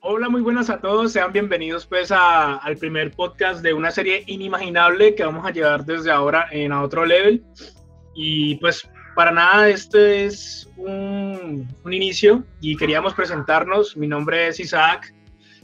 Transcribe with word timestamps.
Hola, 0.00 0.28
muy 0.28 0.42
buenas 0.42 0.70
a 0.70 0.78
todos. 0.78 1.12
Sean 1.12 1.32
bienvenidos 1.32 1.84
pues 1.84 2.12
al 2.12 2.76
primer 2.76 3.10
podcast 3.10 3.62
de 3.62 3.74
una 3.74 3.90
serie 3.90 4.22
inimaginable 4.28 5.16
que 5.16 5.24
vamos 5.24 5.44
a 5.44 5.50
llevar 5.50 5.84
desde 5.84 6.12
ahora 6.12 6.46
en 6.52 6.70
a 6.70 6.82
otro 6.82 7.04
level. 7.04 7.44
Y 8.14 8.54
pues 8.56 8.88
para 9.16 9.32
nada, 9.32 9.68
este 9.68 10.24
es 10.26 10.70
un, 10.76 11.66
inicio 11.90 12.44
y 12.60 12.76
queríamos 12.76 13.12
presentarnos. 13.14 13.96
Mi 13.96 14.06
nombre 14.06 14.46
es 14.46 14.60
Isaac 14.60 15.12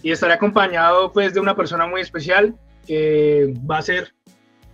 y 0.02 0.10
estaré 0.10 0.34
acompañado 0.34 1.12
pues 1.12 1.32
de 1.32 1.38
una 1.38 1.54
persona 1.54 1.86
muy 1.86 2.00
especial 2.00 2.56
que 2.88 3.54
va 3.70 3.78
a 3.78 3.82
ser 3.82 4.14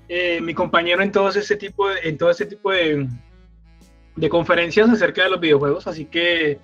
eh, 0.09 0.41
mi 0.41 0.55
compañero 0.55 1.03
en 1.03 1.13
todo 1.13 1.29
este 1.29 1.57
tipo 1.57 1.87
de, 1.91 2.01
en 2.05 2.17
todo 2.17 2.31
este 2.31 2.47
tipo 2.47 2.71
de, 2.71 3.07
de 4.17 4.29
conferencias 4.31 4.89
acerca 4.89 5.25
de 5.25 5.31
los 5.31 5.41
videojuegos. 5.41 5.87
Así 5.87 6.07
que 6.07 6.59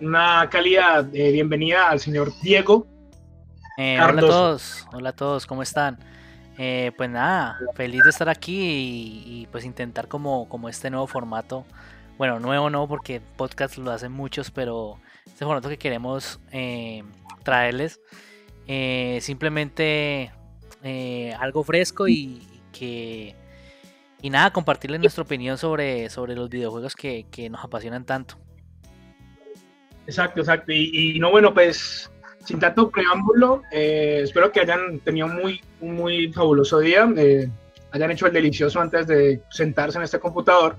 una 0.00 0.48
cálida 0.50 1.02
de 1.02 1.32
bienvenida 1.32 1.88
al 1.88 2.00
señor 2.00 2.32
Diego. 2.40 2.86
Eh, 3.76 3.98
hola 4.00 4.08
a 4.08 4.20
todos, 4.20 4.86
hola 4.92 5.08
a 5.10 5.12
todos, 5.12 5.46
¿cómo 5.46 5.62
están? 5.62 5.98
Eh, 6.56 6.92
pues 6.96 7.10
nada, 7.10 7.58
feliz 7.74 8.02
de 8.02 8.10
estar 8.10 8.28
aquí 8.28 9.22
y, 9.26 9.48
pues 9.50 9.64
intentar 9.64 10.08
como, 10.08 10.48
como 10.48 10.68
este 10.68 10.90
nuevo 10.90 11.06
formato. 11.06 11.64
Bueno, 12.16 12.40
nuevo 12.40 12.68
no, 12.70 12.88
porque 12.88 13.20
podcast 13.20 13.76
lo 13.78 13.92
hacen 13.92 14.10
muchos, 14.10 14.50
pero 14.50 14.98
este 15.26 15.44
formato 15.44 15.68
que 15.68 15.78
queremos 15.78 16.40
eh, 16.50 17.04
traerles. 17.44 18.00
simplemente 19.20 20.32
algo 21.38 21.62
fresco 21.62 22.08
y, 22.08 22.42
que 22.72 23.36
y 24.20 24.30
nada, 24.30 24.52
compartirles 24.52 25.00
nuestra 25.00 25.22
opinión 25.22 25.58
sobre, 25.58 26.10
sobre 26.10 26.34
los 26.34 26.48
videojuegos 26.48 26.96
que, 26.96 27.26
que 27.30 27.48
nos 27.48 27.64
apasionan 27.64 28.04
tanto. 28.04 28.36
Exacto, 30.08 30.40
exacto. 30.40 30.72
Y, 30.72 31.18
no, 31.20 31.30
bueno, 31.30 31.52
pues 31.52 32.10
sin 32.46 32.58
tanto 32.58 32.90
preámbulo, 32.90 33.62
eh, 33.70 34.20
espero 34.24 34.50
que 34.50 34.60
hayan 34.60 35.00
tenido 35.00 35.28
muy, 35.28 35.60
un 35.82 35.96
muy 35.96 36.32
fabuloso 36.32 36.78
día, 36.78 37.06
eh, 37.14 37.46
hayan 37.90 38.10
hecho 38.10 38.26
el 38.26 38.32
delicioso 38.32 38.80
antes 38.80 39.06
de 39.06 39.42
sentarse 39.50 39.98
en 39.98 40.04
este 40.04 40.18
computador. 40.18 40.76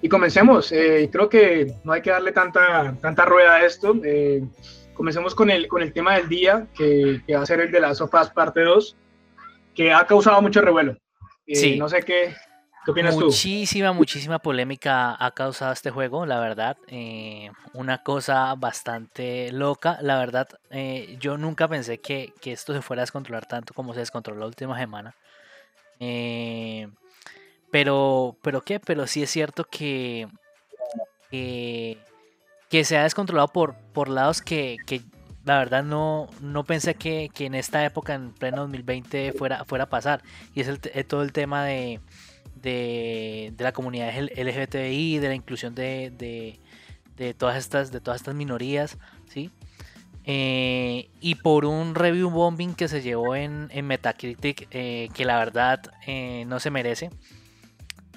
Y 0.00 0.08
comencemos. 0.08 0.72
Eh, 0.72 1.10
creo 1.12 1.28
que 1.28 1.74
no 1.84 1.92
hay 1.92 2.00
que 2.00 2.10
darle 2.10 2.32
tanta, 2.32 2.96
tanta 3.02 3.26
rueda 3.26 3.56
a 3.56 3.66
esto. 3.66 3.94
comencemos 4.94 5.34
con 5.34 5.50
el, 5.50 5.68
con 5.68 5.82
el 5.82 5.92
tema 5.92 6.16
del 6.16 6.28
día, 6.30 6.66
que, 6.74 7.20
que 7.26 7.36
va 7.36 7.42
a 7.42 7.46
ser 7.46 7.60
el 7.60 7.70
de 7.70 7.80
las 7.80 7.98
sofás 7.98 8.30
parte 8.30 8.62
2, 8.62 8.96
que 9.74 9.92
ha 9.92 10.06
causado 10.06 10.40
mucho 10.40 10.62
revuelo. 10.62 10.96
sí. 11.46 11.78
No 11.78 11.90
sé 11.90 12.00
qué, 12.00 12.34
muchísima, 12.92 13.92
muchísima 13.92 14.38
polémica 14.38 15.16
ha 15.18 15.30
causado 15.32 15.72
este 15.72 15.90
juego, 15.90 16.26
la 16.26 16.40
verdad. 16.40 16.76
Eh, 16.88 17.50
una 17.72 18.02
cosa 18.02 18.54
bastante 18.54 19.50
loca. 19.52 19.98
La 20.02 20.18
verdad, 20.18 20.48
eh, 20.70 21.16
yo 21.20 21.38
nunca 21.38 21.68
pensé 21.68 21.98
que, 21.98 22.32
esto 22.44 22.74
se 22.74 22.82
fuera 22.82 23.02
a 23.02 23.04
descontrolar 23.04 23.46
tanto 23.46 23.74
como 23.74 23.94
se 23.94 24.00
descontroló 24.00 24.40
la 24.40 24.46
última 24.46 24.78
semana. 24.78 25.14
Eh, 26.00 26.88
pero, 27.70 28.36
pero 28.42 28.62
qué, 28.62 28.80
pero 28.80 29.06
sí 29.06 29.22
es 29.22 29.30
cierto 29.30 29.64
que, 29.64 30.28
que, 31.30 32.84
se 32.84 32.96
ha 32.96 33.04
descontrolado 33.04 33.48
por, 33.48 33.74
por 33.92 34.08
lados 34.08 34.42
que, 34.42 34.76
la 35.44 35.58
verdad 35.58 35.84
no, 35.84 36.28
no 36.40 36.64
pensé 36.64 36.94
que, 36.94 37.30
en 37.38 37.54
esta 37.54 37.84
época, 37.84 38.14
en 38.14 38.32
pleno 38.32 38.62
2020, 38.62 39.32
fuera, 39.32 39.64
fuera 39.64 39.84
a 39.84 39.88
pasar. 39.90 40.22
Y 40.54 40.60
es 40.60 41.08
todo 41.08 41.22
el 41.22 41.32
tema 41.32 41.64
de 41.64 42.00
de, 42.64 43.54
la 43.58 43.72
comunidad 43.72 44.12
LGBTI, 44.16 45.18
de 45.18 45.28
la 45.28 45.34
inclusión 45.34 45.74
de, 45.74 46.58
todas, 47.36 47.58
estas, 47.58 47.92
de 47.92 48.00
todas 48.00 48.20
estas 48.20 48.34
minorías, 48.34 48.96
¿sí? 49.28 49.50
Eh, 50.26 51.10
y 51.20 51.34
por 51.34 51.66
un 51.66 51.94
review 51.94 52.30
bombing 52.30 52.74
que 52.74 52.88
se 52.88 53.02
llevó 53.02 53.36
en, 53.36 53.68
Metacritic, 53.84 54.68
eh, 54.70 55.10
que 55.12 55.26
la 55.26 55.38
verdad 55.38 55.82
eh, 56.06 56.44
no 56.46 56.58
se 56.58 56.70
merece. 56.70 57.10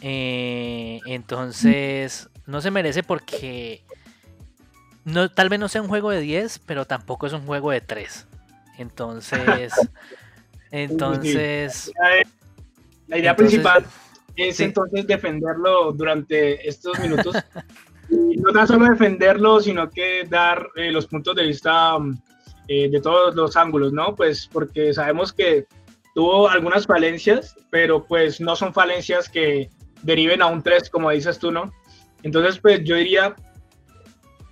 entonces, 0.01 2.29
no 2.45 2.61
se 2.61 2.72
merece 2.72 3.03
porque 3.03 3.83
no, 5.03 5.29
tal 5.29 5.49
vez 5.49 5.59
no 5.59 5.67
sea 5.67 5.81
un 5.81 5.89
juego 5.89 6.11
de 6.11 6.22
10, 6.22 6.59
pero 6.59 6.85
tampoco 6.85 7.27
es 7.27 7.33
un 7.33 7.45
juego 7.45 7.72
de 7.72 7.81
3. 7.81 8.25
Entonces, 8.77 9.73
entonces... 10.72 11.91
La 13.07 13.17
idea 13.17 13.35
principal 13.35 13.85
es 14.37 14.59
entonces 14.59 15.05
defenderlo 15.07 15.91
durante 15.91 16.67
estos 16.67 16.97
minutos. 16.99 17.35
y 18.09 18.37
no 18.37 18.51
tan 18.53 18.67
solo 18.67 18.85
defenderlo, 18.85 19.59
sino 19.59 19.89
que 19.89 20.23
dar 20.29 20.69
eh, 20.75 20.91
los 20.91 21.07
puntos 21.07 21.35
de 21.35 21.43
vista 21.43 21.97
mm, 21.97 22.21
eh, 22.67 22.89
de 22.89 23.01
todos 23.01 23.35
los 23.35 23.57
ángulos, 23.57 23.91
¿no? 23.91 24.15
Pues 24.15 24.47
porque 24.51 24.93
sabemos 24.93 25.33
que 25.33 25.65
tuvo 26.13 26.47
algunas 26.49 26.85
falencias, 26.85 27.55
pero 27.69 28.05
pues 28.05 28.39
no 28.39 28.55
son 28.55 28.73
falencias 28.73 29.27
que 29.27 29.69
deriven 30.03 30.41
a 30.41 30.47
un 30.47 30.61
3, 30.61 30.89
como 30.89 31.11
dices 31.11 31.39
tú, 31.39 31.51
¿no? 31.51 31.71
Entonces, 32.23 32.59
pues 32.59 32.83
yo 32.83 32.95
diría 32.95 33.35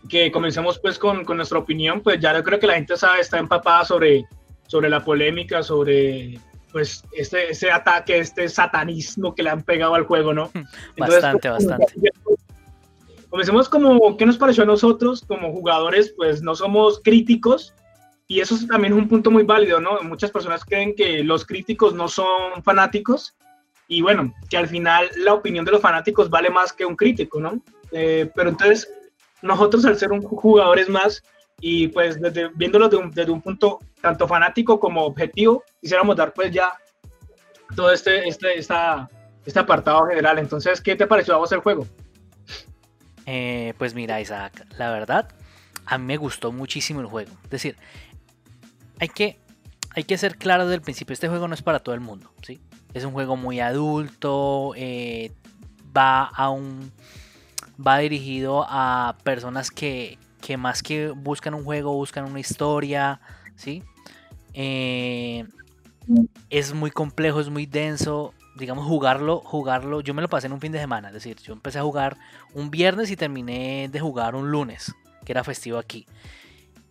que 0.09 0.31
comencemos 0.31 0.79
pues 0.79 0.99
con, 0.99 1.25
con 1.25 1.37
nuestra 1.37 1.57
opinión, 1.57 2.01
pues 2.01 2.19
ya 2.19 2.35
yo 2.35 2.43
creo 2.43 2.59
que 2.59 2.67
la 2.67 2.75
gente 2.75 2.97
sabe, 2.97 3.21
está 3.21 3.39
empapada 3.39 3.85
sobre, 3.85 4.25
sobre 4.67 4.89
la 4.89 5.03
polémica, 5.03 5.63
sobre 5.63 6.39
pues 6.75 7.05
este, 7.13 7.51
ese 7.51 7.71
ataque, 7.71 8.17
este 8.17 8.49
satanismo 8.49 9.33
que 9.33 9.43
le 9.43 9.49
han 9.49 9.63
pegado 9.63 9.95
al 9.95 10.03
juego, 10.03 10.33
¿no? 10.33 10.51
bastante, 10.97 11.47
bastante. 11.47 11.85
Comencemos 13.29 13.69
como, 13.69 14.17
¿qué 14.17 14.25
nos 14.25 14.37
pareció 14.37 14.63
a 14.63 14.65
nosotros 14.65 15.23
como 15.25 15.53
jugadores? 15.53 16.13
Pues 16.17 16.41
no 16.41 16.53
somos 16.53 16.99
críticos 17.01 17.73
y 18.27 18.41
eso 18.41 18.57
también 18.67 18.91
es 18.91 18.99
un 18.99 19.07
punto 19.07 19.31
muy 19.31 19.43
válido, 19.43 19.79
¿no? 19.79 20.01
Muchas 20.01 20.31
personas 20.31 20.65
creen 20.65 20.93
que 20.95 21.23
los 21.23 21.45
críticos 21.45 21.93
no 21.93 22.09
son 22.09 22.61
fanáticos 22.61 23.37
y 23.87 24.01
bueno, 24.01 24.33
que 24.49 24.57
al 24.57 24.67
final 24.67 25.09
la 25.15 25.33
opinión 25.33 25.63
de 25.63 25.71
los 25.71 25.81
fanáticos 25.81 26.29
vale 26.29 26.49
más 26.49 26.73
que 26.73 26.85
un 26.85 26.97
crítico, 26.97 27.39
¿no? 27.39 27.61
Eh, 27.93 28.29
pero 28.35 28.49
entonces, 28.49 28.91
nosotros 29.41 29.85
al 29.85 29.95
ser 29.95 30.11
un 30.11 30.21
jugadores 30.21 30.89
más, 30.89 31.23
y 31.59 31.87
pues 31.87 32.19
desde, 32.21 32.49
viéndolo 32.49 32.89
desde 32.89 33.31
un, 33.31 33.41
punto 33.41 33.79
tanto 34.01 34.27
fanático 34.27 34.79
como 34.79 35.05
objetivo, 35.05 35.63
quisiéramos 35.81 36.15
dar 36.15 36.33
pues 36.33 36.51
ya 36.51 36.71
todo 37.75 37.91
este, 37.91 38.27
este, 38.27 38.59
esta, 38.59 39.09
este 39.45 39.59
apartado 39.59 40.05
general. 40.07 40.39
Entonces, 40.39 40.81
¿qué 40.81 40.95
te 40.95 41.07
pareció 41.07 41.35
a 41.35 41.37
vos 41.37 41.51
el 41.51 41.59
juego? 41.59 41.87
Eh, 43.25 43.73
pues 43.77 43.93
mira, 43.95 44.21
Isaac, 44.21 44.65
la 44.77 44.91
verdad, 44.91 45.29
a 45.85 45.97
mí 45.97 46.05
me 46.05 46.17
gustó 46.17 46.51
muchísimo 46.51 46.99
el 47.01 47.07
juego. 47.07 47.31
Es 47.45 47.49
decir, 47.49 47.77
hay 48.99 49.09
que, 49.09 49.39
hay 49.91 50.03
que 50.03 50.17
ser 50.17 50.37
claro 50.37 50.65
desde 50.65 50.75
el 50.75 50.81
principio, 50.81 51.13
este 51.13 51.29
juego 51.29 51.47
no 51.47 51.53
es 51.53 51.61
para 51.61 51.79
todo 51.79 51.95
el 51.95 52.01
mundo, 52.01 52.31
¿sí? 52.43 52.61
Es 52.93 53.03
un 53.03 53.11
juego 53.11 53.35
muy 53.35 53.59
adulto, 53.59 54.73
eh, 54.75 55.31
va 55.95 56.23
a 56.23 56.49
un... 56.49 56.91
Va 57.85 57.97
dirigido 57.97 58.65
a 58.69 59.17
personas 59.23 59.69
que 59.69 60.17
que 60.45 60.57
más 60.57 60.83
que 60.83 61.09
buscan 61.09 61.55
un 61.55 61.63
juego, 61.63 61.91
buscan 61.93 62.25
una 62.25 62.39
historia, 62.39 63.19
¿sí? 63.55 63.81
Eh, 64.53 65.43
es 66.51 66.71
muy 66.75 66.91
complejo, 66.91 67.39
es 67.39 67.49
muy 67.49 67.65
denso. 67.65 68.31
Digamos, 68.55 68.85
jugarlo, 68.85 69.39
jugarlo. 69.39 70.01
Yo 70.01 70.13
me 70.13 70.21
lo 70.21 70.29
pasé 70.29 70.45
en 70.45 70.53
un 70.53 70.61
fin 70.61 70.71
de 70.71 70.77
semana. 70.79 71.07
Es 71.07 71.15
decir, 71.15 71.37
yo 71.37 71.53
empecé 71.53 71.79
a 71.79 71.81
jugar 71.81 72.15
un 72.53 72.69
viernes 72.69 73.09
y 73.09 73.15
terminé 73.15 73.89
de 73.91 73.99
jugar 73.99 74.35
un 74.35 74.51
lunes, 74.51 74.93
que 75.25 75.31
era 75.31 75.43
festivo 75.43 75.79
aquí. 75.79 76.05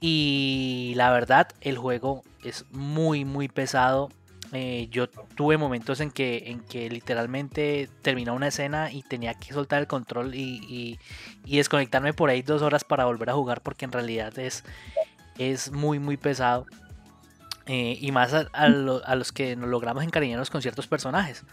Y 0.01 0.95
la 0.97 1.13
verdad, 1.13 1.47
el 1.61 1.79
juego 1.79 2.25
es 2.43 2.67
muy, 2.73 3.25
muy 3.25 3.47
pesado. 3.47 4.09
Eh, 4.57 4.87
yo 4.89 5.09
tuve 5.09 5.57
momentos 5.57 5.99
en 6.01 6.13
que, 6.13 6.45
en 6.47 6.61
que 6.61 6.89
literalmente 6.89 7.89
terminó 8.03 8.35
una 8.35 8.49
escena 8.49 8.93
y 8.93 9.03
tenía 9.03 9.35
que 9.35 9.53
soltar 9.53 9.81
el 9.81 9.89
control 9.89 10.35
y, 10.35 10.99
desconectarme 11.45 12.13
por 12.13 12.31
ahí 12.31 12.43
dos 12.43 12.63
horas 12.63 12.85
para 12.85 13.05
volver 13.05 13.31
a 13.31 13.35
jugar 13.35 13.63
porque 13.63 13.85
en 13.85 13.93
realidad 13.93 14.39
es, 14.39 14.65
es 15.39 15.73
muy 15.73 15.99
muy 15.99 16.17
pesado. 16.17 16.67
Eh, 17.67 17.99
y 18.01 18.13
más 18.13 18.33
a, 18.35 18.69
los 18.69 19.33
que 19.33 19.57
nos 19.57 19.69
logramos 19.71 20.05
encariñarnos 20.05 20.51
con 20.51 20.63
ciertos 20.63 20.87
personajes. 20.87 21.45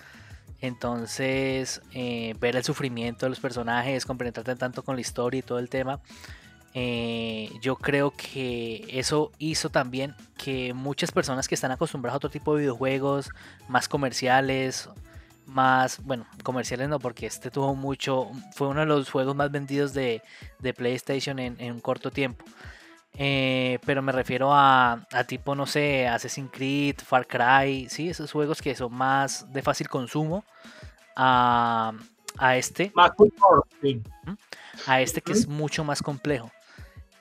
Entonces, 0.60 1.82
eh, 1.94 2.36
ver 2.40 2.56
el 2.56 2.64
sufrimiento 2.64 3.26
de 3.26 3.32
los 3.32 3.40
personajes, 3.40 4.06
compenetrarte 4.06 4.56
tanto 4.58 4.84
con 4.84 4.96
la 4.96 5.02
historia 5.02 5.40
y 5.40 5.42
todo 5.42 5.58
el 5.58 5.70
tema, 5.70 6.02
eh, 6.74 7.50
yo 7.62 7.76
creo 7.76 8.12
que 8.12 8.86
eso 8.90 9.32
hizo 9.38 9.70
también 9.70 10.16
que 10.38 10.74
muchas 10.74 11.12
personas 11.12 11.48
que 11.48 11.56
están 11.56 11.72
acostumbradas 11.72 12.16
a 12.16 12.18
otro 12.18 12.30
tipo 12.30 12.56
de 12.56 12.62
videojuegos, 12.62 13.30
más 13.68 13.90
comerciales, 13.90 14.90
más, 15.46 16.02
bueno, 16.04 16.26
comerciales 16.44 16.88
no, 16.88 17.00
porque 17.00 17.26
este 17.26 17.52
tuvo 17.52 17.76
mucho, 17.76 18.32
fue 18.54 18.68
uno 18.68 18.82
de 18.82 18.86
los 18.86 19.10
juegos 19.10 19.36
más 19.36 19.52
vendidos 19.52 19.94
de, 19.94 20.22
PlayStation 20.76 21.40
en, 21.40 21.58
un 21.72 21.82
corto 21.82 22.12
tiempo. 22.12 22.46
Eh, 23.14 23.80
pero 23.86 24.02
me 24.02 24.14
refiero 24.14 24.54
a, 24.54 25.06
a, 25.12 25.24
tipo, 25.26 25.54
no 25.54 25.66
sé, 25.66 26.08
Assassin's 26.08 26.50
Creed, 26.52 26.96
Far 27.06 27.28
Cry, 27.28 27.90
sí, 27.90 28.10
esos 28.10 28.32
juegos 28.32 28.62
que 28.62 28.74
son 28.74 28.94
más 28.94 29.52
de 29.52 29.62
fácil 29.62 29.90
consumo. 29.90 30.46
A, 31.18 31.92
a 32.38 32.56
este. 32.56 32.92
A 34.88 35.02
este 35.02 35.22
que 35.22 35.34
es 35.34 35.48
mucho 35.48 35.84
más 35.84 36.02
complejo. 36.02 36.50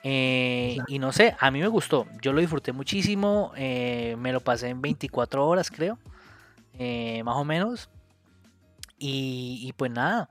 Eh, 0.03 0.77
y 0.87 0.99
no 0.99 1.11
sé, 1.11 1.35
a 1.39 1.51
mí 1.51 1.59
me 1.59 1.67
gustó, 1.67 2.07
yo 2.21 2.33
lo 2.33 2.39
disfruté 2.39 2.71
muchísimo, 2.71 3.51
eh, 3.55 4.15
me 4.17 4.33
lo 4.33 4.39
pasé 4.39 4.69
en 4.69 4.81
24 4.81 5.47
horas 5.47 5.69
creo, 5.69 5.99
eh, 6.77 7.21
más 7.23 7.35
o 7.35 7.45
menos. 7.45 7.89
Y, 9.03 9.73
pues 9.77 9.89
nada, 9.89 10.29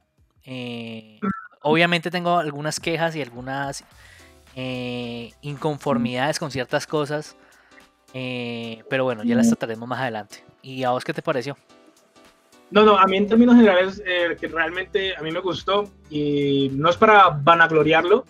obviamente 1.63 2.09
tengo 2.09 2.39
algunas 2.39 2.79
quejas 2.79 3.17
y 3.17 3.23
algunas 3.23 3.85
inconformidades 5.41 6.39
con 6.39 6.53
ciertas 6.53 6.87
cosas, 6.87 7.37
pero 8.13 9.03
bueno, 9.03 9.25
ya 9.25 9.35
las 9.35 9.49
trataremos 9.49 9.89
más 9.89 9.99
adelante. 9.99 10.45
¿Y 10.63 10.85
a 10.85 10.91
vos 10.91 11.03
qué 11.05 11.13
te 11.13 11.21
pareció? 11.21 11.57
No, 12.71 12.85
no, 12.85 12.97
a 12.97 13.09
mí 13.09 13.17
en 13.17 13.27
términos 13.27 13.57
generales, 13.57 14.01
que 14.39 14.47
realmente 14.47 15.17
a 15.17 15.21
mí 15.23 15.33
me 15.33 15.41
gustó 15.41 15.91
y 16.09 16.71
no 16.73 16.91
es 16.91 16.97
para 16.97 17.29
vanagloriarlo, 17.29 18.25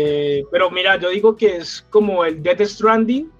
eh, 0.00 0.44
pero 0.52 0.70
mira, 0.70 0.96
yo 0.96 1.10
digo 1.10 1.36
que 1.36 1.56
es 1.56 1.84
como 1.90 2.24
el 2.24 2.40
Death 2.40 2.62
Stranding 2.62 3.32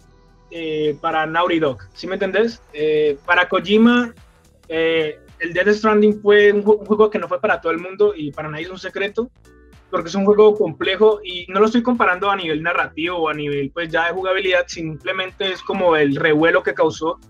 eh, 0.51 0.97
para 1.01 1.25
Naughty 1.25 1.61
Dog, 1.61 1.79
¿sí 1.95 2.09
me 2.09 2.15
entendés? 2.15 2.61
Eh, 2.73 3.17
para 3.25 3.49
Kojima, 3.49 4.13
el 4.69 5.53
Death 5.53 5.69
Stranding 5.69 6.21
fue 6.21 6.53
un, 6.53 6.63
juego 6.63 7.11
que 7.11 7.19
no 7.21 7.29
fue 7.29 7.41
para 7.41 7.61
todo 7.61 7.71
el 7.71 7.79
mundo 7.79 8.13
y 8.15 8.33
para 8.33 8.49
nadie 8.49 8.65
es 8.65 8.71
un 8.71 8.79
secreto, 8.79 9.31
porque 9.89 10.09
es 10.09 10.15
un 10.17 10.25
juego 10.25 10.57
complejo 10.57 11.21
y 11.23 11.47
no 11.49 11.61
lo 11.61 11.67
estoy 11.67 11.83
comparando 11.83 12.29
a 12.29 12.35
nivel 12.35 12.61
narrativo 12.61 13.19
o 13.19 13.29
a 13.29 13.35
nivel 13.35 13.71
pues 13.71 13.89
ya 13.89 14.07
de 14.07 14.15
jugabilidad, 14.15 14.65
simplemente 14.67 15.53
es 15.53 15.63
como 15.63 15.95
el 15.95 16.17
revuelo 16.17 16.65
que 16.65 16.75
causó 16.75 17.21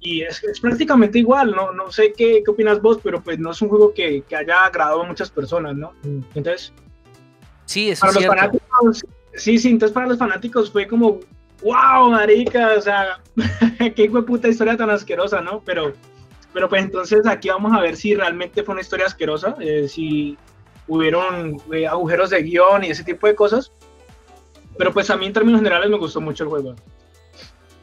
y 0.00 0.22
es, 0.22 0.42
es, 0.44 0.60
prácticamente 0.60 1.18
igual, 1.18 1.52
¿no? 1.52 1.72
No 1.72 1.92
sé 1.92 2.12
qué, 2.16 2.42
qué, 2.42 2.50
opinas 2.50 2.80
vos, 2.80 2.98
pero 3.02 3.22
pues 3.22 3.38
no 3.38 3.52
es 3.52 3.60
un 3.60 3.68
juego 3.68 3.92
que, 3.92 4.22
que 4.22 4.34
haya 4.34 4.64
agradado 4.64 5.02
a 5.02 5.06
muchas 5.06 5.30
personas, 5.30 5.76
¿no? 5.76 5.92
Entonces, 6.34 6.72
Sí, 7.72 7.90
eso 7.90 8.00
para 8.00 8.10
es 8.10 8.16
los 8.16 8.26
fanáticos, 8.26 8.61
sí, 9.34 9.58
sí, 9.58 9.68
entonces 9.68 9.94
para 9.94 10.06
los 10.06 10.18
fanáticos 10.18 10.70
fue 10.70 10.86
como, 10.86 11.20
wow, 11.62 12.10
marica, 12.10 12.74
o 12.76 12.80
sea, 12.80 13.20
qué 13.96 14.10
puta 14.10 14.48
historia 14.48 14.76
tan 14.76 14.90
asquerosa, 14.90 15.40
¿no? 15.40 15.62
Pero, 15.64 15.92
pero 16.52 16.68
pues 16.68 16.82
entonces 16.82 17.26
aquí 17.26 17.48
vamos 17.48 17.72
a 17.72 17.80
ver 17.80 17.96
si 17.96 18.14
realmente 18.14 18.62
fue 18.62 18.74
una 18.74 18.82
historia 18.82 19.06
asquerosa, 19.06 19.56
eh, 19.60 19.88
si 19.88 20.36
hubieron 20.88 21.60
eh, 21.72 21.86
agujeros 21.86 22.30
de 22.30 22.42
guion 22.42 22.84
y 22.84 22.90
ese 22.90 23.04
tipo 23.04 23.26
de 23.26 23.34
cosas. 23.34 23.72
Pero 24.76 24.92
pues 24.92 25.10
a 25.10 25.16
mí 25.16 25.26
en 25.26 25.32
términos 25.32 25.60
generales 25.60 25.90
me 25.90 25.98
gustó 25.98 26.20
mucho 26.20 26.44
el 26.44 26.50
juego. 26.50 26.74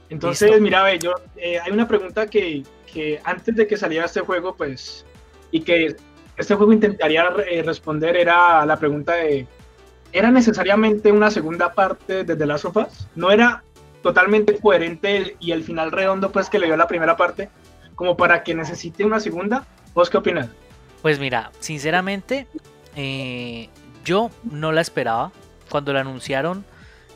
Entonces, 0.09 0.59
mira, 0.59 0.83
ve, 0.83 0.97
yo, 0.97 1.13
eh, 1.37 1.59
hay 1.59 1.71
una 1.71 1.87
pregunta 1.87 2.25
que, 2.25 2.63
que, 2.91 3.21
antes 3.23 3.55
de 3.55 3.67
que 3.67 3.77
saliera 3.77 4.05
este 4.05 4.21
juego, 4.21 4.55
pues, 4.55 5.05
y 5.51 5.61
que 5.61 5.95
este 6.35 6.55
juego 6.55 6.73
intentaría 6.73 7.29
responder, 7.63 8.17
era 8.17 8.65
la 8.65 8.77
pregunta 8.77 9.13
de 9.13 9.45
¿era 10.11 10.31
necesariamente 10.31 11.11
una 11.11 11.31
segunda 11.31 11.73
parte 11.73 12.23
de 12.23 12.35
The 12.35 12.45
Last 12.45 12.65
of 12.65 12.77
Us? 12.77 13.07
¿No 13.15 13.31
era 13.31 13.63
totalmente 14.01 14.57
coherente 14.57 15.35
y 15.39 15.51
el 15.51 15.63
final 15.63 15.91
redondo 15.91 16.31
pues 16.31 16.49
que 16.49 16.59
le 16.59 16.67
dio 16.67 16.77
la 16.77 16.87
primera 16.87 17.17
parte 17.17 17.49
como 17.95 18.15
para 18.15 18.43
que 18.43 18.55
necesite 18.55 19.05
una 19.05 19.19
segunda? 19.19 19.65
¿Vos 19.93 20.09
qué 20.09 20.17
opinas? 20.17 20.47
Pues 21.01 21.19
mira, 21.19 21.51
sinceramente, 21.59 22.47
eh, 22.95 23.69
yo 24.05 24.29
no 24.43 24.71
la 24.71 24.81
esperaba. 24.81 25.31
Cuando 25.69 25.93
la 25.93 26.01
anunciaron, 26.01 26.65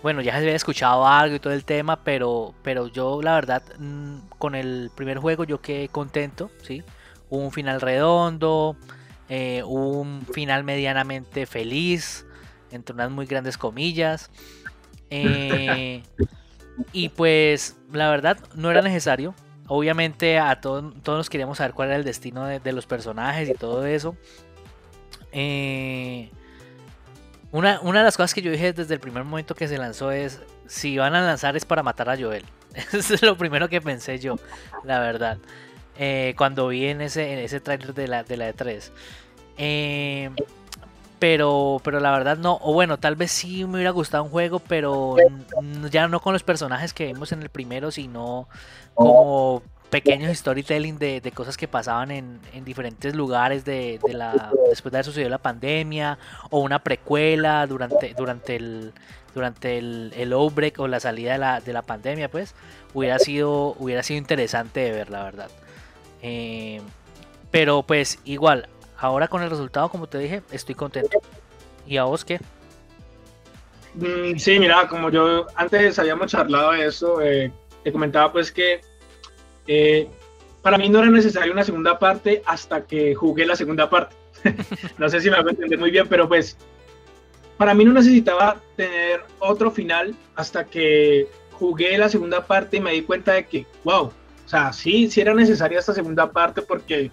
bueno, 0.03 0.21
ya 0.21 0.33
se 0.33 0.39
había 0.39 0.55
escuchado 0.55 1.07
algo 1.07 1.35
y 1.35 1.39
todo 1.39 1.53
el 1.53 1.65
tema, 1.65 2.03
pero, 2.03 2.53
pero 2.61 2.87
yo 2.87 3.21
la 3.21 3.33
verdad, 3.33 3.63
mm, 3.79 4.17
con 4.37 4.53
el 4.53 4.91
primer 4.95 5.17
juego 5.17 5.43
yo 5.43 5.59
quedé 5.59 5.87
contento, 5.87 6.51
¿sí? 6.61 6.83
un 7.29 7.51
final 7.51 7.81
redondo, 7.81 8.75
eh, 9.27 9.63
un 9.65 10.25
final 10.31 10.63
medianamente 10.63 11.47
feliz 11.47 12.27
entre 12.73 12.93
unas 12.93 13.11
muy 13.11 13.25
grandes 13.25 13.57
comillas. 13.57 14.29
Eh, 15.09 16.03
y 16.91 17.09
pues 17.09 17.77
la 17.91 18.09
verdad 18.09 18.37
no 18.55 18.71
era 18.71 18.81
necesario. 18.81 19.33
Obviamente 19.67 20.39
a 20.39 20.59
todos, 20.59 20.93
todos 21.03 21.19
nos 21.19 21.29
queríamos 21.29 21.57
saber 21.57 21.73
cuál 21.73 21.89
era 21.89 21.97
el 21.97 22.03
destino 22.03 22.45
de, 22.45 22.71
los 22.73 22.85
personajes 22.85 23.49
y 23.49 23.53
todo 23.53 23.85
eso. 23.85 24.15
Eh, 25.31 26.29
una, 27.51 27.79
una, 27.81 27.99
de 27.99 28.05
las 28.05 28.17
cosas 28.17 28.33
que 28.33 28.41
yo 28.41 28.51
dije 28.51 28.73
desde 28.73 28.93
el 28.93 28.99
primer 28.99 29.23
momento 29.23 29.55
que 29.55 29.67
se 29.67 29.77
lanzó 29.77 30.11
es, 30.11 30.41
si 30.67 30.97
van 30.97 31.15
a 31.15 31.21
lanzar 31.21 31.55
es 31.55 31.65
para 31.65 31.83
matar 31.83 32.09
a 32.09 32.17
Joel. 32.17 32.43
Eso 32.93 33.13
es 33.13 33.21
lo 33.21 33.37
primero 33.37 33.69
que 33.69 33.81
pensé 33.81 34.19
yo, 34.19 34.35
la 34.83 34.99
verdad. 34.99 35.37
Eh, 35.97 36.33
cuando 36.37 36.67
vi 36.67 36.87
en 36.87 37.01
ese, 37.01 37.33
en 37.33 37.39
ese 37.39 37.59
trailer 37.59 37.93
de 37.93 38.07
la, 38.07 38.23
de 38.23 38.37
la 38.37 38.49
E3. 38.49 38.89
Eh, 39.57 40.31
pero, 41.23 41.79
pero 41.85 42.01
la 42.01 42.11
verdad 42.11 42.35
no, 42.35 42.59
o 42.61 42.73
bueno, 42.73 42.99
tal 42.99 43.15
vez 43.15 43.31
sí 43.31 43.63
me 43.63 43.75
hubiera 43.75 43.91
gustado 43.91 44.25
un 44.25 44.29
juego, 44.29 44.59
pero 44.59 45.15
ya 45.89 46.09
no 46.09 46.19
con 46.19 46.33
los 46.33 46.43
personajes 46.43 46.93
que 46.93 47.05
vimos 47.05 47.31
en 47.31 47.41
el 47.41 47.47
primero, 47.47 47.91
sino 47.91 48.49
como 48.93 49.63
pequeños 49.89 50.37
storytelling 50.37 50.99
de, 50.99 51.21
de 51.21 51.31
cosas 51.31 51.55
que 51.55 51.69
pasaban 51.69 52.11
en, 52.11 52.41
en 52.51 52.65
diferentes 52.65 53.15
lugares 53.15 53.63
de, 53.63 54.01
después 54.69 54.91
de 54.91 54.97
haber 54.97 55.05
sucedido 55.05 55.29
la 55.29 55.37
pandemia, 55.37 56.19
o 56.49 56.59
una 56.59 56.79
precuela 56.79 57.65
durante, 57.67 58.13
durante 58.15 58.57
el 58.57 58.91
durante 59.33 59.77
el, 59.77 60.11
el 60.17 60.33
outbreak 60.33 60.77
o 60.81 60.89
la 60.89 60.99
salida 60.99 61.31
de 61.31 61.37
la, 61.37 61.61
de 61.61 61.71
la 61.71 61.83
pandemia, 61.83 62.29
pues 62.29 62.53
hubiera 62.93 63.17
sido, 63.17 63.77
hubiera 63.79 64.03
sido 64.03 64.17
interesante 64.17 64.81
de 64.81 64.91
ver, 64.91 65.09
la 65.09 65.23
verdad. 65.23 65.49
Eh, 66.21 66.81
pero 67.49 67.83
pues 67.83 68.19
igual, 68.25 68.67
ahora 69.03 69.27
con 69.27 69.43
el 69.43 69.49
resultado, 69.49 69.89
como 69.89 70.07
te 70.07 70.17
dije, 70.17 70.41
estoy 70.49 70.75
contento. 70.75 71.19
¿Y 71.85 71.97
a 71.97 72.05
vos 72.05 72.23
qué? 72.23 72.39
Mm, 73.95 74.37
sí, 74.37 74.57
mira, 74.59 74.87
como 74.87 75.09
yo 75.09 75.45
antes 75.55 75.99
habíamos 75.99 76.31
charlado 76.31 76.71
de 76.71 76.85
eso, 76.87 77.21
eh, 77.21 77.51
te 77.83 77.91
comentaba 77.91 78.31
pues 78.31 78.49
que 78.49 78.79
eh, 79.67 80.07
para 80.61 80.77
mí 80.77 80.87
no 80.87 80.99
era 80.99 81.09
necesaria 81.09 81.51
una 81.51 81.65
segunda 81.65 81.99
parte 81.99 82.41
hasta 82.45 82.85
que 82.85 83.13
jugué 83.13 83.45
la 83.45 83.57
segunda 83.57 83.89
parte. 83.89 84.15
no 84.97 85.09
sé 85.09 85.19
si 85.19 85.29
me 85.29 85.35
a 85.35 85.41
entender 85.41 85.77
muy 85.77 85.91
bien, 85.91 86.07
pero 86.07 86.29
pues 86.29 86.55
para 87.57 87.73
mí 87.73 87.83
no 87.83 87.91
necesitaba 87.91 88.61
tener 88.77 89.21
otro 89.39 89.69
final 89.69 90.15
hasta 90.35 90.63
que 90.63 91.27
jugué 91.51 91.97
la 91.97 92.07
segunda 92.07 92.45
parte 92.47 92.77
y 92.77 92.79
me 92.79 92.93
di 92.93 93.01
cuenta 93.01 93.33
de 93.33 93.45
que, 93.47 93.65
wow, 93.83 94.05
o 94.05 94.49
sea, 94.49 94.71
sí, 94.71 95.11
sí 95.11 95.19
era 95.19 95.33
necesaria 95.33 95.79
esta 95.79 95.93
segunda 95.93 96.31
parte 96.31 96.61
porque 96.61 97.11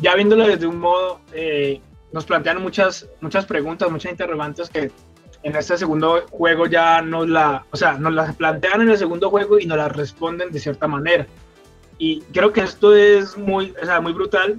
ya 0.00 0.14
viéndolo 0.14 0.46
desde 0.46 0.66
un 0.66 0.78
modo, 0.78 1.20
eh, 1.32 1.80
nos 2.12 2.24
plantean 2.24 2.62
muchas, 2.62 3.08
muchas 3.20 3.46
preguntas, 3.46 3.90
muchas 3.90 4.10
interrogantes 4.10 4.68
que 4.68 4.90
en 5.42 5.56
este 5.56 5.78
segundo 5.78 6.26
juego 6.30 6.66
ya 6.66 7.00
nos 7.02 7.28
la, 7.28 7.64
o 7.70 7.76
sea, 7.76 7.94
nos 7.94 8.12
las 8.12 8.36
plantean 8.36 8.82
en 8.82 8.90
el 8.90 8.98
segundo 8.98 9.30
juego 9.30 9.58
y 9.58 9.66
nos 9.66 9.78
las 9.78 9.92
responden 9.92 10.50
de 10.50 10.60
cierta 10.60 10.86
manera. 10.86 11.26
Y 11.98 12.20
creo 12.32 12.52
que 12.52 12.62
esto 12.62 12.94
es 12.94 13.36
muy, 13.36 13.74
o 13.80 13.84
sea, 13.84 14.00
muy 14.00 14.12
brutal, 14.12 14.58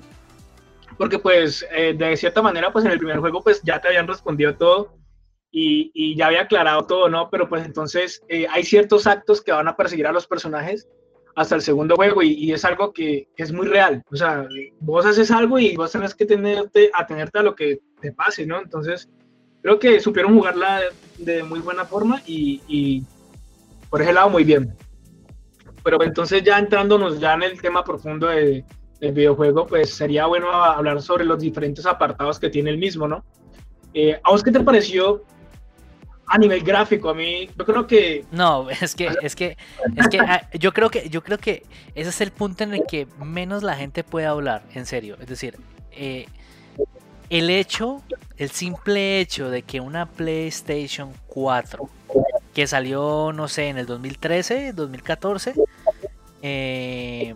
porque 0.97 1.19
pues 1.19 1.65
eh, 1.71 1.93
de 1.97 2.15
cierta 2.17 2.41
manera, 2.41 2.71
pues 2.71 2.85
en 2.85 2.91
el 2.91 2.99
primer 2.99 3.19
juego 3.19 3.43
pues 3.43 3.61
ya 3.63 3.79
te 3.79 3.87
habían 3.87 4.07
respondido 4.07 4.55
todo 4.55 4.95
y, 5.51 5.91
y 5.93 6.15
ya 6.15 6.27
había 6.27 6.43
aclarado 6.43 6.85
todo, 6.85 7.09
¿no? 7.09 7.29
Pero 7.29 7.49
pues 7.49 7.65
entonces 7.65 8.23
eh, 8.27 8.47
hay 8.49 8.63
ciertos 8.63 9.07
actos 9.07 9.41
que 9.41 9.51
van 9.51 9.67
a 9.67 9.75
perseguir 9.75 10.07
a 10.07 10.11
los 10.11 10.27
personajes 10.27 10.87
hasta 11.41 11.55
el 11.55 11.61
segundo 11.61 11.95
juego 11.95 12.21
y, 12.23 12.51
es 12.51 12.63
algo 12.65 12.93
que, 12.93 13.27
es 13.35 13.51
muy 13.51 13.67
real. 13.67 14.03
O 14.11 14.15
sea, 14.15 14.47
vos 14.79 15.05
haces 15.05 15.31
algo 15.31 15.59
y 15.59 15.75
vos 15.75 15.91
tenés 15.91 16.15
que 16.15 16.25
tenerte, 16.25 16.91
atenerte 16.93 17.39
a 17.39 17.43
lo 17.43 17.55
que 17.55 17.79
te 17.99 18.11
pase, 18.11 18.45
¿no? 18.45 18.59
Entonces, 18.59 19.09
creo 19.61 19.79
que 19.79 19.99
supieron 19.99 20.35
jugarla 20.35 20.81
de, 21.17 21.43
muy 21.43 21.59
buena 21.59 21.85
forma 21.85 22.21
y, 22.25 23.03
por 23.89 24.01
ese 24.01 24.13
lado 24.13 24.29
muy 24.29 24.43
bien. 24.43 24.75
Pero 25.83 26.01
entonces 26.03 26.43
ya 26.43 26.59
entrándonos 26.59 27.19
ya 27.19 27.33
en 27.33 27.43
el 27.43 27.61
tema 27.61 27.83
profundo 27.83 28.27
de, 28.27 28.63
del 28.99 29.11
videojuego, 29.13 29.65
pues 29.65 29.89
sería 29.89 30.27
bueno 30.27 30.51
hablar 30.51 31.01
sobre 31.01 31.25
los 31.25 31.39
diferentes 31.39 31.85
apartados 31.85 32.39
que 32.39 32.49
tiene 32.49 32.69
el 32.69 32.77
mismo, 32.77 33.07
¿no? 33.07 33.25
Eh, 33.93 34.19
¿A 34.23 34.31
vos 34.31 34.43
qué 34.43 34.51
te 34.51 34.59
pareció 34.61 35.23
a 36.27 36.37
nivel 36.37 36.61
gráfico, 36.63 37.09
a 37.09 37.13
mí, 37.13 37.49
yo 37.57 37.65
creo 37.65 37.87
que. 37.87 38.25
No, 38.31 38.69
es 38.69 38.95
que, 38.95 39.09
es 39.21 39.35
que, 39.35 39.57
es 39.95 40.07
que 40.07 40.19
ah, 40.19 40.49
yo 40.53 40.73
creo 40.73 40.89
que, 40.89 41.09
yo 41.09 41.23
creo 41.23 41.37
que 41.37 41.63
ese 41.95 42.09
es 42.09 42.21
el 42.21 42.31
punto 42.31 42.63
en 42.63 42.73
el 42.73 42.83
que 42.87 43.07
menos 43.23 43.63
la 43.63 43.75
gente 43.75 44.03
puede 44.03 44.27
hablar, 44.27 44.63
en 44.73 44.85
serio. 44.85 45.17
Es 45.19 45.27
decir, 45.27 45.57
eh, 45.91 46.27
el 47.29 47.49
hecho, 47.49 48.01
el 48.37 48.51
simple 48.51 49.19
hecho 49.19 49.49
de 49.49 49.63
que 49.63 49.79
una 49.79 50.05
PlayStation 50.05 51.13
4 51.27 51.89
que 52.53 52.67
salió, 52.67 53.31
no 53.33 53.47
sé, 53.47 53.69
en 53.69 53.77
el 53.77 53.85
2013, 53.85 54.73
2014, 54.73 55.53
eh, 56.41 57.35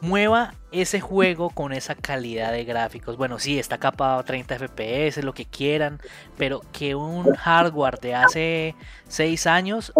mueva 0.00 0.54
ese 0.70 1.00
juego 1.00 1.50
con 1.50 1.72
esa 1.72 1.94
calidad 1.94 2.52
de 2.52 2.64
gráficos. 2.64 3.16
Bueno, 3.16 3.38
sí, 3.38 3.58
está 3.58 3.78
capado 3.78 4.20
a 4.20 4.24
30 4.24 4.58
FPS, 4.58 5.22
lo 5.24 5.34
que 5.34 5.44
quieran, 5.44 6.00
pero 6.36 6.62
que 6.72 6.94
un 6.94 7.34
hardware 7.34 7.98
de 7.98 8.14
hace 8.14 8.74
6 9.08 9.46
años 9.46 9.92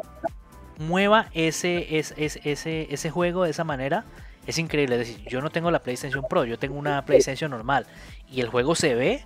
mueva 0.78 1.28
ese, 1.32 1.98
ese, 1.98 2.14
ese, 2.44 2.86
ese 2.90 3.10
juego 3.10 3.44
de 3.44 3.50
esa 3.50 3.64
manera 3.64 4.04
es 4.46 4.58
increíble. 4.58 5.00
Es 5.00 5.08
decir, 5.08 5.24
yo 5.28 5.40
no 5.40 5.50
tengo 5.50 5.70
la 5.70 5.80
PlayStation 5.80 6.24
Pro, 6.28 6.44
yo 6.44 6.58
tengo 6.58 6.78
una 6.78 7.04
PlayStation 7.04 7.50
normal 7.50 7.86
y 8.30 8.40
el 8.40 8.48
juego 8.48 8.74
se 8.74 8.94
ve 8.94 9.24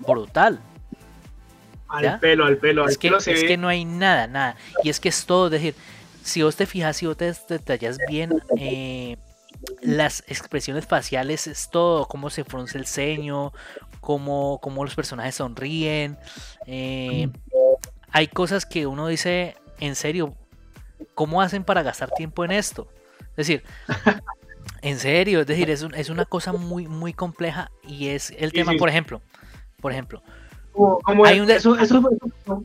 brutal. 0.00 0.60
Al 1.88 2.18
pelo, 2.20 2.46
al 2.46 2.56
pelo. 2.56 2.88
Es, 2.88 2.96
que, 2.96 3.08
es 3.08 3.44
que 3.44 3.58
no 3.58 3.68
hay 3.68 3.84
nada, 3.84 4.26
nada. 4.26 4.56
Y 4.82 4.88
es 4.88 4.98
que 4.98 5.10
es 5.10 5.26
todo, 5.26 5.46
es 5.46 5.52
decir, 5.52 5.74
si 6.22 6.42
vos 6.42 6.56
te 6.56 6.64
fijas, 6.64 6.96
si 6.96 7.06
vos 7.06 7.18
te 7.18 7.34
detallas 7.48 7.98
bien, 8.08 8.42
eh, 8.56 9.18
las 9.80 10.24
expresiones 10.28 10.86
faciales 10.86 11.46
es 11.46 11.70
todo, 11.70 12.06
cómo 12.06 12.30
se 12.30 12.44
frunce 12.44 12.78
el 12.78 12.86
ceño, 12.86 13.52
cómo, 14.00 14.58
cómo 14.62 14.84
los 14.84 14.94
personajes 14.94 15.36
sonríen. 15.36 16.18
Eh, 16.66 17.28
hay 18.10 18.28
cosas 18.28 18.66
que 18.66 18.86
uno 18.86 19.08
dice, 19.08 19.56
en 19.80 19.94
serio, 19.96 20.34
¿cómo 21.14 21.40
hacen 21.42 21.64
para 21.64 21.82
gastar 21.82 22.10
tiempo 22.10 22.44
en 22.44 22.52
esto? 22.52 22.88
Es 23.30 23.48
decir, 23.48 23.62
en 24.82 24.98
serio, 24.98 25.40
es 25.40 25.46
decir, 25.46 25.70
es, 25.70 25.86
es 25.94 26.10
una 26.10 26.24
cosa 26.24 26.52
muy, 26.52 26.86
muy 26.86 27.12
compleja 27.12 27.70
y 27.82 28.08
es 28.08 28.32
el 28.36 28.52
tema, 28.52 28.72
por 28.78 28.88
ejemplo, 28.88 29.22
por 29.80 29.92
ejemplo. 29.92 30.22
hay 31.24 31.40
un 31.40 31.50
eso, 31.50 31.76
eso, 31.76 32.02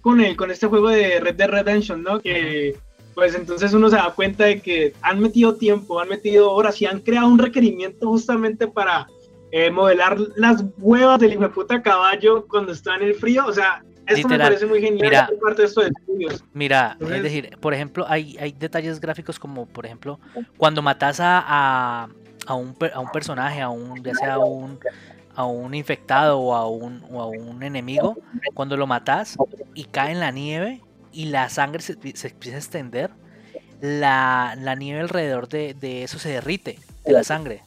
con, 0.02 0.22
el, 0.22 0.36
con 0.36 0.52
este 0.52 0.68
juego 0.68 0.90
de 0.90 1.20
Red 1.20 1.36
Dead 1.36 1.50
Redemption, 1.50 2.04
¿no? 2.04 2.20
Que 2.20 2.78
pues 3.18 3.34
entonces 3.34 3.74
uno 3.74 3.90
se 3.90 3.96
da 3.96 4.14
cuenta 4.16 4.44
de 4.46 4.62
que 4.62 4.94
han 5.02 5.20
metido 5.20 5.56
tiempo, 5.56 6.00
han 6.00 6.08
metido 6.08 6.52
horas 6.52 6.80
y 6.84 6.86
han 6.86 7.00
creado 7.00 7.28
un 7.28 7.40
requerimiento 7.40 8.08
justamente 8.08 8.68
para 8.68 9.08
eh, 9.52 9.72
modelar 9.72 10.20
las 10.36 10.64
huevas 10.78 11.20
del 11.20 11.34
hijo 11.34 11.42
de 11.42 11.50
puta 11.50 11.82
caballo 11.82 12.46
cuando 12.48 12.74
está 12.74 12.96
en 12.96 13.02
el 13.02 13.16
frío. 13.16 13.48
O 13.48 13.52
sea, 13.52 13.84
esto 14.06 14.28
me 14.28 14.38
parece 14.38 14.68
muy 14.68 14.82
genial 14.82 15.10
mira, 15.10 15.30
parte 15.42 15.64
de 15.64 15.68
estudios. 15.68 16.44
Mira, 16.54 16.96
es 17.00 17.24
decir, 17.24 17.58
por 17.60 17.74
ejemplo, 17.74 18.06
hay, 18.08 18.38
hay 18.40 18.52
detalles 18.52 19.02
gráficos 19.02 19.40
como, 19.40 19.66
por 19.66 19.88
ejemplo, 19.88 20.20
cuando 20.56 20.84
matas 20.84 21.20
a, 21.20 22.10
a, 22.46 22.54
un, 22.54 22.76
a 22.94 23.00
un 23.00 23.10
personaje, 23.10 23.62
a 23.62 23.70
un, 23.70 24.04
ya 24.04 24.14
sea 24.14 24.36
a 24.36 24.40
un, 24.46 24.78
a 25.34 25.44
un 25.44 25.74
infectado 25.74 26.38
o 26.38 26.54
a 26.54 26.70
un, 26.70 27.04
o 27.10 27.20
a 27.20 27.26
un 27.26 27.64
enemigo, 27.64 28.16
cuando 28.54 28.78
lo 28.78 28.86
matas 28.86 29.38
y 29.74 29.86
cae 29.86 30.12
en 30.12 30.20
la 30.20 30.30
nieve, 30.30 30.84
y 31.12 31.26
la 31.26 31.50
sangre 31.50 31.82
se, 31.82 31.94
empieza 31.94 32.28
a 32.28 32.60
extender, 32.60 33.12
la, 33.82 34.56
nieve 34.78 35.02
alrededor 35.02 35.48
de, 35.48 36.04
eso 36.04 36.20
se 36.20 36.30
derrite, 36.30 36.80
de 37.06 37.12
la 37.14 37.24
sangre. 37.24 37.64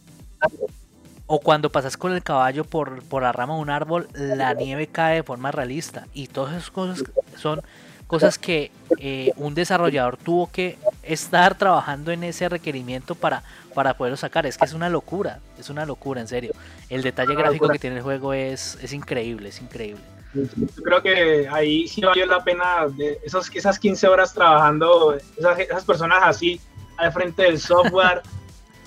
O 1.26 1.40
cuando 1.40 1.70
pasas 1.70 1.97
con 1.97 2.12
el 2.12 2.23
caballo 2.23 2.64
por, 2.64 3.04
por 3.04 3.23
la 3.23 3.32
rama 3.32 3.54
de 3.54 3.61
un 3.61 3.70
árbol, 3.70 4.09
la 4.14 4.52
nieve 4.54 4.88
cae 4.88 5.16
de 5.16 5.23
forma 5.23 5.52
realista. 5.52 6.06
Y 6.12 6.26
todas 6.26 6.54
esas 6.54 6.70
cosas 6.70 7.04
son 7.37 7.62
cosas 8.09 8.38
que 8.38 8.73
eh, 8.99 9.32
un 9.37 9.54
desarrollador 9.54 10.16
tuvo 10.16 10.50
que 10.50 10.76
estar 11.04 11.56
trabajando 11.56 12.11
en 12.11 12.25
ese 12.25 12.49
requerimiento 12.49 13.14
para, 13.14 13.44
para 13.73 13.97
poderlo 13.97 14.16
sacar. 14.16 14.47
Es 14.47 14.59
que 14.59 14.64
es 14.64 14.73
una 14.73 14.88
locura, 14.88 15.38
es 15.56 15.70
una 15.70 15.87
locura, 15.87 16.20
en 16.20 16.26
serio. 16.26 16.52
El 16.88 17.02
detalle 17.02 17.37
gráfico 17.37 17.68
que 17.68 17.78
tiene 17.78 17.99
el 17.99 18.02
juego 18.02 18.32
es, 18.32 18.76
es 18.82 18.92
increíble, 18.92 19.50
es 19.50 19.61
increíble. 19.61 20.02
Yo 20.32 20.82
creo 20.82 21.02
que 21.02 21.49
ahí 21.50 21.88
sí 21.88 22.00
valió 22.00 22.25
la 22.26 22.42
pena 22.44 22.87
de 22.88 23.18
esos, 23.25 23.50
esas 23.54 23.78
15 23.78 24.06
horas 24.06 24.32
trabajando, 24.32 25.16
esas, 25.37 25.84
personas 25.84 26.20
así 26.22 26.60
al 26.96 27.12
frente 27.12 27.42
del 27.42 27.58
software 27.58 28.22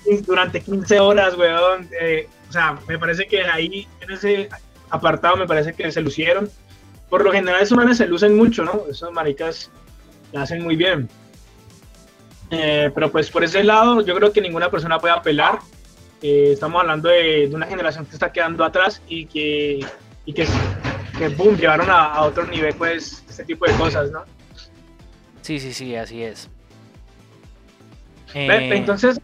durante 0.26 0.60
15 0.60 1.00
horas, 1.00 1.36
weón. 1.36 1.88
Eh, 2.00 2.28
o 2.48 2.52
sea, 2.52 2.78
me 2.88 2.98
parece 2.98 3.26
que 3.26 3.42
ahí 3.42 3.86
en 4.00 4.10
ese 4.10 4.48
apartado 4.88 5.36
me 5.36 5.46
parece 5.46 5.74
que 5.74 5.92
se 5.92 6.00
lucieron. 6.00 6.48
Por 7.10 7.22
lo 7.22 7.32
general 7.32 7.60
esos 7.60 7.76
manes 7.76 7.98
se 7.98 8.06
lucen 8.06 8.36
mucho, 8.36 8.64
¿no? 8.64 8.84
Esos 8.88 9.12
maricas 9.12 9.70
la 10.32 10.42
hacen 10.42 10.62
muy 10.62 10.76
bien. 10.76 11.08
Eh, 12.50 12.90
pero 12.94 13.10
pues 13.10 13.30
por 13.30 13.44
ese 13.44 13.64
lado 13.64 14.00
yo 14.00 14.14
creo 14.14 14.32
que 14.32 14.40
ninguna 14.40 14.70
persona 14.70 14.98
puede 14.98 15.14
apelar. 15.14 15.58
Eh, 16.22 16.52
estamos 16.52 16.80
hablando 16.80 17.10
de, 17.10 17.48
de, 17.48 17.54
una 17.54 17.66
generación 17.66 18.06
que 18.06 18.12
está 18.14 18.32
quedando 18.32 18.64
atrás 18.64 19.02
y 19.08 19.26
que, 19.26 19.84
y 20.24 20.32
que 20.32 20.46
que 21.16 21.28
boom, 21.28 21.56
llevaron 21.56 21.88
a, 21.90 22.20
otro 22.22 22.46
nivel, 22.46 22.74
pues, 22.74 23.24
este 23.28 23.44
tipo 23.44 23.66
de 23.66 23.72
cosas, 23.74 24.10
¿no? 24.10 24.24
Sí, 25.42 25.58
sí, 25.58 25.72
sí, 25.72 25.94
así 25.94 26.22
es. 26.22 26.48
Eh, 28.34 28.70
entonces, 28.72 29.20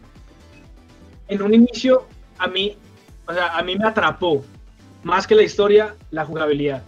en 1.27 1.41
un 1.41 1.53
inicio, 1.53 2.07
a 2.37 2.47
mí, 2.47 2.77
o 3.27 3.33
sea, 3.33 3.57
a 3.57 3.63
mí 3.63 3.75
me 3.75 3.87
atrapó, 3.87 4.43
más 5.03 5.27
que 5.27 5.35
la 5.35 5.43
historia, 5.43 5.95
la 6.11 6.25
jugabilidad. 6.25 6.83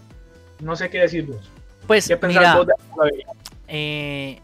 No 0.59 0.75
sé 0.75 0.89
qué 0.89 0.99
decir 0.99 1.25
vos. 1.25 1.49
Pues, 1.87 2.07
¿Qué 2.07 2.17
mira, 2.27 2.55
vos 2.55 2.67
de 2.67 2.73
la 2.77 2.85
jugabilidad? 2.89 3.33
Eh, 3.67 4.39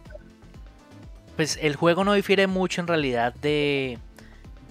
pues 1.35 1.57
el 1.61 1.75
juego 1.75 2.03
no 2.03 2.13
difiere 2.13 2.47
mucho 2.47 2.81
en 2.81 2.87
realidad 2.87 3.33
de, 3.35 3.97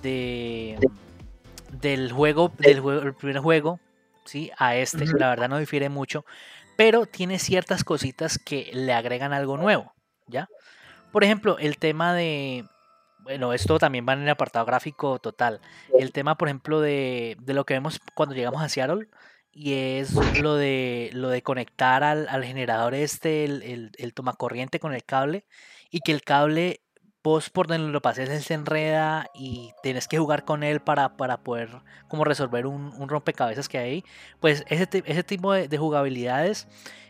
de 0.02 0.78
del 1.80 2.12
juego, 2.12 2.52
del 2.59 2.80
juego, 2.80 3.02
el 3.02 3.14
primer 3.14 3.38
juego, 3.38 3.80
a 4.58 4.76
este, 4.76 5.06
la 5.06 5.28
verdad 5.28 5.49
no 5.49 5.58
difiere 5.58 5.88
mucho, 5.88 6.25
pero 6.76 7.06
tiene 7.06 7.38
ciertas 7.38 7.85
cositas 7.85 8.38
que 8.38 8.70
le 8.73 8.92
agregan 8.92 9.32
algo 9.32 9.56
nuevo, 9.56 9.94
¿ya? 10.26 10.49
Por 11.12 11.25
ejemplo, 11.25 11.58
el 11.58 11.78
tema 11.78 12.14
de, 12.14 12.64
bueno, 13.20 13.52
esto 13.52 13.78
también 13.78 14.06
va 14.08 14.12
en 14.12 14.23
el 14.23 14.28
apartado 14.28 14.66
gráfico 14.66 15.18
total, 15.18 15.61
el 15.99 16.12
tema, 16.12 16.37
por 16.37 16.49
ejemplo, 16.49 16.80
de, 16.80 17.37
lo 17.47 17.64
que 17.64 17.75
vemos 17.75 18.00
cuando 18.14 18.35
llegamos 18.35 18.62
a 18.62 18.68
Seattle, 18.68 19.08
y 19.50 19.73
es 19.73 20.12
lo 20.40 20.54
de, 20.54 21.11
lo 21.14 21.30
de 21.30 21.42
conectar 21.42 22.04
al, 22.04 22.44
generador 22.44 22.94
este, 22.94 23.44
el, 23.44 23.62
el, 23.62 23.92
el 23.97 24.14
tomacorriente 24.14 24.78
con 24.78 24.94
el 24.94 25.04
cable, 25.04 25.47
y 25.90 26.00
que 26.00 26.12
el 26.12 26.23
cable 26.23 26.80
vos 27.28 27.50
por 27.50 27.66
donde 27.66 27.92
lo 27.92 28.00
pases 28.02 28.28
él 28.28 28.42
se 28.42 28.54
enreda 28.54 29.30
y 29.35 29.73
tienes 29.82 30.08
que 30.08 30.18
jugar 30.18 30.44
con 30.44 30.62
él 30.62 30.80
para, 30.80 31.16
para 31.16 31.38
poder 31.38 31.68
como 32.08 32.25
resolver 32.25 32.66
un, 32.66 33.08
rompecabezas 33.08 33.68
que 33.68 33.78
hay. 33.78 34.04
Pues 34.40 34.64
ese, 34.68 34.88
ese 35.04 35.23
tipo 35.23 35.52
de, 35.52 35.78
jugabilidades 35.78 36.66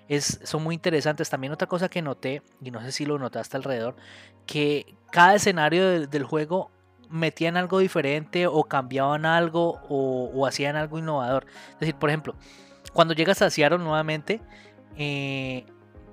es, 0.08 0.40
son 0.44 0.62
muy 0.64 0.74
interesantes. 0.74 1.30
También 1.30 1.52
otra 1.52 1.68
cosa 1.68 1.88
que 1.88 2.02
noté, 2.02 2.42
y 2.62 2.70
no 2.70 2.82
sé 2.82 2.92
si 2.92 3.06
lo 3.06 3.18
notaste 3.18 3.56
alrededor, 3.56 3.96
que 4.46 4.94
cada 5.10 5.34
escenario 5.34 6.06
del, 6.06 6.24
juego 6.24 6.70
metían 7.10 7.56
algo 7.56 7.78
diferente 7.78 8.46
o 8.46 8.64
cambiaban 8.64 9.24
algo 9.24 9.80
o, 9.88 10.46
hacían 10.46 10.76
algo 10.76 10.98
innovador. 10.98 11.46
Es 11.74 11.80
decir, 11.80 11.94
por 11.94 12.10
ejemplo, 12.10 12.34
cuando 12.92 13.14
llegas 13.14 13.40
a 13.42 13.50
Seattle 13.50 13.78
nuevamente, 13.78 14.40
eh, 14.96 15.64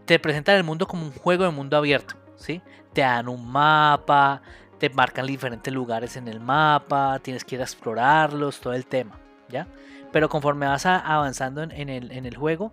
te 0.06 0.20
presentan 0.20 0.56
el 0.56 0.64
mundo 0.64 0.86
como 0.88 1.06
un 1.06 1.12
juego 1.12 1.44
de 1.44 1.50
mundo 1.50 1.76
abierto. 1.78 2.16
¿sí? 2.38 2.62
Te 2.96 3.02
dan 3.02 3.28
un 3.28 3.46
mapa, 3.46 4.42
te 4.80 4.90
marcan 4.90 5.28
diferentes 5.28 5.72
lugares 5.72 6.16
en 6.16 6.30
el 6.30 6.40
mapa, 6.40 7.20
tienes 7.20 7.44
que 7.44 7.56
ir 7.56 7.62
a 7.62 7.66
explorarlos, 7.66 8.62
todo 8.62 8.74
el 8.74 8.86
tema, 8.86 9.20
¿ya? 9.50 9.68
Pero 10.14 10.30
conforme 10.30 10.66
vas 10.66 10.86
avanzando 10.86 11.62
en, 11.62 11.90
el, 11.90 12.38
juego, 12.38 12.72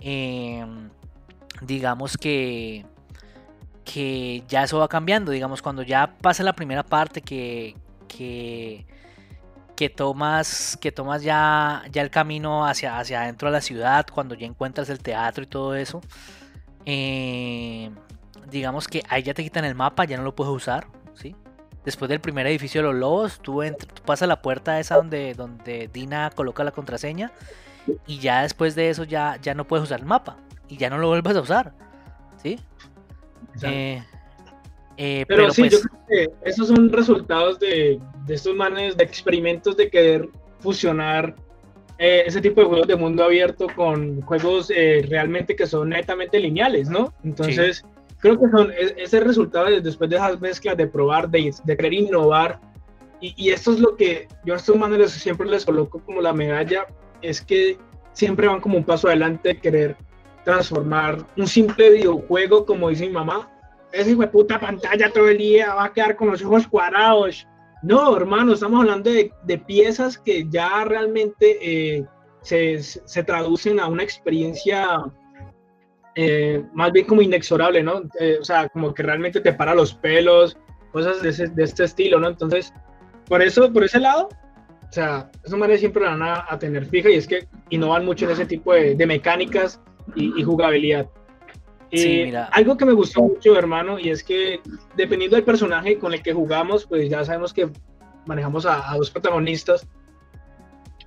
em, 0.00 0.88
digamos 1.60 2.16
que, 2.16 2.86
que 3.84 4.42
ya 4.48 4.62
eso 4.62 4.78
va 4.78 4.88
cambiando, 4.88 5.32
digamos, 5.32 5.60
cuando 5.60 5.82
ya 5.82 6.16
pasa 6.22 6.42
la 6.42 6.54
primera 6.54 6.82
parte 6.82 7.20
que, 7.20 7.76
que, 8.08 8.86
que 9.76 9.90
tomas, 9.90 10.78
que 10.80 10.92
tomas 10.92 11.22
ya, 11.22 11.82
ya 11.92 12.00
el 12.00 12.10
camino 12.10 12.66
hacia, 12.66 12.98
hacia 12.98 13.20
adentro 13.20 13.48
de 13.48 13.52
la 13.52 13.60
ciudad, 13.60 14.06
cuando 14.10 14.34
ya 14.34 14.46
encuentras 14.46 14.88
el 14.88 15.00
teatro 15.00 15.44
y 15.44 15.46
todo 15.46 15.74
eso, 15.74 16.00
eh, 16.86 17.90
digamos 18.50 18.88
que 18.88 19.02
ahí 19.08 19.22
ya 19.22 19.34
te 19.34 19.42
quitan 19.42 19.64
el 19.64 19.74
mapa, 19.74 20.04
ya 20.04 20.16
no 20.16 20.22
lo 20.22 20.34
puedes 20.34 20.52
usar, 20.52 20.86
¿sí? 21.14 21.34
Después 21.84 22.08
del 22.08 22.20
primer 22.20 22.46
edificio 22.46 22.82
de 22.82 22.88
los 22.88 22.96
lobos, 22.96 23.40
tú, 23.40 23.62
pasas 24.04 24.28
la 24.28 24.42
puerta 24.42 24.78
esa 24.80 24.96
donde, 24.96 25.34
donde 25.34 25.88
Dina 25.92 26.30
coloca 26.34 26.64
la 26.64 26.72
contraseña 26.72 27.32
y 28.06 28.18
ya 28.18 28.42
después 28.42 28.74
de 28.74 28.90
eso 28.90 29.04
ya, 29.04 29.38
ya 29.40 29.54
no 29.54 29.66
puedes 29.66 29.84
usar 29.84 30.00
el 30.00 30.06
mapa 30.06 30.36
y 30.68 30.76
ya 30.76 30.90
no 30.90 30.98
lo 30.98 31.08
vuelves 31.08 31.36
a 31.36 31.40
usar, 31.40 31.72
¿sí? 32.42 32.58
Eh, 33.62 34.02
eh, 34.96 35.24
pero, 35.26 35.50
sí, 35.50 35.68
yo 35.68 35.78
pues 35.78 35.88
creo 36.06 36.26
que 36.26 36.48
esos 36.50 36.68
son 36.68 36.92
resultados 36.92 37.58
de, 37.58 38.00
estos 38.28 38.54
manes, 38.54 38.96
de 38.96 39.04
experimentos 39.04 39.76
de 39.76 39.88
querer 39.90 40.28
fusionar 40.60 41.34
eh, 41.98 42.24
ese 42.26 42.40
tipo 42.40 42.60
de 42.60 42.66
juegos 42.66 42.86
de 42.86 42.96
mundo 42.96 43.24
abierto 43.24 43.66
con 43.74 44.20
juegos 44.22 44.68
realmente 45.08 45.56
que 45.56 45.66
son 45.66 45.90
netamente 45.90 46.38
lineales, 46.38 46.88
¿no? 46.88 47.14
Entonces, 47.24 47.84
creo 48.18 48.38
que 48.38 48.48
son 48.50 48.70
e, 48.72 48.94
ese 49.02 49.20
resultado 49.20 49.66
después 49.80 50.10
de 50.10 50.16
esas 50.16 50.40
mezclas 50.40 50.76
de 50.76 50.86
probar, 50.86 51.28
de, 51.28 51.54
de 51.64 51.76
querer 51.76 51.92
innovar. 51.94 52.60
Y, 53.20 53.34
y, 53.36 53.50
esto 53.50 53.72
es 53.72 53.80
lo 53.80 53.96
que 53.96 54.28
yo 54.44 54.54
a 54.54 54.58
estos 54.58 54.76
manes 54.76 55.10
siempre 55.12 55.48
les 55.48 55.64
coloco 55.64 56.00
como 56.00 56.20
la 56.20 56.32
medalla, 56.32 56.86
es 57.20 57.40
que 57.40 57.76
siempre 58.12 58.46
van 58.46 58.60
como 58.60 58.76
un 58.76 58.84
paso 58.84 59.08
adelante 59.08 59.48
de 59.48 59.60
querer 59.60 59.96
transformar 60.44 61.26
un 61.36 61.46
simple 61.46 61.90
videojuego, 61.90 62.64
como 62.64 62.88
dice 62.88 63.06
mi 63.06 63.12
mamá, 63.12 63.50
esa 63.92 64.10
hijo 64.10 64.22
de 64.22 64.28
puta 64.28 64.60
pantalla 64.60 65.12
todo 65.12 65.28
el 65.28 65.38
día 65.38 65.74
va 65.74 65.84
a 65.84 65.92
quedar 65.92 66.16
con 66.16 66.30
los 66.30 66.42
ojos 66.44 66.66
cuadrados. 66.66 67.46
No, 67.82 68.16
hermano, 68.16 68.52
estamos 68.52 68.80
hablando 68.80 69.10
de, 69.10 69.32
de 69.44 69.58
piezas 69.58 70.18
que 70.18 70.46
ya 70.48 70.84
realmente 70.84 71.58
eh, 71.60 72.06
se, 72.42 72.82
se, 72.82 73.22
traducen 73.22 73.78
a 73.78 73.86
una 73.86 74.02
experiencia 74.02 75.04
eh, 76.20 76.64
más 76.72 76.90
bien 76.90 77.06
como 77.06 77.22
inexorable, 77.22 77.80
¿no? 77.80 78.02
Eh, 78.18 78.38
o 78.40 78.44
sea, 78.44 78.68
como 78.70 78.92
que 78.92 79.04
realmente 79.04 79.40
te 79.40 79.52
para 79.52 79.72
los 79.72 79.94
pelos, 79.94 80.56
cosas 80.90 81.22
de, 81.22 81.46
de, 81.46 81.62
este 81.62 81.84
estilo, 81.84 82.18
¿no? 82.18 82.26
Entonces, 82.26 82.74
por 83.28 83.40
eso, 83.40 83.72
por 83.72 83.84
ese 83.84 84.00
lado, 84.00 84.28
o 84.28 84.92
sea, 84.92 85.30
eso 85.44 85.56
manera 85.56 85.78
siempre 85.78 86.04
van 86.04 86.20
a, 86.20 86.44
a, 86.48 86.58
tener 86.58 86.86
fija 86.86 87.08
y 87.08 87.14
es 87.14 87.28
que 87.28 87.46
innovan 87.70 88.04
mucho 88.04 88.24
en 88.24 88.32
ese 88.32 88.46
tipo 88.46 88.74
de, 88.74 88.96
de, 88.96 89.06
mecánicas 89.06 89.80
y, 90.16 90.42
jugabilidad. 90.42 91.08
Eh, 91.92 92.34
algo 92.50 92.76
que 92.76 92.84
me 92.84 92.94
gustó 92.94 93.22
mucho, 93.22 93.56
hermano, 93.56 93.96
y 93.96 94.10
es 94.10 94.24
que 94.24 94.60
dependiendo 94.96 95.36
del 95.36 95.44
personaje 95.44 96.00
con 96.00 96.14
el 96.14 96.20
que 96.20 96.32
jugamos, 96.32 96.84
pues 96.84 97.08
ya 97.08 97.24
sabemos 97.24 97.54
que 97.54 97.70
manejamos 98.26 98.66
a, 98.66 98.92
dos 98.96 99.12
protagonistas, 99.12 99.86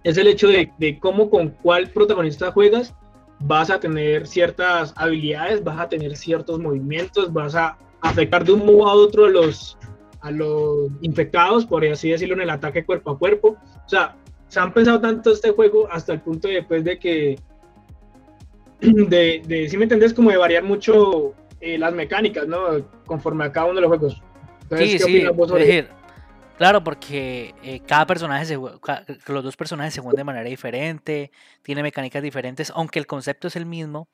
es 0.06 0.18
el 0.18 0.28
hecho 0.28 0.48
de, 0.48 0.72
de, 0.78 0.98
cómo 1.00 1.30
con 1.30 1.50
cuál 1.50 1.90
protagonista 1.90 2.54
juegas, 2.54 2.96
vas 3.44 3.70
a 3.70 3.80
tener 3.80 4.28
ciertas 4.28 4.94
habilidades, 4.96 5.64
vas 5.64 5.80
a 5.80 5.90
tener 5.90 6.16
ciertos 6.16 6.60
movimientos, 6.60 7.32
vas 7.32 7.56
a 7.56 7.78
afectar 8.02 8.44
de 8.44 8.54
un 8.54 8.66
modo 8.66 8.88
a 8.88 8.94
otro 8.94 9.26
a 9.26 9.30
los, 9.30 9.78
a 10.22 10.32
los 10.32 10.90
infectados, 11.02 11.66
por 11.66 11.86
así 11.86 12.10
decirlo, 12.10 12.36
en 12.36 12.42
el 12.42 12.50
ataque 12.50 12.86
cuerpo 12.86 13.12
a 13.12 13.20
cuerpo. 13.20 13.58
O 13.86 13.90
sea, 13.90 14.16
se 14.48 14.60
han 14.60 14.74
pensado 14.74 15.00
tanto 15.00 15.32
este 15.32 15.52
juego 15.52 15.88
hasta 15.92 16.14
el 16.14 16.22
punto 16.22 16.48
de, 16.48 16.56
después 16.56 16.84
de 16.84 17.00
que, 17.00 17.40
de, 18.82 19.42
de 19.46 19.70
si 19.70 19.78
me 19.78 19.84
entendés, 19.84 20.14
como 20.14 20.32
de 20.32 20.38
variar 20.38 20.64
mucho 20.64 21.34
eh, 21.62 21.78
las 21.78 21.94
mecánicas, 21.94 22.48
¿no? 22.48 22.86
Conforme 23.06 23.46
a 23.46 23.52
cada 23.52 23.68
uno 23.68 23.76
de 23.76 23.82
los 23.82 23.90
juegos. 23.90 24.22
sí, 24.78 25.00
sí, 25.00 25.24
decir, 25.24 25.88
claro, 26.62 26.84
porque 26.84 27.56
eh, 27.64 27.80
cada 27.88 28.06
personaje, 28.06 28.46
se, 28.46 28.56
los 28.56 29.44
dos 29.44 29.58
personajes 29.58 29.96
se 29.96 30.00
juegan 30.00 30.18
de 30.18 30.24
manera 30.24 30.48
diferente, 30.48 31.32
tiene 31.64 31.82
mecánicas 31.82 32.22
diferentes, 32.22 32.72
aunque 32.76 33.00
el 33.00 33.08
concepto 33.08 33.48
es 33.48 33.56
el 33.56 33.66
mismo. 33.66 34.10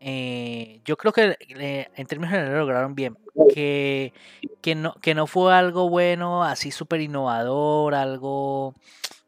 Eh, 0.00 0.80
yo 0.84 0.96
creo 0.96 1.12
que 1.12 1.36
en 1.48 2.06
términos 2.08 2.32
generales 2.32 2.58
lograron 2.58 2.96
bien. 2.96 3.16
Que, 3.54 4.12
que, 4.60 4.74
no, 4.74 4.94
que 4.94 5.14
no 5.14 5.28
fue 5.28 5.54
algo 5.54 5.88
bueno, 5.88 6.42
así 6.42 6.72
súper 6.72 7.00
innovador, 7.00 7.94
algo 7.94 8.74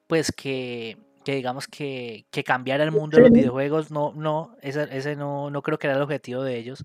pues 0.08 0.32
que, 0.32 0.98
que 1.24 1.36
digamos 1.36 1.68
que, 1.68 2.26
que, 2.32 2.42
cambiara 2.42 2.82
el 2.82 2.90
mundo 2.90 3.18
de 3.18 3.22
los 3.22 3.30
videojuegos. 3.30 3.92
No, 3.92 4.12
no, 4.16 4.56
ese, 4.60 4.88
ese 4.90 5.14
no, 5.14 5.50
no 5.50 5.62
creo 5.62 5.78
que 5.78 5.86
era 5.86 5.94
el 5.94 6.02
objetivo 6.02 6.42
de 6.42 6.56
ellos. 6.56 6.82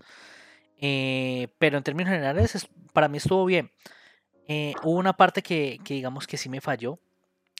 Eh, 0.80 1.48
pero 1.58 1.76
en 1.76 1.82
términos 1.82 2.12
generales, 2.12 2.68
para 2.92 3.08
mí 3.08 3.18
estuvo 3.18 3.44
bien. 3.44 3.72
Eh, 4.48 4.74
hubo 4.82 4.98
una 4.98 5.12
parte 5.12 5.42
que, 5.42 5.78
que, 5.84 5.94
digamos 5.94 6.26
que 6.26 6.36
sí 6.36 6.48
me 6.48 6.60
falló 6.60 6.98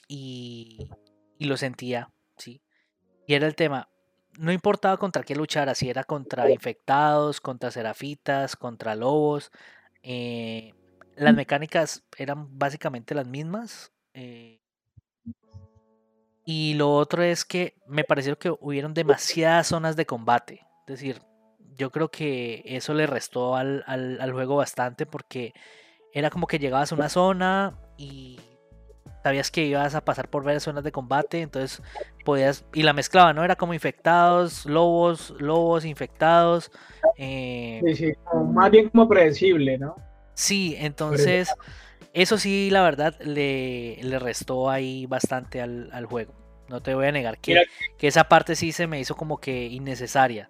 y, 0.07 0.89
y 1.37 1.45
lo 1.45 1.57
sentía, 1.57 2.11
¿sí? 2.37 2.61
Y 3.25 3.35
era 3.35 3.47
el 3.47 3.55
tema, 3.55 3.89
no 4.37 4.51
importaba 4.51 4.97
contra 4.97 5.23
qué 5.23 5.35
luchara, 5.35 5.75
si 5.75 5.89
era 5.89 6.03
contra 6.03 6.49
infectados, 6.49 7.39
contra 7.39 7.71
serafitas, 7.71 8.55
contra 8.55 8.95
lobos. 8.95 9.51
Eh, 10.01 10.73
las 11.15 11.35
mecánicas 11.35 12.03
eran 12.17 12.57
básicamente 12.57 13.15
las 13.15 13.27
mismas. 13.27 13.91
Eh. 14.15 14.59
y 16.45 16.75
lo 16.75 16.93
otro 16.93 17.23
es 17.23 17.45
que 17.45 17.73
me 17.87 18.03
pareció 18.03 18.37
que 18.37 18.51
hubieron 18.59 18.93
demasiadas 18.93 19.67
zonas 19.67 19.95
de 19.95 20.05
combate. 20.05 20.65
Es 20.81 20.99
decir, 20.99 21.21
yo 21.75 21.91
creo 21.91 22.09
que 22.09 22.61
eso 22.65 22.93
le 22.93 23.07
restó 23.07 23.55
al, 23.55 23.83
al 23.87 24.31
juego 24.33 24.57
bastante 24.57 25.05
porque 25.05 25.53
era 26.13 26.29
como 26.29 26.47
que 26.47 26.59
llegabas 26.59 26.91
a 26.91 26.95
una 26.95 27.09
zona 27.09 27.73
y 27.97 28.39
sabías 29.23 29.49
que 29.49 29.65
ibas 29.65 29.95
a 29.95 30.03
pasar 30.03 30.29
por 30.29 30.43
varias 30.43 30.63
zonas 30.63 30.83
de 30.83 30.91
combate, 30.91 31.41
entonces 31.41 31.81
podías, 32.23 32.65
y 32.73 32.83
la 32.83 32.93
mezclaba, 32.93 33.33
¿no? 33.33 33.43
Era 33.43 33.55
como 33.55 33.73
infectados, 33.73 34.65
lobos, 34.65 35.33
lobos, 35.39 35.85
infectados. 35.85 36.71
Eh, 37.17 37.81
sí, 37.85 37.95
sí, 37.95 38.13
más 38.51 38.69
bien 38.69 38.89
como 38.89 39.07
predecible, 39.07 39.77
¿no? 39.77 39.95
Sí, 40.35 40.75
entonces, 40.77 41.49
eso 42.13 42.37
sí, 42.37 42.69
la 42.69 42.83
verdad, 42.83 43.19
le, 43.21 43.97
le 44.03 44.19
restó 44.19 44.69
ahí 44.69 45.05
bastante 45.05 45.61
al, 45.61 45.89
al, 45.93 46.05
juego. 46.05 46.33
No 46.67 46.81
te 46.81 46.93
voy 46.93 47.07
a 47.07 47.11
negar 47.11 47.39
que, 47.39 47.63
que 47.97 48.07
esa 48.07 48.25
parte 48.25 48.55
sí 48.55 48.71
se 48.71 48.87
me 48.87 48.99
hizo 48.99 49.15
como 49.15 49.39
que 49.39 49.65
innecesaria. 49.65 50.49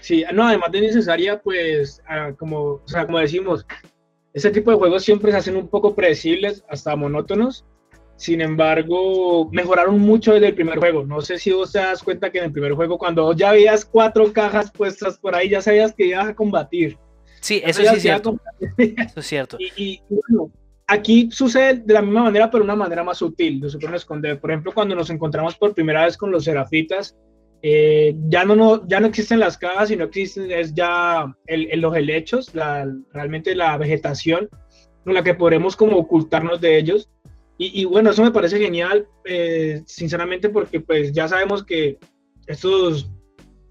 Sí, 0.00 0.24
no, 0.32 0.46
además 0.46 0.70
de 0.72 0.78
innecesaria, 0.78 1.40
pues, 1.40 2.02
ah, 2.08 2.32
como, 2.36 2.58
o 2.58 2.82
sea, 2.86 3.06
como 3.06 3.18
decimos, 3.18 3.64
ese 4.34 4.50
tipo 4.50 4.70
de 4.70 4.76
juegos 4.76 5.04
siempre 5.04 5.30
se 5.30 5.38
hacen 5.38 5.56
un 5.56 5.68
poco 5.68 5.94
predecibles, 5.94 6.64
hasta 6.68 6.96
monótonos. 6.96 7.64
Sin 8.16 8.40
embargo, 8.40 9.50
mejoraron 9.50 9.98
mucho 9.98 10.32
desde 10.32 10.48
el 10.48 10.54
primer 10.54 10.78
juego. 10.78 11.04
No 11.04 11.20
sé 11.22 11.38
si 11.38 11.50
vos 11.50 11.72
te 11.72 11.78
das 11.78 12.02
cuenta 12.02 12.30
que 12.30 12.38
en 12.38 12.44
el 12.44 12.52
primer 12.52 12.72
juego, 12.72 12.96
cuando 12.96 13.32
ya 13.32 13.52
veías 13.52 13.84
cuatro 13.84 14.32
cajas 14.32 14.70
puestas 14.70 15.18
por 15.18 15.34
ahí, 15.34 15.48
ya 15.48 15.60
sabías 15.60 15.92
que 15.92 16.06
ibas 16.06 16.28
a 16.28 16.34
combatir. 16.34 16.96
Sí, 17.40 17.60
eso 17.64 17.82
sí 17.82 17.88
es 17.88 18.02
cierto. 18.02 18.38
Eso 18.78 19.20
es 19.20 19.26
cierto. 19.26 19.58
Y, 19.58 20.00
bueno, 20.08 20.52
aquí 20.86 21.28
sucede 21.32 21.82
de 21.84 21.94
la 21.94 22.02
misma 22.02 22.22
manera, 22.22 22.48
pero 22.48 22.62
una 22.62 22.76
manera 22.76 23.02
más 23.02 23.18
sutil. 23.18 23.68
Supone 23.68 23.96
esconder. 23.96 24.38
Por 24.40 24.52
ejemplo, 24.52 24.72
cuando 24.72 24.94
nos 24.94 25.10
encontramos 25.10 25.56
por 25.56 25.74
primera 25.74 26.04
vez 26.04 26.16
con 26.16 26.30
los 26.30 26.44
serafitas, 26.44 27.16
eh, 27.64 28.16
ya, 28.28 28.44
no, 28.44 28.56
no, 28.56 28.86
ya 28.88 28.98
no 28.98 29.06
existen 29.06 29.38
las 29.38 29.56
cajas, 29.56 29.88
sino 29.88 30.04
existen 30.04 30.50
es 30.50 30.74
ya 30.74 31.32
el, 31.46 31.80
los 31.80 31.94
helechos, 31.94 32.52
la, 32.54 32.86
realmente 33.12 33.54
la 33.54 33.78
vegetación 33.78 34.48
con 35.04 35.14
la 35.14 35.22
que 35.22 35.34
podremos 35.34 35.76
como 35.76 35.96
ocultarnos 35.96 36.60
de 36.60 36.76
ellos. 36.76 37.08
Y, 37.58 37.84
bueno, 37.84 38.10
eso 38.10 38.24
me 38.24 38.32
parece 38.32 38.58
genial, 38.58 39.06
eh, 39.24 39.82
sinceramente, 39.86 40.48
porque 40.48 40.80
pues 40.80 41.12
ya 41.12 41.28
sabemos 41.28 41.62
que 41.62 41.96
estos, 42.48 43.08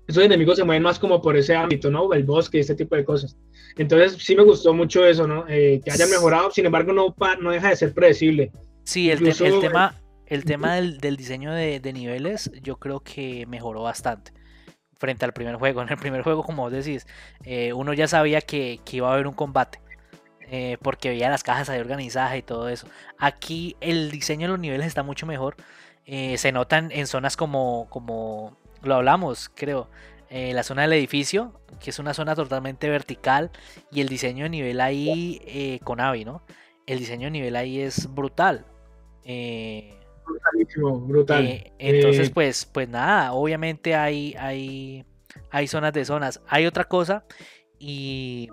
estos 0.07 0.23
enemigos 0.23 0.55
se 0.55 0.63
mueven 0.63 0.83
más 0.83 0.97
como 0.97 1.21
por 1.21 1.35
ese 1.35 1.57
ámbito, 1.57 1.91
¿no? 1.91 2.13
El 2.13 2.23
bosque, 2.23 2.61
este 2.61 2.75
tipo 2.75 2.95
de 2.95 3.03
cosas. 3.03 3.37
Entonces 3.75 4.13
sí 4.23 4.33
me 4.33 4.43
gustó 4.43 4.73
mucho 4.73 5.05
eso, 5.05 5.27
¿no? 5.27 5.43
Eh, 5.49 5.81
que 5.83 5.91
haya 5.91 6.07
mejorado, 6.07 6.51
sin 6.51 6.67
embargo 6.67 6.93
no, 6.93 7.13
no 7.41 7.51
deja 7.51 7.67
de 7.67 7.75
ser 7.75 7.93
predecible. 7.93 8.53
Sí, 8.85 9.11
el, 9.11 9.27
el 9.27 9.59
tema 9.59 10.00
el 10.31 10.45
tema 10.45 10.75
del, 10.75 11.17
diseño 11.17 11.51
de, 11.51 11.81
niveles 11.93 12.49
yo 12.61 12.77
creo 12.77 13.01
que 13.01 13.45
mejoró 13.47 13.81
bastante 13.81 14.31
frente 14.93 15.25
al 15.25 15.33
primer 15.33 15.55
juego. 15.57 15.81
En 15.81 15.89
el 15.89 15.97
primer 15.97 16.21
juego, 16.21 16.41
como 16.41 16.63
vos 16.63 16.71
decís, 16.71 17.05
eh, 17.43 17.73
uno 17.73 17.91
ya 17.93 18.07
sabía 18.07 18.39
que, 18.39 18.79
iba 18.91 19.09
a 19.09 19.13
haber 19.13 19.27
un 19.27 19.33
combate. 19.33 19.81
Eh, 20.53 20.77
porque 20.81 21.09
veía 21.09 21.29
las 21.29 21.43
cajas 21.43 21.69
ahí 21.69 21.79
organizadas 21.79 22.37
y 22.37 22.41
todo 22.41 22.69
eso. 22.69 22.87
Aquí 23.17 23.75
el 23.81 24.11
diseño 24.11 24.47
de 24.47 24.51
los 24.51 24.59
niveles 24.59 24.87
está 24.87 25.03
mucho 25.03 25.25
mejor. 25.25 25.57
Eh, 26.05 26.37
se 26.37 26.53
notan 26.53 26.91
en 26.91 27.07
zonas 27.07 27.35
como, 27.35 27.87
como 27.89 28.57
lo 28.83 28.95
hablamos, 28.95 29.49
creo. 29.53 29.89
la 30.29 30.63
zona 30.63 30.83
del 30.83 30.93
edificio, 30.93 31.59
que 31.81 31.89
es 31.89 31.99
una 31.99 32.13
zona 32.13 32.35
totalmente 32.35 32.89
vertical. 32.89 33.51
Y 33.91 33.99
el 33.99 34.07
diseño 34.07 34.43
de 34.45 34.49
nivel 34.49 34.79
ahí 34.79 35.79
con 35.83 35.99
Avi, 35.99 36.23
¿no? 36.23 36.41
El 36.85 36.99
diseño 36.99 37.25
de 37.25 37.31
nivel 37.31 37.55
ahí 37.57 37.81
es 37.81 38.13
brutal. 38.13 38.65
Eh, 39.23 40.00
brutal. 41.07 41.45
Eh, 41.45 41.73
entonces, 41.77 42.29
eh, 42.29 42.31
pues, 42.33 42.65
pues 42.65 42.87
nada, 42.89 43.33
obviamente 43.33 43.95
hay, 43.95 44.35
hay, 44.39 45.05
hay 45.49 45.67
zonas 45.67 45.93
de 45.93 46.05
zonas. 46.05 46.41
Hay 46.47 46.65
otra 46.65 46.85
cosa, 46.85 47.25
y, 47.79 48.49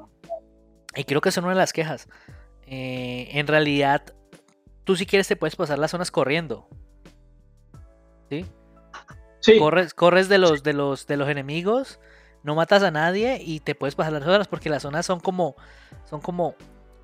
y 0.96 1.04
creo 1.04 1.20
que 1.20 1.28
es 1.28 1.36
una 1.36 1.50
de 1.50 1.54
las 1.54 1.72
quejas. 1.72 2.08
Eh, 2.66 3.28
en 3.32 3.46
realidad, 3.46 4.02
tú 4.84 4.96
si 4.96 5.06
quieres 5.06 5.28
te 5.28 5.36
puedes 5.36 5.56
pasar 5.56 5.78
las 5.78 5.90
zonas 5.90 6.10
corriendo. 6.10 6.68
¿Sí? 8.30 8.46
Corres, 9.58 9.94
corres 9.94 10.28
de 10.28 10.38
los, 10.38 10.62
de 10.62 10.74
los, 10.74 11.06
de 11.06 11.16
los 11.16 11.28
enemigos, 11.28 12.00
no 12.42 12.54
matas 12.54 12.82
a 12.82 12.90
nadie 12.90 13.38
y 13.42 13.60
te 13.60 13.74
puedes 13.74 13.94
pasar 13.94 14.12
las 14.12 14.24
zonas 14.24 14.48
porque 14.48 14.68
las 14.68 14.82
zonas 14.82 15.06
son 15.06 15.20
como, 15.20 15.56
son 16.04 16.20
como, 16.20 16.54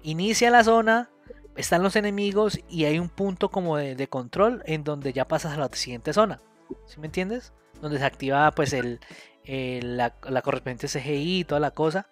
inicia 0.02 0.50
la 0.50 0.64
zona, 0.64 1.10
están 1.56 1.82
los 1.82 1.96
enemigos 1.96 2.58
y 2.68 2.84
hay 2.84 2.98
un 2.98 3.08
punto 3.08 3.50
como 3.50 3.76
de, 3.76 4.08
control 4.08 4.62
en 4.66 4.84
donde 4.84 5.12
ya 5.12 5.26
pasas 5.26 5.52
a 5.52 5.58
la 5.58 5.68
siguiente 5.72 6.12
zona. 6.12 6.40
¿Sí 6.86 6.98
me 6.98 7.06
entiendes? 7.06 7.52
Donde 7.80 7.98
se 7.98 8.04
activa 8.04 8.50
pues 8.52 8.72
el, 8.72 9.00
la, 9.46 10.10
correspondiente 10.42 10.88
CGI 10.88 11.40
y 11.40 11.44
toda 11.44 11.60
la 11.60 11.70
cosa. 11.70 12.08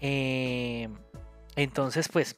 Eh, 0.00 0.88
entonces 1.56 2.08
pues... 2.08 2.36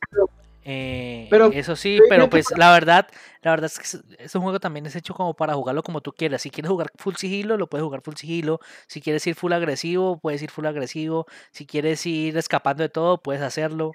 Eh, 0.64 1.28
eso 1.54 1.74
sí, 1.74 1.98
pero 2.08 2.30
pues 2.30 2.46
la 2.56 2.70
verdad, 2.72 3.08
la 3.40 3.50
verdad 3.50 3.66
es 3.66 3.80
que 3.80 4.22
es 4.22 4.34
un 4.36 4.42
juego 4.42 4.60
también 4.60 4.86
es 4.86 4.94
hecho 4.94 5.12
como 5.12 5.34
para 5.34 5.54
jugarlo 5.54 5.82
como 5.82 6.02
tú 6.02 6.12
quieras. 6.12 6.42
Si 6.42 6.50
quieres 6.50 6.70
jugar 6.70 6.92
full 6.98 7.16
sigilo, 7.16 7.56
lo 7.56 7.66
puedes 7.66 7.84
jugar 7.84 8.00
full 8.00 8.14
sigilo. 8.14 8.60
Si 8.86 9.00
quieres 9.00 9.26
ir 9.26 9.34
full 9.34 9.52
agresivo, 9.52 10.20
puedes 10.20 10.40
ir 10.40 10.52
full 10.52 10.66
agresivo. 10.66 11.26
Si 11.50 11.66
quieres 11.66 12.06
ir 12.06 12.36
escapando 12.36 12.84
de 12.84 12.90
todo, 12.90 13.18
puedes 13.18 13.42
hacerlo. 13.42 13.90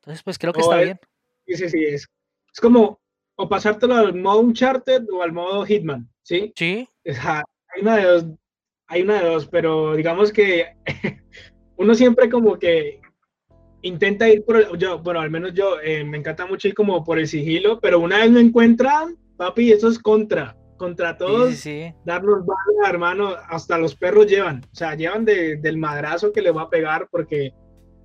Entonces, 0.00 0.22
pues 0.22 0.38
creo 0.38 0.52
que 0.52 0.60
está 0.60 0.76
bien. 0.76 1.00
Sí, 1.46 1.56
sí, 1.56 1.68
sí. 1.68 1.84
Es, 1.84 2.06
es 2.52 2.60
como 2.60 3.00
o 3.36 3.48
pasártelo 3.48 3.96
al 3.96 4.14
modo 4.14 4.40
Uncharted 4.40 5.04
o 5.12 5.22
al 5.22 5.32
modo 5.32 5.64
Hitman, 5.64 6.08
¿sí? 6.22 6.52
Sí. 6.56 6.88
hay 7.04 7.82
una 7.82 7.96
de 7.96 8.04
dos, 8.04 8.24
hay 8.86 9.02
una 9.02 9.20
de 9.20 9.28
dos, 9.28 9.46
pero 9.46 9.96
digamos 9.96 10.32
que 10.32 10.76
uno 11.76 11.94
siempre 11.94 12.30
como 12.30 12.58
que 12.58 13.00
intenta 13.82 14.28
ir 14.28 14.44
por 14.44 14.56
el, 14.56 14.78
yo, 14.78 14.98
bueno, 15.00 15.20
al 15.20 15.30
menos 15.30 15.52
yo, 15.52 15.80
eh, 15.80 16.04
me 16.04 16.18
encanta 16.18 16.46
mucho 16.46 16.68
ir 16.68 16.74
como 16.74 17.04
por 17.04 17.18
el 17.18 17.28
sigilo, 17.28 17.80
pero 17.80 18.00
una 18.00 18.18
vez 18.18 18.30
lo 18.30 18.38
encuentran, 18.38 19.16
papi, 19.36 19.72
eso 19.72 19.88
es 19.88 19.98
contra, 19.98 20.56
contra 20.78 21.18
todos, 21.18 21.56
sí, 21.56 21.92
darnos 22.06 22.46
balas, 22.46 22.88
hermano, 22.88 23.34
hasta 23.48 23.76
los 23.78 23.94
perros 23.94 24.26
llevan, 24.26 24.62
o 24.72 24.74
sea, 24.74 24.94
llevan 24.94 25.24
del 25.24 25.76
madrazo 25.76 26.32
que 26.32 26.40
le 26.40 26.52
va 26.52 26.62
a 26.62 26.70
pegar 26.70 27.08
porque, 27.10 27.52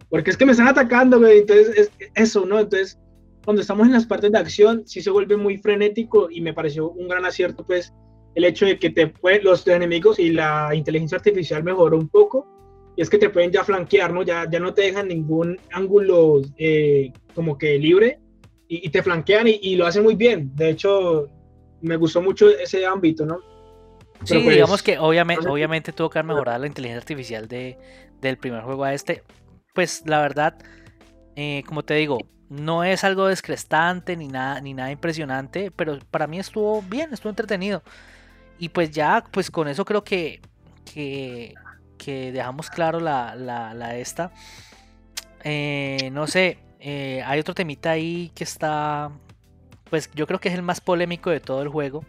porque 0.09 0.31
es 0.31 0.37
que 0.37 0.45
me 0.45 0.51
están 0.51 0.67
atacando, 0.67 1.19
güey, 1.19 1.39
entonces 1.39 1.69
es 1.77 1.91
eso, 2.15 2.45
¿no? 2.45 2.59
Entonces 2.59 2.99
cuando 3.43 3.61
estamos 3.61 3.87
en 3.87 3.93
las 3.93 4.05
partes 4.05 4.31
de 4.31 4.37
acción, 4.37 4.83
sí 4.85 5.01
se 5.01 5.09
vuelve 5.09 5.37
muy 5.37 5.57
frenético 5.57 6.29
y 6.29 6.41
me 6.41 6.53
pareció 6.53 6.89
un 6.91 7.07
gran 7.07 7.25
acierto, 7.25 7.65
pues, 7.65 7.93
el 8.35 8.43
hecho 8.43 8.65
de 8.65 8.77
que 8.77 8.89
te 8.89 9.11
los 9.41 9.67
enemigos 9.67 10.19
y 10.19 10.31
la 10.31 10.69
inteligencia 10.73 11.17
artificial 11.17 11.63
mejoró 11.63 11.97
un 11.97 12.09
poco, 12.09 12.47
y 12.95 13.01
es 13.01 13.09
que 13.09 13.17
te 13.17 13.29
pueden 13.29 13.51
ya 13.51 13.63
flanquear, 13.63 14.13
¿no? 14.13 14.23
Ya, 14.23 14.45
ya 14.49 14.59
no 14.59 14.73
te 14.73 14.83
dejan 14.83 15.07
ningún 15.07 15.57
ángulo 15.71 16.41
eh, 16.57 17.13
como 17.33 17.57
que 17.57 17.77
libre 17.77 18.19
y, 18.67 18.89
te 18.89 19.01
flanquean 19.01 19.47
y, 19.47 19.75
lo 19.75 19.87
hacen 19.87 20.03
muy 20.03 20.15
bien. 20.15 20.51
De 20.55 20.69
hecho, 20.69 21.27
me 21.81 21.95
gustó 21.95 22.21
mucho 22.21 22.49
ese 22.49 22.85
ámbito, 22.85 23.25
¿no? 23.25 23.39
sí, 24.25 24.39
pues, 24.39 24.55
digamos 24.55 24.83
que 24.83 24.99
obviamente, 24.99 25.47
obviamente 25.47 25.93
tuvo 25.93 26.09
que 26.09 26.21
mejorar 26.21 26.59
la 26.59 26.67
inteligencia 26.67 26.99
artificial 26.99 27.47
de, 27.47 27.77
del 28.21 28.37
primer 28.37 28.63
juego 28.63 28.83
a 28.83 28.93
este. 28.93 29.23
Pues 29.73 30.03
la 30.05 30.21
verdad, 30.21 30.57
eh, 31.35 31.63
como 31.65 31.83
te 31.83 31.93
digo, 31.95 32.19
no 32.49 32.83
es 32.83 33.03
algo 33.03 33.27
descrestante 33.27 34.17
ni 34.17 34.27
nada, 34.27 34.59
ni 34.61 34.73
nada 34.73 34.91
impresionante, 34.91 35.71
pero 35.71 35.99
para 36.11 36.27
mí 36.27 36.39
estuvo 36.39 36.81
bien, 36.81 37.13
estuvo 37.13 37.29
entretenido. 37.29 37.83
Y 38.57 38.69
pues 38.69 38.91
ya, 38.91 39.23
pues 39.31 39.51
con 39.51 39.67
eso 39.67 39.85
creo 39.85 40.03
que, 40.03 40.41
que, 40.93 41.53
dejamos 42.31 42.69
claro 42.69 42.99
la, 42.99 43.35
la, 43.35 43.95
esta. 43.97 44.31
Eh, 45.43 46.09
no 46.11 46.27
sé, 46.27 46.59
eh, 46.79 47.23
hay 47.25 47.39
otro 47.39 47.53
temita 47.53 47.91
ahí 47.91 48.31
que 48.35 48.43
está, 48.43 49.11
pues 49.89 50.09
yo 50.13 50.27
creo 50.27 50.39
que 50.39 50.49
es 50.49 50.55
el 50.55 50.63
más 50.63 50.81
polémico 50.81 51.29
de 51.29 51.39
todo 51.39 51.61
el 51.61 51.69
juego. 51.69 52.03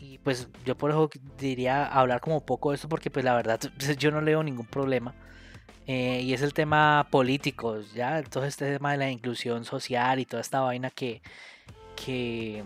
Y 0.00 0.18
pues 0.18 0.48
yo 0.64 0.76
por 0.76 0.90
eso 0.90 1.10
diría 1.38 1.86
hablar 1.86 2.20
como 2.20 2.44
poco 2.44 2.70
de 2.70 2.76
eso 2.76 2.88
porque 2.88 3.10
pues 3.10 3.24
la 3.24 3.34
verdad 3.34 3.60
yo 3.98 4.10
no 4.10 4.20
leo 4.20 4.42
ningún 4.42 4.66
problema. 4.66 5.14
Eh, 5.86 6.20
y 6.22 6.32
es 6.32 6.40
el 6.40 6.54
tema 6.54 7.06
político, 7.10 7.80
ya, 7.94 8.22
todo 8.22 8.44
este 8.44 8.72
tema 8.72 8.92
de 8.92 8.98
la 8.98 9.10
inclusión 9.10 9.64
social 9.64 10.18
y 10.18 10.24
toda 10.24 10.40
esta 10.40 10.60
vaina 10.60 10.90
que, 10.90 11.20
que, 11.94 12.64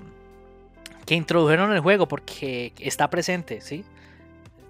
que 1.05 1.15
introdujeron 1.17 1.71
en 1.71 1.77
el 1.77 1.83
juego 1.83 2.07
porque 2.07 2.73
está 2.79 3.11
presente, 3.11 3.61
¿sí? 3.61 3.85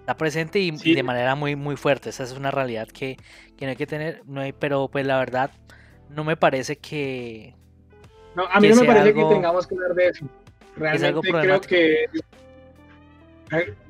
Está 0.00 0.16
presente 0.16 0.58
y, 0.61 0.70
de 0.70 1.02
manera 1.02 1.34
muy, 1.34 1.56
muy 1.56 1.76
fuerte. 1.76 2.08
Esa 2.08 2.24
es 2.24 2.32
una 2.32 2.50
realidad 2.50 2.88
que, 2.88 3.18
que, 3.58 3.66
no 3.66 3.70
hay 3.70 3.76
que 3.76 3.87
tener, 3.87 4.22
no 4.24 4.40
hay, 4.40 4.52
pero 4.52 4.88
pues 4.88 5.04
la 5.04 5.18
verdad 5.18 5.50
no 6.08 6.24
me 6.24 6.37
parece 6.37 6.78
que... 6.78 7.54
No, 8.34 8.46
a 8.46 8.61
mí 8.61 8.68
no 8.68 8.76
me 8.76 8.87
parece 8.87 9.12
que 9.12 9.24
tengamos 9.24 9.66
que 9.66 9.74
hablar 9.74 9.94
de 9.94 10.08
eso. 10.08 10.26
Realmente 10.76 11.30
creo 11.30 11.61
que 11.61 12.06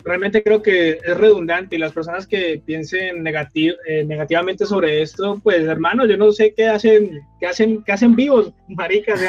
realmente 0.05 0.43
creo 0.43 0.63
que 0.63 0.99
es 1.05 1.17
redundante 1.17 1.77
y 1.77 1.79
las 1.79 1.93
personas 1.93 2.27
que 2.27 2.63
piensen 2.65 3.27
eh, 3.27 4.05
negativamente 4.05 4.67
sobre 4.67 5.03
esto, 5.03 5.41
pues 5.43 5.67
hermano, 5.67 6.07
yo 6.07 6.17
no 6.17 6.33
sé 6.33 6.55
qué 6.55 6.69
hacen, 6.69 7.21
qué 7.41 7.47
hacen, 7.47 7.83
qué 7.85 7.93
hacen 7.93 8.15
vivos, 8.15 8.53
maricas, 8.69 9.21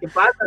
¿qué 0.00 0.08
pasa? 0.08 0.44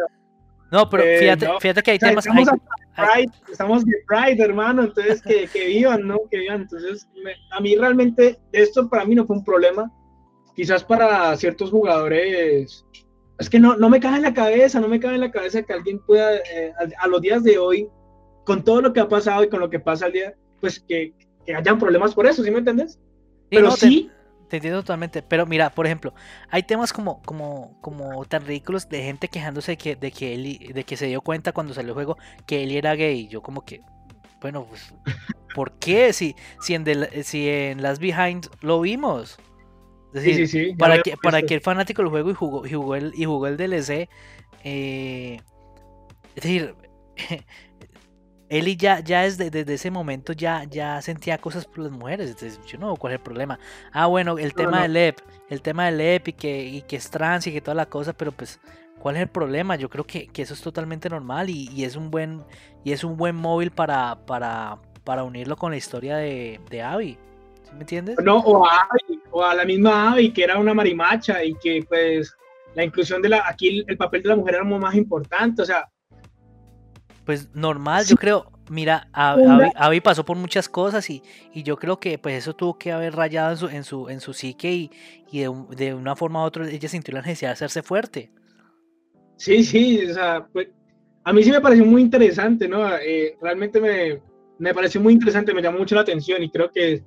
No, 0.72 0.90
pero 0.90 1.04
eh, 1.04 1.18
fíjate, 1.20 1.48
fíjate 1.60 1.84
que 1.84 1.92
hay 1.92 2.00
temas. 2.00 2.26
Estamos, 2.26 2.50
Pride, 2.96 3.32
estamos 3.52 3.86
de 3.86 3.94
Pride, 4.08 4.42
hermano, 4.42 4.84
entonces 4.84 5.22
que, 5.22 5.48
que 5.48 5.66
vivan, 5.66 6.08
¿no? 6.08 6.18
Que 6.30 6.38
vivan. 6.38 6.62
Entonces, 6.62 7.10
a 7.52 7.60
mí 7.60 7.76
realmente 7.76 8.40
esto 8.54 8.90
para 8.90 9.04
mí 9.04 9.14
no 9.14 9.26
fue 9.26 9.36
un 9.36 9.44
problema. 9.44 9.92
Quizás 10.56 10.84
para 10.84 11.36
ciertos 11.36 11.72
jugadores, 11.72 12.86
es 13.38 13.50
que 13.50 13.60
no, 13.60 13.76
no 13.76 13.90
me 13.90 14.00
cae 14.00 14.18
en 14.18 14.22
la 14.22 14.34
cabeza, 14.34 14.80
no 14.80 14.88
me 14.88 15.00
cabe 15.00 15.16
en 15.16 15.22
la 15.22 15.32
cabeza 15.32 15.64
que 15.64 15.74
alguien 15.74 16.00
pueda, 16.00 16.36
eh, 16.38 16.74
a, 17.00 17.08
los 17.08 17.22
días 17.22 17.44
de 17.44 17.58
hoy, 17.58 17.90
con 18.46 18.64
todo 18.64 18.82
lo 18.82 18.94
que 18.94 19.00
ha 19.00 19.08
pasado 19.08 19.44
y 19.44 19.50
con 19.50 19.60
lo 19.60 19.70
que 19.70 19.80
pasa 19.80 20.06
al 20.06 20.14
día, 20.14 20.36
pues 20.60 20.80
que, 20.80 21.14
que 21.46 21.56
hayan 21.56 21.80
problemas 21.80 22.14
por 22.14 22.28
eso, 22.28 22.44
¿sí 22.44 22.52
me 22.52 22.60
entiendes? 22.60 23.00
Pero 23.50 23.72
sí. 23.72 24.10
Te, 24.50 24.58
entiendo 24.58 24.82
totalmente. 24.82 25.22
Pero 25.22 25.46
mira, 25.46 25.70
por 25.70 25.86
ejemplo, 25.86 26.14
hay 26.50 26.64
temas 26.64 26.92
como, 26.92 27.22
como, 27.24 27.80
como 27.82 28.26
tan 28.26 28.46
ridículos 28.46 28.90
de 28.90 29.04
gente 29.04 29.28
quejándose 29.28 29.74
de 29.74 29.78
que, 29.78 29.96
de 29.96 30.12
que 30.12 30.34
él, 30.34 30.74
de 30.74 30.84
que 30.84 30.98
se 30.98 31.08
dio 31.08 31.22
cuenta 31.22 31.52
cuando 31.52 31.74
salió 31.74 31.90
el 31.90 31.96
juego 31.96 32.18
que 32.46 32.64
él 32.64 32.72
era 32.72 32.96
gay. 32.96 33.28
Yo 33.28 33.42
como 33.42 33.64
que, 33.64 33.82
bueno, 34.42 34.66
pues, 34.68 34.94
¿por 35.56 35.78
qué? 35.80 36.14
Si, 36.14 36.36
si, 36.62 36.74
en, 36.74 36.86
si 37.24 37.48
en 37.48 37.82
las 37.82 38.00
Behind 38.00 38.48
lo 38.62 38.82
vimos. 38.82 39.38
Es 40.14 40.24
decir, 40.24 40.36
sí, 40.36 40.48
sí, 40.48 40.76
para, 40.76 41.02
que, 41.02 41.16
para 41.16 41.42
que 41.42 41.54
el 41.54 41.62
fanático 41.62 42.02
del 42.02 42.12
juego 42.12 42.32
y 42.32 42.34
jugó, 42.34 42.66
y 42.66 42.72
jugó, 42.72 42.96
el, 42.96 43.14
y 43.16 43.24
jugó 43.24 43.48
el 43.48 43.56
DLC, 43.56 44.10
eh, 44.66 45.40
es 46.36 46.44
decir, 46.44 46.76
Eli 48.52 48.76
ya, 48.76 49.00
ya 49.00 49.22
desde, 49.22 49.50
desde, 49.50 49.76
ese 49.76 49.90
momento 49.92 50.34
ya, 50.34 50.66
ya 50.66 51.02
sentía 51.02 51.38
cosas 51.38 51.66
por 51.66 51.80
las 51.80 51.92
mujeres. 51.94 52.32
Entonces, 52.32 52.60
yo 52.66 52.78
no, 52.78 52.98
¿cuál 52.98 53.14
es 53.14 53.20
el 53.20 53.24
problema? 53.24 53.58
Ah, 53.94 54.08
bueno, 54.08 54.38
el 54.38 54.54
tema 54.54 54.82
del 54.82 54.98
EP, 54.98 55.20
el 55.48 55.62
tema 55.62 55.86
del 55.86 56.02
EP 56.02 56.28
y 56.28 56.34
que, 56.34 56.66
y 56.66 56.82
que 56.82 56.98
es 56.98 57.10
trans 57.10 57.48
y 57.48 57.54
que 57.54 57.62
toda 57.62 57.76
la 57.76 57.86
cosa, 57.86 58.12
pero 58.12 58.34
pues, 58.34 58.60
¿cuál 59.00 59.16
es 59.16 59.22
el 59.22 59.30
problema? 59.30 59.78
Yo 59.78 59.90
creo 59.90 60.04
que, 60.04 60.28
que 60.28 60.42
eso 60.42 60.54
es 60.54 60.62
totalmente 60.62 61.08
normal 61.08 61.50
y, 61.50 61.70
y, 61.74 61.86
es 61.86 61.96
un 61.96 62.12
buen, 62.12 62.44
y 62.84 62.92
es 62.92 63.06
un 63.06 63.16
buen 63.16 63.38
móvil 63.38 63.72
para, 63.72 64.18
para, 64.26 64.80
para 65.06 65.24
unirlo 65.24 65.56
con 65.56 65.72
la 65.72 65.78
historia 65.78 66.18
de, 66.18 66.60
de 66.70 66.82
Abby. 66.82 67.18
¿Sí 67.64 67.72
me 67.72 67.80
entiendes? 67.80 68.18
No, 68.22 68.40
o 68.40 68.66
a, 68.66 68.86
o 69.32 69.46
a 69.46 69.56
la 69.56 69.64
misma 69.64 70.12
Abby, 70.12 70.34
que 70.34 70.44
era 70.44 70.60
una 70.60 70.74
marimacha 70.74 71.42
y 71.42 71.56
que 71.56 71.86
pues 71.88 72.36
la 72.76 72.84
inclusión 72.84 73.22
de 73.22 73.30
la, 73.30 73.48
aquí 73.48 73.86
el, 73.88 73.96
papel 73.96 74.24
de 74.24 74.28
la 74.30 74.36
mujer 74.36 74.56
era 74.56 74.64
más 74.66 74.96
importante, 74.96 75.62
o 75.62 75.66
sea, 75.66 75.90
pues 77.32 77.48
normal, 77.54 78.04
yo 78.06 78.18
creo, 78.18 78.52
mira, 78.70 79.08
Abby, 79.14 80.02
pasó 80.02 80.26
por 80.26 80.36
muchas 80.36 80.68
cosas 80.68 81.10
y, 81.10 81.24
y, 81.54 81.64
yo 81.64 81.78
creo 81.78 81.98
que 81.98 82.18
pues 82.18 82.36
eso 82.36 82.54
tuvo 82.54 82.78
que 82.78 82.92
haber 82.92 83.16
rayado 83.16 83.52
en 83.52 83.58
su, 83.58 83.70
en 83.70 83.84
su, 83.86 84.10
en 84.10 84.20
su 84.20 84.34
psique 84.34 84.70
y, 84.70 84.92
y 85.32 85.40
de, 85.78 85.94
una 85.94 86.14
forma 86.14 86.44
u 86.44 86.46
otra 86.46 86.70
ella 86.70 86.90
sintió 86.90 87.14
la 87.14 87.22
necesidad 87.22 87.52
de 87.52 87.54
hacerse 87.54 87.84
fuerte. 87.84 88.32
Sí, 89.38 89.64
sí, 89.64 90.06
o 90.10 90.14
sea, 90.14 90.46
pues, 90.52 90.68
a 91.24 91.32
mí 91.32 91.42
sí 91.42 91.52
me 91.52 91.62
pareció 91.62 91.86
muy 91.86 92.02
interesante, 92.02 92.68
¿no? 92.68 92.86
Eh, 92.98 93.38
realmente 93.42 93.80
me, 93.80 94.22
me 94.60 94.74
pareció 94.74 95.00
muy 95.00 95.14
interesante, 95.14 95.54
me 95.54 95.62
llamó 95.62 95.80
mucho 95.80 95.96
la 95.96 96.02
atención 96.02 96.44
y 96.44 96.52
creo 96.52 96.70
que 96.70 97.02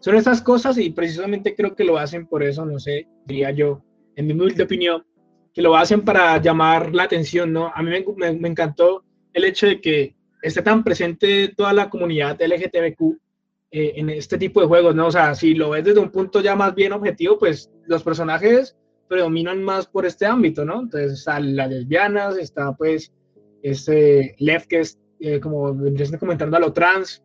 son 0.00 0.16
estas 0.16 0.42
cosas 0.42 0.76
y 0.76 0.90
precisamente 0.90 1.54
creo 1.54 1.76
que 1.76 1.84
lo 1.84 1.98
hacen 1.98 2.26
por 2.26 2.42
eso, 2.42 2.66
no 2.66 2.80
sé, 2.80 3.06
diría 3.26 3.52
yo, 3.52 3.80
en 4.16 4.26
mi 4.26 4.32
humilde 4.32 4.64
opinión, 4.64 5.04
que 5.54 5.62
lo 5.62 5.76
hacen 5.76 6.02
para 6.02 6.42
llamar 6.42 6.92
la 6.92 7.04
atención, 7.04 7.52
¿no? 7.52 7.70
A 7.72 7.80
mí 7.80 7.90
me, 7.90 8.04
me, 8.16 8.40
me 8.40 8.48
encantó 8.48 9.04
el 9.32 9.44
hecho 9.44 9.66
de 9.66 9.80
que 9.80 10.14
esté 10.42 10.62
tan 10.62 10.82
presente 10.82 11.52
toda 11.56 11.72
la 11.72 11.88
comunidad 11.88 12.40
LGTBQ 12.40 13.18
eh, 13.70 13.92
en 13.96 14.10
este 14.10 14.36
tipo 14.38 14.60
de 14.60 14.66
juegos, 14.66 14.94
¿no? 14.94 15.06
O 15.06 15.12
sea, 15.12 15.34
si 15.34 15.54
lo 15.54 15.70
ves 15.70 15.84
desde 15.84 16.00
un 16.00 16.10
punto 16.10 16.40
ya 16.40 16.54
más 16.56 16.74
bien 16.74 16.92
objetivo, 16.92 17.38
pues 17.38 17.70
los 17.86 18.02
personajes 18.02 18.76
predominan 19.08 19.62
más 19.62 19.86
por 19.86 20.04
este 20.04 20.26
ámbito, 20.26 20.64
¿no? 20.64 20.80
Entonces 20.80 21.12
están 21.12 21.56
las 21.56 21.70
lesbianas, 21.70 22.36
está 22.36 22.72
pues 22.72 23.12
este 23.62 24.34
Left 24.38 24.66
que 24.68 24.80
es 24.80 24.98
eh, 25.20 25.38
como 25.38 25.74
vendrías 25.74 26.10
comentando 26.18 26.56
a 26.56 26.60
lo 26.60 26.72
trans, 26.72 27.22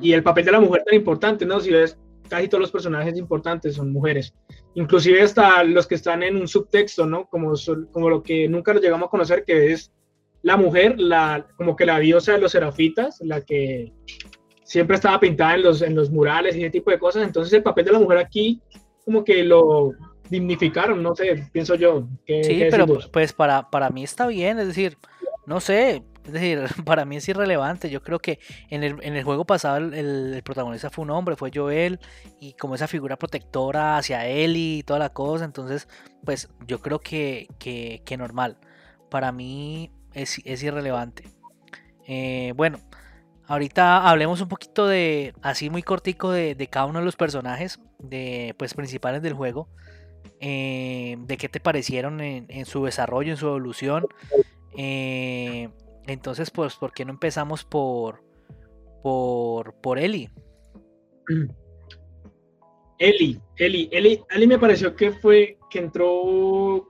y 0.00 0.12
el 0.12 0.22
papel 0.22 0.44
de 0.44 0.52
la 0.52 0.60
mujer 0.60 0.82
tan 0.84 0.94
importante, 0.94 1.46
¿no? 1.46 1.60
Si 1.60 1.70
ves, 1.70 1.98
casi 2.28 2.48
todos 2.48 2.62
los 2.62 2.72
personajes 2.72 3.16
importantes 3.16 3.74
son 3.74 3.92
mujeres, 3.92 4.34
inclusive 4.74 5.22
hasta 5.22 5.62
los 5.62 5.86
que 5.86 5.94
están 5.94 6.22
en 6.22 6.36
un 6.36 6.48
subtexto, 6.48 7.06
¿no? 7.06 7.26
Como, 7.26 7.54
como 7.92 8.10
lo 8.10 8.22
que 8.22 8.48
nunca 8.48 8.74
lo 8.74 8.80
llegamos 8.80 9.06
a 9.06 9.10
conocer, 9.10 9.44
que 9.44 9.72
es 9.72 9.92
la 10.42 10.56
mujer, 10.56 10.98
la, 10.98 11.46
como 11.56 11.76
que 11.76 11.86
la 11.86 11.98
diosa 11.98 12.32
de 12.32 12.38
los 12.38 12.52
serafitas, 12.52 13.20
la 13.20 13.40
que 13.40 13.92
siempre 14.64 14.96
estaba 14.96 15.20
pintada 15.20 15.54
en 15.54 15.62
los, 15.62 15.82
en 15.82 15.94
los 15.94 16.10
murales 16.10 16.56
y 16.56 16.60
ese 16.60 16.70
tipo 16.70 16.90
de 16.90 16.98
cosas. 16.98 17.22
Entonces 17.24 17.52
el 17.52 17.62
papel 17.62 17.84
de 17.84 17.92
la 17.92 17.98
mujer 17.98 18.18
aquí 18.18 18.60
como 19.04 19.22
que 19.24 19.44
lo 19.44 19.92
dignificaron, 20.28 21.02
no 21.02 21.14
sé, 21.14 21.48
pienso 21.52 21.76
yo. 21.76 22.08
sí, 22.26 22.66
pero 22.70 22.86
pues 23.12 23.32
para, 23.32 23.70
para 23.70 23.90
mí 23.90 24.02
está 24.02 24.26
bien, 24.26 24.58
es 24.58 24.66
decir, 24.66 24.98
no 25.46 25.60
sé, 25.60 26.02
es 26.24 26.32
decir, 26.32 26.60
para 26.84 27.04
mí 27.04 27.16
es 27.16 27.28
irrelevante. 27.28 27.88
Yo 27.88 28.02
creo 28.02 28.18
que 28.18 28.40
en 28.68 28.82
el, 28.82 28.96
en 29.02 29.16
el 29.16 29.24
juego 29.24 29.46
pasado 29.46 29.76
el, 29.76 30.42
protagonista 30.44 30.90
fue 30.90 31.04
un 31.04 31.10
hombre, 31.10 31.36
fue 31.36 31.50
Joel, 31.54 32.00
y 32.40 32.54
como 32.54 32.74
esa 32.74 32.88
figura 32.88 33.16
protectora 33.16 33.96
hacia 33.96 34.26
él 34.26 34.56
y 34.56 34.82
toda 34.82 34.98
la 34.98 35.10
cosa, 35.10 35.44
entonces, 35.44 35.88
pues 36.24 36.48
yo 36.66 36.80
creo 36.80 36.98
que, 36.98 37.46
que, 37.58 38.02
que 38.04 38.16
normal. 38.16 38.58
Para 39.08 39.30
mí 39.30 39.92
es, 40.16 40.62
irrelevante. 40.62 41.24
Eh, 42.06 42.52
bueno, 42.56 42.78
ahorita 43.46 44.08
hablemos 44.08 44.40
un 44.40 44.48
poquito 44.48 44.86
de, 44.86 45.34
así 45.42 45.70
muy 45.70 45.82
cortico, 45.82 46.30
de, 46.30 46.68
cada 46.70 46.86
uno 46.86 47.00
de 47.00 47.04
los 47.04 47.16
personajes 47.16 47.78
de, 47.98 48.54
pues, 48.58 48.74
principales 48.74 49.22
del 49.22 49.34
juego. 49.34 49.68
Eh, 50.40 51.16
de 51.20 51.36
qué 51.38 51.48
te 51.48 51.60
parecieron 51.60 52.20
en, 52.20 52.66
su 52.66 52.84
desarrollo, 52.84 53.30
en 53.30 53.36
su 53.36 53.46
evolución. 53.46 54.06
Eh, 54.76 55.70
entonces, 56.06 56.50
pues, 56.50 56.76
¿por 56.76 56.92
qué 56.92 57.04
no 57.04 57.12
empezamos 57.12 57.64
por, 57.64 58.22
por, 59.02 59.74
por 59.80 59.98
Eli? 59.98 60.28
Eli, 62.98 63.38
Eli, 63.56 63.88
Eli, 63.92 64.22
Eli 64.30 64.46
me 64.46 64.58
pareció 64.58 64.96
que 64.96 65.12
fue, 65.12 65.58
que 65.68 65.80
entró, 65.80 66.88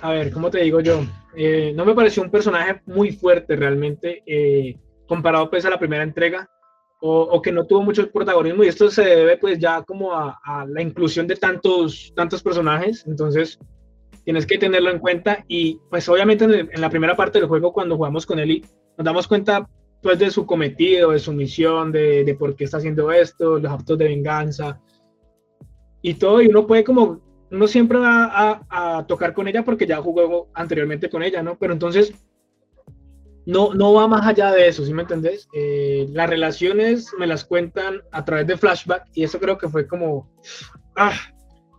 a 0.00 0.10
ver, 0.10 0.32
¿cómo 0.32 0.50
te 0.50 0.60
digo 0.62 0.80
yo? 0.80 1.02
Eh, 1.36 1.72
no 1.74 1.84
me 1.84 1.94
pareció 1.94 2.22
un 2.22 2.30
personaje 2.30 2.80
muy 2.86 3.12
fuerte 3.12 3.56
realmente, 3.56 4.22
eh, 4.26 4.76
comparado 5.06 5.50
pues 5.50 5.64
a 5.64 5.70
la 5.70 5.78
primera 5.78 6.02
entrega, 6.02 6.48
o, 7.06 7.42
que 7.42 7.52
no 7.52 7.66
tuvo 7.66 7.82
mucho 7.82 8.10
protagonismo, 8.10 8.64
y 8.64 8.68
esto 8.68 8.90
se 8.90 9.04
debe 9.04 9.36
pues 9.36 9.58
ya 9.58 9.82
como 9.82 10.14
a, 10.14 10.66
la 10.66 10.80
inclusión 10.80 11.26
de 11.26 11.36
tantos, 11.36 12.10
tantos 12.16 12.42
personajes, 12.42 13.04
entonces 13.06 13.58
tienes 14.24 14.46
que 14.46 14.56
tenerlo 14.56 14.90
en 14.90 15.00
cuenta, 15.00 15.44
y 15.46 15.78
pues 15.90 16.08
obviamente 16.08 16.44
en, 16.46 16.80
la 16.80 16.88
primera 16.88 17.14
parte 17.14 17.38
del 17.38 17.48
juego 17.48 17.74
cuando 17.74 17.96
jugamos 17.96 18.24
con 18.24 18.38
Eli, 18.38 18.64
nos 18.96 19.04
damos 19.04 19.28
cuenta 19.28 19.68
pues 20.00 20.18
de 20.18 20.30
su 20.30 20.46
cometido, 20.46 21.10
de 21.10 21.18
su 21.18 21.34
misión, 21.34 21.92
de, 21.92 22.24
de 22.24 22.34
por 22.36 22.56
qué 22.56 22.64
está 22.64 22.78
haciendo 22.78 23.12
esto, 23.12 23.58
los 23.58 23.70
actos 23.70 23.98
de 23.98 24.08
venganza 24.08 24.80
y 26.00 26.14
todo, 26.14 26.40
y 26.40 26.46
uno 26.46 26.66
puede 26.66 26.84
como, 26.84 27.20
uno 27.54 27.66
siempre 27.66 27.98
va 27.98 28.60
a, 28.68 29.06
tocar 29.06 29.32
con 29.32 29.48
ella 29.48 29.64
porque 29.64 29.86
ya 29.86 29.98
jugó 29.98 30.48
anteriormente 30.54 31.08
con 31.08 31.22
ella, 31.22 31.42
¿no? 31.42 31.56
Pero 31.58 31.72
entonces 31.72 32.12
no, 33.46 33.74
no 33.74 33.92
va 33.92 34.08
más 34.08 34.26
allá 34.26 34.52
de 34.52 34.68
eso, 34.68 34.84
¿sí 34.84 34.92
me 34.92 35.02
entendés? 35.02 35.48
Eh, 35.54 36.06
las 36.10 36.28
relaciones 36.28 37.12
me 37.18 37.26
las 37.26 37.44
cuentan 37.44 38.02
a 38.12 38.24
través 38.24 38.46
de 38.46 38.56
flashback 38.56 39.04
y 39.12 39.24
eso 39.24 39.38
creo 39.38 39.58
que 39.58 39.68
fue 39.68 39.86
como, 39.86 40.30
ah, 40.96 41.14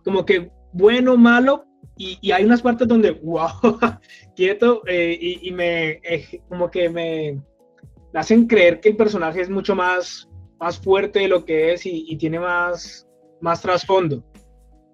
como 0.04 0.24
que 0.24 0.50
bueno, 0.72 1.16
malo, 1.16 1.64
y, 1.96 2.18
y 2.20 2.32
hay 2.32 2.44
unas 2.44 2.62
partes 2.62 2.86
donde, 2.86 3.10
wow, 3.22 3.48
quieto, 4.34 4.82
eh, 4.86 5.16
y, 5.18 5.48
y, 5.48 5.52
me, 5.52 6.00
eh, 6.02 6.42
como 6.48 6.70
que 6.70 6.88
me 6.88 7.42
hacen 8.14 8.46
creer 8.46 8.80
que 8.80 8.90
el 8.90 8.96
personaje 8.96 9.40
es 9.40 9.50
mucho 9.50 9.74
más, 9.74 10.28
más 10.58 10.78
fuerte 10.78 11.20
de 11.20 11.28
lo 11.28 11.44
que 11.44 11.72
es 11.72 11.86
y, 11.86 12.04
y 12.08 12.16
tiene 12.16 12.38
más, 12.38 13.06
más 13.40 13.60
trasfondo. 13.62 14.22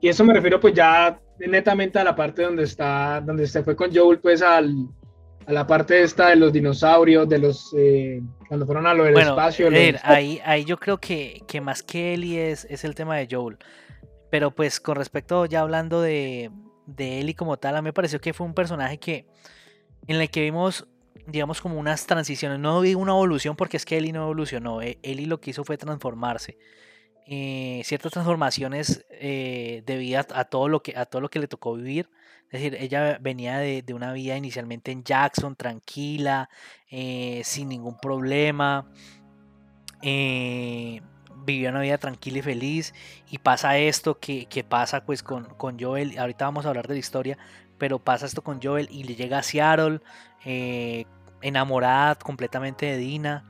Y 0.03 0.09
eso 0.09 0.25
me 0.25 0.35
refiero 0.35 0.59
pues 0.59 0.75
ya 0.75 1.19
netamente 1.39 1.99
a 1.99 2.05
la 2.05 2.15
parte 2.15 2.43
donde 2.43 2.65
está, 2.65 3.23
donde 3.25 3.47
se 3.47 3.63
fue 3.63 3.77
con 3.77 3.95
Joel 3.95 4.19
pues 4.19 4.43
al, 4.43 4.89
a 5.47 5.53
la 5.53 5.65
parte 5.65 6.03
esta 6.03 6.31
de 6.31 6.37
los 6.37 6.53
dinosaurios, 6.53 7.29
de 7.29 7.39
los 7.39 7.73
eh, 7.79 8.21
cuando 8.49 8.67
fueron 8.67 8.89
a 8.89 8.95
lo 8.95 9.05
del 9.05 9.17
espacio. 9.17 9.69
ahí, 10.03 10.41
ahí 10.45 10.65
yo 10.65 10.77
creo 10.77 10.99
que, 10.99 11.43
que 11.47 11.61
más 11.61 11.85
que 11.85 12.15
Ellie 12.15 12.51
es, 12.51 12.65
es 12.65 12.83
el 12.83 12.97
tema 12.97 13.17
de 13.17 13.29
Joel. 13.31 13.59
Pero 14.29 14.51
pues 14.51 14.81
con 14.81 14.97
respecto, 14.97 15.47
ya 15.47 15.61
hablando 15.61 16.03
de, 16.03 16.51
de 16.87 17.21
Ellie 17.21 17.37
como 17.37 17.57
tal, 17.59 17.77
a 17.77 17.81
mí 17.81 17.87
me 17.87 17.93
pareció 17.93 18.21
que 18.21 18.33
fue 18.33 18.45
un 18.45 18.55
personaje 18.55 18.99
que 18.99 19.27
en 20.09 20.21
el 20.21 20.31
que 20.31 20.43
vimos, 20.43 20.89
digamos, 21.29 21.61
como 21.61 21.79
unas 21.79 22.07
transiciones. 22.07 22.59
No 22.59 22.81
vi 22.81 22.97
una 22.97 23.13
evolución 23.13 23.55
porque 23.55 23.77
es 23.77 23.85
que 23.85 23.99
Ellie 23.99 24.13
no 24.13 24.25
evolucionó. 24.25 24.83
Eh, 24.83 24.99
Ellie 25.05 25.27
lo 25.27 25.41
que 25.41 25.51
hizo 25.51 25.63
fue 25.63 25.77
transformarse. 25.77 26.59
Eh, 27.27 27.83
ciertas 27.85 28.13
transformaciones 28.13 29.05
eh, 29.11 29.83
debido 29.87 30.21
a, 30.21 30.45
todo 30.45 30.69
lo 30.69 30.83
que, 30.83 30.97
a 30.97 31.07
todo 31.07 31.23
lo 31.23 31.31
que 31.31 31.39
le 31.39 31.47
tocó 31.47 31.75
vivir 31.75 32.09
es 32.53 32.61
decir, 32.61 32.77
ella 32.79 33.17
venía 33.19 33.57
de, 33.59 33.83
una 33.95 34.13
vida 34.13 34.37
inicialmente 34.37 34.93
en 34.93 35.05
Jackson, 35.05 35.57
tranquila, 35.57 36.51
eh, 36.91 37.41
sin 37.45 37.71
ningún 37.71 37.97
problema. 37.97 38.87
Eh, 40.03 41.01
vivió 41.47 41.71
una 41.71 41.81
vida 41.81 41.97
tranquila 41.97 42.41
y 42.41 42.43
feliz. 42.43 42.93
Y 43.31 43.39
pasa 43.39 43.79
esto 43.79 44.19
que, 44.21 44.47
pasa 44.69 45.03
pues 45.07 45.23
con, 45.23 45.47
con, 45.55 45.81
Joel. 45.81 46.19
Ahorita 46.19 46.45
vamos 46.45 46.67
a 46.67 46.69
hablar 46.69 46.87
de 46.89 46.95
la 46.95 47.01
historia. 47.01 47.39
Pero 47.79 47.99
pasa 47.99 48.27
esto 48.27 48.43
con 48.43 48.61
Joel 48.63 48.87
y 48.91 49.05
le 49.05 49.15
llega 49.15 49.39
a 49.39 49.43
Seattle. 49.43 50.01
Enamorada 51.41 52.17
completamente 52.17 52.85
de 52.85 52.99
Dina. 52.99 53.47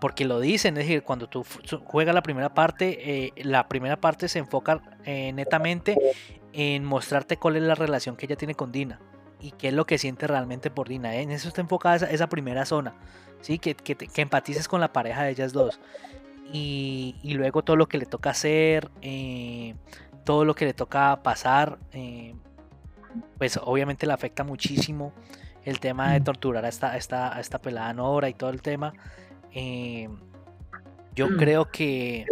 Porque 0.00 0.24
lo 0.24 0.40
dicen, 0.40 0.76
es 0.76 0.86
decir, 0.86 1.02
cuando 1.02 1.28
tú 1.28 1.44
juegas 1.84 2.14
la 2.14 2.22
primera 2.22 2.54
parte, 2.54 3.32
la 3.36 3.68
primera 3.68 4.00
parte 4.00 4.28
se 4.28 4.38
enfoca 4.38 4.80
netamente 5.04 5.96
en 6.52 6.84
mostrarte 6.84 7.36
cuál 7.36 7.56
es 7.56 7.62
la 7.62 7.74
relación 7.74 8.16
que 8.16 8.24
ella 8.26 8.36
tiene 8.36 8.54
con 8.54 8.72
Dina 8.72 8.98
y 9.40 9.52
qué 9.52 9.68
es 9.68 9.74
lo 9.74 9.86
que 9.86 9.98
siente 9.98 10.26
realmente 10.26 10.70
por 10.70 10.88
Dina. 10.88 11.14
¿eh? 11.14 11.22
En 11.22 11.30
eso 11.30 11.48
está 11.48 11.60
enfocada 11.60 12.08
esa, 12.08 12.28
primera 12.28 12.64
zona, 12.64 12.94
¿sí? 13.40 13.58
Que, 13.58 13.74
que, 13.74 13.94
que, 13.94 14.22
empatices 14.22 14.68
con 14.68 14.80
la 14.80 14.92
pareja 14.92 15.22
de 15.24 15.30
ellas 15.30 15.52
dos. 15.52 15.80
Y, 16.52 17.16
y 17.22 17.34
luego 17.34 17.62
todo 17.62 17.76
lo 17.76 17.88
que 17.88 17.98
le 17.98 18.06
toca 18.06 18.30
hacer, 18.30 18.90
eh, 19.02 19.74
todo 20.24 20.44
lo 20.44 20.54
que 20.54 20.64
le 20.64 20.74
toca 20.74 21.22
pasar, 21.22 21.78
eh, 21.92 22.34
pues 23.38 23.58
obviamente 23.62 24.06
le 24.06 24.12
afecta 24.12 24.44
muchísimo 24.44 25.12
el 25.64 25.80
tema 25.80 26.12
de 26.12 26.20
torturar 26.20 26.64
a 26.64 26.68
esta, 26.68 26.96
esta, 26.96 27.36
a 27.36 27.40
esta 27.40 27.60
pelada 27.60 27.92
Nora 27.92 28.28
y 28.28 28.34
todo 28.34 28.50
el 28.50 28.62
tema. 28.62 28.94
Yo 31.14 31.28
mm. 31.28 31.36
creo 31.36 31.70
que 31.70 32.26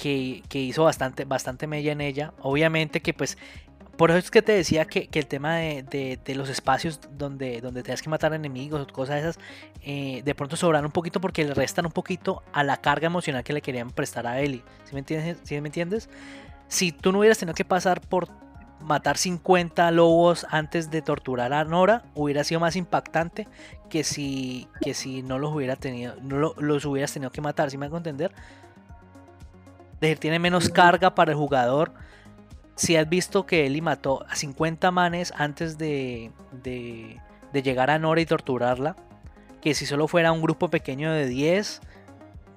que, 0.00 0.42
hizo 0.52 0.84
bastante, 0.84 1.24
bastante 1.24 1.66
mella 1.66 1.92
en 1.92 2.00
ella. 2.00 2.32
Obviamente 2.40 3.00
que 3.02 3.12
pues 3.12 3.36
por 3.96 4.10
eso 4.10 4.18
es 4.18 4.30
que 4.30 4.40
te 4.40 4.52
decía 4.52 4.86
que, 4.86 5.10
el 5.12 5.26
tema 5.26 5.56
de, 5.56 6.18
los 6.34 6.48
espacios 6.48 7.00
donde, 7.18 7.60
donde 7.60 7.82
tengas 7.82 8.00
que 8.00 8.08
matar 8.08 8.32
enemigos 8.32 8.80
o 8.80 8.86
cosas 8.86 9.20
esas, 9.20 9.38
eh, 9.82 10.22
de 10.24 10.34
pronto 10.34 10.56
sobran 10.56 10.86
un 10.86 10.90
poquito 10.90 11.20
porque 11.20 11.44
le 11.44 11.52
restan 11.52 11.84
un 11.84 11.92
poquito 11.92 12.42
a 12.54 12.64
la 12.64 12.78
carga 12.78 13.08
emocional 13.08 13.44
que 13.44 13.52
le 13.52 13.60
querían 13.60 13.90
prestar 13.90 14.26
a 14.26 14.40
Ellie. 14.40 14.62
¿Sí 14.84 14.94
me 14.94 15.00
entiendes? 15.00 15.38
¿Sí 15.42 15.60
me 15.60 15.68
entiendes? 15.68 16.08
Si 16.68 16.92
tú 16.92 17.12
no 17.12 17.18
hubieras 17.18 17.36
tenido 17.36 17.54
que 17.54 17.66
pasar 17.66 18.00
por 18.00 18.28
matar 18.80 19.18
50 19.18 19.90
lobos 19.90 20.46
antes 20.50 20.90
de 20.90 21.02
torturar 21.02 21.52
a 21.52 21.64
Nora, 21.64 22.04
hubiera 22.14 22.44
sido 22.44 22.60
más 22.60 22.76
impactante 22.76 23.46
que 23.88 24.04
si, 24.04 24.68
que 24.80 24.94
si 24.94 25.22
no 25.22 25.38
los 25.38 25.52
hubiera 25.54 25.76
tenido, 25.76 26.14
no 26.22 26.54
los 26.56 26.84
hubieras 26.84 27.12
tenido 27.12 27.30
que 27.30 27.40
matar, 27.40 27.70
¿sí 27.70 27.78
me 27.78 27.86
hago 27.86 27.96
entender? 27.96 28.32
decir, 30.00 30.18
tiene 30.18 30.38
menos 30.38 30.68
carga 30.70 31.14
para 31.14 31.32
el 31.32 31.36
jugador. 31.36 31.92
Si 32.74 32.96
has 32.96 33.08
visto 33.08 33.44
que 33.44 33.66
Eli 33.66 33.82
mató 33.82 34.24
a 34.28 34.34
50 34.34 34.90
manes 34.90 35.32
antes 35.36 35.76
de, 35.76 36.32
de, 36.62 37.20
llegar 37.62 37.90
a 37.90 37.98
Nora 37.98 38.20
y 38.20 38.26
torturarla, 38.26 38.96
que 39.60 39.74
si 39.74 39.84
solo 39.84 40.08
fuera 40.08 40.32
un 40.32 40.40
grupo 40.40 40.68
pequeño 40.68 41.12
de 41.12 41.26
10, 41.26 41.82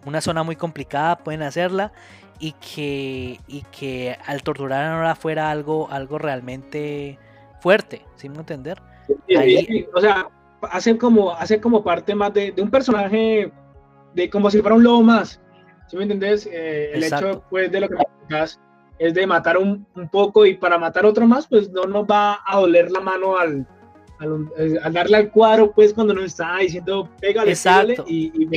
una 0.06 0.22
zona 0.22 0.44
muy 0.44 0.56
complicada, 0.56 1.18
pueden 1.18 1.42
hacerla. 1.42 1.92
Y 2.44 2.52
que, 2.54 3.40
y 3.48 3.62
que 3.72 4.18
al 4.26 4.44
torturar 4.44 4.84
a 4.84 4.90
Nora 4.98 5.16
fuera 5.16 5.50
algo, 5.50 5.90
algo 5.90 6.18
realmente 6.18 7.18
fuerte, 7.62 8.02
¿sí 8.18 8.28
me 8.28 8.40
entender? 8.40 8.82
o 9.94 10.02
sea, 10.02 10.28
hace 10.70 10.98
como, 10.98 11.32
hace 11.32 11.62
como 11.62 11.86
parte 11.86 12.14
más 12.14 12.34
de, 12.34 12.52
de 12.52 12.62
un 12.62 12.70
personaje, 12.70 13.50
de 14.14 14.30
como 14.30 14.52
si 14.52 14.60
fuera 14.60 14.76
un 14.76 14.84
lobo 14.84 15.04
más. 15.04 15.40
¿Sí 15.88 15.96
me 15.96 16.04
entendés? 16.04 16.46
Eh, 16.52 16.92
el 16.94 17.06
hecho 17.06 17.46
pues, 17.50 17.72
de 17.72 17.80
lo 17.80 17.88
que 17.88 17.96
me 17.96 18.44
es 19.00 19.14
de 19.14 19.26
matar 19.26 19.58
un, 19.58 19.88
un, 19.96 20.10
poco 20.10 20.46
y 20.46 20.56
para 20.56 20.78
matar 20.78 21.06
otro 21.06 21.26
más, 21.26 21.48
pues 21.48 21.70
no 21.70 21.86
nos 21.86 22.06
va 22.06 22.42
a 22.46 22.60
doler 22.60 22.92
la 22.92 23.00
mano 23.00 23.38
al, 23.38 23.66
al, 24.24 24.50
eh, 24.58 24.80
al 24.82 24.94
darle 24.94 25.18
al 25.18 25.30
cuadro, 25.30 25.72
pues 25.72 25.94
cuando 25.94 26.14
nos 26.14 26.26
está 26.26 26.58
diciendo 26.58 27.10
pégale, 27.20 27.52
exacto. 27.52 28.06
y, 28.08 28.32
y, 28.34 28.56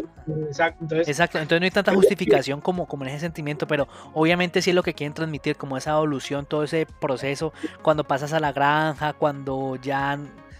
exacto. 0.49 0.79
Entonces, 0.83 1.09
exacto, 1.09 1.39
entonces 1.39 1.61
no 1.61 1.65
hay 1.65 1.71
tanta 1.71 1.95
justificación 1.95 2.61
como, 2.61 2.87
como 2.87 3.05
en 3.05 3.11
ese 3.11 3.21
sentimiento, 3.21 3.67
pero 3.67 3.89
obviamente 4.15 4.63
sí 4.63 4.71
es 4.71 4.77
lo 4.77 4.83
que 4.83 4.95
quieren 4.95 5.15
transmitir, 5.15 5.57
como 5.57 5.77
esa 5.77 5.93
evolución, 5.93 6.47
todo 6.47 6.65
ese 6.65 6.87
proceso, 7.01 7.53
cuando 7.83 8.05
pasas 8.05 8.33
a 8.33 8.41
la 8.41 8.53
granja, 8.53 9.13
cuando 9.13 9.77
ya 9.77 10.19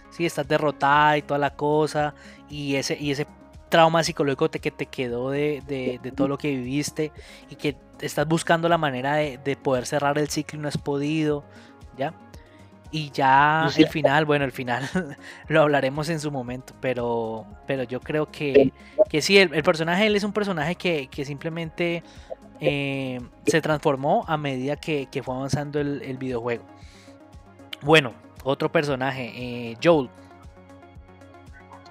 sí 0.09 0.25
estás 0.25 0.47
derrotada 0.47 1.17
y 1.17 1.21
toda 1.21 1.39
la 1.39 1.55
cosa, 1.55 2.13
y 2.49 2.75
ese, 2.75 2.97
y 2.99 3.11
ese 3.11 3.27
trauma 3.69 4.03
psicológico 4.03 4.49
que 4.49 4.71
te 4.71 4.85
quedó 4.85 5.31
de, 5.31 5.99
todo 6.15 6.27
lo 6.27 6.37
que 6.37 6.49
viviste 6.49 7.11
y 7.49 7.55
que 7.55 7.75
estás 7.99 8.27
buscando 8.27 8.69
la 8.69 8.77
manera 8.77 9.15
de, 9.15 9.57
poder 9.61 9.85
cerrar 9.85 10.17
el 10.17 10.29
ciclo 10.29 10.59
y 10.59 10.61
no 10.61 10.67
has 10.67 10.77
podido, 10.77 11.43
¿ya? 11.97 12.13
Y 12.91 13.11
ya 13.11 13.69
el 13.75 13.87
final, 13.87 14.25
bueno, 14.25 14.45
el 14.45 14.51
final 14.51 14.83
lo 15.49 15.61
hablaremos 15.61 16.09
en 16.09 16.19
su 16.19 16.31
momento, 16.31 16.73
pero, 16.79 17.45
pero 17.65 17.83
yo 17.83 17.99
creo 17.99 18.31
que, 18.31 18.71
que 19.09 19.21
sí, 19.21 19.37
el, 19.37 19.63
personaje, 19.63 20.07
él 20.07 20.15
es 20.15 20.23
un 20.23 20.31
personaje 20.31 20.75
que, 20.75 21.25
simplemente 21.25 22.01
eh, 22.61 23.19
se 23.45 23.61
transformó 23.61 24.23
a 24.27 24.37
medida 24.37 24.77
que, 24.77 25.07
fue 25.23 25.35
avanzando 25.35 25.81
el, 25.81 26.17
videojuego. 26.17 26.63
Bueno, 27.81 28.13
otro 28.43 28.71
personaje, 28.71 29.31
eh, 29.35 29.77
Joel. 29.83 30.09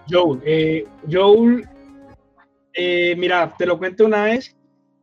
Joel, 0.08 0.40
eh, 0.44 0.86
Joel, 1.10 1.68
eh, 2.72 3.14
mira, 3.16 3.52
te 3.56 3.66
lo 3.66 3.76
cuento 3.78 4.06
una 4.06 4.24
vez, 4.24 4.55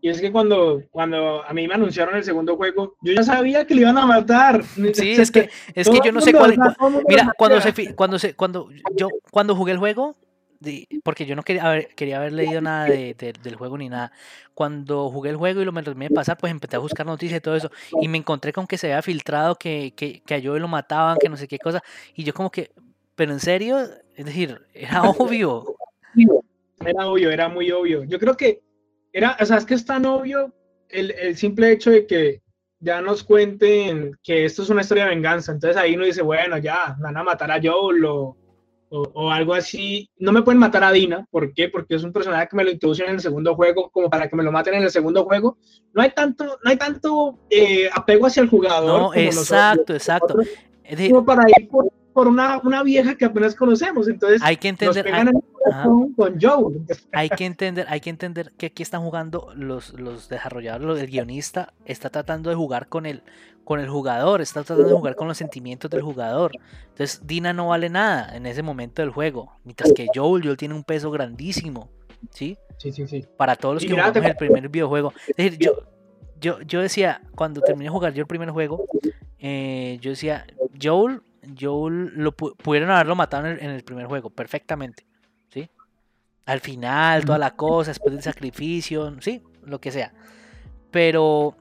y 0.04 0.10
es 0.10 0.20
que 0.20 0.34
cuando, 0.34 0.84
cuando 0.92 1.46
a 1.46 1.54
mí 1.54 1.66
me 1.66 1.76
anunciaron 1.76 2.18
el 2.18 2.26
segundo 2.26 2.58
juego, 2.58 2.98
yo 3.02 3.14
ya 3.14 3.24
sabía 3.24 3.66
que 3.66 3.74
le 3.74 3.84
iban 3.84 3.98
a 3.98 4.06
matar. 4.06 4.62
Sí, 4.94 5.14
es 5.18 5.32
que, 5.32 5.50
es 5.74 5.90
que 5.90 6.02
yo 6.04 6.12
no 6.12 6.20
sé 6.20 6.34
cuál. 6.34 6.58
mira, 7.08 7.32
cuando 7.38 7.62
se, 7.62 7.96
cuando 7.96 8.20
se, 8.20 8.36
cuando 8.36 8.68
yo, 8.98 9.08
cuando 9.32 9.56
jugué 9.56 9.72
el 9.72 9.78
juego, 9.78 10.18
porque 11.06 11.26
yo 11.26 11.38
no 11.38 11.44
quería 11.44 11.64
haber, 11.64 11.88
quería 11.96 12.18
haber 12.18 12.34
leído 12.34 12.60
nada 12.60 12.84
de, 12.84 13.16
del 13.42 13.56
juego 13.56 13.78
ni 13.78 13.88
nada. 13.88 14.12
Cuando 14.54 15.10
jugué 15.10 15.30
el 15.30 15.38
juego 15.38 15.62
y 15.62 15.66
lo 15.66 15.72
me 15.72 15.84
terminé 15.84 16.10
de 16.10 16.16
pasar, 16.16 16.38
pues 16.38 16.52
empecé 16.52 16.76
a 16.76 16.80
buscar 16.80 17.06
noticias 17.06 17.38
y 17.38 17.42
todo 17.42 17.56
eso. 17.56 17.72
Y 18.02 18.10
me 18.10 18.18
encontré 18.18 18.52
con 18.52 18.68
que 18.68 18.78
se 18.78 18.88
había 18.88 19.02
filtrado, 19.02 19.56
que, 19.56 19.94
que, 19.96 20.22
que 20.22 20.36
a 20.36 20.42
Joel 20.44 20.64
lo 20.64 20.68
mataban, 20.68 21.18
que 21.18 21.30
no 21.30 21.38
sé 21.38 21.48
qué 21.48 21.60
cosa. 21.60 21.82
Y 22.14 22.26
yo 22.26 22.34
como 22.34 22.52
que, 22.52 22.72
pero 23.16 23.32
en 23.32 23.40
serio, 23.40 23.80
es 24.18 24.26
decir, 24.26 24.60
era 24.74 25.02
obvio. 25.18 25.64
Era 26.86 27.08
obvio, 27.08 27.32
era 27.32 27.48
muy 27.48 27.72
obvio. 27.72 28.04
Yo 28.04 28.20
creo 28.20 28.36
que 28.36 28.60
era, 29.14 29.38
o 29.40 29.46
sea, 29.46 29.58
es 29.58 29.66
que 29.66 29.76
es 29.76 29.86
tan 29.86 30.06
obvio 30.06 30.54
el, 30.90 31.12
el 31.12 31.38
simple 31.38 31.72
hecho 31.72 31.92
de 31.92 32.06
que 32.06 32.42
ya 32.80 33.00
nos 33.00 33.24
cuenten 33.24 34.18
que 34.22 34.44
esto 34.44 34.64
es 34.64 34.70
una 34.70 34.82
historia 34.82 35.06
de 35.06 35.12
venganza. 35.12 35.54
Entonces 35.54 35.78
ahí 35.78 35.96
uno 35.96 36.06
dice, 36.06 36.22
bueno, 36.22 36.58
ya, 36.58 36.98
van 37.00 37.16
a 37.16 37.24
matar 37.24 37.50
a 37.50 37.62
Joel 37.64 38.04
o, 38.04 38.36
o, 38.90 39.32
algo 39.32 39.54
así. 39.54 40.10
No 40.18 40.34
me 40.34 40.42
pueden 40.42 40.60
matar 40.60 40.84
a 40.84 40.92
Dina. 40.92 41.26
¿Por 41.32 41.54
qué? 41.54 41.70
Porque 41.70 41.96
es 41.96 42.04
un 42.04 42.12
personaje 42.12 42.48
que 42.50 42.58
me 42.58 42.64
lo 42.66 42.72
introducen 42.72 43.08
en 43.08 43.16
el 43.16 43.22
segundo 43.22 43.56
juego, 43.56 43.90
como 43.90 44.10
para 44.10 44.28
que 44.28 44.36
me 44.36 44.44
lo 44.44 44.52
maten 44.52 44.74
en 44.74 44.84
el 44.84 44.92
segundo 44.92 45.24
juego. 45.24 45.58
No 45.94 46.02
hay 46.02 46.12
tanto, 46.12 46.60
no 46.62 46.70
hay 46.70 46.78
tanto 46.78 47.40
eh, 47.50 47.90
apego 47.94 48.28
hacia 48.28 48.44
el 48.44 48.50
jugador. 48.50 49.02
No, 49.02 49.14
exacto, 49.16 49.94
exacto. 49.94 50.36
como 51.10 51.26
para 51.26 51.44
ir 51.58 51.70
por, 51.70 51.90
por 52.14 52.28
una, 52.28 52.60
una, 52.64 52.84
vieja 52.84 53.16
que 53.16 53.26
apenas 53.26 53.56
conocemos. 53.56 54.08
Entonces, 54.08 54.42
hay 54.44 54.58
que 54.58 54.70
entender. 54.70 55.06
Nos 55.06 55.12
pegan 55.12 55.32
con, 56.16 56.40
Joel. 56.40 56.86
Hay 57.12 57.30
que 57.30 57.46
entender, 57.46 57.86
hay 57.90 58.02
que 58.02 58.10
entender 58.10 58.52
que 58.58 58.68
aquí 58.68 58.84
están 58.84 59.02
jugando 59.02 59.52
los, 59.56 59.94
los 59.94 60.30
desarrolladores, 60.30 61.02
el 61.02 61.10
guionista 61.10 61.74
está 61.86 62.10
tratando 62.10 62.50
de 62.50 62.56
jugar 62.56 62.90
con 62.90 63.06
el, 63.06 63.24
con 63.64 63.80
el 63.80 63.88
jugador, 63.88 64.42
está 64.42 64.64
tratando 64.64 64.90
de 64.90 64.96
jugar 64.96 65.16
con 65.16 65.28
los 65.28 65.38
sentimientos 65.38 65.90
del 65.90 66.02
jugador. 66.02 66.52
Entonces 66.90 67.22
Dina 67.26 67.54
no 67.54 67.70
vale 67.70 67.90
nada 67.90 68.36
en 68.36 68.46
ese 68.46 68.62
momento 68.62 69.02
del 69.02 69.12
juego, 69.12 69.54
mientras 69.64 69.94
que 69.94 70.08
Joel, 70.14 70.44
Joel 70.44 70.58
tiene 70.58 70.76
un 70.76 70.84
peso 70.84 71.12
grandísimo, 71.12 71.90
¿sí? 72.30 72.58
Sí, 72.78 72.92
sí, 72.92 73.08
sí. 73.08 73.26
Para 73.38 73.56
todos 73.56 73.76
los 73.76 73.84
que 73.84 73.92
jugamos 73.92 74.16
el 74.16 74.36
primer 74.36 74.70
videojuego. 74.70 75.14
Es 75.30 75.38
decir, 75.38 75.58
yo, 75.60 75.72
yo, 76.40 76.62
yo 76.62 76.82
decía, 76.82 77.22
cuando 77.36 77.62
terminé 77.62 77.86
de 77.86 77.92
jugar 77.92 78.14
yo 78.14 78.22
el 78.22 78.28
primer 78.28 78.50
juego, 78.50 78.86
eh, 79.40 79.98
yo 80.02 80.12
decía, 80.12 80.46
Joel, 80.82 81.22
Joel 81.60 82.12
lo 82.16 82.32
pudieron 82.34 82.90
haberlo 82.92 83.16
matado 83.16 83.48
en 83.48 83.70
el, 83.70 83.84
primer 83.84 84.06
juego, 84.06 84.30
perfectamente, 84.30 85.06
¿sí? 85.50 85.70
Al 86.46 86.60
final, 86.60 87.26
toda 87.26 87.38
la 87.38 87.56
cosa, 87.56 87.92
después 87.92 88.14
del 88.14 88.24
sacrificio, 88.24 89.16
sí, 89.22 89.42
lo 89.66 89.80
que 89.80 89.92
sea. 89.92 90.14
Pero, 90.92 91.56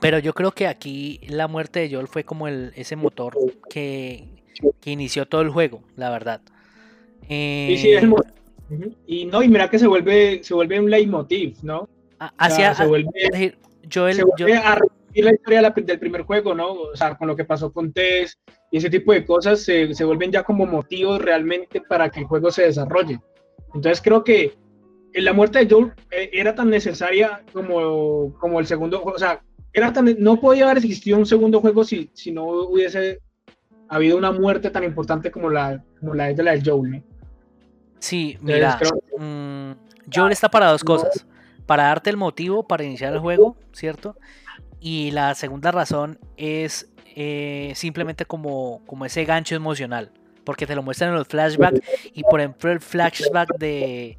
pero 0.00 0.18
yo 0.18 0.32
creo 0.32 0.52
que 0.52 0.66
aquí 0.66 1.20
la 1.28 1.48
muerte 1.48 1.80
de 1.80 1.94
Joel 1.94 2.08
fue 2.08 2.24
como 2.24 2.48
el, 2.48 2.72
ese 2.76 2.96
motor 2.96 3.36
que, 3.68 4.28
que 4.80 4.90
inició 4.90 5.26
todo 5.26 5.42
el 5.42 5.50
juego, 5.50 5.82
la 5.96 6.10
verdad. 6.10 6.40
sí, 7.28 7.76
sí, 7.78 7.92
es 7.92 8.04
eh, 8.04 8.92
Y 9.06 9.26
no, 9.26 9.42
y 9.42 9.48
mira 9.48 9.68
que 9.68 9.78
se 9.78 9.86
vuelve, 9.86 10.42
se 10.42 10.54
vuelve 10.54 10.80
un 10.80 10.90
leitmotiv, 10.90 11.58
¿no? 11.62 11.88
Hacia, 12.18 12.74
se 12.74 12.86
vuelve, 12.86 13.56
Joel, 13.92 14.14
se 14.14 14.24
vuelve 14.24 14.56
a 14.56 14.78
repetir 15.10 15.24
la 15.24 15.32
historia 15.32 15.72
del 15.86 15.98
primer 15.98 16.22
juego, 16.22 16.54
¿no? 16.54 16.72
O 16.72 16.96
sea, 16.96 17.16
con 17.16 17.28
lo 17.28 17.36
que 17.36 17.44
pasó 17.44 17.72
con 17.72 17.92
Tess 17.92 18.38
y 18.70 18.78
ese 18.78 18.90
tipo 18.90 19.12
de 19.12 19.24
cosas 19.24 19.62
se, 19.62 19.94
se 19.94 20.04
vuelven 20.04 20.30
ya 20.30 20.42
como 20.42 20.66
motivos 20.66 21.20
realmente 21.20 21.80
para 21.80 22.08
que 22.10 22.20
el 22.20 22.26
juego 22.26 22.50
se 22.50 22.62
desarrolle. 22.62 23.20
Entonces 23.74 24.00
creo 24.02 24.24
que 24.24 24.54
la 25.14 25.32
muerte 25.32 25.64
de 25.64 25.72
Joel 25.72 25.92
eh, 26.10 26.30
era 26.32 26.54
tan 26.54 26.70
necesaria 26.70 27.42
como, 27.52 28.32
como 28.38 28.60
el 28.60 28.66
segundo, 28.66 29.02
o 29.02 29.18
sea, 29.18 29.42
era 29.72 29.92
tan, 29.92 30.16
no 30.18 30.40
podía 30.40 30.64
haber 30.64 30.78
existido 30.78 31.18
un 31.18 31.26
segundo 31.26 31.60
juego 31.60 31.84
si, 31.84 32.10
si 32.14 32.32
no 32.32 32.44
hubiese 32.44 33.20
habido 33.88 34.16
una 34.16 34.32
muerte 34.32 34.70
tan 34.70 34.84
importante 34.84 35.30
como 35.30 35.50
la, 35.50 35.82
como 35.98 36.14
la 36.14 36.32
de 36.32 36.42
la 36.42 36.52
de 36.52 36.62
Joel, 36.64 36.90
¿no? 36.90 37.02
Sí, 37.98 38.38
mira, 38.40 38.78
mm, 39.18 39.72
Joel 40.12 40.32
está 40.32 40.48
para 40.48 40.70
dos 40.70 40.82
cosas. 40.82 41.26
Para 41.66 41.84
darte 41.84 42.10
el 42.10 42.16
motivo 42.16 42.66
para 42.66 42.82
iniciar 42.82 43.12
el 43.12 43.20
juego, 43.20 43.56
¿cierto? 43.72 44.16
Y 44.80 45.10
la 45.10 45.34
segunda 45.34 45.70
razón 45.70 46.18
es 46.36 46.90
eh, 47.14 47.72
simplemente 47.74 48.24
como, 48.24 48.82
como 48.86 49.04
ese 49.04 49.24
gancho 49.24 49.54
emocional. 49.54 50.10
Porque 50.44 50.66
te 50.66 50.74
lo 50.74 50.82
muestran 50.82 51.10
en 51.10 51.16
los 51.16 51.28
flashbacks. 51.28 51.80
Y 52.14 52.22
por 52.24 52.40
ejemplo, 52.40 52.72
el 52.72 52.80
flashback 52.80 53.56
de, 53.58 54.16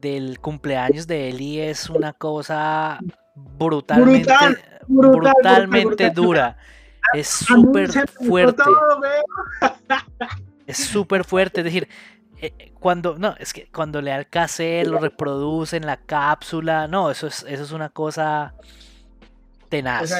del 0.00 0.38
cumpleaños 0.40 1.06
de 1.06 1.30
Eli 1.30 1.60
es 1.60 1.88
una 1.88 2.12
cosa 2.12 2.98
brutalmente, 3.34 4.32
brutalmente 4.86 6.10
dura. 6.10 6.56
Es 7.14 7.28
súper 7.28 7.90
fuerte. 8.08 8.62
Es 10.66 10.78
súper 10.78 11.24
fuerte. 11.24 11.60
Es 11.60 11.64
decir, 11.64 11.88
eh, 12.40 12.72
cuando, 12.78 13.16
no, 13.18 13.34
es 13.38 13.52
que 13.52 13.68
cuando 13.72 14.02
le 14.02 14.26
cassette, 14.26 14.86
lo 14.86 14.98
reproduce 14.98 15.76
en 15.76 15.86
la 15.86 15.96
cápsula. 15.96 16.88
No, 16.88 17.10
eso 17.10 17.26
es, 17.26 17.44
eso 17.48 17.62
es 17.62 17.72
una 17.72 17.88
cosa 17.88 18.54
tenaz. 19.74 20.10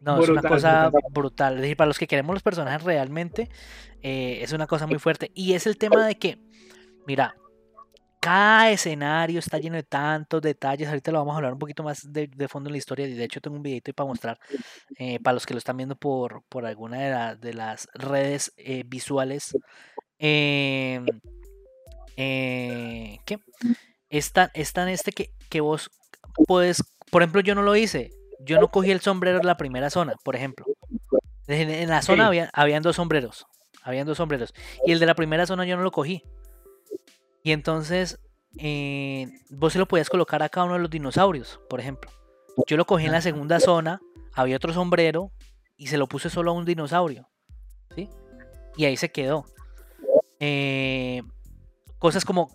No, 0.00 0.22
es 0.22 0.28
una 0.30 0.42
cosa 0.42 0.90
brutal. 1.10 1.56
Es 1.56 1.60
decir, 1.62 1.76
para 1.76 1.88
los 1.88 1.98
que 1.98 2.06
queremos 2.06 2.34
los 2.34 2.42
personajes 2.42 2.82
realmente, 2.82 3.50
eh, 4.02 4.38
es 4.40 4.52
una 4.52 4.66
cosa 4.66 4.86
muy 4.86 4.98
fuerte. 4.98 5.30
Y 5.34 5.52
es 5.52 5.66
el 5.66 5.76
tema 5.76 6.06
de 6.06 6.16
que, 6.16 6.38
mira, 7.06 7.36
cada 8.18 8.70
escenario 8.70 9.38
está 9.38 9.58
lleno 9.58 9.76
de 9.76 9.82
tantos 9.82 10.40
detalles. 10.40 10.88
Ahorita 10.88 11.12
lo 11.12 11.18
vamos 11.18 11.34
a 11.34 11.36
hablar 11.36 11.52
un 11.52 11.58
poquito 11.58 11.82
más 11.82 12.10
de, 12.10 12.48
fondo 12.48 12.68
en 12.68 12.72
la 12.72 12.78
historia. 12.78 13.06
De 13.06 13.24
hecho, 13.24 13.40
tengo 13.42 13.56
un 13.56 13.62
videito 13.62 13.92
para 13.92 14.08
mostrar 14.08 14.38
eh, 14.98 15.18
para 15.20 15.34
los 15.34 15.44
que 15.44 15.52
lo 15.52 15.58
están 15.58 15.76
viendo 15.76 15.96
por, 15.96 16.44
por 16.48 16.64
alguna 16.64 17.34
de, 17.34 17.52
las 17.52 17.86
redes 17.92 18.54
eh, 18.56 18.84
visuales. 18.86 19.54
Em, 20.18 21.04
¿Qué? 22.16 23.38
Está, 24.08 24.50
está 24.54 24.82
en 24.82 24.88
este 24.88 25.12
que, 25.12 25.30
que 25.50 25.60
vos 25.60 25.90
puedes. 26.46 26.82
Por 27.10 27.22
ejemplo, 27.22 27.42
yo 27.42 27.54
no 27.54 27.62
lo 27.62 27.76
hice 27.76 28.12
yo 28.44 28.60
no 28.60 28.68
cogí 28.68 28.90
el 28.90 29.00
sombrero 29.00 29.38
en 29.38 29.46
la 29.46 29.56
primera 29.56 29.90
zona, 29.90 30.14
por 30.24 30.36
ejemplo. 30.36 30.66
En 31.46 31.88
la 31.88 32.02
zona 32.02 32.26
había, 32.26 32.50
habían 32.52 32.82
dos 32.82 32.96
sombreros. 32.96 33.46
Habían 33.82 34.06
dos 34.06 34.18
sombreros. 34.18 34.54
Y 34.86 34.92
el 34.92 35.00
de 35.00 35.06
la 35.06 35.14
primera 35.14 35.46
zona 35.46 35.64
yo 35.64 35.76
no 35.76 35.82
lo 35.82 35.90
cogí. 35.90 36.22
Y 37.42 37.52
entonces 37.52 38.20
eh, 38.58 39.28
vos 39.50 39.72
se 39.72 39.78
lo 39.78 39.86
podías 39.86 40.10
colocar 40.10 40.42
a 40.42 40.48
cada 40.48 40.66
uno 40.66 40.74
de 40.74 40.80
los 40.80 40.90
dinosaurios, 40.90 41.60
por 41.68 41.80
ejemplo. 41.80 42.10
Yo 42.66 42.76
lo 42.76 42.84
cogí 42.84 43.06
en 43.06 43.12
la 43.12 43.20
segunda 43.20 43.60
zona, 43.60 44.00
había 44.34 44.56
otro 44.56 44.72
sombrero 44.72 45.32
y 45.76 45.86
se 45.86 45.98
lo 45.98 46.06
puse 46.06 46.30
solo 46.30 46.50
a 46.50 46.54
un 46.54 46.64
dinosaurio. 46.64 47.28
¿sí? 47.94 48.08
Y 48.76 48.84
ahí 48.84 48.96
se 48.96 49.10
quedó. 49.10 49.44
Eh, 50.40 51.22
cosas 51.98 52.24
como, 52.24 52.50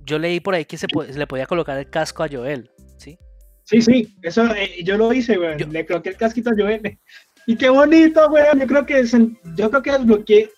yo 0.00 0.18
leí 0.18 0.40
por 0.40 0.54
ahí 0.54 0.64
que 0.64 0.78
se, 0.78 0.86
se, 0.86 1.18
le 1.18 1.26
podía 1.26 1.46
colocar 1.46 1.78
el 1.78 1.88
casco 1.90 2.22
a 2.22 2.28
Joel. 2.30 2.70
¿sí? 2.98 3.18
Sí, 3.66 3.82
sí, 3.82 4.16
eso 4.22 4.46
eh, 4.54 4.84
yo 4.84 4.96
lo 4.96 5.12
hice, 5.12 5.36
güey. 5.36 5.58
Le 5.58 5.84
coloqué 5.84 6.10
el 6.10 6.16
casquito 6.16 6.50
a 6.50 6.54
Joel. 6.56 6.98
Y 7.48 7.56
qué 7.56 7.68
bonito, 7.68 8.28
güey. 8.28 8.44
Yo 8.58 8.66
creo 8.66 8.84
que 8.84 9.04
yo 9.04 9.70
creo 9.70 9.82
que 9.82 9.92
desbloqueé 9.92 10.50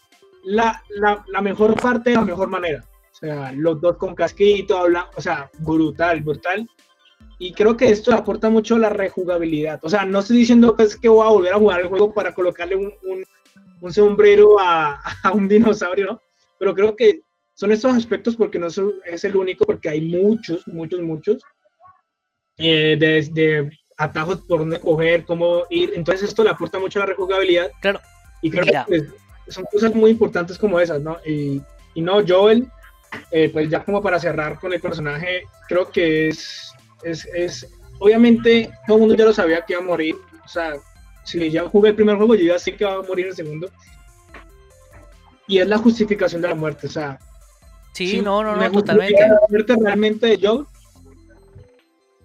la, 0.44 0.82
la, 0.88 1.22
la, 1.28 1.42
mejor 1.42 1.78
parte 1.78 2.08
de 2.10 2.16
la 2.16 2.24
mejor 2.24 2.48
manera. 2.48 2.82
O 3.12 3.14
sea, 3.14 3.52
los 3.52 3.78
dos 3.78 3.98
con 3.98 4.14
casquito, 4.14 4.78
hablan, 4.78 5.04
o 5.14 5.20
sea, 5.20 5.50
brutal, 5.58 6.22
brutal. 6.22 6.66
Y 7.38 7.52
creo 7.52 7.76
que 7.76 7.90
esto 7.90 8.14
aporta 8.14 8.48
mucho 8.48 8.78
la 8.78 8.88
rejugabilidad. 8.88 9.80
O 9.82 9.90
sea, 9.90 10.06
no 10.06 10.20
estoy 10.20 10.38
diciendo 10.38 10.74
pues, 10.74 10.96
que 10.96 11.10
voy 11.10 11.26
a 11.26 11.30
volver 11.30 11.52
a 11.52 11.58
jugar 11.58 11.80
el 11.80 11.88
juego 11.88 12.14
para 12.14 12.32
colocarle 12.32 12.76
un, 12.76 12.90
un, 13.02 13.22
un 13.82 13.92
sombrero 13.92 14.58
a, 14.58 14.98
a, 15.24 15.32
un 15.32 15.46
dinosaurio, 15.46 16.06
¿no? 16.06 16.22
Pero 16.58 16.74
creo 16.74 16.96
que 16.96 17.20
son 17.52 17.70
estos 17.70 17.94
aspectos 17.94 18.34
porque 18.34 18.58
no 18.58 18.68
es 18.68 19.24
el 19.24 19.36
único, 19.36 19.66
porque 19.66 19.90
hay 19.90 20.00
muchos, 20.00 20.66
muchos, 20.68 21.02
muchos 21.02 21.42
eh, 22.58 22.96
de, 22.98 23.70
atajos 23.96 24.40
por 24.42 24.60
dónde 24.60 24.80
coger, 24.80 25.24
cómo 25.24 25.64
ir. 25.70 25.92
Entonces 25.94 26.28
esto 26.28 26.44
le 26.44 26.50
aporta 26.50 26.78
mucho 26.78 26.98
a 26.98 27.02
la 27.02 27.06
rejugabilidad. 27.06 27.70
Claro. 27.80 28.00
Y 28.42 28.50
creo 28.50 28.64
que 28.64 28.72
pues, 28.86 29.04
son 29.48 29.64
cosas 29.70 29.94
muy 29.94 30.10
importantes 30.10 30.58
como 30.58 30.78
esas, 30.78 31.00
¿no? 31.00 31.18
Y, 31.26 31.60
y 31.94 32.02
no, 32.02 32.22
Joel, 32.26 32.68
eh, 33.30 33.50
pues 33.52 33.68
ya 33.68 33.84
como 33.84 34.02
para 34.02 34.20
cerrar 34.20 34.58
con 34.58 34.72
el 34.72 34.80
personaje, 34.80 35.42
creo 35.68 35.90
que 35.90 36.28
es, 36.28 36.72
es, 37.02 37.26
es, 37.34 37.68
obviamente 37.98 38.70
todo 38.86 38.96
el 38.96 39.00
mundo 39.00 39.16
ya 39.16 39.24
lo 39.24 39.32
sabía 39.32 39.62
que 39.62 39.72
iba 39.72 39.82
a 39.82 39.86
morir. 39.86 40.16
O 40.44 40.48
sea, 40.48 40.74
si 41.24 41.50
ya 41.50 41.68
jugué 41.68 41.90
el 41.90 41.96
primer 41.96 42.16
juego, 42.16 42.34
yo 42.34 42.44
ya 42.44 42.58
sé 42.58 42.74
que 42.74 42.84
va 42.84 42.94
a 42.94 43.02
morir 43.02 43.26
el 43.26 43.34
segundo. 43.34 43.70
Y 45.46 45.58
es 45.58 45.66
la 45.66 45.78
justificación 45.78 46.42
de 46.42 46.48
la 46.48 46.54
muerte, 46.54 46.86
o 46.86 46.90
sea. 46.90 47.18
Sí, 47.94 48.20
no, 48.20 48.44
no, 48.44 48.54
no, 48.54 48.70
totalmente. 48.70 49.20
La 49.20 49.40
muerte 49.48 49.74
realmente 49.80 50.26
de 50.26 50.38
Joel 50.46 50.66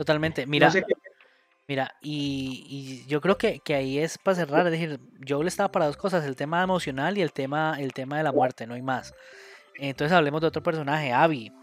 Totalmente. 0.04 0.46
Mira, 0.46 0.70
mira, 1.66 1.96
y, 2.02 3.06
yo 3.08 3.22
creo 3.22 3.38
que, 3.38 3.62
ahí 3.70 4.00
es 4.00 4.18
para 4.18 4.36
cerrar, 4.36 4.66
es 4.66 4.72
decir, 4.74 5.00
yo 5.22 5.42
le 5.42 5.48
estaba 5.48 5.72
para 5.72 5.86
dos 5.86 5.96
cosas, 5.96 6.26
el 6.26 6.36
tema 6.36 6.62
emocional 6.62 7.18
y 7.18 7.22
el 7.22 7.32
tema, 7.32 7.78
el 7.80 7.94
tema 7.94 8.18
de 8.18 8.24
la 8.24 8.34
muerte, 8.34 8.68
no 8.68 8.74
hay 8.74 8.82
más. 8.82 9.16
Entonces 9.80 10.14
hablemos 10.14 10.42
de 10.42 10.48
otro 10.48 10.62
personaje, 10.62 11.14
Abby, 11.14 11.54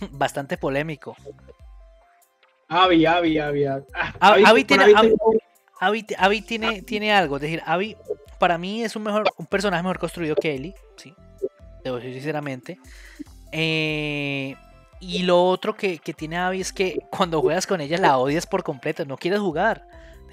bastante 0.12 0.56
polémico. 0.56 1.14
Abby, 2.68 3.04
Abby, 3.04 3.38
Abby. 3.38 3.66
Abby, 4.18 4.64
tiene, 4.64 6.40
tiene, 6.40 6.80
tiene 6.80 7.12
algo, 7.12 7.36
es 7.36 7.42
decir, 7.42 7.62
Abby 7.66 7.94
para 8.38 8.56
mí 8.56 8.82
es 8.82 8.96
un 8.96 9.02
mejor, 9.02 9.24
un 9.36 9.44
personaje 9.44 9.82
mejor 9.82 9.98
construido 9.98 10.34
que 10.34 10.54
Ellie, 10.54 10.74
sí, 10.96 11.14
debo 11.84 11.96
decir 11.96 12.14
sinceramente. 12.14 12.78
Eh, 13.52 14.56
y 15.02 15.24
lo 15.24 15.44
otro 15.46 15.74
que, 15.74 15.98
tiene 16.16 16.38
Abby 16.38 16.60
es 16.60 16.72
que 16.72 17.00
cuando 17.10 17.40
juegas 17.40 17.66
con 17.66 17.80
ella 17.80 17.98
la 17.98 18.18
odias 18.18 18.46
por 18.46 18.62
completo, 18.62 19.04
no 19.04 19.16
quieres 19.16 19.40
jugar. 19.40 19.84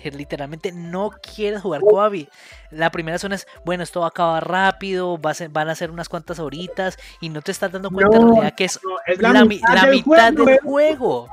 Literalmente 0.03 0.72
no 0.72 1.09
quieres 1.09 1.61
jugar 1.61 1.82
con 1.82 1.99
Abby. 1.99 2.30
La 2.70 2.91
primera 2.91 3.17
zona 3.17 3.34
es, 3.34 3.47
bueno, 3.65 3.82
esto 3.82 4.01
va 4.01 4.05
a 4.05 4.09
acabar 4.09 4.47
rápido, 4.47 5.17
van 5.17 5.70
a 5.70 5.74
ser 5.74 5.89
unas 5.89 6.07
cuantas 6.07 6.38
horitas 6.38 6.99
y 7.20 7.30
no 7.30 7.41
te 7.41 7.51
estás 7.51 7.72
dando 7.72 7.89
cuenta 7.89 8.17
en 8.17 8.28
realidad 8.30 8.53
que 8.55 8.65
es, 8.65 8.80
la, 9.17 9.43
mitad, 9.43 9.88
del, 10.34 10.59
juego. 10.59 11.30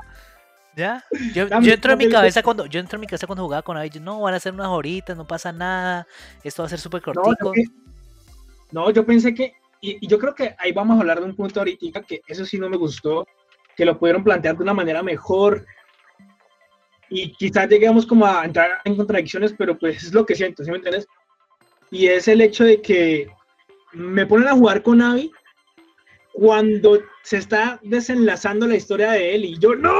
¿Ya? 0.75 1.03
Yo, 1.35 1.43
entro 1.43 1.91
en 1.91 1.97
mi 1.99 2.09
cabeza 2.09 2.41
cuando 2.41 2.65
yo 2.65 2.79
entro 2.79 2.97
en 2.97 3.01
mi 3.01 3.07
cabeza 3.07 3.27
cuando 3.27 3.43
jugaba 3.43 3.61
con 3.61 3.77
Abby, 3.77 3.99
no, 4.01 4.19
van 4.19 4.33
a 4.33 4.39
ser 4.39 4.53
unas 4.53 4.69
horitas, 4.69 5.15
no 5.15 5.27
pasa 5.27 5.51
nada, 5.51 6.07
esto 6.43 6.63
va 6.63 6.65
a 6.65 6.69
ser 6.69 6.79
súper 6.79 7.03
cortico. 7.03 7.53
no, 8.71 8.89
yo 8.89 9.05
pensé 9.05 9.35
que 9.35 9.53
y, 9.81 10.07
yo 10.07 10.17
creo 10.19 10.33
que 10.33 10.55
ahí 10.57 10.71
vamos 10.71 10.97
a 10.97 11.01
hablar 11.01 11.19
de 11.19 11.25
un 11.25 11.35
punto 11.35 11.59
ahorita 11.59 12.01
que 12.03 12.21
eso 12.27 12.45
sí 12.45 12.57
no 12.57 12.69
me 12.69 12.77
gustó, 12.77 13.27
que 13.75 13.85
lo 13.85 13.97
pudieron 13.97 14.23
plantear 14.23 14.57
de 14.57 14.63
una 14.63 14.73
manera 14.73 15.03
mejor. 15.03 15.65
Y 17.09 17.31
quizás 17.33 17.69
lleguemos 17.69 18.05
como 18.05 18.25
a 18.25 18.43
entrar 18.43 18.81
en 18.83 18.95
contradicciones, 18.97 19.53
pero 19.57 19.77
pues 19.77 20.03
es 20.03 20.13
lo 20.13 20.25
que 20.25 20.35
siento, 20.35 20.63
¿sí 20.63 20.71
me 20.71 20.77
entiendes? 20.77 21.07
Y 21.91 22.07
es 22.07 22.27
el 22.27 22.41
hecho 22.41 22.65
de 22.65 22.81
que 22.81 23.29
me 23.93 24.25
ponen 24.25 24.47
a 24.47 24.53
jugar 24.53 24.83
con 24.83 25.01
Abby 25.01 25.31
cuando 26.33 26.99
se 27.23 27.37
está 27.37 27.79
desenlazando 27.81 28.67
la 28.67 28.75
historia 28.75 29.11
de 29.11 29.33
él 29.33 29.45
y 29.45 29.57
yo 29.57 29.75
no 29.75 29.91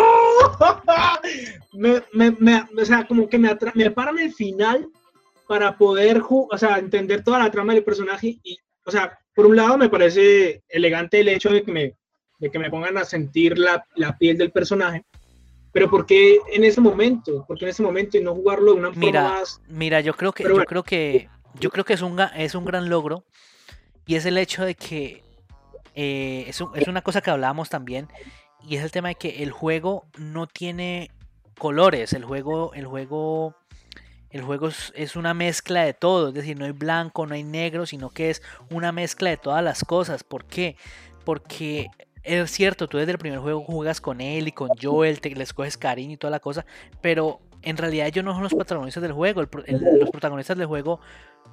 me, 1.74 2.04
me, 2.14 2.64
o 2.80 2.86
sea 2.86 3.08
como 3.08 3.28
que 3.28 3.40
me, 3.40 3.58
me 3.74 3.90
paran 3.90 4.20
el 4.20 4.32
final 4.34 4.88
para 5.48 5.78
poder 5.78 6.22
o 6.30 6.58
sea 6.58 6.78
entender 6.78 7.24
toda 7.24 7.40
la 7.40 7.50
trama 7.50 7.74
del 7.74 7.84
personaje 7.84 8.40
y 8.44 8.60
o 8.86 8.92
sea 8.92 9.18
por 9.38 9.46
un 9.46 9.56
lado 9.56 9.78
me 9.78 9.88
parece 9.88 10.64
elegante 10.68 11.20
el 11.20 11.30
hecho 11.30 11.52
de 11.52 11.62
que 11.62 11.72
me 11.72 11.94
de 12.40 12.52
que 12.52 12.60
me 12.60 12.70
pongan 12.70 12.98
a 12.98 13.06
sentir 13.06 13.58
la, 13.58 13.86
la 13.96 14.18
piel 14.18 14.38
del 14.38 14.52
personaje 14.52 15.06
pero 15.78 15.92
¿por 15.92 16.08
qué 16.08 16.40
en 16.52 16.64
ese 16.64 16.82
momento? 16.82 17.46
¿Por 17.46 17.56
qué 17.56 17.66
en 17.66 17.70
ese 17.70 17.84
momento 17.84 18.18
y 18.18 18.24
no 18.24 18.34
jugarlo 18.34 18.74
de 18.74 18.80
una 18.80 18.90
mira, 18.90 19.22
forma 19.22 19.40
más? 19.40 19.62
Mira, 19.68 20.02
yo 20.02 20.16
creo 20.16 20.32
que, 20.32 20.44
yo 20.44 20.66
creo 20.66 20.82
que, 20.82 21.30
yo 21.60 21.70
creo 21.70 21.86
que 21.86 21.94
es 21.94 22.02
un, 22.02 22.20
es 22.36 22.56
un 22.56 22.66
gran 22.66 22.90
logro 22.90 23.26
y 24.08 24.16
es 24.16 24.26
el 24.26 24.40
hecho 24.40 24.66
de 24.66 24.74
que 24.74 25.24
eh, 25.94 26.46
es, 26.48 26.62
una 26.88 27.04
cosa 27.04 27.22
que 27.22 27.30
hablábamos 27.30 27.70
también 27.70 28.08
y 28.68 28.78
es 28.78 28.84
el 28.84 28.90
tema 28.90 29.10
de 29.10 29.16
que 29.16 29.44
el 29.44 29.52
juego 29.52 30.08
no 30.18 30.48
tiene 30.48 31.12
colores, 31.60 32.14
el 32.14 32.26
juego, 32.26 32.74
el 32.74 32.88
juego, 32.88 33.56
el 34.38 34.46
juego 34.46 34.70
es, 34.70 35.16
una 35.16 35.34
mezcla 35.34 35.84
de 35.84 35.94
todo, 35.94 36.30
es 36.30 36.34
decir, 36.34 36.58
no 36.58 36.66
hay 36.66 36.72
blanco, 36.72 37.26
no 37.26 37.34
hay 37.34 37.44
negro, 37.44 37.86
sino 37.86 38.10
que 38.10 38.30
es 38.30 38.42
una 38.70 38.92
mezcla 38.92 39.30
de 39.30 39.38
todas 39.38 39.64
las 39.64 39.84
cosas. 39.84 40.24
¿Por 40.24 40.46
qué? 40.46 40.76
Porque 41.26 41.90
es 42.24 42.52
cierto, 42.52 42.88
tú 42.88 42.98
desde 42.98 43.14
el 43.14 43.18
primer 43.18 43.40
juego 43.40 43.64
juegas 43.64 44.02
con 44.02 44.22
él 44.22 44.48
y 44.48 44.52
con 44.52 44.70
Joel, 44.82 45.22
te 45.22 45.30
les 45.32 45.54
coges 45.54 45.78
cariño 45.78 46.14
y 46.14 46.18
toda 46.18 46.32
la 46.32 46.40
cosa, 46.40 46.66
pero 47.02 47.40
en 47.62 47.78
realidad 47.78 48.08
ellos 48.08 48.24
no 48.24 48.34
son 48.34 48.44
los 48.44 48.54
protagonistas 48.54 49.02
del 49.02 49.14
juego, 49.14 49.42
los 49.42 50.10
protagonistas 50.12 50.58
del 50.58 50.68
juego 50.68 51.00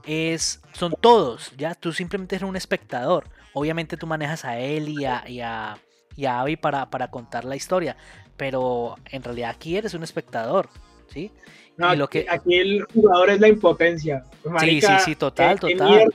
es, 0.06 0.60
son 0.72 0.94
todos, 1.00 1.52
ya 1.56 1.74
tú 1.74 1.92
simplemente 1.92 2.36
eres 2.36 2.48
un 2.48 2.56
espectador. 2.56 3.28
Obviamente 3.52 3.96
tú 3.96 4.06
manejas 4.06 4.44
a 4.44 4.58
él 4.58 4.88
y 4.88 5.04
a, 5.04 5.24
y 5.28 5.40
a, 5.40 6.40
Abby 6.40 6.56
para, 6.56 6.90
para, 6.90 7.10
contar 7.10 7.44
la 7.44 7.56
historia, 7.56 7.96
pero 8.36 8.96
en 9.06 9.22
realidad 9.22 9.50
aquí 9.50 9.76
eres 9.76 9.94
un 9.94 10.02
espectador, 10.02 10.68
¿sí? 11.12 11.30
y 11.76 11.96
lo 11.96 12.08
que... 12.08 12.26
Aquí 12.28 12.54
el 12.54 12.84
jugador 12.92 13.30
es 13.30 13.40
la 13.40 13.48
impotencia. 13.48 14.24
sí, 14.60 14.80
sí, 14.80 14.92
sí, 15.04 15.16
total, 15.16 15.58
total. 15.58 16.12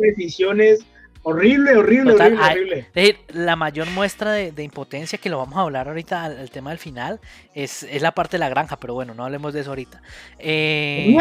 decisiones 0.00 0.84
Horrible, 1.22 1.76
horrible, 1.76 2.14
horrible, 2.14 2.42
horrible. 2.42 3.18
la 3.28 3.54
mayor 3.54 3.86
muestra 3.90 4.32
de, 4.32 4.62
impotencia 4.62 5.18
que 5.18 5.28
lo 5.28 5.36
vamos 5.36 5.58
a 5.58 5.60
hablar 5.60 5.86
ahorita 5.86 6.24
al, 6.24 6.50
tema 6.50 6.70
del 6.70 6.78
final 6.78 7.20
es, 7.54 7.86
la 8.00 8.12
parte 8.12 8.36
de 8.36 8.38
la 8.38 8.48
granja, 8.48 8.78
pero 8.78 8.94
bueno, 8.94 9.12
no 9.12 9.26
hablemos 9.26 9.52
de 9.52 9.60
eso 9.60 9.70
ahorita. 9.70 10.00
Eh, 10.38 11.14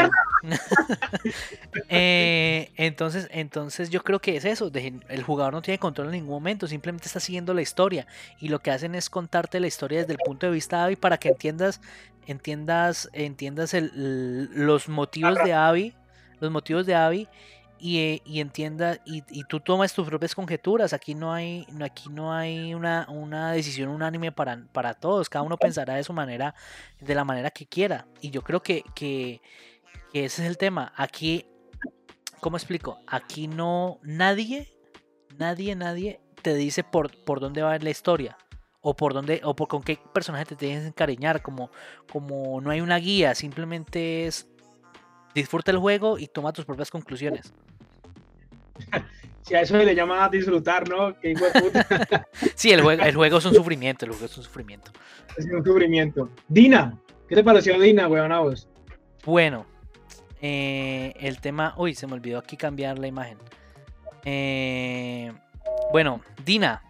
eh, 1.89 2.71
entonces, 2.77 3.27
entonces 3.31 3.89
yo 3.89 4.01
creo 4.01 4.19
que 4.19 4.37
es 4.37 4.45
eso. 4.45 4.71
el 4.73 5.23
jugador 5.23 5.51
no 5.51 5.61
tiene 5.61 5.79
control 5.79 6.07
en 6.07 6.13
ningún 6.13 6.35
momento, 6.35 6.65
simplemente 6.65 7.07
está 7.07 7.19
siguiendo 7.19 7.53
la 7.53 7.61
historia 7.61 8.07
y 8.39 8.47
lo 8.47 8.59
que 8.59 8.71
hacen 8.71 8.95
es 8.95 9.09
contarte 9.09 9.59
la 9.59 9.67
historia 9.67 9.99
desde 9.99 10.13
el 10.13 10.19
punto 10.19 10.45
de 10.45 10.53
vista 10.53 10.77
de 10.77 10.83
Abby 10.83 10.95
para 10.95 11.17
que 11.17 11.27
entiendas, 11.27 11.81
entiendas, 12.25 13.09
entiendas 13.11 13.75
los 13.93 14.87
motivos 14.87 15.35
de 15.43 15.53
Abby, 15.53 15.93
los 16.39 16.51
motivos 16.51 16.85
de 16.85 16.95
Abby 16.95 17.27
y, 17.79 18.21
y 18.25 18.41
entienda 18.41 18.99
y, 19.05 19.23
y, 19.29 19.43
tú 19.45 19.59
tomas 19.59 19.93
tus 19.93 20.07
propias 20.07 20.35
conjeturas. 20.35 20.93
Aquí 20.93 21.15
no 21.15 21.33
hay, 21.33 21.65
aquí 21.81 22.09
no 22.09 22.33
hay 22.33 22.73
una, 22.73 23.07
una 23.09 23.53
decisión 23.53 23.89
unánime 23.89 24.31
para, 24.31 24.65
para, 24.71 24.93
todos. 24.93 25.29
Cada 25.29 25.43
uno 25.43 25.57
pensará 25.57 25.95
de 25.95 26.03
su 26.03 26.13
manera, 26.13 26.53
de 26.99 27.15
la 27.15 27.23
manera 27.23 27.51
que 27.51 27.65
quiera. 27.65 28.05
Y 28.21 28.31
yo 28.31 28.41
creo 28.41 28.61
que, 28.61 28.83
que, 28.93 29.41
ese 30.13 30.43
es 30.43 30.49
el 30.49 30.57
tema. 30.57 30.91
Aquí, 30.97 31.45
¿cómo 32.41 32.57
explico? 32.57 32.99
Aquí 33.07 33.47
no, 33.47 33.99
nadie, 34.03 34.75
nadie, 35.37 35.75
nadie 35.75 36.19
te 36.41 36.53
dice 36.55 36.83
por, 36.83 37.23
por 37.23 37.39
dónde 37.39 37.61
va 37.61 37.71
a 37.71 37.75
ir 37.77 37.83
la 37.83 37.91
historia. 37.91 38.37
O 38.81 38.95
por 38.95 39.13
dónde, 39.13 39.41
o 39.43 39.55
por 39.55 39.67
con 39.67 39.83
qué 39.83 39.99
personaje 40.13 40.45
te 40.45 40.55
tienes 40.55 40.81
que 40.81 40.87
encariñar. 40.87 41.41
Como, 41.41 41.71
como 42.11 42.59
no 42.59 42.71
hay 42.71 42.81
una 42.81 42.97
guía, 42.97 43.35
simplemente 43.35 44.25
es 44.25 44.48
disfruta 45.39 45.71
el 45.71 45.77
juego 45.77 46.17
y 46.17 46.27
toma 46.27 46.53
tus 46.53 46.65
propias 46.65 46.91
conclusiones. 46.91 47.53
Si 49.41 49.55
a 49.55 49.61
eso 49.61 49.79
se 49.79 49.83
le 49.83 49.95
llama 49.95 50.29
disfrutar, 50.29 50.87
¿no? 50.87 51.15
sí, 52.53 52.69
el 52.69 52.81
juego, 52.83 53.01
el 53.01 53.15
juego 53.15 53.37
es 53.39 53.45
un 53.45 53.55
sufrimiento, 53.55 54.05
el 54.05 54.11
juego 54.11 54.27
es 54.27 54.37
un 54.37 54.43
sufrimiento. 54.43 54.91
Es 55.35 55.45
un 55.45 55.65
sufrimiento. 55.65 56.29
Dina, 56.47 56.95
¿qué 57.27 57.33
te 57.33 57.43
pareció 57.43 57.79
Dina, 57.79 58.07
weón, 58.07 58.31
a 58.31 58.41
vos? 58.41 58.67
Bueno, 59.25 59.65
eh, 60.39 61.13
el 61.19 61.39
tema... 61.39 61.73
Uy, 61.77 61.95
se 61.95 62.05
me 62.05 62.13
olvidó 62.13 62.37
aquí 62.37 62.57
cambiar 62.57 62.99
la 62.99 63.07
imagen. 63.07 63.39
Eh, 64.23 65.33
bueno, 65.91 66.21
Dina. 66.45 66.83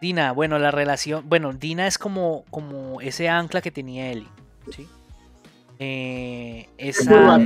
Dina, 0.00 0.30
bueno, 0.30 0.60
la 0.60 0.70
relación... 0.70 1.28
Bueno, 1.28 1.52
Dina 1.52 1.88
es 1.88 1.98
como, 1.98 2.44
como 2.50 3.00
ese 3.00 3.28
ancla 3.28 3.60
que 3.60 3.72
tenía 3.72 4.12
Eli, 4.12 4.28
¿sí? 4.70 4.88
Eh, 5.84 6.68
esa, 6.78 7.40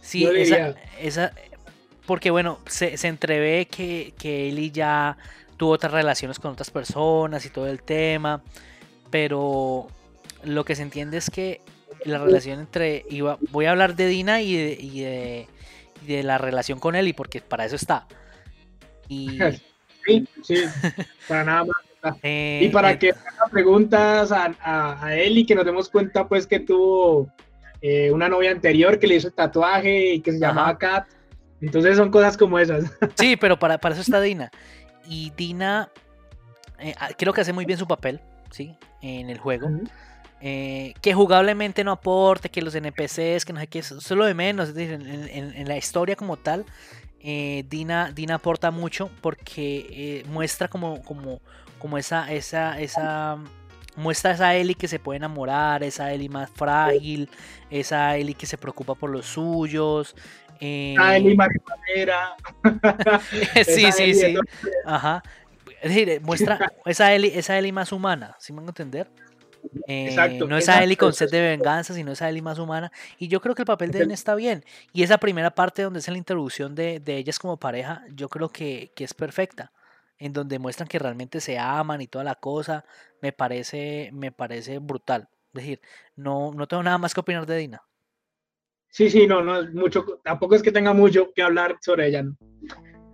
sí, 0.00 0.24
esa, 0.24 0.74
esa, 0.98 1.32
porque 2.06 2.30
bueno, 2.30 2.58
se, 2.66 2.96
se 2.96 3.08
entrevé 3.08 3.66
que, 3.66 4.14
que 4.18 4.48
Eli 4.48 4.70
ya 4.70 5.18
tuvo 5.58 5.72
otras 5.72 5.92
relaciones 5.92 6.38
con 6.38 6.52
otras 6.52 6.70
personas 6.70 7.44
y 7.44 7.50
todo 7.50 7.66
el 7.66 7.82
tema, 7.82 8.42
pero 9.10 9.88
lo 10.42 10.64
que 10.64 10.74
se 10.74 10.84
entiende 10.84 11.18
es 11.18 11.28
que 11.28 11.60
la 12.06 12.16
relación 12.16 12.60
entre, 12.60 13.04
iba, 13.10 13.36
voy 13.50 13.66
a 13.66 13.72
hablar 13.72 13.94
de 13.94 14.06
Dina 14.06 14.40
y 14.40 14.56
de, 14.56 14.78
y 14.80 15.00
de, 16.06 16.22
la 16.22 16.38
relación 16.38 16.78
con 16.78 16.94
Eli, 16.94 17.12
porque 17.12 17.42
para 17.42 17.66
eso 17.66 17.76
está. 17.76 18.06
Y... 19.08 19.38
Sí, 20.06 20.24
sí, 20.44 20.62
para 21.26 21.44
nada 21.44 21.64
más. 21.64 21.76
Eh, 22.22 22.60
y 22.62 22.68
para 22.68 22.92
eh, 22.92 22.98
que 23.00 23.10
haga 23.10 23.48
preguntas 23.50 24.30
a, 24.30 24.54
a, 24.60 25.04
a 25.04 25.16
Eli, 25.16 25.44
que 25.44 25.56
nos 25.56 25.64
demos 25.64 25.88
cuenta 25.88 26.28
pues 26.28 26.46
que 26.46 26.60
tuvo 26.60 27.28
eh, 27.82 28.10
una 28.10 28.28
novia 28.28 28.50
anterior 28.50 28.98
que 28.98 29.06
le 29.06 29.16
hizo 29.16 29.28
el 29.28 29.34
tatuaje 29.34 30.14
y 30.14 30.20
que 30.20 30.32
se 30.32 30.38
llamaba 30.38 30.76
Kat. 30.78 31.06
Entonces 31.60 31.96
son 31.96 32.10
cosas 32.10 32.36
como 32.36 32.58
esas. 32.58 32.84
Sí, 33.18 33.36
pero 33.36 33.58
para, 33.58 33.78
para 33.78 33.94
eso 33.94 34.02
está 34.02 34.20
Dina. 34.20 34.50
Y 35.08 35.32
Dina 35.36 35.90
eh, 36.78 36.94
ah, 36.98 37.08
creo 37.16 37.32
que 37.32 37.40
hace 37.40 37.52
muy 37.52 37.64
bien 37.64 37.78
su 37.78 37.86
papel, 37.86 38.20
¿sí? 38.50 38.76
En 39.02 39.30
el 39.30 39.38
juego. 39.38 39.68
Eh, 40.40 40.94
que 41.00 41.14
jugablemente 41.14 41.82
no 41.82 41.92
aporte, 41.92 42.50
que 42.50 42.60
los 42.60 42.74
NPCs, 42.74 43.44
que 43.44 43.52
no 43.52 43.60
sé 43.60 43.66
qué, 43.68 43.82
solo 43.82 44.24
de 44.26 44.34
menos. 44.34 44.72
en, 44.76 45.68
la 45.68 45.76
historia 45.76 46.16
como 46.16 46.36
tal, 46.36 46.66
Dina, 47.22 48.12
Dina 48.12 48.34
aporta 48.34 48.70
mucho 48.70 49.10
porque 49.20 50.24
muestra 50.28 50.68
como, 50.68 51.02
como, 51.02 51.40
como 51.78 51.96
esa, 51.98 52.32
esa, 52.32 52.78
esa 52.78 53.38
muestra 53.96 54.32
esa 54.32 54.54
Ellie 54.54 54.74
que 54.74 54.88
se 54.88 54.98
puede 54.98 55.16
enamorar, 55.16 55.82
esa 55.82 56.12
Ellie 56.12 56.28
más 56.28 56.50
frágil, 56.50 57.28
esa 57.70 58.16
Ellie 58.16 58.34
que 58.34 58.46
se 58.46 58.58
preocupa 58.58 58.94
por 58.94 59.10
los 59.10 59.26
suyos. 59.26 60.14
Eh... 60.60 60.94
Esa 60.96 61.16
Ellie 61.16 61.36
sí, 63.64 63.92
sí, 63.92 64.14
sí. 64.14 64.34
Ajá. 64.86 65.22
Es 65.82 65.94
decir, 65.94 66.20
muestra 66.22 66.72
esa 66.86 67.12
Ellie, 67.12 67.38
esa 67.38 67.58
Ellie 67.58 67.72
más 67.72 67.92
humana, 67.92 68.34
¿sí 68.38 68.52
me 68.52 68.60
van 68.60 68.68
a 68.68 68.70
entender? 68.70 69.10
Eh, 69.86 70.06
exacto, 70.06 70.46
no 70.46 70.56
esa 70.56 70.82
Ellie 70.82 70.96
con 70.96 71.12
sed 71.12 71.30
de 71.30 71.40
venganza, 71.40 71.92
sino 71.92 72.12
esa 72.12 72.28
Ellie 72.30 72.40
más 72.40 72.58
humana. 72.58 72.90
Y 73.18 73.28
yo 73.28 73.40
creo 73.40 73.54
que 73.54 73.62
el 73.62 73.66
papel 73.66 73.90
de 73.90 73.98
Ellen 73.98 74.12
está 74.12 74.34
bien. 74.34 74.64
Y 74.92 75.02
esa 75.02 75.18
primera 75.18 75.50
parte 75.50 75.82
donde 75.82 75.98
es 75.98 76.08
la 76.08 76.16
introducción 76.16 76.74
de, 76.74 77.00
de 77.00 77.16
ellas 77.16 77.38
como 77.38 77.56
pareja, 77.58 78.04
yo 78.14 78.28
creo 78.28 78.48
que, 78.48 78.92
que 78.94 79.04
es 79.04 79.12
perfecta 79.12 79.72
en 80.18 80.32
donde 80.32 80.58
muestran 80.58 80.88
que 80.88 80.98
realmente 80.98 81.40
se 81.40 81.58
aman 81.58 82.00
y 82.00 82.06
toda 82.06 82.24
la 82.24 82.36
cosa, 82.36 82.84
me 83.20 83.32
parece, 83.32 84.10
me 84.12 84.32
parece 84.32 84.78
brutal. 84.78 85.28
Es 85.54 85.62
decir, 85.62 85.80
no, 86.14 86.52
no 86.52 86.66
tengo 86.66 86.82
nada 86.82 86.98
más 86.98 87.14
que 87.14 87.20
opinar 87.20 87.46
de 87.46 87.56
Dina. 87.56 87.82
Sí, 88.88 89.10
sí, 89.10 89.26
no, 89.26 89.42
no, 89.42 89.62
mucho, 89.72 90.04
tampoco 90.24 90.54
es 90.54 90.62
que 90.62 90.72
tenga 90.72 90.94
mucho 90.94 91.30
que 91.34 91.42
hablar 91.42 91.76
sobre 91.80 92.08
ella. 92.08 92.24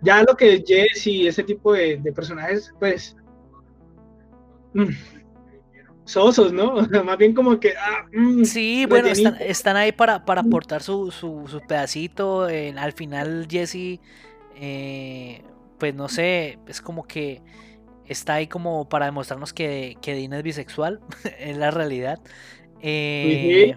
Ya 0.00 0.22
lo 0.22 0.36
que 0.36 0.54
es 0.54 0.64
Jess 0.66 1.06
y 1.06 1.26
ese 1.26 1.42
tipo 1.42 1.72
de, 1.72 1.98
personajes, 2.14 2.72
pues, 2.78 3.16
mm, 4.74 4.90
sosos, 6.04 6.52
¿no? 6.52 6.76
Más 7.04 7.18
bien 7.18 7.34
como 7.34 7.58
que... 7.58 7.74
Ah, 7.76 8.06
mm, 8.12 8.44
sí, 8.44 8.86
bueno, 8.86 9.08
están, 9.08 9.76
ahí 9.76 9.92
para, 9.92 10.24
para 10.24 10.42
aportar 10.42 10.82
su, 10.82 11.10
su, 11.10 11.60
pedacito. 11.66 12.44
al 12.44 12.92
final 12.92 13.46
Jesse 13.50 14.00
eh, 14.56 15.42
pues 15.82 15.96
no 15.96 16.08
sé, 16.08 16.60
es 16.68 16.80
como 16.80 17.02
que 17.02 17.42
está 18.06 18.34
ahí 18.34 18.46
como 18.46 18.88
para 18.88 19.06
demostrarnos 19.06 19.52
que, 19.52 19.98
que 20.00 20.14
Dina 20.14 20.36
es 20.36 20.44
bisexual, 20.44 21.00
en 21.40 21.58
la 21.58 21.72
realidad. 21.72 22.20
Eh, 22.80 23.76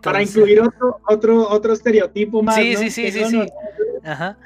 para 0.00 0.22
incluir 0.22 0.60
otro, 0.60 1.00
otro, 1.08 1.48
otro 1.48 1.72
estereotipo 1.72 2.40
más. 2.44 2.54
Sí, 2.54 2.76
sí, 2.76 2.88
sí, 2.88 3.10
sí, 3.10 3.24
sí. 3.24 3.46
Ajá. 4.04 4.38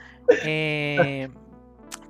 Eh, 0.47 1.29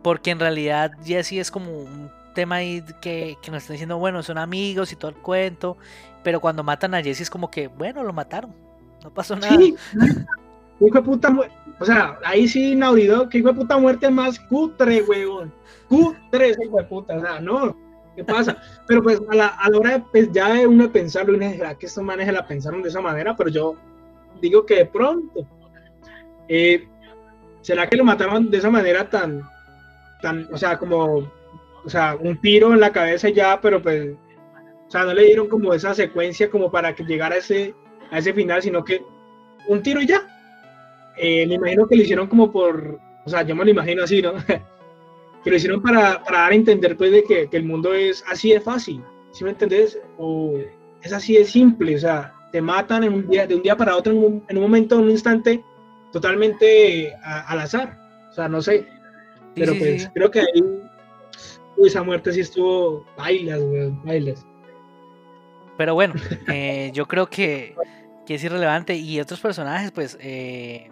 porque 0.00 0.30
en 0.30 0.38
realidad 0.38 0.92
Jesse 1.04 1.32
es 1.32 1.50
como 1.50 1.76
un 1.76 2.08
tema 2.36 2.54
ahí 2.54 2.84
que, 3.00 3.36
que, 3.42 3.50
nos 3.50 3.64
está 3.64 3.72
diciendo, 3.72 3.98
bueno, 3.98 4.22
son 4.22 4.38
amigos 4.38 4.92
y 4.92 4.96
todo 4.96 5.08
el 5.08 5.16
cuento, 5.16 5.76
pero 6.22 6.40
cuando 6.40 6.62
matan 6.62 6.94
a 6.94 7.02
Jesse 7.02 7.22
es 7.22 7.30
como 7.30 7.50
que, 7.50 7.66
bueno, 7.66 8.04
lo 8.04 8.12
mataron, 8.12 8.54
no 9.02 9.12
pasó 9.12 9.34
nada. 9.34 9.58
hijo 10.80 10.98
de 10.98 11.02
puta, 11.02 11.36
o 11.78 11.84
sea, 11.84 12.18
ahí 12.24 12.48
sí 12.48 12.74
Naurido, 12.74 13.28
que 13.28 13.38
hijo 13.38 13.48
de 13.48 13.54
puta 13.54 13.78
muerte 13.78 14.10
más 14.10 14.38
cutre, 14.38 15.02
weón. 15.02 15.52
Cutre 15.88 16.50
ese 16.50 16.64
hijo 16.64 16.78
de 16.78 16.84
puta, 16.84 17.16
o 17.16 17.20
sea, 17.20 17.40
no, 17.40 17.76
¿qué 18.16 18.24
pasa? 18.24 18.56
Pero 18.86 19.02
pues 19.02 19.20
a 19.30 19.34
la, 19.34 19.46
a 19.48 19.70
la 19.70 19.78
hora 19.78 19.90
de, 19.90 20.04
pues, 20.10 20.32
ya 20.32 20.52
de 20.52 20.66
uno 20.66 20.90
pensarlo, 20.90 21.34
uno 21.34 21.48
dice, 21.48 21.76
que 21.78 21.86
estos 21.86 22.04
manes 22.04 22.32
la 22.32 22.46
pensaron 22.46 22.82
de 22.82 22.88
esa 22.88 23.00
manera? 23.00 23.36
Pero 23.36 23.50
yo 23.50 23.76
digo 24.40 24.64
que 24.66 24.76
de 24.76 24.86
pronto, 24.86 25.46
eh, 26.48 26.86
¿será 27.60 27.88
que 27.88 27.96
lo 27.96 28.04
mataron 28.04 28.50
de 28.50 28.58
esa 28.58 28.70
manera 28.70 29.08
tan, 29.08 29.42
tan, 30.22 30.48
o 30.52 30.56
sea, 30.56 30.78
como, 30.78 31.28
o 31.84 31.88
sea, 31.88 32.16
un 32.18 32.40
tiro 32.40 32.72
en 32.72 32.80
la 32.80 32.92
cabeza 32.92 33.28
ya, 33.28 33.60
pero 33.60 33.82
pues, 33.82 34.14
o 34.86 34.90
sea, 34.90 35.04
no 35.04 35.14
le 35.14 35.24
dieron 35.24 35.48
como 35.48 35.72
esa 35.74 35.94
secuencia 35.94 36.50
como 36.50 36.70
para 36.70 36.94
que 36.94 37.04
llegara 37.04 37.36
a 37.36 37.38
ese, 37.38 37.74
a 38.10 38.18
ese 38.18 38.32
final, 38.32 38.62
sino 38.62 38.84
que 38.84 39.02
un 39.68 39.82
tiro 39.82 40.00
y 40.00 40.06
ya. 40.06 40.33
Eh, 41.16 41.46
me 41.46 41.54
imagino 41.54 41.86
que 41.86 41.96
lo 41.96 42.02
hicieron 42.02 42.26
como 42.26 42.50
por, 42.50 42.98
o 43.24 43.30
sea, 43.30 43.42
yo 43.42 43.54
me 43.54 43.64
lo 43.64 43.70
imagino 43.70 44.02
así, 44.02 44.20
¿no? 44.20 44.32
que 45.44 45.50
lo 45.50 45.56
hicieron 45.56 45.82
para, 45.82 46.22
para, 46.24 46.38
dar 46.40 46.52
a 46.52 46.54
entender 46.54 46.96
pues 46.96 47.12
de 47.12 47.22
que, 47.24 47.48
que, 47.48 47.56
el 47.56 47.64
mundo 47.64 47.94
es 47.94 48.24
así 48.28 48.52
de 48.52 48.60
fácil, 48.60 49.02
¿sí 49.32 49.44
me 49.44 49.50
entendés? 49.50 49.98
O 50.18 50.58
es 51.02 51.12
así 51.12 51.34
de 51.34 51.44
simple, 51.44 51.96
o 51.96 51.98
sea, 51.98 52.34
te 52.50 52.60
matan 52.60 53.04
en 53.04 53.12
un 53.12 53.28
día, 53.28 53.46
de 53.46 53.54
un 53.54 53.62
día 53.62 53.76
para 53.76 53.96
otro, 53.96 54.12
en 54.12 54.18
un, 54.18 54.44
en 54.48 54.56
un 54.56 54.62
momento, 54.62 54.96
en 54.96 55.02
un 55.02 55.10
instante, 55.10 55.62
totalmente 56.12 57.14
al 57.22 57.60
azar, 57.60 57.98
o 58.30 58.32
sea, 58.32 58.48
no 58.48 58.62
sé, 58.62 58.86
pero 59.54 59.74
pues 59.78 60.10
creo 60.14 60.30
que 60.30 60.40
ahí, 60.40 60.62
uy, 61.76 61.88
esa 61.88 62.02
muerte 62.02 62.32
sí 62.32 62.40
estuvo 62.40 63.04
bailas, 63.16 63.60
bailas. 64.04 64.44
Pero 65.76 65.94
bueno, 65.94 66.14
eh, 66.48 66.90
yo 66.92 67.06
creo 67.06 67.26
que, 67.26 67.74
que, 68.26 68.34
es 68.34 68.44
irrelevante. 68.44 68.94
Y 68.94 69.20
otros 69.20 69.40
personajes, 69.40 69.90
pues, 69.90 70.16
eh, 70.20 70.90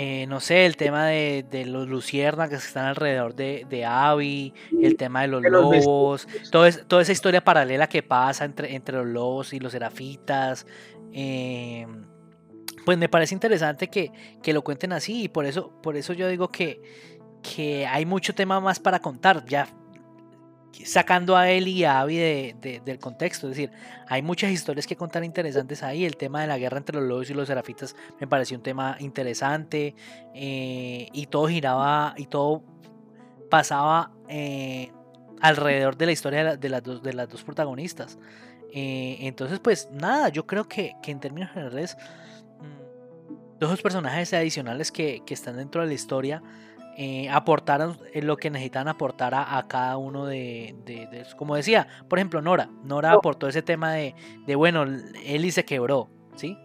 eh, 0.00 0.28
no 0.28 0.38
sé, 0.38 0.64
el 0.64 0.76
tema 0.76 1.06
de, 1.06 1.44
de 1.50 1.64
los 1.64 1.88
luciernas 1.88 2.48
que 2.48 2.54
están 2.54 2.86
alrededor 2.86 3.34
de, 3.34 3.66
de 3.68 3.84
Abby, 3.84 4.54
el 4.80 4.96
tema 4.96 5.22
de 5.22 5.26
los 5.26 5.42
lobos, 5.42 6.28
todo 6.52 6.66
es, 6.66 6.86
toda 6.86 7.02
esa 7.02 7.10
historia 7.10 7.42
paralela 7.42 7.88
que 7.88 8.04
pasa 8.04 8.44
entre, 8.44 8.76
entre 8.76 8.96
los 8.98 9.08
lobos 9.08 9.52
y 9.52 9.58
los 9.58 9.72
serafitas. 9.72 10.66
pues 12.84 12.96
me 12.96 13.08
parece 13.08 13.34
interesante 13.34 13.88
que, 13.88 14.12
que, 14.40 14.52
lo 14.52 14.62
cuenten 14.62 14.92
así 14.92 15.24
y 15.24 15.28
por 15.28 15.46
eso, 15.46 15.72
por 15.82 15.96
eso 15.96 16.12
yo 16.12 16.28
digo 16.28 16.52
que, 16.52 16.80
que 17.42 17.84
hay 17.84 18.06
mucho 18.06 18.36
tema 18.36 18.60
más 18.60 18.78
para 18.78 19.00
contar. 19.00 19.44
Ya 19.46 19.66
sacando 20.84 21.36
a 21.36 21.50
él 21.50 21.68
y 21.68 21.84
a 21.84 22.00
Abby 22.00 22.16
de, 22.16 22.82
del 22.84 22.98
contexto. 22.98 23.48
Es 23.48 23.56
decir, 23.56 23.70
hay 24.06 24.22
muchas 24.22 24.50
historias 24.50 24.86
que 24.86 24.96
contar 24.96 25.24
interesantes 25.24 25.82
ahí. 25.82 26.04
El 26.04 26.16
tema 26.16 26.40
de 26.40 26.46
la 26.46 26.58
guerra 26.58 26.78
entre 26.78 26.96
los 26.96 27.08
lobos 27.08 27.30
y 27.30 27.34
los 27.34 27.48
serafitas 27.48 27.96
me 28.20 28.26
pareció 28.26 28.56
un 28.56 28.62
tema 28.62 28.96
interesante. 29.00 29.94
Eh, 30.34 31.08
y 31.12 31.26
todo 31.26 31.48
giraba 31.48 32.14
y 32.16 32.26
todo 32.26 32.62
pasaba 33.50 34.12
eh, 34.28 34.92
alrededor 35.40 35.96
de 35.96 36.06
la 36.06 36.12
historia 36.12 36.56
de, 36.56 36.68
las, 36.68 36.82
dos, 36.82 37.02
de 37.02 37.12
las 37.12 37.28
dos 37.28 37.42
protagonistas. 37.42 38.18
Eh, 38.72 39.18
entonces, 39.20 39.60
pues 39.60 39.88
nada, 39.92 40.28
yo 40.28 40.46
creo 40.46 40.68
que, 40.68 40.94
que 41.02 41.10
en 41.10 41.20
términos 41.20 41.50
generales, 41.50 41.96
mm, 42.60 43.60
los 43.60 43.80
personajes 43.80 44.34
adicionales 44.34 44.92
que, 44.92 45.22
que 45.24 45.34
están 45.34 45.56
dentro 45.56 45.80
de 45.80 45.88
la 45.88 45.94
historia 45.94 46.42
eh, 47.00 47.28
aportaron 47.30 47.96
eh, 48.12 48.22
lo 48.22 48.36
que 48.36 48.50
necesitan 48.50 48.88
aportar 48.88 49.32
a, 49.32 49.64
cada 49.68 49.96
uno 49.98 50.26
de, 50.26 50.74
de, 50.84 51.24
Como 51.36 51.54
decía, 51.54 51.86
por 52.08 52.18
ejemplo, 52.18 52.42
Nora. 52.42 52.70
Nora 52.82 53.12
aportó 53.12 53.46
ese 53.46 53.62
tema 53.62 53.92
de, 53.92 54.16
de 54.48 54.56
bueno, 54.56 54.84
Eli 55.24 55.52
se 55.52 55.64
quebró, 55.64 56.08
¿sí? 56.34 56.58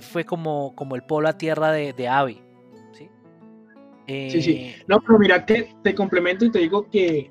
Fue 0.00 0.24
como, 0.24 0.74
como 0.74 0.96
el 0.96 1.02
polo 1.02 1.28
a 1.28 1.36
tierra 1.36 1.70
de, 1.70 1.92
de 1.92 2.08
Abby, 2.08 2.40
¿sí? 2.92 3.10
sí, 4.06 4.40
sí. 4.40 4.52
Eh, 4.52 4.82
no, 4.88 5.02
pero 5.02 5.18
mira 5.18 5.44
que 5.44 5.68
te 5.82 5.94
complemento 5.94 6.46
y 6.46 6.50
te 6.50 6.60
digo 6.60 6.88
que 6.88 7.30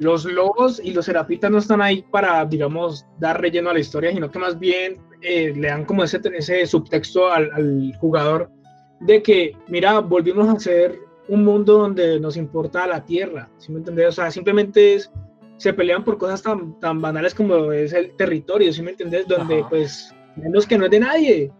los 0.00 0.24
lobos 0.24 0.80
y 0.82 0.92
los 0.92 1.04
serapitas 1.04 1.52
no 1.52 1.58
están 1.58 1.80
ahí 1.80 2.04
para, 2.10 2.44
digamos, 2.44 3.06
dar 3.20 3.40
relleno 3.40 3.70
a 3.70 3.74
la 3.74 3.78
historia, 3.78 4.10
sino 4.10 4.28
que 4.28 4.40
más 4.40 4.58
bien 4.58 4.98
le 5.22 5.68
dan 5.68 5.84
como 5.84 6.02
ese, 6.02 6.20
ese 6.36 6.66
subtexto 6.66 7.30
al, 7.30 7.48
al 7.52 7.94
jugador 8.00 8.50
de 8.98 9.22
que, 9.22 9.56
mira, 9.68 10.00
volvimos 10.00 10.48
a 10.48 10.58
ser 10.58 11.03
un 11.28 11.44
mundo 11.44 11.78
donde 11.78 12.20
nos 12.20 12.36
importa 12.36 12.86
la 12.86 13.04
tierra, 13.04 13.48
¿sí 13.58 13.72
me 13.72 13.78
entendés? 13.78 14.08
O 14.08 14.12
sea, 14.12 14.30
simplemente 14.30 14.94
es, 14.94 15.10
se 15.56 15.72
pelean 15.72 16.04
por 16.04 16.18
cosas 16.18 16.42
tan, 16.42 16.78
tan 16.80 17.00
banales 17.00 17.34
como 17.34 17.72
es 17.72 17.92
el 17.92 18.14
territorio, 18.16 18.72
¿sí 18.72 18.82
me 18.82 18.90
entendés? 18.90 19.26
Donde 19.26 19.64
pues 19.68 20.14
menos 20.36 20.66
que 20.66 20.76
no 20.76 20.84
es 20.84 20.90
de 20.90 21.00
nadie 21.00 21.52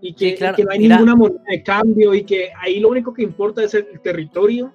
y 0.00 0.14
que, 0.14 0.34
que 0.34 0.64
no 0.64 0.70
hay 0.70 0.78
ninguna 0.78 1.14
moneda 1.14 1.42
de 1.48 1.62
cambio 1.62 2.14
y 2.14 2.24
que 2.24 2.50
ahí 2.58 2.80
lo 2.80 2.88
único 2.88 3.12
que 3.12 3.22
importa 3.22 3.62
es 3.62 3.74
el 3.74 4.00
territorio, 4.02 4.72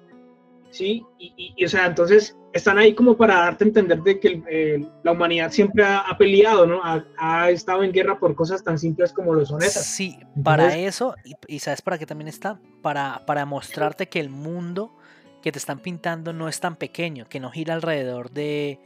¿sí? 0.76 1.04
Y, 1.18 1.54
y 1.56 1.64
o 1.64 1.68
sea, 1.68 1.86
entonces 1.86 2.36
están 2.56 2.78
ahí 2.78 2.94
como 2.94 3.16
para 3.16 3.36
darte 3.36 3.64
a 3.64 3.68
entender 3.68 4.02
de 4.02 4.18
que 4.18 4.42
eh, 4.48 4.86
la 5.04 5.12
humanidad 5.12 5.50
siempre 5.50 5.84
ha, 5.84 6.16
peleado, 6.18 6.66
¿no? 6.66 6.80
Ha, 6.82 7.50
estado 7.50 7.82
en 7.84 7.92
guerra 7.92 8.18
por 8.18 8.34
cosas 8.34 8.64
tan 8.64 8.78
simples 8.78 9.12
como 9.12 9.34
lo 9.34 9.44
son 9.44 9.62
esas. 9.62 9.84
Sí, 9.86 10.18
para 10.42 10.76
eso, 10.76 11.14
y, 11.46 11.58
¿sabes 11.58 11.82
para 11.82 11.98
qué 11.98 12.06
también 12.06 12.28
está? 12.28 12.58
Para, 12.82 13.24
para 13.26 13.44
mostrarte 13.46 14.08
que 14.08 14.20
el 14.20 14.30
mundo 14.30 14.96
que 15.42 15.52
te 15.52 15.58
están 15.58 15.78
pintando 15.78 16.32
no 16.32 16.48
es 16.48 16.58
tan 16.58 16.76
pequeño, 16.76 17.26
que 17.28 17.40
no 17.40 17.50
gira 17.50 17.74
alrededor 17.74 18.30
de 18.30 18.80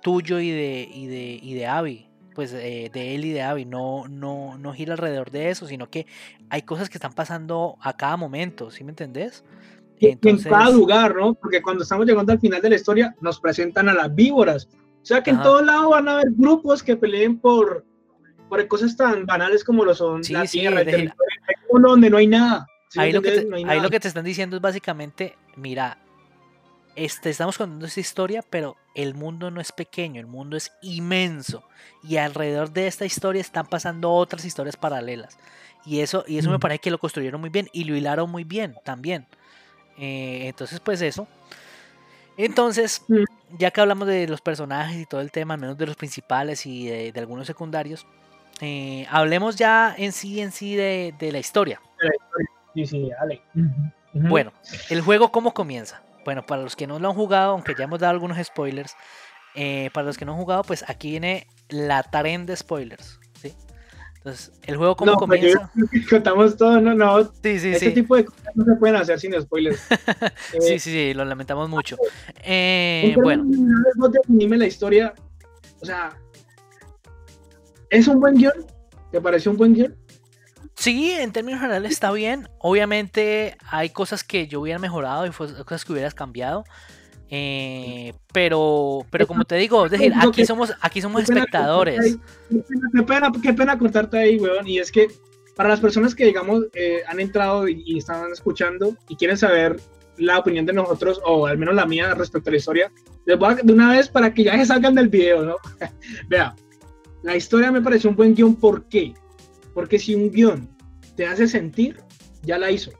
tuyo 0.00 0.40
y 0.40 0.50
de, 0.50 0.88
y 0.90 1.06
de, 1.06 1.38
y 1.42 1.54
de 1.54 1.66
Abby, 1.66 2.08
pues 2.34 2.52
eh, 2.52 2.90
de 2.92 3.14
él 3.14 3.24
y 3.24 3.32
de 3.32 3.42
Abby, 3.42 3.64
no, 3.64 4.06
no, 4.08 4.56
no 4.56 4.72
gira 4.72 4.92
alrededor 4.92 5.30
de 5.30 5.50
eso, 5.50 5.66
sino 5.66 5.90
que 5.90 6.06
hay 6.48 6.62
cosas 6.62 6.88
que 6.88 6.98
están 6.98 7.12
pasando 7.12 7.76
a 7.80 7.96
cada 7.96 8.16
momento, 8.16 8.70
¿sí 8.70 8.84
me 8.84 8.92
entendés? 8.92 9.42
En 10.00 10.42
cada 10.42 10.70
lugar, 10.70 11.16
¿no? 11.16 11.34
Porque 11.34 11.62
cuando 11.62 11.82
estamos 11.82 12.06
llegando 12.06 12.32
al 12.32 12.40
final 12.40 12.60
de 12.60 12.70
la 12.70 12.76
historia, 12.76 13.14
nos 13.20 13.40
presentan 13.40 13.88
a 13.88 13.94
las 13.94 14.14
víboras. 14.14 14.68
O 15.02 15.06
sea 15.06 15.22
que 15.22 15.30
en 15.30 15.40
todo 15.40 15.62
lado 15.62 15.90
van 15.90 16.08
a 16.08 16.14
haber 16.14 16.32
grupos 16.36 16.82
que 16.82 16.96
peleen 16.96 17.38
por, 17.38 17.84
por 18.48 18.66
cosas 18.66 18.96
tan 18.96 19.24
banales 19.24 19.62
como 19.62 19.84
lo 19.84 19.94
son 19.94 20.22
la 20.30 20.44
tierra, 20.44 20.80
el 20.80 20.86
territorio, 20.86 21.14
donde 21.70 22.10
no 22.10 22.16
hay 22.16 22.26
nada. 22.26 22.66
ahí, 22.96 23.12
lo 23.12 23.22
que 23.22 23.30
te, 23.30 23.48
ahí 23.66 23.80
lo 23.80 23.90
que 23.90 24.00
te 24.00 24.08
están 24.08 24.24
diciendo 24.24 24.56
es 24.56 24.62
básicamente, 24.62 25.36
mira, 25.56 25.98
este, 26.96 27.30
estamos 27.30 27.58
contando 27.58 27.86
esta 27.86 28.00
historia, 28.00 28.42
pero 28.48 28.76
el 28.94 29.14
mundo 29.14 29.50
no 29.50 29.60
es 29.60 29.70
pequeño, 29.70 30.20
el 30.20 30.26
mundo 30.26 30.56
es 30.56 30.72
inmenso. 30.82 31.62
Y 32.02 32.16
alrededor 32.16 32.72
de 32.72 32.86
esta 32.86 33.04
historia 33.04 33.40
están 33.40 33.66
pasando 33.66 34.10
otras 34.10 34.44
historias 34.44 34.76
paralelas. 34.76 35.38
Y 35.84 36.00
eso, 36.00 36.24
y 36.26 36.38
eso 36.38 36.50
me 36.50 36.58
parece 36.58 36.80
que 36.80 36.90
lo 36.90 36.98
construyeron 36.98 37.40
muy 37.40 37.50
bien 37.50 37.68
y 37.72 37.84
lo 37.84 37.94
hilaron 37.94 38.30
muy 38.30 38.44
bien 38.44 38.74
también. 38.82 39.26
Eh, 39.98 40.48
entonces, 40.48 40.80
pues 40.80 41.00
eso. 41.02 41.26
Entonces, 42.36 43.02
mm. 43.08 43.24
ya 43.58 43.70
que 43.70 43.80
hablamos 43.80 44.06
de 44.06 44.28
los 44.28 44.40
personajes 44.40 44.96
y 44.96 45.06
todo 45.06 45.20
el 45.20 45.30
tema, 45.30 45.56
menos 45.56 45.78
de 45.78 45.86
los 45.86 45.96
principales 45.96 46.66
y 46.66 46.86
de, 46.86 47.12
algunos 47.16 47.46
secundarios, 47.46 48.06
eh, 48.60 49.06
hablemos 49.10 49.56
ya 49.56 49.94
en 49.96 50.12
sí, 50.12 50.40
en 50.40 50.52
sí 50.52 50.76
de, 50.76 51.14
la 51.18 51.38
historia. 51.38 51.80
Sí, 52.74 52.86
sí, 52.86 53.10
dale. 53.18 53.42
Bueno, 54.12 54.52
el 54.90 55.00
juego 55.00 55.30
cómo 55.32 55.54
comienza. 55.54 56.02
Bueno, 56.24 56.44
para 56.44 56.62
los 56.62 56.74
que 56.74 56.86
no 56.86 56.98
lo 56.98 57.08
han 57.08 57.14
jugado, 57.14 57.52
aunque 57.52 57.74
ya 57.74 57.84
hemos 57.84 58.00
dado 58.00 58.10
algunos 58.10 58.44
spoilers, 58.44 58.96
eh, 59.54 59.90
para 59.94 60.06
los 60.06 60.18
que 60.18 60.24
no 60.24 60.32
han 60.32 60.38
jugado, 60.38 60.62
pues 60.64 60.84
aquí 60.88 61.10
viene 61.10 61.46
la 61.68 62.02
taren 62.02 62.46
de 62.46 62.56
spoilers. 62.56 63.20
Entonces, 64.26 64.52
¿el 64.64 64.76
juego 64.76 64.96
cómo 64.96 65.14
comienza? 65.14 65.70
Contamos 66.10 66.56
todo, 66.56 66.80
no, 66.80 66.94
no. 66.94 67.22
Sí, 67.44 67.60
sí, 67.60 67.68
este 67.68 67.92
tipo 67.92 68.16
de 68.16 68.24
cosas 68.24 68.56
no 68.56 68.64
se 68.64 68.74
pueden 68.74 68.96
hacer 68.96 69.20
sin 69.20 69.40
spoilers. 69.40 69.80
sí, 70.60 70.80
sí, 70.80 70.90
sí, 70.90 71.14
lo 71.14 71.24
lamentamos 71.24 71.68
mucho. 71.68 71.96
Eh, 72.42 73.14
bueno. 73.22 73.44
Dime 74.26 74.56
la 74.56 74.66
historia. 74.66 75.14
O 75.80 75.86
sea, 75.86 76.18
¿es 77.90 78.08
un 78.08 78.18
buen 78.18 78.34
guion? 78.34 78.66
¿Te 79.12 79.20
pareció 79.20 79.52
un 79.52 79.58
buen 79.58 79.74
guion? 79.74 79.96
Sí, 80.74 81.12
en 81.12 81.30
términos 81.30 81.60
generales 81.60 81.92
está 81.92 82.10
bien. 82.10 82.48
Obviamente 82.58 83.56
hay 83.70 83.90
cosas 83.90 84.24
que 84.24 84.48
yo 84.48 84.60
hubiera 84.60 84.80
mejorado 84.80 85.24
y 85.24 85.30
cosas 85.30 85.84
que 85.84 85.92
hubieras 85.92 86.14
cambiado. 86.14 86.64
Eh, 87.28 88.12
pero, 88.32 89.04
pero 89.10 89.26
como 89.26 89.44
te 89.44 89.56
digo, 89.56 89.86
es 89.86 89.92
decir, 89.92 90.12
aquí 90.16 90.46
somos, 90.46 90.72
aquí 90.80 91.00
somos 91.00 91.22
espectadores. 91.22 92.18
Qué 92.48 93.02
pena, 93.02 93.32
qué 93.42 93.52
pena 93.52 93.78
cortarte 93.78 94.18
ahí, 94.18 94.38
weón. 94.38 94.66
Y 94.66 94.78
es 94.78 94.92
que 94.92 95.08
para 95.56 95.68
las 95.68 95.80
personas 95.80 96.14
que, 96.14 96.26
digamos, 96.26 96.64
eh, 96.74 97.02
han 97.08 97.18
entrado 97.18 97.68
y, 97.68 97.98
están 97.98 98.30
escuchando 98.30 98.96
y 99.08 99.16
quieren 99.16 99.36
saber 99.36 99.80
la 100.18 100.38
opinión 100.38 100.66
de 100.66 100.72
nosotros, 100.72 101.20
o 101.24 101.46
al 101.46 101.58
menos 101.58 101.74
la 101.74 101.86
mía 101.86 102.14
respecto 102.14 102.50
a 102.50 102.52
la 102.52 102.58
historia, 102.58 102.92
les 103.24 103.38
voy 103.38 103.52
a, 103.52 103.54
de 103.56 103.72
una 103.72 103.92
vez 103.92 104.08
para 104.08 104.32
que 104.32 104.44
ya 104.44 104.56
se 104.58 104.66
salgan 104.66 104.94
del 104.94 105.08
video, 105.08 105.42
¿no? 105.42 105.56
Vea, 106.28 106.54
la 107.22 107.36
historia 107.36 107.72
me 107.72 107.82
pareció 107.82 108.10
un 108.10 108.16
buen 108.16 108.34
guion, 108.34 108.54
¿por 108.54 108.84
qué? 108.84 109.14
Porque 109.74 109.98
si 109.98 110.14
un 110.14 110.30
guion 110.30 110.68
te 111.16 111.26
hace 111.26 111.48
sentir, 111.48 111.96
ya 112.42 112.58
la 112.58 112.70
hizo. 112.70 112.92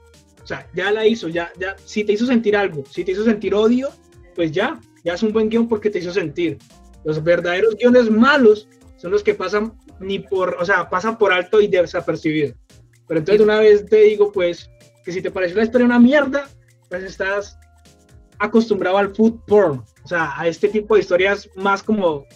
O 0.43 0.47
sea, 0.47 0.68
ya 0.74 0.91
la 0.93 1.07
hizo, 1.07 1.29
ya, 1.29 1.51
ya, 1.59 1.77
si 1.85 2.05
te 2.05 2.12
hizo 2.12 2.27
sentir 2.27 2.57
algo, 2.57 2.85
si 2.89 3.05
te 3.05 3.12
hizo 3.12 3.24
sentir 3.24 3.55
odio, 3.55 3.91
pues 4.37 4.53
ya, 4.53 4.78
ya 5.03 5.14
es 5.14 5.22
un 5.24 5.32
buen 5.32 5.49
guion 5.49 5.66
porque 5.66 5.91
te 5.91 5.99
hizo 5.99 6.12
sentir. 6.12 6.59
Los 7.05 7.22
verdaderos 7.24 7.74
guiones 7.76 8.11
malos 8.11 8.68
son 8.97 9.11
los 9.11 9.22
que 9.24 9.34
pasan 9.34 9.72
ni 9.99 10.18
por, 10.20 10.57
o 10.61 10.64
sea, 10.64 10.89
pasan 10.89 11.18
por 11.18 11.32
alto 11.32 11.61
y 11.61 11.66
desapercibido. 11.68 12.55
Pero 13.09 13.18
entonces 13.20 13.43
una 13.43 13.59
vez 13.59 13.87
te 13.87 13.97
digo, 14.03 14.30
pues, 14.30 14.70
que 15.05 15.12
si 15.12 15.22
te 15.22 15.30
pareció 15.30 15.57
la 15.57 15.64
historia 15.64 15.87
una 15.87 15.99
mierda, 15.99 16.49
pues 16.89 17.03
estás 17.03 17.59
acostumbrado 18.39 18.99
al 18.99 19.14
food 19.14 19.41
porn, 19.47 19.82
o 20.05 20.09
sea, 20.09 20.39
a 20.39 20.47
este 20.47 20.68
tipo 20.68 20.95
de 20.95 21.01
historias 21.01 21.49
más 21.57 21.82
como, 21.82 22.26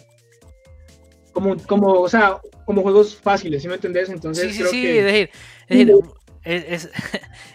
como, 1.32 1.56
como, 1.66 1.92
o 2.00 2.08
sea, 2.08 2.40
como 2.64 2.82
juegos 2.82 3.14
fáciles, 3.16 3.62
¿sí 3.62 3.68
me 3.68 3.74
entendés? 3.74 4.08
Entonces 4.08 4.52
sí, 4.52 4.58
creo 4.58 4.70
sí, 4.70 4.82
que... 4.82 4.98
es 4.98 5.04
decir, 5.04 5.30
es 5.66 5.78
decir, 5.78 5.94
es, 6.44 6.64
es- 6.84 6.90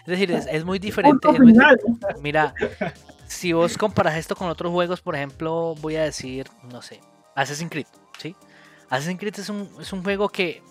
es 0.00 0.06
decir, 0.06 0.30
es, 0.30 0.64
muy 0.64 0.78
diferente. 0.78 1.26
muy- 1.28 1.54
mira, 2.22 2.54
si 3.28 3.52
vos 3.52 3.76
comparas 3.78 4.16
esto 4.16 4.34
con 4.36 4.48
otros 4.48 4.72
juegos, 4.72 5.00
por 5.00 5.14
ejemplo, 5.16 5.74
voy 5.80 5.96
a 5.96 6.02
decir, 6.04 6.48
no 6.70 6.82
sé, 6.82 7.00
Assassin's 7.34 7.70
Creed, 7.70 7.86
¿sí? 8.18 8.34
Assassin's 8.88 9.18
Creed 9.20 9.38
es 9.38 9.48
un, 9.48 9.70
es 9.80 9.92
un 9.92 10.02
juego 10.02 10.28
que 10.28 10.62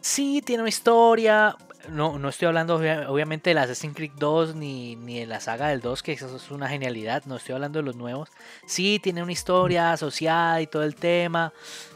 sí 0.00 0.42
tiene 0.44 0.62
una 0.62 0.68
historia. 0.70 1.56
No, 1.88 2.16
no 2.18 2.28
estoy 2.28 2.46
hablando 2.46 2.78
obvia- 2.78 3.08
obviamente 3.10 3.50
del 3.50 3.58
Assassin's 3.58 3.96
Creed 3.96 4.12
2 4.16 4.54
ni, 4.54 4.94
ni 4.96 5.18
de 5.18 5.26
la 5.26 5.40
saga 5.40 5.68
del 5.68 5.80
2, 5.80 6.02
que 6.02 6.12
eso 6.12 6.34
es 6.36 6.50
una 6.50 6.68
genialidad. 6.68 7.24
No 7.26 7.36
estoy 7.36 7.54
hablando 7.54 7.80
de 7.80 7.84
los 7.84 7.96
nuevos. 7.96 8.28
Sí 8.66 9.00
tiene 9.02 9.22
una 9.22 9.32
historia 9.32 9.92
asociada 9.92 10.60
y 10.60 10.66
todo 10.68 10.84
el 10.84 10.94
tema, 10.94 11.52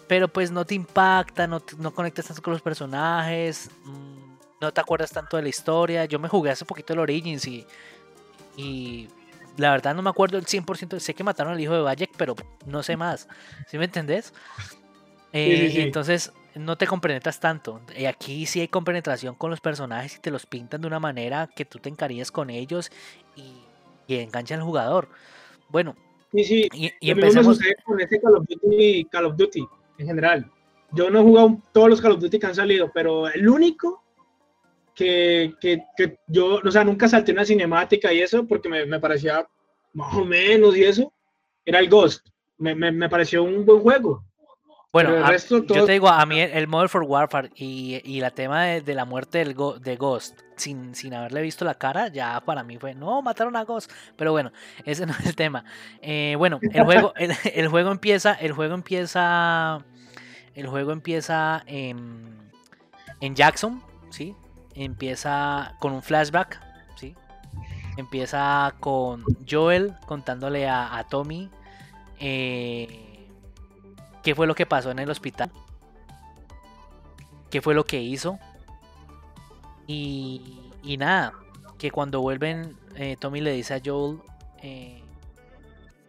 pero 0.08 0.26
pues 0.28 0.50
no 0.50 0.64
te 0.64 0.74
impacta, 0.74 1.46
no, 1.46 1.62
no 1.78 1.94
conectas 1.94 2.26
tanto 2.26 2.42
con 2.42 2.52
los 2.52 2.62
personajes, 2.62 3.70
mm, 3.84 4.36
no 4.60 4.72
te 4.72 4.80
acuerdas 4.80 5.10
tanto 5.12 5.36
de 5.36 5.44
la 5.44 5.48
historia. 5.50 6.04
Yo 6.06 6.18
me 6.18 6.28
jugué 6.28 6.50
hace 6.50 6.64
poquito 6.64 6.92
el 6.92 6.98
Origins 6.98 7.46
y, 7.46 7.64
y 8.56 9.08
la 9.56 9.70
verdad 9.70 9.94
no 9.94 10.02
me 10.02 10.10
acuerdo 10.10 10.38
el 10.38 10.46
100%. 10.46 10.98
Sé 10.98 11.14
que 11.14 11.24
mataron 11.24 11.52
al 11.52 11.60
hijo 11.60 11.74
de 11.74 11.82
Bayek, 11.82 12.10
pero 12.16 12.34
no 12.66 12.82
sé 12.82 12.96
más. 12.96 13.28
¿Sí 13.66 13.78
me 13.78 13.86
entendés? 13.86 14.32
Eh, 15.32 15.68
sí, 15.68 15.76
sí. 15.76 15.80
Entonces 15.82 16.32
no 16.54 16.76
te 16.76 16.86
compenetras 16.86 17.40
tanto. 17.40 17.80
Aquí 18.08 18.46
sí 18.46 18.60
hay 18.60 18.68
compenetración 18.68 19.34
con 19.34 19.50
los 19.50 19.60
personajes 19.60 20.16
y 20.16 20.20
te 20.20 20.30
los 20.30 20.46
pintan 20.46 20.80
de 20.80 20.86
una 20.86 21.00
manera 21.00 21.48
que 21.54 21.64
tú 21.64 21.78
te 21.78 21.88
encariñes 21.88 22.30
con 22.30 22.50
ellos 22.50 22.90
y, 23.34 23.54
y 24.06 24.18
enganchan 24.20 24.60
al 24.60 24.64
jugador. 24.64 25.08
Bueno, 25.68 25.96
Sí, 26.32 26.44
sí, 26.44 26.68
y, 26.74 26.92
y 27.00 27.32
sucede 27.42 27.76
con 27.84 28.00
este 28.00 28.20
Call 28.20 28.34
of 28.34 28.46
Duty, 28.46 29.04
Call 29.10 29.26
of 29.26 29.36
Duty 29.36 29.66
en 29.98 30.06
general. 30.06 30.50
Yo 30.92 31.10
no 31.10 31.20
he 31.20 31.22
jugado 31.22 31.60
todos 31.72 31.88
los 31.88 32.00
Call 32.00 32.12
of 32.12 32.20
Duty 32.20 32.38
que 32.38 32.46
han 32.46 32.54
salido, 32.54 32.90
pero 32.92 33.28
el 33.28 33.48
único 33.48 34.02
que, 34.96 35.54
que, 35.60 35.84
que 35.96 36.18
yo, 36.26 36.60
o 36.64 36.70
sea, 36.70 36.82
nunca 36.82 37.06
salté 37.06 37.30
una 37.30 37.44
cinemática 37.44 38.12
y 38.12 38.20
eso 38.20 38.46
porque 38.46 38.68
me, 38.68 38.84
me 38.86 38.98
parecía 38.98 39.46
más 39.92 40.14
o 40.16 40.24
menos 40.24 40.76
y 40.76 40.82
eso, 40.84 41.12
era 41.64 41.78
el 41.78 41.88
Ghost. 41.88 42.26
Me, 42.58 42.74
me, 42.74 42.90
me 42.90 43.08
pareció 43.08 43.44
un 43.44 43.64
buen 43.66 43.80
juego. 43.80 44.24
Bueno, 44.92 45.10
a- 45.26 45.28
yo 45.74 45.84
te 45.84 45.92
digo, 45.92 46.08
a 46.08 46.24
mí 46.24 46.40
el, 46.40 46.50
el 46.52 46.68
Modern 46.68 46.88
for 46.88 47.02
Warfare 47.02 47.50
y, 47.54 48.00
y 48.04 48.20
la 48.20 48.30
tema 48.30 48.64
de, 48.64 48.80
de 48.80 48.94
la 48.94 49.04
muerte 49.04 49.38
del 49.38 49.52
Go- 49.52 49.78
de 49.78 49.96
Ghost, 49.96 50.40
sin, 50.56 50.94
sin 50.94 51.12
haberle 51.12 51.42
visto 51.42 51.66
la 51.66 51.74
cara, 51.74 52.08
ya 52.08 52.40
para 52.40 52.62
mí 52.62 52.78
fue, 52.78 52.94
no, 52.94 53.20
mataron 53.20 53.56
a 53.56 53.64
Ghost. 53.64 53.92
Pero 54.16 54.32
bueno, 54.32 54.52
ese 54.86 55.04
no 55.04 55.12
es 55.12 55.26
el 55.26 55.36
tema. 55.36 55.64
Eh, 56.00 56.34
bueno, 56.38 56.60
el 56.62 56.82
juego, 56.84 57.12
el, 57.16 57.32
el 57.54 57.68
juego 57.68 57.92
empieza, 57.92 58.32
el 58.32 58.52
juego 58.52 58.74
empieza, 58.74 59.84
el 60.54 60.66
juego 60.66 60.92
empieza 60.92 61.62
en, 61.66 62.50
en 63.20 63.34
Jackson, 63.34 63.82
¿sí? 64.08 64.34
Empieza 64.76 65.76
con 65.80 65.92
un 65.94 66.02
flashback, 66.02 66.60
¿sí? 66.96 67.16
Empieza 67.96 68.76
con 68.80 69.24
Joel 69.48 69.94
contándole 70.06 70.68
a, 70.68 70.98
a 70.98 71.04
Tommy 71.08 71.50
eh, 72.20 73.28
qué 74.22 74.34
fue 74.34 74.46
lo 74.46 74.54
que 74.54 74.66
pasó 74.66 74.90
en 74.90 74.98
el 75.00 75.10
hospital, 75.10 75.50
qué 77.50 77.60
fue 77.62 77.74
lo 77.74 77.84
que 77.84 78.00
hizo. 78.02 78.38
Y, 79.86 80.72
y 80.82 80.96
nada, 80.96 81.32
que 81.78 81.90
cuando 81.90 82.20
vuelven, 82.20 82.76
eh, 82.96 83.16
Tommy 83.18 83.40
le 83.40 83.52
dice 83.52 83.74
a 83.74 83.80
Joel, 83.84 84.20
eh, 84.62 85.02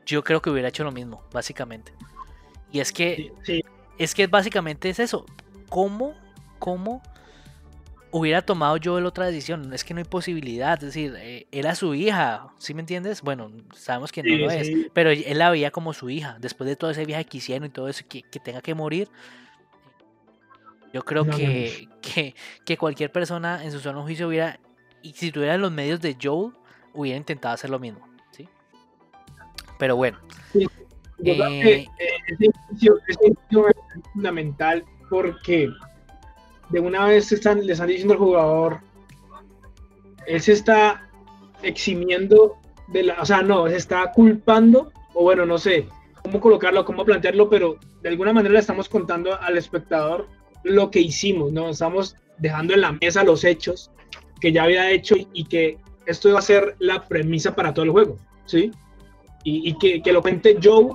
yo 0.05 0.23
creo 0.23 0.41
que 0.41 0.49
hubiera 0.49 0.69
hecho 0.69 0.83
lo 0.83 0.91
mismo, 0.91 1.23
básicamente. 1.31 1.93
Y 2.71 2.79
es 2.81 2.91
que 2.93 3.15
Sí, 3.15 3.31
sí, 3.43 3.65
es 3.97 4.15
que 4.15 4.27
básicamente 4.27 4.89
es 4.89 4.99
eso. 4.99 5.25
¿Cómo, 5.69 6.15
cómo 6.59 7.03
hubiera 8.17 8.41
tomado 8.41 8.77
yo 8.77 8.95
otra 8.95 9.25
decisión? 9.27 9.73
Es 9.73 9.83
que 9.83 9.93
no 9.93 9.99
hay 9.99 10.03
posibilidad. 10.05 10.73
Es 10.75 10.93
decir, 10.93 11.15
eh, 11.17 11.47
era 11.51 11.75
su 11.75 11.93
hija, 11.95 12.47
¿sí 12.57 12.73
me 12.73 12.81
entiendes? 12.81 13.21
Bueno, 13.21 13.51
sabemos 13.73 14.11
que 14.11 14.23
no 14.23 14.29
sí, 14.29 14.37
lo 14.37 14.49
es, 14.51 14.67
sí. 14.67 14.87
pero 14.93 15.09
él 15.11 15.37
la 15.37 15.49
veía 15.49 15.71
como 15.71 15.93
su 15.93 16.09
hija. 16.09 16.37
Después 16.39 16.67
de 16.69 16.75
todo 16.75 16.91
ese 16.91 17.05
viaje 17.05 17.25
que 17.25 17.37
hicieron 17.37 17.65
y 17.67 17.69
todo 17.69 17.87
eso, 17.87 18.03
que, 18.07 18.23
que 18.23 18.39
tenga 18.39 18.61
que 18.61 18.73
morir. 18.75 19.09
Yo 20.93 21.03
creo 21.03 21.25
No, 21.25 21.31
no, 21.31 21.37
que, 21.37 21.87
que, 22.01 22.35
que 22.65 22.77
cualquier 22.77 23.11
persona 23.11 23.63
en 23.63 23.71
su 23.71 23.79
de 23.79 24.03
juicio 24.03 24.27
hubiera, 24.27 24.59
y 25.01 25.13
si 25.13 25.31
tuviera 25.31 25.57
los 25.57 25.71
medios 25.71 25.99
de 26.01 26.17
Joel, 26.21 26.53
hubiera 26.93 27.17
intentado 27.17 27.53
hacer 27.53 27.69
lo 27.69 27.79
mismo. 27.79 28.07
¿sí? 28.31 28.47
Pero 29.77 29.95
bueno. 29.95 30.19
Yo 30.53 31.33
creo 31.33 31.47
Eh, 31.49 31.61
que 31.61 31.73
eh, 31.73 31.87
ese 32.27 32.45
ese 33.07 33.27
es 33.27 34.03
fundamental 34.13 34.83
porque 35.09 35.69
de 36.69 36.79
una 36.79 37.05
vez 37.05 37.31
están, 37.31 37.65
le 37.65 37.73
están 37.73 37.87
diciendo 37.87 38.13
al 38.13 38.19
jugador, 38.19 38.79
él 40.25 40.41
se 40.41 40.53
está 40.53 41.09
eximiendo 41.63 42.57
de 42.89 43.03
la, 43.03 43.21
o 43.21 43.25
sea, 43.25 43.41
no, 43.41 43.67
se 43.67 43.77
está 43.77 44.11
culpando, 44.11 44.91
o 45.13 45.23
bueno, 45.23 45.45
no 45.45 45.57
sé 45.57 45.87
cómo 46.23 46.39
colocarlo, 46.41 46.85
cómo 46.85 47.05
plantearlo, 47.05 47.49
pero 47.49 47.77
de 48.01 48.09
alguna 48.09 48.33
manera 48.33 48.53
le 48.53 48.59
estamos 48.59 48.89
contando 48.89 49.39
al 49.39 49.57
espectador 49.57 50.27
lo 50.63 50.91
que 50.91 50.99
hicimos, 50.99 51.51
¿no? 51.51 51.69
Estamos 51.69 52.15
dejando 52.37 52.73
en 52.73 52.81
la 52.81 52.91
mesa 52.91 53.23
los 53.23 53.43
hechos 53.43 53.91
que 54.41 54.51
ya 54.51 54.63
había 54.63 54.91
hecho 54.91 55.15
y, 55.33 55.45
que 55.45 55.77
esto 56.05 56.29
iba 56.29 56.39
a 56.39 56.43
ser 56.43 56.75
la 56.79 57.07
premisa 57.07 57.55
para 57.55 57.73
todo 57.73 57.85
el 57.85 57.91
juego, 57.91 58.17
¿sí? 58.45 58.71
Y, 59.43 59.69
y 59.69 59.77
que, 59.77 60.01
que 60.01 60.11
lo 60.11 60.21
cuente 60.21 60.57
Joe 60.61 60.89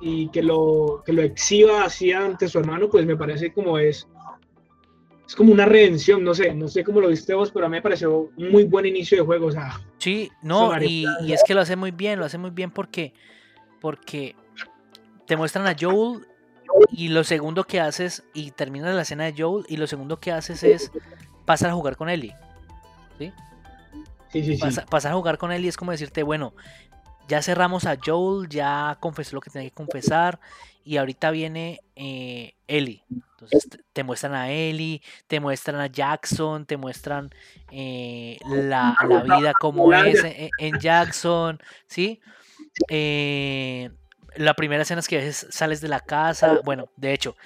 y 0.00 0.28
que 0.28 0.42
lo, 0.42 1.02
que 1.06 1.12
lo 1.12 1.22
exhiba 1.22 1.84
así 1.84 2.12
ante 2.12 2.48
su 2.48 2.58
hermano, 2.58 2.90
pues 2.90 3.06
me 3.06 3.16
parece 3.16 3.52
como 3.52 3.78
es, 3.78 4.06
es 5.26 5.34
como 5.34 5.52
una 5.52 5.64
redención, 5.64 6.22
no 6.22 6.34
sé, 6.34 6.54
no 6.54 6.68
sé 6.68 6.84
cómo 6.84 7.00
lo 7.00 7.08
viste 7.08 7.34
vos, 7.34 7.50
pero 7.50 7.66
a 7.66 7.68
mí 7.68 7.76
me 7.76 7.82
pareció 7.82 8.30
un 8.36 8.50
muy 8.50 8.64
buen 8.64 8.86
inicio 8.86 9.18
de 9.18 9.24
juego, 9.24 9.46
o 9.46 9.52
sea, 9.52 9.80
Sí, 9.98 10.30
no, 10.42 10.70
y, 10.82 11.06
y 11.22 11.32
es 11.32 11.42
que 11.44 11.54
lo 11.54 11.62
hace 11.62 11.76
muy 11.76 11.90
bien, 11.90 12.18
lo 12.18 12.26
hace 12.26 12.36
muy 12.36 12.50
bien 12.50 12.70
porque, 12.70 13.14
porque 13.80 14.36
te 15.26 15.36
muestran 15.36 15.66
a 15.66 15.74
Joel 15.78 16.26
y 16.90 17.08
lo 17.08 17.24
segundo 17.24 17.64
que 17.64 17.80
haces, 17.80 18.22
y 18.34 18.50
terminas 18.50 18.94
la 18.94 19.02
escena 19.02 19.24
de 19.24 19.34
Joel, 19.36 19.64
y 19.68 19.78
lo 19.78 19.86
segundo 19.86 20.20
que 20.20 20.30
haces 20.30 20.62
es 20.62 20.92
pasar 21.46 21.70
a 21.70 21.74
jugar 21.74 21.96
con 21.96 22.10
Ellie. 22.10 22.34
sí, 23.18 23.32
sí, 24.30 24.44
sí. 24.44 24.56
Pasa- 24.58 24.84
pasar 24.84 25.12
a 25.12 25.14
jugar 25.14 25.38
con 25.38 25.52
Ellie 25.52 25.68
es 25.68 25.76
como 25.76 25.92
decirte, 25.92 26.22
bueno, 26.22 26.52
ya 27.28 27.40
cerramos 27.40 27.86
a 27.86 27.96
Joel, 28.04 28.48
ya 28.50 28.98
confesó 29.00 29.36
lo 29.36 29.40
que 29.40 29.50
tenía 29.50 29.70
que 29.70 29.74
confesar, 29.74 30.38
y 30.84 30.98
ahorita 30.98 31.30
viene 31.30 31.80
eh, 31.96 32.54
Ellie. 32.68 33.02
Entonces 33.44 33.80
te, 33.92 34.02
muestran 34.04 34.34
a 34.34 34.50
Ellie, 34.50 35.02
te 35.26 35.40
muestran 35.40 35.80
a 35.80 35.86
Jackson, 35.86 36.66
te 36.66 36.76
muestran 36.76 37.30
eh, 37.70 38.38
la, 38.46 38.96
la 39.08 39.22
vida 39.22 39.52
como 39.54 39.92
es 39.92 40.22
en, 40.24 40.50
en 40.58 40.78
Jackson, 40.80 41.60
¿sí? 41.86 42.20
Eh, 42.88 43.90
la 44.36 44.54
primera 44.54 44.82
escena 44.82 45.00
es 45.00 45.08
que 45.08 45.16
a 45.16 45.20
veces 45.20 45.46
sales 45.50 45.80
de 45.80 45.88
la 45.88 46.00
casa, 46.00 46.60
bueno, 46.64 46.88
de 46.96 47.12
hecho, 47.12 47.36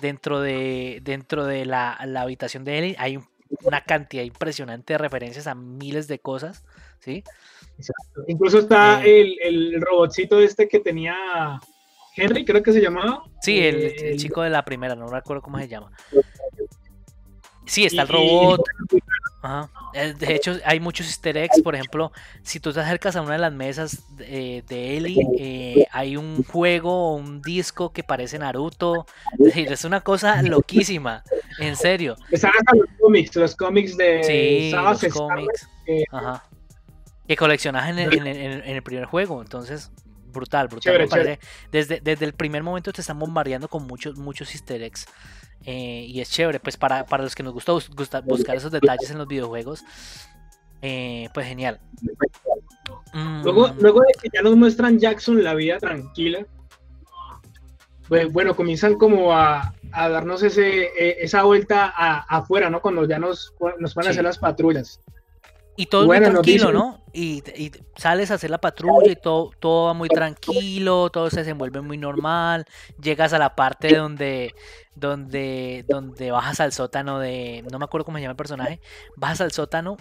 dentro 0.00 0.40
de, 0.40 1.00
dentro 1.02 1.44
de 1.44 1.66
la, 1.66 1.98
la 2.06 2.22
habitación 2.22 2.64
de 2.64 2.78
Ellie 2.78 2.96
hay 2.98 3.16
un- 3.16 3.28
una 3.62 3.80
cantidad 3.80 4.24
impresionante 4.24 4.94
de 4.94 4.98
referencias 4.98 5.46
a 5.46 5.54
miles 5.54 6.08
de 6.08 6.18
cosas, 6.18 6.64
¿sí? 6.98 7.22
Incluso 8.26 8.58
está 8.58 9.04
Eh. 9.04 9.20
el, 9.20 9.38
el 9.74 9.80
robotcito 9.80 10.40
este 10.40 10.66
que 10.68 10.80
tenía 10.80 11.60
Henry, 12.16 12.44
creo 12.44 12.62
que 12.62 12.72
se 12.72 12.80
llamaba. 12.80 13.22
Sí, 13.42 13.58
el, 13.58 13.76
Eh, 13.76 14.10
el 14.12 14.16
chico 14.18 14.42
de 14.42 14.50
la 14.50 14.64
primera, 14.64 14.94
no 14.94 15.06
recuerdo 15.08 15.42
cómo 15.42 15.58
se 15.58 15.68
llama. 15.68 15.90
Sí, 17.66 17.84
está 17.84 18.02
el 18.02 18.08
robot. 18.08 18.62
Ajá. 19.42 19.68
Eh, 19.92 20.14
De 20.18 20.34
hecho, 20.34 20.56
hay 20.64 20.78
muchos 20.80 21.06
easter 21.06 21.36
eggs. 21.36 21.60
Por 21.62 21.74
ejemplo, 21.74 22.12
si 22.42 22.60
tú 22.60 22.72
te 22.72 22.80
acercas 22.80 23.16
a 23.16 23.22
una 23.22 23.32
de 23.32 23.38
las 23.38 23.52
mesas 23.52 24.04
de, 24.16 24.62
de 24.68 24.96
Ellie, 24.96 25.18
eh, 25.38 25.86
hay 25.92 26.16
un 26.16 26.44
juego 26.44 27.10
o 27.12 27.16
un 27.16 27.42
disco 27.42 27.92
que 27.92 28.04
parece 28.04 28.38
Naruto. 28.38 29.04
Es 29.38 29.46
decir, 29.46 29.72
es 29.72 29.84
una 29.84 30.00
cosa 30.00 30.42
loquísima. 30.42 31.22
En 31.58 31.74
serio. 31.76 32.16
Están 32.30 32.52
hasta 32.56 32.76
los 32.76 32.86
cómics, 33.00 33.34
los 33.36 33.56
cómics 33.56 33.96
de 33.96 34.22
Sí, 34.24 34.70
los 34.72 35.12
cómics. 35.12 35.68
Ajá. 36.12 36.44
Que 37.26 37.36
coleccionas 37.36 37.88
en 37.90 37.98
el, 37.98 38.12
en 38.14 38.26
el- 38.28 38.36
en 38.36 38.50
el- 38.52 38.62
en 38.62 38.76
el 38.76 38.82
primer 38.82 39.06
juego. 39.06 39.42
Entonces, 39.42 39.90
brutal, 40.36 40.68
brutal. 40.68 40.82
Chévere, 40.92 41.04
me 41.04 41.10
parece. 41.10 41.40
Desde, 41.72 42.00
desde 42.00 42.24
el 42.24 42.32
primer 42.34 42.62
momento 42.62 42.92
te 42.92 43.00
están 43.00 43.18
bombardeando 43.18 43.66
con 43.68 43.86
muchos, 43.86 44.16
muchos 44.16 44.54
easter 44.54 44.80
eggs. 44.82 45.06
eh, 45.64 46.04
y 46.06 46.20
es 46.20 46.30
chévere, 46.30 46.60
pues 46.60 46.76
para, 46.76 47.04
para 47.06 47.24
los 47.24 47.34
que 47.34 47.42
nos 47.42 47.52
gusta, 47.52 47.72
bus- 47.72 47.88
gusta 47.90 48.20
buscar 48.20 48.54
esos 48.56 48.70
detalles 48.70 49.10
en 49.10 49.18
los 49.18 49.26
videojuegos. 49.26 49.82
eh, 50.82 51.28
pues 51.34 51.46
genial. 51.48 51.80
Luego, 53.42 53.68
Mm, 53.72 53.80
luego 53.80 54.00
de 54.02 54.12
que 54.22 54.28
ya 54.32 54.42
nos 54.42 54.54
muestran 54.56 54.98
Jackson 54.98 55.42
la 55.42 55.54
vida 55.54 55.78
tranquila, 55.78 56.46
pues, 58.08 58.30
bueno, 58.32 58.54
comienzan 58.54 58.94
como 58.96 59.32
a, 59.32 59.72
darnos 59.92 60.42
ese, 60.42 60.84
e, 60.96 61.16
esa 61.20 61.42
vuelta 61.42 61.86
afuera, 62.28 62.70
¿no? 62.70 62.80
Cuando 62.80 63.04
ya 63.08 63.18
nos, 63.18 63.52
nos 63.78 63.94
van 63.94 64.06
a 64.06 64.10
hacer 64.10 64.22
las 64.22 64.38
patrullas. 64.38 65.00
Y 65.76 65.86
todo 65.86 66.06
muy 66.06 66.18
tranquilo, 66.18 66.72
¿no? 66.72 67.00
Y, 67.12 67.42
sales 67.96 68.30
a 68.30 68.34
hacer 68.34 68.50
la 68.50 68.58
patrulla 68.58 69.12
y 69.12 69.16
todo, 69.16 69.50
todo 69.58 69.86
va 69.86 69.94
muy 69.94 70.08
tranquilo, 70.08 71.10
todo 71.10 71.30
se 71.30 71.40
desenvuelve 71.40 71.80
muy 71.80 71.98
normal. 71.98 72.66
Llegas 73.00 73.32
a 73.32 73.38
la 73.38 73.54
parte 73.54 73.94
donde, 73.96 74.54
donde, 74.94 75.84
donde 75.88 76.30
bajas 76.30 76.60
al 76.60 76.72
sótano 76.72 77.18
de. 77.18 77.64
No 77.70 77.78
me 77.78 77.84
acuerdo 77.84 78.04
cómo 78.04 78.18
se 78.18 78.22
llama 78.22 78.32
el 78.32 78.36
personaje. 78.36 78.80
Bajas 79.16 79.40
al 79.42 79.52
sótano 79.52 79.96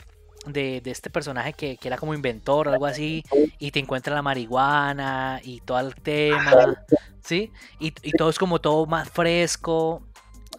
de, 0.46 0.82
este 0.86 1.10
personaje 1.10 1.54
que, 1.54 1.78
era 1.84 1.98
como 1.98 2.14
inventor 2.14 2.68
o 2.68 2.72
algo 2.72 2.86
así. 2.86 3.24
Y 3.60 3.72
te 3.72 3.80
encuentra 3.80 4.16
la 4.16 4.22
marihuana 4.22 5.42
y 5.44 5.62
todo 5.62 5.80
el 5.80 5.96
tema. 5.96 6.86
¿Sí? 7.22 7.52
Y, 7.80 7.92
todo 8.12 8.30
es 8.30 8.40
como 8.40 8.60
todo 8.60 8.86
más 8.86 9.10
fresco. 9.10 10.04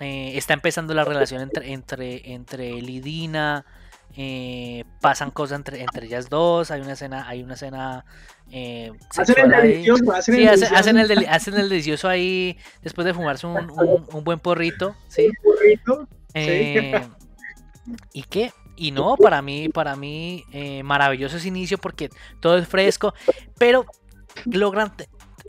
Eh, 0.01 0.37
está 0.37 0.53
empezando 0.53 0.93
la 0.93 1.05
relación 1.05 1.41
entre, 1.41 1.73
entre, 1.73 2.33
entre 2.33 2.83
Lidina 2.83 3.65
eh, 4.19 4.85
pasan 5.03 5.31
cosas 5.31 5.57
entre, 5.59 5.83
entre 5.83 6.07
ellas 6.07 6.31
dos, 6.31 6.71
hay 6.71 6.81
una 6.81 6.93
escena, 6.93 7.29
hay 7.29 7.43
una 7.43 7.53
escena 7.53 8.05
eh, 8.51 8.91
hacen 9.15 9.35
el 9.39 9.51
delicioso, 9.51 10.13
hacen, 10.13 10.35
el 10.99 11.27
hacen, 11.29 11.55
el 11.55 11.69
delicioso 11.69 12.09
ahí 12.09 12.57
después 12.81 13.05
de 13.05 13.13
fumarse 13.13 13.47
un, 13.47 13.71
un, 14.13 14.25
buen 14.25 14.39
porrito, 14.39 14.97
¿sí? 15.09 15.29
Eh, 16.33 16.99
¿Y 18.15 18.23
qué? 18.23 18.53
Y 18.77 18.91
no, 18.91 19.17
para 19.17 19.43
mí, 19.43 19.69
para 19.69 19.97
mí, 19.97 20.45
maravilloso 20.83 21.37
ese 21.37 21.49
inicio 21.49 21.77
porque 21.77 22.09
todo 22.41 22.57
es 22.57 22.67
fresco, 22.67 23.13
pero 23.59 23.85
logran, 24.47 24.93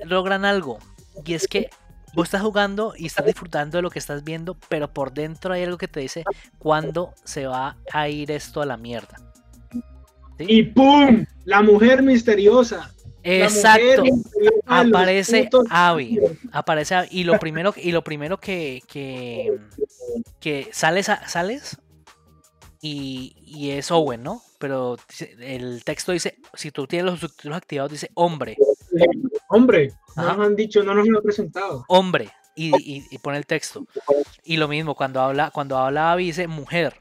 logran 0.03 0.43
algo, 0.43 0.79
y 1.25 1.35
es 1.35 1.47
que 1.47 1.69
vos 2.13 2.27
estás 2.27 2.41
jugando 2.41 2.93
y 2.97 3.07
estás 3.07 3.25
disfrutando 3.25 3.77
de 3.77 3.81
lo 3.81 3.89
que 3.89 3.99
estás 3.99 4.23
viendo, 4.23 4.57
pero 4.69 4.91
por 4.91 5.13
dentro 5.13 5.53
hay 5.53 5.63
algo 5.63 5.77
que 5.77 5.87
te 5.87 5.99
dice 5.99 6.23
cuándo 6.57 7.13
se 7.23 7.47
va 7.47 7.77
a 7.91 8.09
ir 8.09 8.31
esto 8.31 8.61
a 8.61 8.65
la 8.65 8.77
mierda. 8.77 9.17
Y 10.39 10.63
¡pum! 10.63 11.25
La 11.45 11.61
mujer 11.61 12.03
misteriosa. 12.03 12.91
Exacto. 13.23 14.03
aparece 14.65 15.49
Abby. 15.69 16.19
Aparece 16.51 16.95
Y 17.11 17.23
lo 17.23 17.37
primero, 17.39 17.73
y 17.75 17.91
lo 17.91 18.03
primero 18.03 18.39
que, 18.39 18.81
que, 18.87 20.69
sales, 20.71 21.11
sales 21.27 21.77
y, 22.81 23.35
y, 23.45 23.71
es 23.71 23.91
Owen, 23.91 24.23
¿no? 24.23 24.41
Pero 24.59 24.97
el 25.39 25.83
texto 25.83 26.11
dice, 26.13 26.37
si 26.53 26.71
tú 26.71 26.87
tienes 26.87 27.11
los 27.11 27.19
subtítulos 27.19 27.57
activados, 27.57 27.91
dice 27.91 28.11
hombre. 28.13 28.55
Hombre, 29.49 29.93
no 30.15 30.23
nos 30.23 30.47
han 30.47 30.55
dicho, 30.55 30.83
no 30.83 30.93
nos 30.93 31.07
lo 31.07 31.17
han 31.17 31.23
presentado. 31.23 31.85
Hombre, 31.87 32.31
y, 32.57 32.71
y, 33.11 33.17
pone 33.19 33.37
el 33.37 33.45
texto. 33.45 33.85
Y 34.43 34.57
lo 34.57 34.67
mismo, 34.67 34.95
cuando 34.95 35.21
habla, 35.21 35.51
cuando 35.51 35.77
habla 35.77 36.15
dice 36.15 36.47
mujer. 36.47 36.95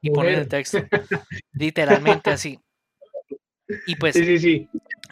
Y 0.00 0.10
pone 0.10 0.34
el 0.34 0.48
texto. 0.48 0.78
Literalmente 1.52 2.30
así. 2.30 2.58
Y 3.86 3.96
pues, 3.96 4.14
sí, 4.14 4.24
sí, 4.24 4.38
sí. 4.38 4.68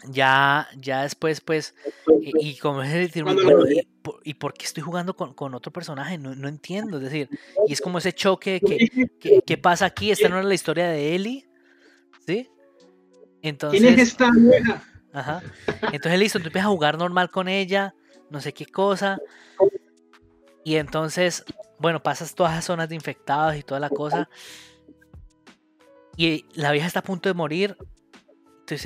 ya, 0.09 0.67
ya 0.77 1.03
después, 1.03 1.41
pues, 1.41 1.75
y, 2.21 2.57
como 2.57 2.83
es 2.83 2.91
decir, 2.91 3.25
y, 4.23 4.33
por 4.35 4.53
qué 4.53 4.65
estoy 4.65 4.83
jugando 4.83 5.15
con, 5.15 5.33
con 5.33 5.53
otro 5.53 5.71
personaje? 5.71 6.17
No, 6.17 6.35
no, 6.35 6.47
entiendo. 6.47 6.97
Es 6.97 7.03
decir, 7.03 7.29
y 7.67 7.73
es 7.73 7.81
como 7.81 7.97
ese 7.97 8.13
choque 8.13 8.59
que, 8.59 9.41
que, 9.41 9.57
pasa 9.57 9.85
aquí. 9.85 10.11
Esta 10.11 10.29
no 10.29 10.39
es 10.39 10.45
la 10.45 10.53
historia 10.53 10.87
de 10.87 11.15
Ellie. 11.15 11.47
¿Sí? 12.25 12.49
Entonces. 13.41 13.79
¿Quién 13.79 13.93
es 13.93 14.07
esta 14.09 14.29
vieja? 14.31 14.83
Ajá. 15.15 15.41
Entonces 15.93 16.19
listo, 16.19 16.39
tú 16.39 16.47
empiezas 16.47 16.67
a 16.67 16.71
jugar 16.71 16.97
normal 16.97 17.31
con 17.31 17.47
ella, 17.47 17.95
no 18.29 18.41
sé 18.41 18.53
qué 18.53 18.65
cosa. 18.65 19.17
Y 20.65 20.75
entonces, 20.75 21.45
bueno, 21.79 22.03
pasas 22.03 22.35
todas 22.35 22.53
las 22.53 22.65
zonas 22.65 22.89
de 22.89 22.95
infectados 22.95 23.55
y 23.55 23.63
toda 23.63 23.79
la 23.79 23.89
cosa. 23.89 24.29
Y 26.17 26.45
la 26.53 26.71
vieja 26.71 26.87
está 26.87 26.99
a 26.99 27.03
punto 27.03 27.29
de 27.29 27.33
morir. 27.33 27.77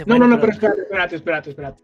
no, 0.05 0.19
no, 0.19 0.27
no, 0.27 0.39
pero 0.39 0.51
espérate, 0.51 1.15
espérate, 1.15 1.49
espérate, 1.49 1.83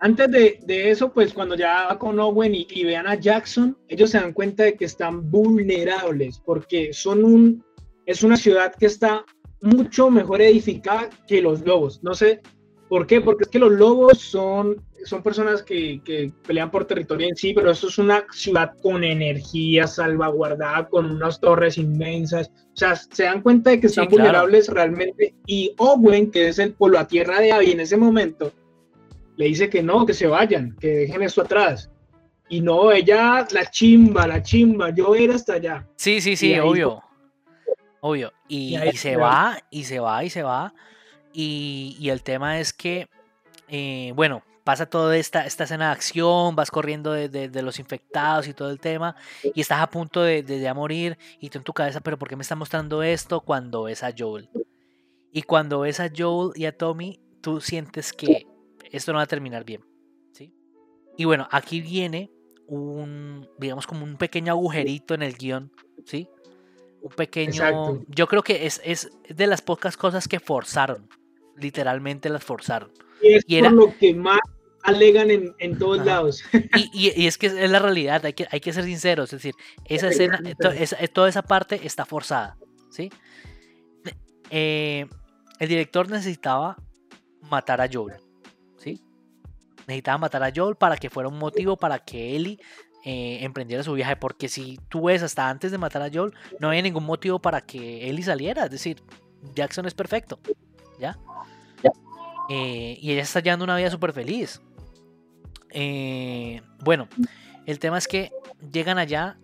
Antes 0.00 0.30
de, 0.66 0.90
eso, 0.90 1.12
pues 1.12 1.32
cuando 1.32 1.54
ya 1.54 1.86
va 1.86 1.98
con 1.98 2.18
Owen 2.18 2.54
y, 2.54 2.66
y, 2.70 2.84
vean 2.84 3.06
a 3.06 3.14
Jackson, 3.14 3.78
ellos 3.88 4.10
se 4.10 4.18
dan 4.18 4.32
cuenta 4.32 4.64
de 4.64 4.74
que 4.74 4.86
están 4.86 5.30
vulnerables 5.30 6.40
porque 6.40 6.92
son 6.92 7.24
un, 7.24 7.64
es 8.06 8.24
una 8.24 8.36
ciudad 8.36 8.74
que 8.74 8.86
está 8.86 9.24
mucho 9.60 10.10
mejor 10.10 10.42
edificada 10.42 11.10
que 11.28 11.40
los 11.40 11.60
lobos. 11.60 12.02
No 12.02 12.14
sé 12.14 12.40
¿Por 12.88 13.06
qué? 13.06 13.20
Porque 13.20 13.44
es 13.44 13.50
que 13.50 13.58
los 13.58 13.72
lobos 13.72 14.18
son, 14.20 14.80
son 15.04 15.22
personas 15.22 15.62
que, 15.62 16.00
que, 16.04 16.32
pelean 16.46 16.70
por 16.70 16.84
territorio 16.84 17.28
en 17.28 17.36
sí, 17.36 17.52
pero 17.52 17.70
esto 17.72 17.88
es 17.88 17.98
una 17.98 18.24
ciudad 18.30 18.74
con 18.80 19.02
energía 19.02 19.88
salvaguardada, 19.88 20.88
con 20.88 21.10
unas 21.10 21.40
torres 21.40 21.78
inmensas. 21.78 22.48
O 22.48 22.76
sea, 22.76 22.94
se 22.94 23.24
dan 23.24 23.42
cuenta 23.42 23.70
de 23.70 23.80
que 23.80 23.88
están 23.88 24.08
vulnerables 24.08 24.68
realmente. 24.68 25.34
Y 25.46 25.72
Owen, 25.78 26.30
que 26.30 26.48
es 26.48 26.60
el 26.60 26.74
polo 26.74 26.98
a 26.98 27.08
tierra 27.08 27.40
de 27.40 27.50
Abby 27.50 27.72
en 27.72 27.80
ese 27.80 27.96
momento, 27.96 28.52
le 29.36 29.46
dice 29.46 29.68
que 29.68 29.82
no, 29.82 30.06
que 30.06 30.14
se 30.14 30.28
vayan, 30.28 30.76
que 30.80 30.88
dejen 30.88 31.22
esto 31.22 31.42
atrás. 31.42 31.90
Y 32.48 32.60
no, 32.60 32.92
ella, 32.92 33.46
la 33.50 33.68
chimba, 33.68 34.28
la 34.28 34.40
chimba, 34.42 34.90
yo 34.90 35.16
era 35.16 35.34
hasta 35.34 35.54
allá. 35.54 35.86
Sí, 35.96 36.20
sí, 36.20 36.36
sí, 36.36 36.56
obvio. 36.60 37.02
Obvio. 38.00 38.32
Y, 38.46 38.76
y 38.78 38.92
se 38.92 39.16
va, 39.16 39.58
y 39.70 39.82
se 39.82 39.98
va, 39.98 40.22
y 40.22 40.30
se 40.30 40.44
va. 40.44 40.72
Y, 41.38 42.08
el 42.08 42.22
tema 42.22 42.60
es 42.60 42.72
que, 42.72 43.10
eh, 43.68 44.10
bueno, 44.16 44.42
pasa 44.64 44.86
toda 44.86 45.14
esta, 45.18 45.44
esta 45.44 45.64
escena 45.64 45.88
de 45.88 45.92
acción, 45.92 46.56
vas 46.56 46.70
corriendo 46.70 47.12
de, 47.12 47.62
los 47.62 47.78
infectados 47.78 48.48
y 48.48 48.54
todo 48.54 48.70
el 48.70 48.80
tema, 48.80 49.16
y 49.54 49.60
estás 49.60 49.82
a 49.82 49.90
punto 49.90 50.22
de, 50.22 50.42
ya 50.42 50.72
morir, 50.72 51.18
y 51.38 51.50
tú 51.50 51.58
en 51.58 51.64
tu 51.64 51.74
cabeza, 51.74 52.00
pero 52.00 52.18
¿por 52.18 52.26
qué 52.26 52.36
me 52.36 52.42
está 52.42 52.56
mostrando 52.56 53.02
esto 53.02 53.42
cuando 53.42 53.82
ves 53.82 54.02
a 54.02 54.14
Joel? 54.16 54.48
Y 55.30 55.42
cuando 55.42 55.80
ves 55.80 56.00
a 56.00 56.08
Joel 56.08 56.52
y 56.54 56.64
a 56.64 56.74
Tommy, 56.74 57.20
tú 57.42 57.60
sientes 57.60 58.14
que 58.14 58.46
esto 58.90 59.12
no 59.12 59.18
va 59.18 59.24
a 59.24 59.26
terminar 59.26 59.62
bien. 59.62 59.84
¿sí? 60.32 60.54
Y 61.18 61.26
bueno, 61.26 61.46
aquí 61.50 61.82
viene 61.82 62.30
un, 62.66 63.46
digamos, 63.58 63.86
como 63.86 64.04
un 64.04 64.16
pequeño 64.16 64.52
agujerito 64.52 65.12
en 65.12 65.22
el 65.22 65.34
guion, 65.34 65.70
¿sí? 66.06 66.30
Un 67.02 67.10
pequeño... 67.10 68.02
Yo 68.08 68.26
creo 68.26 68.42
que 68.42 68.64
es, 68.64 68.80
es 68.82 69.10
de 69.28 69.46
las 69.46 69.60
pocas 69.60 69.98
cosas 69.98 70.28
que 70.28 70.40
forzaron 70.40 71.06
literalmente 71.56 72.28
las 72.28 72.44
forzaron. 72.44 72.92
Y 73.22 73.56
es 73.56 73.62
por 73.62 73.72
lo 73.72 73.98
que 73.98 74.14
más 74.14 74.40
alegan 74.86 75.30
en, 75.30 75.78
todos 75.78 76.04
lados. 76.04 76.44
Y, 76.92 77.26
es 77.26 77.38
que 77.38 77.46
es 77.46 77.70
la 77.70 77.78
realidad, 77.78 78.24
hay 78.24 78.32
que, 78.32 78.46
hay 78.50 78.60
que 78.60 78.72
ser 78.72 78.84
sinceros, 78.84 79.32
es 79.32 79.42
decir, 79.42 79.54
esa 79.84 80.08
escena, 80.08 80.40
toda 81.12 81.28
esa 81.28 81.42
parte 81.42 81.80
está 81.84 82.04
forzada, 82.04 82.56
¿sí? 82.90 83.10
Eh, 84.50 85.06
el 85.58 85.68
director 85.68 86.08
necesitaba 86.08 86.76
matar 87.50 87.80
a 87.80 87.88
Joel, 87.92 88.16
¿sí? 88.78 89.02
Necesitaba 89.86 90.18
matar 90.18 90.42
a 90.44 90.52
Joel 90.54 90.76
para 90.76 90.96
que 90.96 91.10
fuera 91.10 91.28
un 91.28 91.38
motivo 91.38 91.76
para 91.76 91.98
que 91.98 92.36
Ellie 92.36 92.58
eh, 93.04 93.38
emprendiera 93.42 93.82
su 93.82 93.92
viaje, 93.92 94.16
porque 94.16 94.48
si 94.48 94.78
tú 94.88 95.04
ves 95.06 95.22
hasta 95.22 95.48
antes 95.48 95.72
de 95.72 95.78
matar 95.78 96.02
a 96.02 96.10
Joel, 96.12 96.32
no 96.60 96.68
había 96.68 96.82
ningún 96.82 97.04
motivo 97.04 97.40
para 97.40 97.60
que 97.60 98.08
Ellie 98.08 98.24
saliera, 98.24 98.66
es 98.66 98.70
decir, 98.70 99.02
Jackson 99.54 99.86
es 99.86 99.94
perfecto, 99.94 100.38
¿ya? 100.98 101.18
Eh, 102.48 102.98
y 103.00 103.12
ella 103.12 103.22
está 103.22 103.40
llevando 103.40 103.64
una 103.64 103.76
vida 103.76 103.90
súper 103.90 104.12
feliz. 104.12 104.60
Eh, 105.70 106.62
bueno, 106.84 107.08
el 107.66 107.78
tema 107.78 107.98
es 107.98 108.06
que 108.06 108.30
llegan 108.72 108.98
allá 108.98 109.36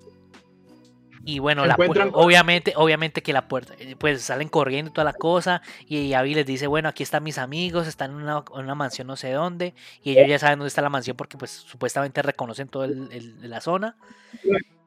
y 1.24 1.38
bueno, 1.38 1.64
la 1.66 1.76
obviamente, 2.14 2.72
obviamente 2.76 3.22
que 3.22 3.32
la 3.32 3.46
puerta, 3.46 3.74
pues 3.98 4.22
salen 4.22 4.48
corriendo 4.48 4.90
y 4.90 4.94
toda 4.94 5.04
la 5.04 5.12
cosa. 5.12 5.62
Y 5.86 6.14
Abby 6.14 6.34
les 6.34 6.46
dice, 6.46 6.66
bueno, 6.66 6.88
aquí 6.88 7.02
están 7.02 7.22
mis 7.22 7.38
amigos, 7.38 7.86
están 7.86 8.10
en 8.10 8.16
una, 8.16 8.74
mansión 8.74 9.06
no 9.06 9.16
sé 9.16 9.30
dónde. 9.32 9.74
Y 10.02 10.12
ellos 10.12 10.28
ya 10.28 10.38
saben 10.38 10.58
dónde 10.58 10.68
está 10.68 10.82
la 10.82 10.88
mansión 10.88 11.16
porque 11.16 11.36
pues 11.36 11.50
supuestamente 11.50 12.22
reconocen 12.22 12.68
toda 12.68 12.88
la 12.88 13.60
zona. 13.60 13.96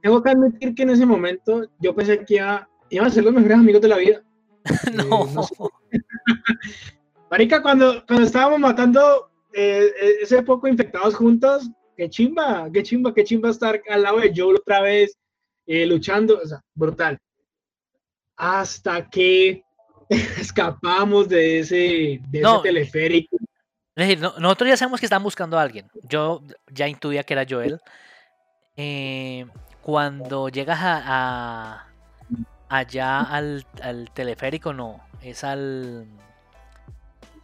Tengo 0.02 0.22
que 0.22 0.30
admitir 0.30 0.76
que 0.76 0.84
en 0.84 0.90
ese 0.90 1.06
momento 1.06 1.70
yo 1.80 1.96
pensé 1.96 2.26
que 2.26 2.36
iba, 2.36 2.68
iban 2.90 3.08
a 3.08 3.10
ser 3.10 3.24
los 3.24 3.34
mejores 3.34 3.58
amigos 3.58 3.82
de 3.82 3.88
la 3.88 3.98
vida. 3.98 4.22
no. 4.94 5.30
Marica, 7.32 7.62
cuando, 7.62 8.06
cuando 8.06 8.26
estábamos 8.26 8.60
matando 8.60 9.30
eh, 9.54 9.92
eh, 10.02 10.16
ese 10.22 10.44
poco 10.44 10.68
infectados 10.68 11.16
juntos, 11.16 11.70
qué 11.98 12.10
chimba, 12.10 12.70
qué 12.74 12.84
chimba, 12.84 13.14
qué 13.14 13.24
chimba 13.24 13.50
estar 13.50 13.82
al 13.90 14.04
lado 14.04 14.20
de 14.20 14.34
Joel 14.36 14.58
otra 14.58 14.82
vez, 14.82 15.18
eh, 15.66 15.86
luchando, 15.86 16.40
o 16.42 16.46
sea, 16.46 16.62
brutal. 16.74 17.18
Hasta 18.36 19.10
que 19.10 19.64
escapamos 20.10 21.30
de 21.30 21.60
ese, 21.60 22.22
de 22.30 22.40
ese 22.42 22.60
teleférico. 22.64 23.38
nosotros 24.40 24.70
ya 24.70 24.78
sabemos 24.78 25.00
que 25.00 25.06
están 25.06 25.24
buscando 25.24 25.58
a 25.58 25.62
alguien. 25.62 25.90
Yo 26.04 26.42
ya 26.72 26.88
intuía 26.88 27.24
que 27.24 27.34
era 27.34 27.46
Joel. 27.50 27.80
cuando 29.82 30.50
llegas 30.50 30.80
a, 30.82 31.88
allá 32.70 33.22
al, 33.22 33.66
al 33.82 34.10
teleférico, 34.12 34.74
no, 34.74 35.02
es 35.22 35.44
al 35.44 36.08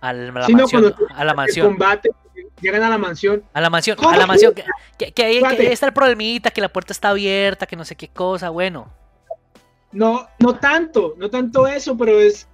a 0.01 0.13
la 0.13 0.31
mansión. 0.31 0.95
a 1.15 1.23
la 1.23 1.33
mansión. 1.33 1.67
combate, 1.67 2.09
llegan 2.59 2.83
a 2.83 2.89
la 2.89 2.97
mansión. 2.97 3.43
A 3.53 3.61
la 3.61 3.69
mansión, 3.69 3.97
a 4.03 4.17
la 4.17 4.25
mansión. 4.25 4.53
Que, 4.97 5.11
que, 5.11 5.23
ahí, 5.23 5.41
está 5.59 5.85
el 5.85 5.93
problemita, 5.93 6.49
que 6.49 6.59
la 6.59 6.69
puerta 6.69 6.91
está 6.91 7.09
abierta, 7.09 7.67
que 7.67 7.75
no 7.75 7.85
sé 7.85 7.95
qué 7.95 8.07
cosa, 8.07 8.49
bueno. 8.49 8.91
No, 9.91 10.27
no 10.39 10.55
tanto, 10.55 11.13
no 11.17 11.29
tanto 11.29 11.67
eso, 11.67 11.95
pero 11.95 12.19
es. 12.19 12.47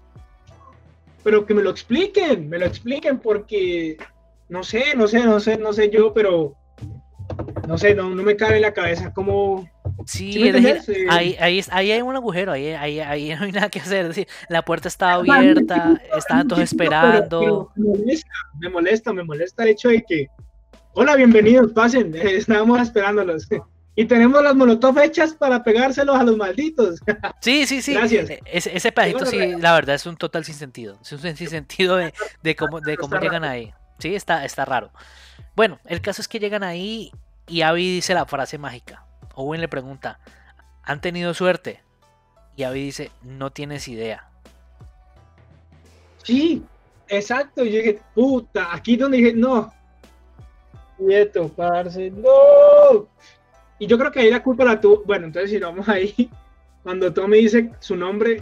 Pero 1.24 1.46
que 1.46 1.54
me 1.54 1.62
lo 1.62 1.70
expliquen, 1.70 2.50
me 2.50 2.60
lo 2.60 2.66
expliquen, 2.66 3.20
porque 3.20 3.98
no 4.50 4.64
sé, 4.64 4.96
no 4.96 5.08
sé, 5.08 5.24
no 5.24 5.40
sé, 5.40 5.58
no 5.58 5.72
sé 5.72 5.90
yo, 5.90 6.14
pero 6.14 6.56
no 7.68 7.78
sé, 7.78 7.94
no, 7.94 8.10
no 8.10 8.24
me 8.24 8.36
cabe 8.36 8.56
en 8.56 8.62
la 8.62 8.74
cabeza 8.74 9.12
cómo. 9.14 9.70
Sí, 10.06 10.42
ahí, 11.10 11.36
ahí, 11.40 11.62
ahí, 11.70 11.92
hay 11.92 12.02
un 12.02 12.16
agujero, 12.16 12.54
ahí, 12.54 12.70
ahí, 12.70 13.00
ahí, 13.00 13.36
no 13.40 13.46
hay 13.46 13.52
nada 13.52 13.70
que 13.70 13.80
hacer. 13.80 14.02
Es 14.04 14.10
decir, 14.10 14.28
la 14.50 14.64
puerta 14.64 14.88
estaba 14.88 15.16
abierta, 15.16 16.02
estaban 16.16 16.48
todos 16.48 16.64
esperando. 16.64 17.72
me, 17.76 17.90
molesta, 17.90 18.30
me 18.60 18.70
molesta, 18.70 19.14
me 19.14 19.24
molesta 19.24 19.64
el 19.64 19.70
hecho 19.70 19.90
de 19.90 20.04
que, 20.04 20.28
hola, 20.94 21.16
bienvenidos, 21.16 21.74
pasen, 21.74 22.16
estábamos 22.16 22.82
esperándolos. 22.82 23.48
Y 23.96 24.06
tenemos 24.06 24.44
las 24.44 24.56
molotov 24.56 25.00
hechas 25.00 25.34
para 25.34 25.64
pegárselos 25.64 26.16
a 26.16 26.24
los 26.24 26.38
malditos. 26.38 27.00
Sí, 27.42 27.66
sí, 27.66 27.82
sí. 27.82 27.94
Gracias. 27.94 28.30
E, 28.30 28.42
ese, 28.46 28.78
ese 28.78 28.92
pedacito, 28.92 29.26
sí, 29.26 29.56
la 29.60 29.74
verdad, 29.74 29.96
es 29.96 30.06
un 30.06 30.16
total 30.16 30.46
sinsentido. 30.46 31.00
Es 31.02 31.12
un 31.12 31.20
sinsentido 31.20 31.98
de, 31.98 32.14
de 32.44 32.56
cómo, 32.56 32.80
de 32.80 32.96
cómo 32.96 33.20
llegan 33.20 33.44
ahí. 33.44 33.74
Sí, 34.00 34.14
está, 34.14 34.46
está 34.46 34.66
raro. 34.66 34.92
Bueno, 35.56 35.80
el 35.86 36.02
caso 36.02 36.22
es 36.22 36.28
que 36.28 36.40
llegan 36.40 36.64
ahí 36.64 37.12
y 37.48 37.62
Abby 37.62 37.96
dice 37.96 38.14
la 38.14 38.26
frase 38.26 38.58
mágica. 38.58 39.06
Owen 39.36 39.62
le 39.62 39.68
pregunta, 39.68 40.20
¿han 40.84 41.02
tenido 41.02 41.34
suerte? 41.34 41.82
Y 42.56 42.64
Abby 42.64 42.84
dice, 42.84 43.12
no 43.24 43.52
tienes 43.52 43.88
idea. 43.88 44.30
Sí, 46.24 46.64
exacto. 47.08 47.64
Yo 47.64 47.78
dije, 47.78 48.00
puta, 48.14 48.74
aquí 48.74 48.98
donde 48.98 49.18
dije, 49.18 49.34
no. 49.34 49.72
Quieto, 50.98 51.50
parce, 51.50 52.10
no. 52.12 53.08
Y 53.80 53.86
yo 53.86 53.98
creo 53.98 54.12
que 54.12 54.22
ahí 54.22 54.32
la 54.32 54.42
culpa 54.42 54.66
la 54.66 54.82
tuvo. 54.82 55.04
Bueno, 55.06 55.28
entonces 55.28 55.52
si 55.52 55.60
vamos 55.60 55.88
ahí, 55.88 56.30
cuando 56.84 57.14
Tommy 57.14 57.38
dice 57.40 57.72
su 57.80 57.96
nombre, 57.96 58.42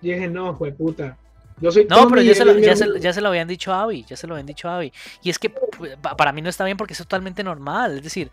dije, 0.00 0.28
no, 0.28 0.54
fue 0.54 0.72
puta 0.72 1.16
no, 1.60 2.08
pero 2.08 2.22
ya 2.22 2.34
se, 2.34 2.44
lo, 2.44 2.58
ya, 2.58 3.12
se, 3.12 3.20
lo, 3.20 3.28
habían 3.28 3.46
dicho 3.46 3.72
a 3.72 3.82
Abby, 3.82 4.04
ya 4.08 4.16
se 4.16 4.26
lo 4.26 4.34
habían 4.34 4.46
dicho 4.46 4.68
a 4.68 4.76
Abby. 4.76 4.92
Y 5.22 5.30
es 5.30 5.38
que 5.38 5.50
pues, 5.50 5.96
para 6.16 6.32
mí 6.32 6.42
no 6.42 6.48
está 6.48 6.64
bien 6.64 6.76
porque 6.76 6.94
es 6.94 6.98
totalmente 6.98 7.44
normal. 7.44 7.98
Es 7.98 8.02
decir, 8.02 8.30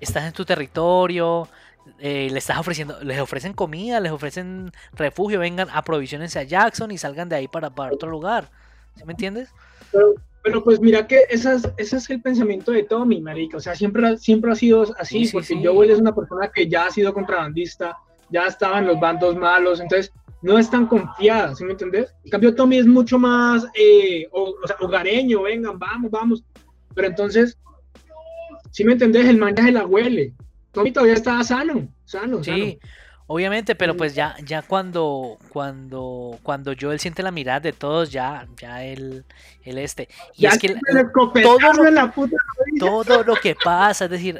estás 0.00 0.24
en 0.24 0.32
tu 0.32 0.44
territorio, 0.44 1.48
eh, 1.98 2.28
le 2.30 2.38
estás 2.38 2.58
ofreciendo, 2.58 2.98
les 3.02 3.20
ofrecen 3.20 3.52
comida, 3.52 4.00
les 4.00 4.10
ofrecen 4.10 4.72
refugio, 4.94 5.38
vengan, 5.38 5.68
aprovisionense 5.72 6.38
a 6.38 6.42
Jackson 6.42 6.90
y 6.90 6.98
salgan 6.98 7.28
de 7.28 7.36
ahí 7.36 7.48
para, 7.48 7.70
para 7.70 7.92
otro 7.92 8.10
lugar. 8.10 8.50
¿Sí 8.96 9.04
me 9.04 9.12
entiendes? 9.12 9.50
Pero, 10.42 10.62
pues 10.62 10.80
mira 10.80 11.06
que 11.06 11.22
ese 11.30 11.54
es, 11.54 11.68
ese 11.78 11.96
es 11.96 12.10
el 12.10 12.20
pensamiento 12.20 12.72
de 12.72 12.82
Tommy, 12.82 13.20
marica. 13.20 13.56
O 13.56 13.60
sea, 13.60 13.74
siempre, 13.74 14.18
siempre 14.18 14.52
ha 14.52 14.54
sido 14.54 14.94
así, 14.98 15.28
porque 15.32 15.58
Joel 15.64 15.90
es 15.90 15.98
una 15.98 16.14
persona 16.14 16.50
que 16.52 16.68
ya 16.68 16.86
ha 16.86 16.90
sido 16.90 17.14
contrabandista, 17.14 17.96
ya 18.28 18.46
estaba 18.46 18.78
en 18.78 18.86
los 18.86 19.00
bandos 19.00 19.36
malos, 19.36 19.80
entonces 19.80 20.12
no 20.44 20.58
es 20.58 20.68
tan 20.68 20.86
confiada, 20.86 21.54
¿sí 21.54 21.64
me 21.64 21.72
entendés? 21.72 22.14
En 22.22 22.30
cambio, 22.30 22.54
Tommy 22.54 22.76
es 22.76 22.86
mucho 22.86 23.18
más 23.18 23.66
eh, 23.74 24.28
hogareño, 24.78 25.40
vengan, 25.40 25.78
vamos, 25.78 26.10
vamos. 26.10 26.44
Pero 26.94 27.08
entonces, 27.08 27.56
¿sí 28.70 28.84
me 28.84 28.92
entendés? 28.92 29.24
El 29.26 29.38
man 29.38 29.54
ya 29.56 29.70
la 29.70 29.86
huele. 29.86 30.34
Tommy 30.72 30.92
todavía 30.92 31.14
estaba 31.14 31.42
sano, 31.44 31.88
sano, 32.04 32.44
sí. 32.44 32.78
Obviamente, 33.26 33.74
pero 33.74 33.96
pues 33.96 34.14
ya, 34.14 34.36
ya 34.44 34.60
cuando, 34.60 35.38
cuando, 35.48 36.38
cuando 36.42 36.74
Joel 36.78 37.00
siente 37.00 37.22
la 37.22 37.30
mirada 37.30 37.60
de 37.60 37.72
todos, 37.72 38.12
ya, 38.12 38.46
ya 38.60 38.84
él, 38.84 39.24
él 39.62 39.78
este. 39.78 40.10
Y 40.36 40.44
es 40.44 40.58
que 40.58 40.76
todo 41.42 41.72
lo, 41.72 42.12
todo 42.78 43.24
lo 43.24 43.34
que 43.36 43.54
pasa, 43.54 44.04
es 44.04 44.10
decir, 44.10 44.38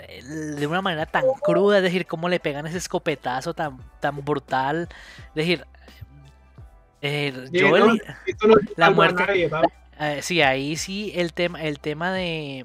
de 0.59 0.67
una 0.67 0.83
manera 0.83 1.07
tan 1.07 1.25
cruda, 1.43 1.79
es 1.79 1.83
decir, 1.83 2.05
cómo 2.05 2.29
le 2.29 2.41
pegan 2.41 2.67
ese 2.67 2.77
escopetazo 2.77 3.55
tan, 3.55 3.79
tan 4.01 4.23
brutal, 4.23 4.87
es 5.29 5.35
decir, 5.35 5.65
eh, 7.07 7.33
Joel, 7.53 8.03
la 8.77 8.91
muerte. 8.91 9.51
Eh, 10.01 10.21
sí, 10.23 10.41
ahí 10.41 10.75
sí 10.77 11.13
el 11.15 11.35
tema, 11.35 11.63
el 11.63 11.79
tema 11.79 12.11
de, 12.11 12.65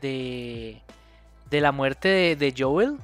de, 0.00 0.80
de 1.50 1.60
la 1.60 1.70
muerte 1.70 2.34
de, 2.34 2.54
Joel 2.56 2.96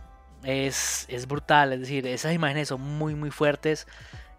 es, 0.42 1.04
es, 1.10 1.28
brutal. 1.28 1.74
Es 1.74 1.80
decir, 1.80 2.06
esas 2.06 2.32
imágenes 2.32 2.68
son 2.68 2.80
muy, 2.80 3.14
muy 3.14 3.30
fuertes. 3.30 3.86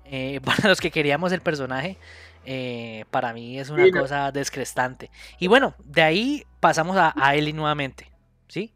Eh, 0.06 0.42
para 0.44 0.68
los 0.68 0.82
que 0.82 0.90
queríamos 0.90 1.32
el 1.32 1.42
personaje, 1.42 1.98
para 3.12 3.32
mí 3.32 3.60
es 3.60 3.70
una 3.70 3.88
cosa 3.92 4.32
descrestante. 4.32 5.12
Y 5.40 5.46
bueno, 5.46 5.76
de 5.84 6.02
ahí 6.02 6.44
pasamos 6.60 6.98
a, 6.98 7.14
a 7.16 7.36
Ellie 7.36 7.54
nuevamente. 7.54 8.12
¿Sí? 8.48 8.74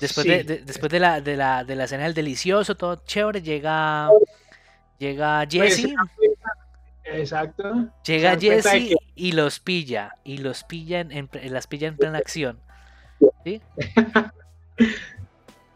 Después, 0.00 0.26
de, 0.26 0.62
después 0.64 0.90
de, 0.90 0.98
la, 0.98 1.20
de, 1.20 1.36
la, 1.36 1.62
de 1.62 1.76
la 1.76 1.84
escena 1.84 2.04
del 2.04 2.14
delicioso, 2.14 2.76
todo 2.76 3.02
chévere, 3.04 3.40
llega 3.40 4.08
Llega 4.98 5.46
Jesse. 5.48 5.94
Exacto. 7.04 7.88
Llega 8.04 8.38
Jesse 8.38 8.96
y 9.14 9.32
los 9.32 9.60
pilla. 9.60 10.14
Y 10.24 10.38
los 10.38 10.64
pilla 10.64 11.00
en, 11.00 11.28
las 11.44 11.66
pilla 11.66 11.88
en 11.88 11.96
plena 11.96 12.18
acción. 12.18 12.58
¿Sí? 13.44 13.60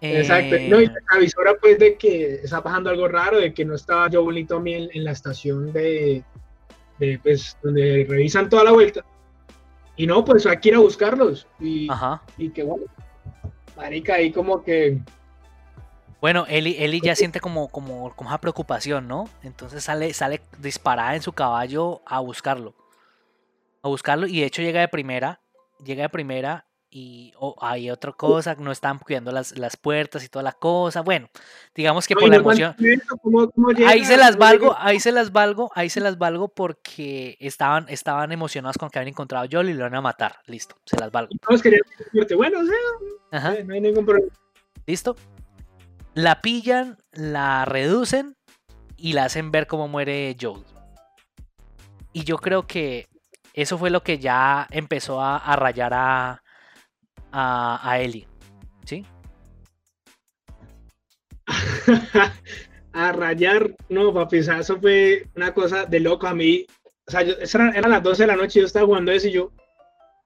Exacto. 0.01 0.57
No, 0.69 0.81
y 0.81 0.87
la 0.87 0.95
avisora 1.11 1.55
pues 1.61 1.79
de 1.79 1.97
que 1.97 2.35
está 2.35 2.63
pasando 2.63 2.91
algo 2.91 3.07
raro, 3.07 3.39
de 3.39 3.55
que 3.55 3.65
no 3.65 3.77
estaba 3.77 4.11
yo 4.11 4.25
bonito 4.25 4.61
en, 4.67 4.91
en 4.93 5.05
la 5.05 5.13
estación 5.13 5.73
de, 5.73 6.25
de, 6.99 7.21
pues, 7.23 7.57
donde 7.63 8.05
revisan 8.09 8.49
toda 8.49 8.65
la 8.65 8.73
vuelta. 8.73 9.05
Y 9.97 10.07
no, 10.07 10.25
pues 10.25 10.47
hay 10.47 10.57
que 10.59 10.71
ir 10.71 10.75
a 10.75 10.81
buscarlos. 10.81 11.47
Y, 11.61 11.89
y 12.39 12.51
que 12.51 12.65
bueno, 12.65 12.87
marica, 13.77 14.15
ahí 14.15 14.33
como 14.33 14.63
que 14.63 14.99
bueno, 16.23 16.47
Eli, 16.49 17.01
ya 17.03 17.17
siente 17.17 17.41
como, 17.41 17.67
como, 17.67 18.15
como 18.15 18.31
esa 18.31 18.41
preocupación, 18.41 19.09
¿no? 19.09 19.29
Entonces 19.43 19.83
sale, 19.83 20.15
sale 20.15 20.41
disparada 20.61 21.17
en 21.17 21.23
su 21.23 21.33
caballo 21.33 22.01
a 22.07 22.21
buscarlo. 22.21 22.77
A 23.83 23.89
buscarlo 23.89 24.29
y 24.29 24.39
de 24.39 24.47
hecho 24.47 24.63
llega 24.63 24.81
de 24.81 24.87
primera. 24.87 25.41
Llega 25.85 26.05
de 26.05 26.09
primera 26.09 26.65
y 26.91 27.35
hay 27.61 27.91
otra 27.91 28.13
cosa, 28.13 28.55
no 28.55 28.71
están 28.71 29.01
cuidando 29.01 29.33
las, 29.33 29.77
puertas 29.79 30.23
y 30.25 30.29
toda 30.29 30.45
la 30.45 30.53
cosa. 30.53 31.01
Bueno, 31.01 31.29
digamos 31.75 32.07
que 32.07 32.15
por 32.15 32.29
la 32.29 32.37
emoción. 32.37 32.77
ahí 33.85 34.05
se 34.05 34.17
las 34.17 34.37
valgo, 34.37 34.77
ahí 34.79 35.01
se 35.01 35.11
las 35.11 35.33
valgo, 35.33 35.73
ahí 35.75 35.91
se 35.91 35.99
las 35.99 36.19
valgo 36.19 36.47
porque 36.47 37.37
estaban, 37.41 37.87
estaban 37.89 38.31
emocionados 38.31 38.79
con 38.79 38.91
que 38.91 39.01
habían 39.01 39.09
encontrado 39.09 39.45
a 39.45 39.49
Joel 39.51 39.71
y 39.71 39.75
lo 39.75 39.83
van 39.83 39.97
a 39.97 40.01
matar. 40.01 40.37
Listo, 40.47 40.77
se 40.85 40.97
las 41.01 41.11
valgo. 41.11 41.35
Bueno, 42.37 42.61
o 42.61 43.41
sea, 43.41 43.65
no 43.65 43.75
hay 43.75 43.81
ningún 43.81 44.07
problema. 44.07 44.33
¿Listo? 44.87 45.17
La 46.15 46.43
pillan, 46.43 46.99
la 47.13 47.65
reducen 47.65 48.37
y 48.99 49.15
la 49.15 49.25
hacen 49.25 49.51
ver 49.51 49.67
cómo 49.67 49.89
muere 49.89 50.37
Joel. 50.39 50.63
Y 52.13 52.25
yo 52.25 52.37
creo 52.37 52.67
que 52.67 53.09
eso 53.55 53.79
fue 53.79 53.89
lo 53.89 54.03
que 54.03 54.19
ya 54.19 54.67
empezó 54.71 55.23
a, 55.23 55.57
rayar 55.57 55.93
a, 55.95 56.43
a, 57.33 57.99
Ellie. 57.99 58.27
¿Sí? 58.85 59.07
a 62.93 63.13
rayar, 63.13 63.75
no, 63.89 64.13
papi, 64.13 64.39
eso 64.39 64.79
fue 64.79 65.27
una 65.35 65.55
cosa 65.55 65.87
de 65.87 66.01
loco 66.01 66.27
a 66.27 66.35
mí. 66.35 66.67
O 67.07 67.11
sea, 67.11 67.23
yo, 67.23 67.35
eran, 67.41 67.91
las 67.91 68.03
12 68.03 68.25
de 68.25 68.27
la 68.27 68.37
noche 68.37 68.59
y 68.59 68.63
yo 68.63 68.67
estaba 68.67 68.85
jugando 68.85 69.13
eso 69.13 69.29
y 69.29 69.33
yo, 69.33 69.51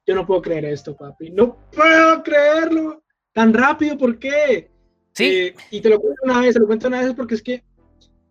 yo 0.05 0.15
no 0.17 0.27
puedo 0.27 0.43
creer 0.43 0.65
esto, 0.65 0.97
papi. 0.97 1.31
No 1.31 1.57
puedo 1.71 2.25
creerlo. 2.25 3.05
Tan 3.33 3.55
rápido, 3.55 3.97
¿por 3.97 4.19
qué? 4.19 4.71
Eh, 5.19 5.55
y 5.71 5.81
te 5.81 5.89
lo 5.89 6.01
cuento 6.01 6.21
una 6.25 6.41
vez, 6.41 6.55
te 6.55 6.61
lo 6.61 6.67
cuento 6.67 6.89
una 6.89 7.01
vez 7.01 7.15
porque 7.15 7.35
es 7.35 7.43
que 7.43 7.63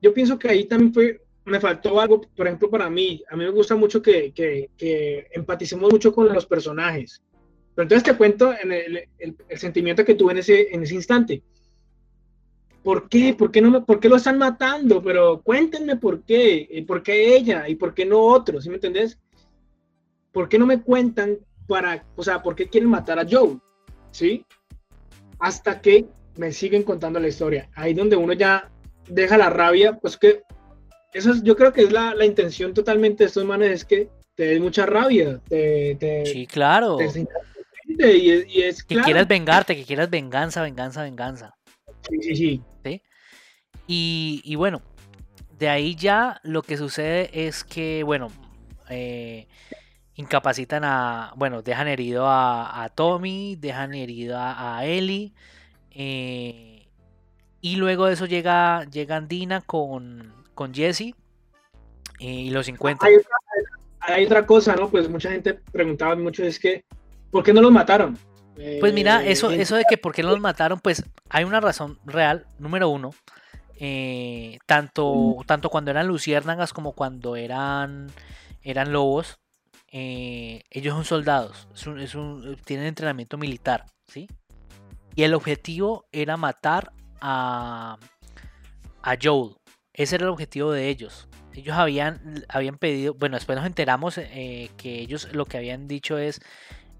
yo 0.01 0.13
pienso 0.13 0.37
que 0.37 0.49
ahí 0.49 0.65
también 0.65 0.93
fue, 0.93 1.21
me 1.45 1.59
faltó 1.59 1.99
algo, 1.99 2.21
por 2.21 2.47
ejemplo, 2.47 2.69
para 2.69 2.89
mí. 2.89 3.23
A 3.29 3.35
mí 3.35 3.43
me 3.43 3.51
gusta 3.51 3.75
mucho 3.75 4.01
que, 4.01 4.31
que, 4.33 4.69
que 4.77 5.27
empaticemos 5.31 5.91
mucho 5.91 6.13
con 6.13 6.31
los 6.31 6.45
personajes. 6.45 7.23
Pero 7.73 7.83
entonces 7.83 8.03
te 8.03 8.17
cuento 8.17 8.53
en 8.53 8.71
el, 8.71 9.09
el, 9.17 9.35
sentimiento 9.57 10.05
que 10.05 10.15
tuve 10.15 10.31
en 10.33 10.37
ese, 10.39 10.73
en 10.73 10.83
ese 10.83 10.95
instante. 10.95 11.43
¿Por 12.83 13.09
qué? 13.09 13.33
¿Por 13.33 13.51
qué, 13.51 13.61
no 13.61 13.71
me, 13.71 13.81
¿Por 13.81 13.99
qué 13.99 14.07
lo 14.07 14.15
están 14.15 14.37
matando? 14.37 15.01
Pero 15.01 15.41
cuéntenme 15.41 15.97
por 15.97 16.23
qué. 16.23 16.85
¿Por 16.87 17.03
qué 17.03 17.35
ella? 17.35 17.67
¿Y 17.67 17.75
por 17.75 17.93
qué 17.93 18.05
no 18.05 18.21
otro? 18.21 18.61
¿Sí 18.61 18.69
me 18.69 18.75
entendés? 18.75 19.19
¿Por 20.31 20.47
qué 20.47 20.57
no 20.57 20.65
me 20.65 20.81
cuentan 20.81 21.37
para, 21.67 22.05
o 22.15 22.23
sea, 22.23 22.41
por 22.41 22.55
qué 22.55 22.67
quieren 22.67 22.89
matar 22.89 23.19
a 23.19 23.25
Joe? 23.29 23.57
¿Sí? 24.11 24.45
Hasta 25.39 25.81
que 25.81 26.05
me 26.37 26.51
siguen 26.51 26.83
contando 26.83 27.19
la 27.19 27.27
historia. 27.27 27.69
Ahí 27.75 27.93
donde 27.93 28.15
uno 28.15 28.33
ya 28.33 28.69
deja 29.07 29.37
la 29.37 29.49
rabia, 29.49 29.97
pues 29.97 30.17
que 30.17 30.41
eso 31.13 31.31
es, 31.31 31.43
yo 31.43 31.55
creo 31.55 31.71
que 31.71 31.83
es 31.83 31.91
la, 31.91 32.13
la 32.13 32.25
intención 32.25 32.73
totalmente 32.73 33.23
de 33.23 33.27
estos 33.27 33.45
manes, 33.45 33.71
es 33.71 33.85
que 33.85 34.09
te 34.35 34.43
des 34.43 34.59
mucha 34.59 34.85
rabia. 34.85 35.39
Te, 35.47 36.25
sí, 36.25 36.45
claro. 36.45 36.97
y, 37.87 38.61
es, 38.61 38.83
que 38.83 38.97
quieras 38.97 39.27
vengarte, 39.27 39.75
que 39.75 39.85
quieras 39.85 40.09
venganza, 40.09 40.61
venganza, 40.61 41.03
venganza. 41.03 41.55
Sí, 42.09 42.35
sí, 42.35 42.61
sí. 42.83 43.01
Y, 43.87 44.41
y, 44.43 44.55
bueno, 44.55 44.81
de 45.57 45.69
ahí 45.69 45.95
ya 45.95 46.41
lo 46.43 46.63
que 46.63 46.75
sucede 46.75 47.29
es 47.33 47.63
que, 47.63 48.03
bueno, 48.03 48.29
eh, 48.89 49.47
incapacitan 50.15 50.83
a, 50.83 51.33
bueno, 51.37 51.61
dejan 51.61 51.87
herido 51.87 52.25
a, 52.27 52.91
Tommy, 52.93 53.55
dejan 53.55 53.93
herido 53.93 54.37
a, 54.37 54.77
a 54.77 54.85
Ellie. 54.85 55.33
Eh, 55.95 56.87
y 57.61 57.75
luego 57.77 58.05
de 58.05 58.13
eso 58.13 58.27
llega, 58.27 58.83
llegan 58.85 59.27
Dina 59.27 59.61
con, 59.61 60.33
con 60.53 60.73
Jesse 60.73 61.15
eh, 62.19 62.25
y 62.25 62.49
los 62.51 62.67
encuentran. 62.67 63.11
Hay, 64.01 64.25
otra 64.25 64.45
cosa, 64.45 64.75
¿no? 64.75 64.89
Pues 64.89 65.09
mucha 65.09 65.31
gente 65.31 65.55
preguntaba 65.55 66.15
mucho, 66.15 66.43
es 66.43 66.59
que, 66.59 66.85
¿por 67.31 67.43
qué 67.43 67.53
no 67.53 67.61
los 67.61 67.71
mataron? 67.71 68.19
Pues 68.79 68.93
mira, 68.93 69.25
eso, 69.25 69.49
eso 69.49 69.75
de 69.75 69.83
que 69.89 69.97
por 69.97 70.13
qué 70.13 70.21
no 70.21 70.29
los 70.29 70.39
mataron, 70.39 70.79
pues 70.79 71.03
hay 71.29 71.43
una 71.43 71.59
razón 71.59 71.97
real, 72.05 72.45
número 72.59 72.87
uno. 72.89 73.11
tanto, 74.67 75.37
tanto 75.47 75.69
cuando 75.69 75.91
eran 75.91 76.07
luciérnagas 76.07 76.71
como 76.71 76.93
cuando 76.93 77.35
eran, 77.35 78.11
eran 78.61 78.91
lobos, 78.93 79.39
eh, 79.97 80.63
ellos 80.71 80.93
son 80.93 81.05
soldados, 81.05 81.69
tienen 82.65 82.85
entrenamiento 82.85 83.37
militar, 83.37 83.85
¿sí? 84.07 84.27
Y 85.15 85.23
el 85.23 85.33
objetivo 85.33 86.05
era 86.11 86.37
matar 86.37 86.91
a, 87.21 87.97
a 89.01 89.17
Joel. 89.21 89.55
Ese 89.93 90.15
era 90.15 90.25
el 90.25 90.31
objetivo 90.31 90.71
de 90.71 90.89
ellos. 90.89 91.27
Ellos 91.53 91.77
habían, 91.77 92.43
habían 92.49 92.77
pedido, 92.77 93.13
bueno, 93.13 93.37
después 93.37 93.57
nos 93.57 93.65
enteramos 93.65 94.17
eh, 94.17 94.69
que 94.75 94.99
ellos 94.99 95.29
lo 95.33 95.45
que 95.45 95.57
habían 95.57 95.87
dicho 95.87 96.17
es, 96.17 96.41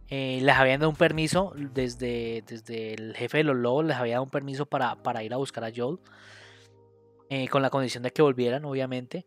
eh, 0.07 0.39
les 0.41 0.55
habían 0.55 0.79
dado 0.79 0.89
un 0.89 0.95
permiso 0.95 1.53
desde, 1.55 2.41
desde 2.47 2.93
el 2.93 3.15
jefe 3.15 3.39
de 3.39 3.43
los 3.43 3.57
lobos, 3.57 3.83
les 3.83 3.97
había 3.97 4.13
dado 4.13 4.23
un 4.23 4.29
permiso 4.29 4.65
para, 4.65 4.95
para 5.03 5.23
ir 5.23 5.33
a 5.33 5.37
buscar 5.37 5.65
a 5.65 5.71
Joel. 5.75 5.99
con 7.49 7.61
la 7.61 7.69
condición 7.69 8.03
de 8.03 8.11
que 8.11 8.21
volvieran, 8.21 8.63
obviamente. 8.63 9.25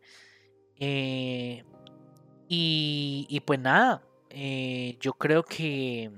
Y, 2.51 3.41
pues 3.45 3.59
nada, 3.59 4.01
eh, 4.31 4.97
yo 4.99 5.13
creo 5.13 5.43
que, 5.43 6.09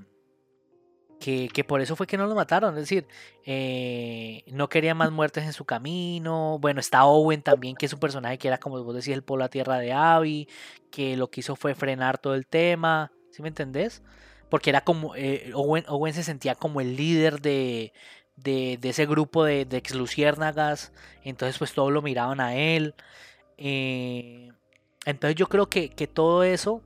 que, 1.22 1.64
por 1.64 1.80
eso 1.80 1.94
fue 1.94 2.06
que 2.06 2.16
no 2.16 2.26
lo 2.26 2.34
mataron. 2.34 2.74
Es 2.74 2.82
decir, 2.82 3.06
eh, 3.46 4.42
no 4.48 4.68
quería 4.68 4.94
más 4.94 5.12
muertes 5.12 5.44
en 5.44 5.52
su 5.52 5.64
camino. 5.64 6.58
Bueno, 6.60 6.80
está 6.80 7.04
Owen 7.04 7.42
también, 7.42 7.76
que 7.76 7.86
es 7.86 7.92
un 7.92 8.00
personaje 8.00 8.38
que 8.38 8.48
era, 8.48 8.58
como 8.58 8.82
vos 8.82 8.94
decís, 8.94 9.14
el 9.14 9.22
polo 9.22 9.44
a 9.44 9.48
tierra 9.48 9.78
de 9.78 9.92
Abby, 9.92 10.48
que 10.90 11.16
lo 11.16 11.30
que 11.30 11.40
hizo 11.40 11.54
fue 11.56 11.74
frenar 11.74 12.18
todo 12.18 12.34
el 12.34 12.46
tema. 12.46 13.12
¿Sí 13.30 13.42
me 13.42 13.48
entendés? 13.48 14.02
Porque 14.48 14.70
era 14.70 14.82
como, 14.82 15.14
eh, 15.16 15.52
Owen, 15.54 16.14
se 16.14 16.24
sentía 16.24 16.54
como 16.56 16.80
el 16.80 16.96
líder 16.96 17.40
de, 17.40 17.92
de, 18.36 18.78
ese 18.82 19.06
grupo 19.06 19.44
de, 19.44 19.64
de 19.64 19.76
ex 19.78 19.94
luciérnagas. 19.94 20.92
Entonces, 21.24 21.58
pues 21.58 21.72
todos 21.72 21.92
lo 21.92 22.02
miraban 22.02 22.40
a 22.40 22.56
él. 22.56 22.94
Eh, 23.58 24.50
entonces 25.06 25.36
yo 25.36 25.48
creo 25.48 25.68
que, 25.68 25.88
todo 26.12 26.42
eso 26.42 26.82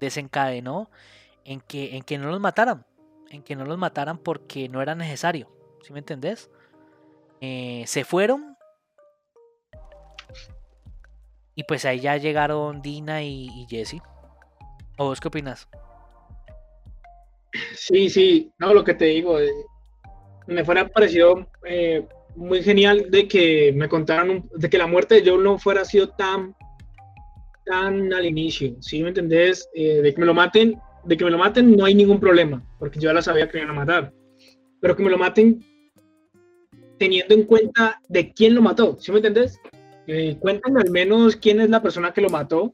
desencadenó 0.00 0.90
en 1.44 1.60
que, 1.60 1.96
en 1.96 2.02
que 2.02 2.18
no 2.18 2.30
los 2.30 2.40
mataran. 2.40 2.84
En 3.30 3.42
que 3.42 3.56
no 3.56 3.64
los 3.64 3.78
mataran 3.78 4.18
porque 4.18 4.68
no 4.68 4.80
era 4.80 4.94
necesario. 4.94 5.48
¿Sí 5.82 5.92
me 5.92 5.98
entendés? 6.00 6.50
Eh, 7.40 7.84
se 7.86 8.04
fueron. 8.04 8.56
Y 11.54 11.64
pues 11.64 11.84
ahí 11.84 12.00
ya 12.00 12.16
llegaron 12.16 12.80
Dina 12.80 13.22
y, 13.22 13.66
Jesse. 13.68 14.00
¿O 14.96 15.06
vos 15.06 15.20
qué 15.20 15.28
opinas? 15.28 15.68
Sí, 17.74 18.10
sí, 18.10 18.52
no, 18.58 18.74
lo 18.74 18.84
que 18.84 18.94
te 18.94 19.06
digo, 19.06 19.40
eh, 19.40 19.50
me 20.46 20.64
fuera 20.64 20.88
parecido 20.88 21.48
muy 22.36 22.62
genial 22.62 23.10
de 23.10 23.26
que 23.26 23.72
me 23.74 23.88
contaran, 23.88 24.48
de 24.54 24.70
que 24.70 24.78
la 24.78 24.86
muerte 24.86 25.16
de 25.16 25.30
Joe 25.30 25.42
no 25.42 25.58
fuera 25.58 25.84
sido 25.84 26.10
tan 26.10 26.54
tan 27.68 28.12
al 28.12 28.24
inicio, 28.24 28.74
¿sí 28.80 29.02
me 29.02 29.10
entendés? 29.10 29.68
Eh, 29.74 30.00
de 30.02 30.14
que 30.14 30.20
me 30.20 30.26
lo 30.26 30.34
maten, 30.34 30.80
de 31.04 31.16
que 31.16 31.24
me 31.24 31.30
lo 31.30 31.38
maten 31.38 31.76
no 31.76 31.84
hay 31.84 31.94
ningún 31.94 32.20
problema, 32.20 32.62
porque 32.78 32.98
yo 32.98 33.08
ya 33.08 33.14
la 33.14 33.22
sabía 33.22 33.48
que 33.48 33.58
me 33.58 33.64
iban 33.64 33.76
a 33.76 33.80
matar. 33.80 34.12
Pero 34.80 34.96
que 34.96 35.02
me 35.02 35.10
lo 35.10 35.18
maten 35.18 35.64
teniendo 36.98 37.34
en 37.34 37.44
cuenta 37.44 38.00
de 38.08 38.32
quién 38.32 38.54
lo 38.54 38.62
mató, 38.62 38.96
¿sí 39.00 39.10
me 39.12 39.18
entendés? 39.18 39.60
Eh, 40.06 40.36
cuéntame 40.40 40.80
al 40.80 40.90
menos 40.90 41.36
quién 41.36 41.60
es 41.60 41.70
la 41.70 41.82
persona 41.82 42.12
que 42.12 42.20
lo 42.20 42.30
mató, 42.30 42.72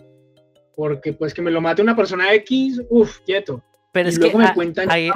porque 0.76 1.12
pues 1.12 1.34
que 1.34 1.42
me 1.42 1.50
lo 1.50 1.60
mate 1.60 1.82
una 1.82 1.96
persona 1.96 2.32
X, 2.34 2.80
uff, 2.88 3.18
quieto. 3.20 3.62
Pero 3.92 4.08
es 4.08 4.18
luego 4.18 4.38
que 4.38 4.44
me 4.44 4.54
cuentan 4.54 4.90
ahí, 4.90 5.10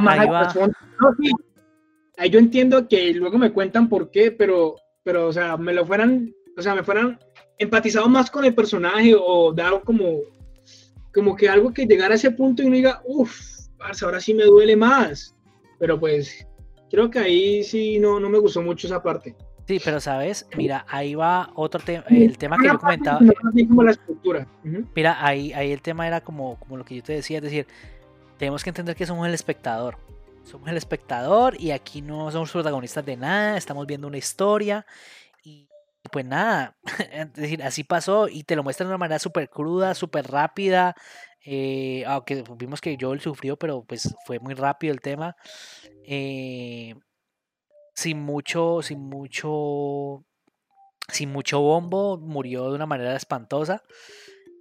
ahí 2.16 2.30
yo 2.30 2.38
entiendo 2.38 2.86
que 2.88 3.12
luego 3.14 3.38
me 3.38 3.52
cuentan 3.52 3.88
por 3.88 4.10
qué, 4.10 4.30
pero, 4.30 4.76
pero, 5.02 5.28
o 5.28 5.32
sea, 5.32 5.56
me 5.56 5.72
lo 5.72 5.86
fueran, 5.86 6.34
o 6.56 6.62
sea, 6.62 6.74
me 6.74 6.82
fueran 6.82 7.18
empatizado 7.58 8.08
más 8.08 8.30
con 8.30 8.44
el 8.44 8.54
personaje 8.54 9.14
o 9.18 9.52
dado 9.52 9.82
como, 9.82 10.20
como 11.12 11.36
que 11.36 11.48
algo 11.48 11.72
que 11.72 11.86
llegara 11.86 12.14
a 12.14 12.16
ese 12.16 12.30
punto 12.30 12.62
y 12.62 12.66
uno 12.66 12.76
diga, 12.76 13.02
uff, 13.04 13.32
ahora 14.02 14.20
sí 14.20 14.34
me 14.34 14.44
duele 14.44 14.76
más. 14.76 15.34
Pero 15.78 15.98
pues 15.98 16.46
creo 16.90 17.10
que 17.10 17.18
ahí 17.18 17.62
sí 17.62 17.98
no, 17.98 18.18
no 18.20 18.28
me 18.28 18.38
gustó 18.38 18.62
mucho 18.62 18.86
esa 18.86 19.02
parte. 19.02 19.34
Sí, 19.66 19.78
pero 19.84 20.00
sabes, 20.00 20.46
mira, 20.56 20.86
ahí 20.88 21.14
va 21.14 21.50
otro 21.54 21.78
tema, 21.78 22.02
el 22.08 22.38
tema 22.38 22.56
que 22.56 22.68
yo 22.68 22.78
comentaba. 22.78 23.20
como 23.68 23.82
la 23.82 23.90
estructura. 23.90 24.46
Mira, 24.94 25.18
ahí, 25.24 25.52
ahí 25.52 25.72
el 25.72 25.82
tema 25.82 26.06
era 26.06 26.22
como, 26.22 26.58
como 26.58 26.78
lo 26.78 26.86
que 26.86 26.96
yo 26.96 27.02
te 27.02 27.12
decía, 27.12 27.36
es 27.36 27.44
decir, 27.44 27.66
tenemos 28.38 28.64
que 28.64 28.70
entender 28.70 28.96
que 28.96 29.04
somos 29.04 29.28
el 29.28 29.34
espectador. 29.34 29.98
Somos 30.44 30.70
el 30.70 30.78
espectador 30.78 31.60
y 31.60 31.72
aquí 31.72 32.00
no 32.00 32.30
somos 32.30 32.50
protagonistas 32.50 33.04
de 33.04 33.18
nada, 33.18 33.58
estamos 33.58 33.86
viendo 33.86 34.06
una 34.06 34.16
historia 34.16 34.86
pues 36.10 36.24
nada, 36.24 36.76
es 37.12 37.32
decir, 37.34 37.62
así 37.62 37.84
pasó 37.84 38.28
y 38.28 38.44
te 38.44 38.56
lo 38.56 38.62
muestran 38.62 38.88
de 38.88 38.90
una 38.90 38.98
manera 38.98 39.18
súper 39.18 39.48
cruda, 39.48 39.94
súper 39.94 40.26
rápida. 40.26 40.94
Eh, 41.44 42.04
aunque 42.06 42.44
vimos 42.56 42.80
que 42.80 42.96
Joel 43.00 43.20
sufrió, 43.20 43.56
pero 43.56 43.84
pues 43.84 44.14
fue 44.26 44.38
muy 44.38 44.54
rápido 44.54 44.92
el 44.92 45.00
tema. 45.00 45.36
Eh, 46.04 46.94
sin 47.94 48.20
mucho, 48.20 48.80
sin 48.82 49.00
mucho, 49.00 50.24
sin 51.08 51.32
mucho 51.32 51.60
bombo, 51.60 52.18
murió 52.18 52.68
de 52.68 52.76
una 52.76 52.86
manera 52.86 53.16
espantosa. 53.16 53.82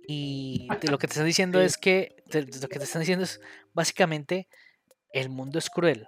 Y 0.08 0.68
lo 0.90 0.98
que 0.98 1.08
te 1.08 1.14
están 1.14 1.26
diciendo 1.26 1.62
es 1.62 1.78
que, 1.78 2.24
lo 2.34 2.68
que 2.68 2.80
te 2.80 2.86
están 2.86 3.02
diciendo 3.02 3.26
es 3.26 3.42
básicamente, 3.74 4.48
el 5.12 5.30
mundo 5.30 5.60
es 5.60 5.70
cruel. 5.70 6.08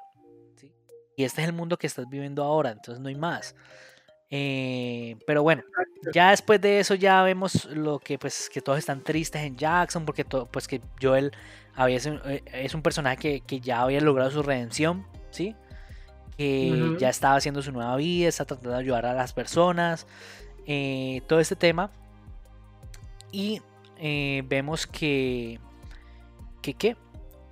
Y 1.17 1.25
este 1.25 1.41
es 1.41 1.47
el 1.49 1.53
mundo 1.53 1.77
que 1.77 1.87
estás 1.87 2.07
viviendo 2.07 2.43
ahora, 2.43 2.71
entonces 2.71 3.01
no 3.01 3.09
hay 3.09 3.15
más. 3.15 3.53
Eh, 4.31 5.17
pero 5.25 5.41
bueno, 5.41 5.63
ya 6.13 6.29
después 6.29 6.61
de 6.61 6.79
eso 6.79 6.93
ya 6.93 7.23
vemos 7.23 7.65
lo 7.65 7.97
que 7.97 8.19
pues 8.19 8.49
que 8.53 8.61
todos 8.61 8.77
están 8.77 9.03
tristes 9.03 9.41
en 9.41 9.57
Jackson 9.57 10.05
porque 10.05 10.23
todo, 10.23 10.45
pues 10.45 10.67
que 10.67 10.81
Joel 11.01 11.31
había, 11.75 11.97
eh, 11.97 12.43
es 12.53 12.75
un 12.75 12.83
personaje 12.83 13.41
que, 13.41 13.59
ya 13.59 13.81
había 13.81 14.01
logrado 14.01 14.29
su 14.29 14.43
redención, 14.43 15.05
¿sí? 15.31 15.55
Que 16.37 16.95
ya 16.99 17.09
estaba 17.09 17.35
haciendo 17.35 17.61
su 17.61 17.71
nueva 17.73 17.97
vida, 17.97 18.29
está 18.29 18.45
tratando 18.45 18.71
de 18.71 18.77
ayudar 18.77 19.05
a 19.05 19.13
las 19.13 19.33
personas, 19.33 20.07
eh, 20.65 21.21
todo 21.27 21.39
este 21.39 21.57
tema. 21.57 21.91
Y 23.31 23.61
vemos 23.97 24.87
que, 24.87 25.59
que, 26.61 26.73
¿qué? 26.75 26.95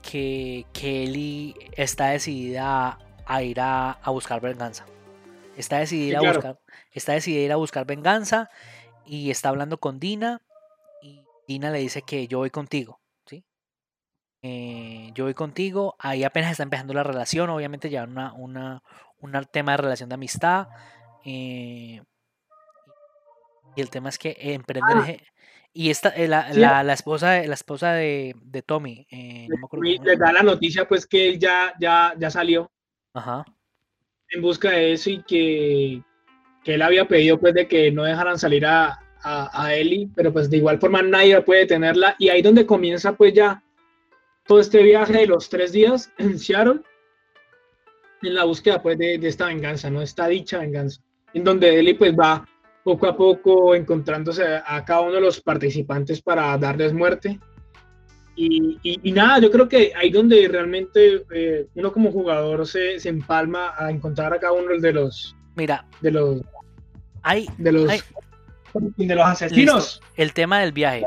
que 0.01 0.65
Kelly 0.71 1.53
está 1.73 2.07
decidida 2.07 2.97
a, 3.25 3.43
ir 3.43 3.59
a 3.59 3.99
buscar 4.09 4.39
venganza. 4.39 4.85
Está 5.57 5.79
decidida, 5.79 6.19
a 6.19 6.21
buscar, 6.21 6.59
está 6.91 7.13
decidida 7.13 7.41
a 7.41 7.45
ir 7.45 7.51
a 7.51 7.55
buscar 7.55 7.85
venganza 7.87 8.49
y 9.07 9.31
está 9.31 9.49
hablando 9.49 9.79
con 9.79 9.99
Dina 9.99 10.39
y 11.01 11.23
Dina 11.47 11.71
le 11.71 11.79
dice 11.79 12.03
que 12.03 12.27
yo 12.27 12.37
voy 12.37 12.51
contigo, 12.51 13.01
¿sí? 13.25 13.43
Eh, 14.43 15.09
yo 15.15 15.23
voy 15.23 15.33
contigo, 15.33 15.95
ahí 15.97 16.23
apenas 16.23 16.51
está 16.51 16.61
empezando 16.61 16.93
la 16.93 17.01
relación, 17.01 17.49
obviamente 17.49 17.89
ya 17.89 18.03
una, 18.03 18.33
una, 18.33 18.83
un 19.17 19.31
tema 19.51 19.71
de 19.71 19.77
relación 19.77 20.09
de 20.09 20.15
amistad. 20.15 20.67
Eh, 21.25 22.03
y 23.75 23.81
el 23.81 23.89
tema 23.89 24.09
es 24.09 24.19
que 24.19 24.37
emprender... 24.39 24.97
Ah. 24.97 25.23
Y 25.73 25.91
esta, 25.91 26.09
eh, 26.09 26.27
la, 26.27 26.51
la, 26.53 26.93
esposa, 26.93 27.39
la 27.43 27.53
esposa 27.53 27.93
de, 27.93 28.33
de 28.41 28.63
Tommy. 28.63 29.05
le 29.11 30.17
da 30.17 30.31
la 30.31 30.41
noticia 30.41 30.87
pues 30.87 31.05
que 31.05 31.29
él 31.29 31.39
ya, 31.39 31.75
ya, 31.79 32.15
ya 32.17 32.31
salió. 32.31 32.71
Ajá 33.13 33.45
en 34.31 34.41
busca 34.41 34.71
de 34.71 34.93
eso 34.93 35.09
y 35.09 35.23
que, 35.23 36.03
que 36.63 36.73
él 36.73 36.81
había 36.81 37.07
pedido 37.07 37.39
pues 37.39 37.53
de 37.53 37.67
que 37.67 37.91
no 37.91 38.03
dejaran 38.03 38.37
salir 38.37 38.65
a, 38.65 38.99
a, 39.23 39.67
a 39.67 39.71
pero 40.15 40.33
pues 40.33 40.49
de 40.49 40.57
igual 40.57 40.79
forma 40.79 41.01
nadie 41.01 41.41
puede 41.41 41.65
tenerla 41.65 42.15
y 42.19 42.29
ahí 42.29 42.41
donde 42.41 42.65
comienza 42.65 43.13
pues 43.15 43.33
ya 43.33 43.63
todo 44.45 44.59
este 44.59 44.81
viaje 44.83 45.13
de 45.13 45.27
los 45.27 45.49
tres 45.49 45.71
días 45.71 46.11
en 46.17 46.37
Seattle 46.39 46.81
en 48.23 48.35
la 48.35 48.45
búsqueda 48.45 48.81
pues 48.81 48.97
de, 48.97 49.17
de 49.19 49.27
esta 49.27 49.45
venganza, 49.45 49.89
¿no? 49.89 50.01
Esta 50.01 50.27
dicha 50.27 50.57
venganza, 50.57 51.01
en 51.33 51.43
donde 51.43 51.79
Ellie 51.79 51.95
pues 51.95 52.13
va 52.13 52.47
poco 52.83 53.05
a 53.05 53.15
poco 53.15 53.75
encontrándose 53.75 54.43
a 54.65 54.83
cada 54.85 55.01
uno 55.01 55.13
de 55.13 55.21
los 55.21 55.41
participantes 55.41 56.21
para 56.21 56.57
darles 56.57 56.93
muerte 56.93 57.39
y, 58.37 59.11
nada, 59.11 59.39
yo 59.39 59.49
creo 59.49 59.67
que 59.67 59.91
ahí 59.95 60.11
donde 60.11 60.47
realmente 60.47 61.25
eh, 61.33 61.67
uno 61.73 61.91
como 61.91 62.11
jugador 62.11 62.67
se, 62.67 62.99
se, 62.99 63.09
empalma 63.09 63.73
a 63.75 63.89
encontrar 63.89 64.31
a 64.31 64.39
cada 64.39 64.53
uno 64.53 64.77
de 64.77 64.93
los. 64.93 65.35
Mira, 65.55 65.85
de 66.01 66.11
los. 66.11 66.41
Hay, 67.23 67.49
de 67.57 67.71
los. 67.71 68.03
de 68.73 69.15
los 69.15 69.25
asesinos. 69.25 70.01
El 70.15 70.33
tema 70.33 70.59
del 70.59 70.71
viaje. 70.71 71.03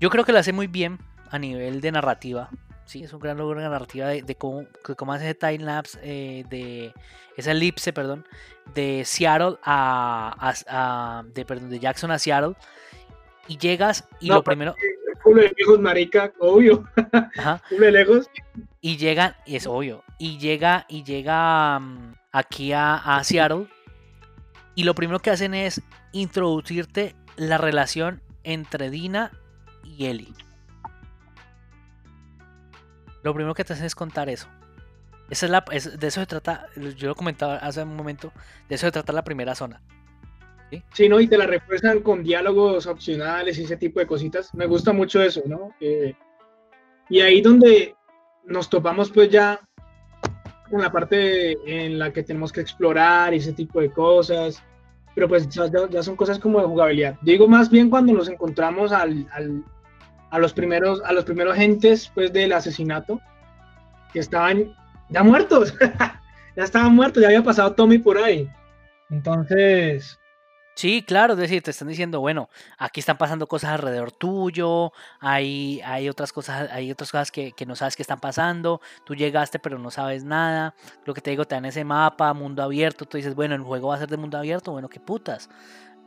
Yo 0.00 0.10
creo 0.10 0.24
que 0.24 0.32
lo 0.32 0.40
hace 0.40 0.52
muy 0.52 0.66
bien. 0.66 0.98
a 1.30 1.38
nivel 1.38 1.80
de 1.80 1.92
narrativa. 1.92 2.50
Sí, 2.86 3.04
es 3.04 3.12
un 3.12 3.20
gran 3.20 3.38
logro 3.38 3.60
de 3.60 3.68
narrativa 3.68 4.08
de, 4.08 4.34
cómo, 4.34 4.66
cómo, 4.96 5.12
hace 5.12 5.24
ese 5.24 5.34
time 5.34 5.58
lapse 5.58 5.98
eh, 6.02 6.44
de 6.50 6.92
esa 7.36 7.52
elipse, 7.52 7.92
perdón, 7.92 8.26
de 8.74 9.04
Seattle 9.06 9.56
a, 9.62 11.24
de, 11.32 11.44
perdón, 11.44 11.70
de 11.70 11.78
Jackson 11.78 12.10
a 12.10 12.18
Seattle 12.18 12.56
y 13.48 13.56
llegas 13.58 14.06
y 14.20 14.28
lo 14.28 14.42
primero 14.42 14.74
de 15.24 15.54
lejos, 15.56 15.80
marica, 15.80 16.32
obvio. 16.38 16.84
Ajá. 17.38 17.62
de 17.70 17.90
lejos. 17.90 18.28
Y 18.80 18.96
llegan, 18.96 19.34
y 19.46 19.56
es 19.56 19.66
obvio, 19.66 20.04
y 20.18 20.38
llega, 20.38 20.86
y 20.88 21.04
llega 21.04 21.78
mm, 21.78 22.14
aquí 22.32 22.72
a, 22.72 22.96
a 22.96 23.24
Seattle. 23.24 23.68
Y 24.74 24.84
lo 24.84 24.94
primero 24.94 25.20
que 25.20 25.30
hacen 25.30 25.54
es 25.54 25.82
introducirte 26.12 27.14
la 27.36 27.58
relación 27.58 28.22
entre 28.42 28.90
Dina 28.90 29.32
y 29.84 30.06
Ellie. 30.06 30.34
Lo 33.22 33.32
primero 33.32 33.54
que 33.54 33.64
te 33.64 33.72
hacen 33.72 33.86
es 33.86 33.94
contar 33.94 34.28
eso. 34.28 34.48
Esa 35.30 35.46
es 35.46 35.50
la, 35.50 35.64
de 35.64 36.06
eso 36.06 36.20
se 36.20 36.26
trata, 36.26 36.66
yo 36.76 37.08
lo 37.08 37.14
comentaba 37.14 37.56
hace 37.56 37.82
un 37.82 37.96
momento, 37.96 38.32
de 38.68 38.74
eso 38.74 38.86
se 38.86 38.92
trata 38.92 39.12
la 39.12 39.24
primera 39.24 39.54
zona. 39.54 39.80
¿Sí? 40.92 41.08
¿no? 41.08 41.20
Y 41.20 41.26
te 41.26 41.38
la 41.38 41.46
refuerzan 41.46 42.00
con 42.00 42.22
diálogos 42.22 42.86
opcionales 42.86 43.58
y 43.58 43.64
ese 43.64 43.76
tipo 43.76 44.00
de 44.00 44.06
cositas. 44.06 44.54
Me 44.54 44.66
gusta 44.66 44.92
mucho 44.92 45.22
eso, 45.22 45.42
¿no? 45.46 45.74
y 47.10 47.20
ahí 47.20 47.42
donde 47.42 47.94
nos 48.46 48.70
topamos 48.70 49.10
pues 49.10 49.28
ya 49.28 49.60
con 50.70 50.80
la 50.80 50.90
parte 50.90 51.52
en 51.66 51.98
la 51.98 52.12
que 52.12 52.22
tenemos 52.22 52.52
que 52.52 52.60
explorar 52.60 53.34
y 53.34 53.36
ese 53.36 53.52
tipo 53.52 53.80
de 53.80 53.92
cosas, 53.92 54.62
pero 55.14 55.28
pues 55.28 55.48
ya, 55.48 55.68
son 56.02 56.16
cosas 56.16 56.38
como 56.38 56.60
de 56.60 56.66
jugabilidad. 56.66 57.16
Digo 57.22 57.46
más 57.46 57.70
bien 57.70 57.90
cuando 57.90 58.12
nos 58.12 58.28
encontramos 58.28 58.90
al, 58.92 59.26
a 60.30 60.38
los 60.38 60.52
primeros 60.52 61.02
a 61.04 61.12
los 61.12 61.24
primeros 61.24 61.56
gentes 61.56 62.10
pues 62.14 62.32
del 62.32 62.52
asesinato 62.52 63.20
que 64.12 64.20
estaban 64.20 64.74
ya 65.10 65.22
muertos, 65.22 65.74
ya 66.56 66.64
estaban 66.64 66.94
muertos, 66.94 67.20
ya 67.22 67.28
había 67.28 67.42
pasado 67.42 67.74
Tommy 67.74 67.98
por 67.98 68.18
ahí. 68.18 68.48
Entonces, 69.10 70.18
Sí, 70.74 71.04
claro, 71.06 71.34
es 71.34 71.38
decir, 71.38 71.62
te 71.62 71.70
están 71.70 71.86
diciendo, 71.86 72.18
bueno, 72.18 72.48
aquí 72.78 72.98
están 72.98 73.16
pasando 73.16 73.46
cosas 73.46 73.70
alrededor 73.70 74.10
tuyo, 74.10 74.92
hay, 75.20 75.80
hay 75.84 76.08
otras 76.08 76.32
cosas, 76.32 76.68
hay 76.72 76.90
otras 76.90 77.12
cosas 77.12 77.30
que, 77.30 77.54
no 77.64 77.76
sabes 77.76 77.94
que 77.94 78.02
están 78.02 78.18
pasando, 78.18 78.80
tú 79.04 79.14
llegaste 79.14 79.60
pero 79.60 79.78
no 79.78 79.92
sabes 79.92 80.24
nada, 80.24 80.74
lo 81.04 81.14
que 81.14 81.20
te 81.20 81.30
digo, 81.30 81.44
te 81.44 81.54
dan 81.54 81.64
ese 81.64 81.84
mapa, 81.84 82.34
mundo 82.34 82.60
abierto, 82.62 83.04
tú 83.06 83.16
dices, 83.16 83.36
bueno, 83.36 83.54
el 83.54 83.62
juego 83.62 83.88
va 83.88 83.94
a 83.94 83.98
ser 83.98 84.08
de 84.08 84.16
mundo 84.16 84.36
abierto, 84.36 84.72
bueno, 84.72 84.88
qué 84.88 84.98
putas. 84.98 85.48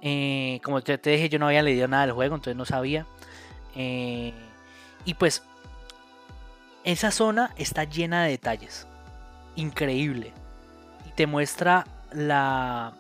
Eh, 0.02 0.60
como 0.64 0.82
te, 0.82 0.98
te, 0.98 1.12
dije, 1.12 1.30
yo 1.30 1.40
no 1.40 1.48
había 1.48 1.64
leído 1.64 1.88
nada 1.88 2.06
del 2.06 2.14
juego, 2.14 2.36
entonces 2.36 2.58
no 2.58 2.66
sabía. 2.66 3.06
Eh, 3.74 4.34
y 5.06 5.14
pues, 5.14 5.44
esa 6.84 7.12
zona 7.12 7.54
está 7.56 7.86
llena 7.86 8.26
de 8.26 8.32
detalles, 8.32 8.86
increíble, 9.56 10.34
y 11.08 11.12
te 11.12 11.26
muestra 11.26 11.86
la 12.12 12.94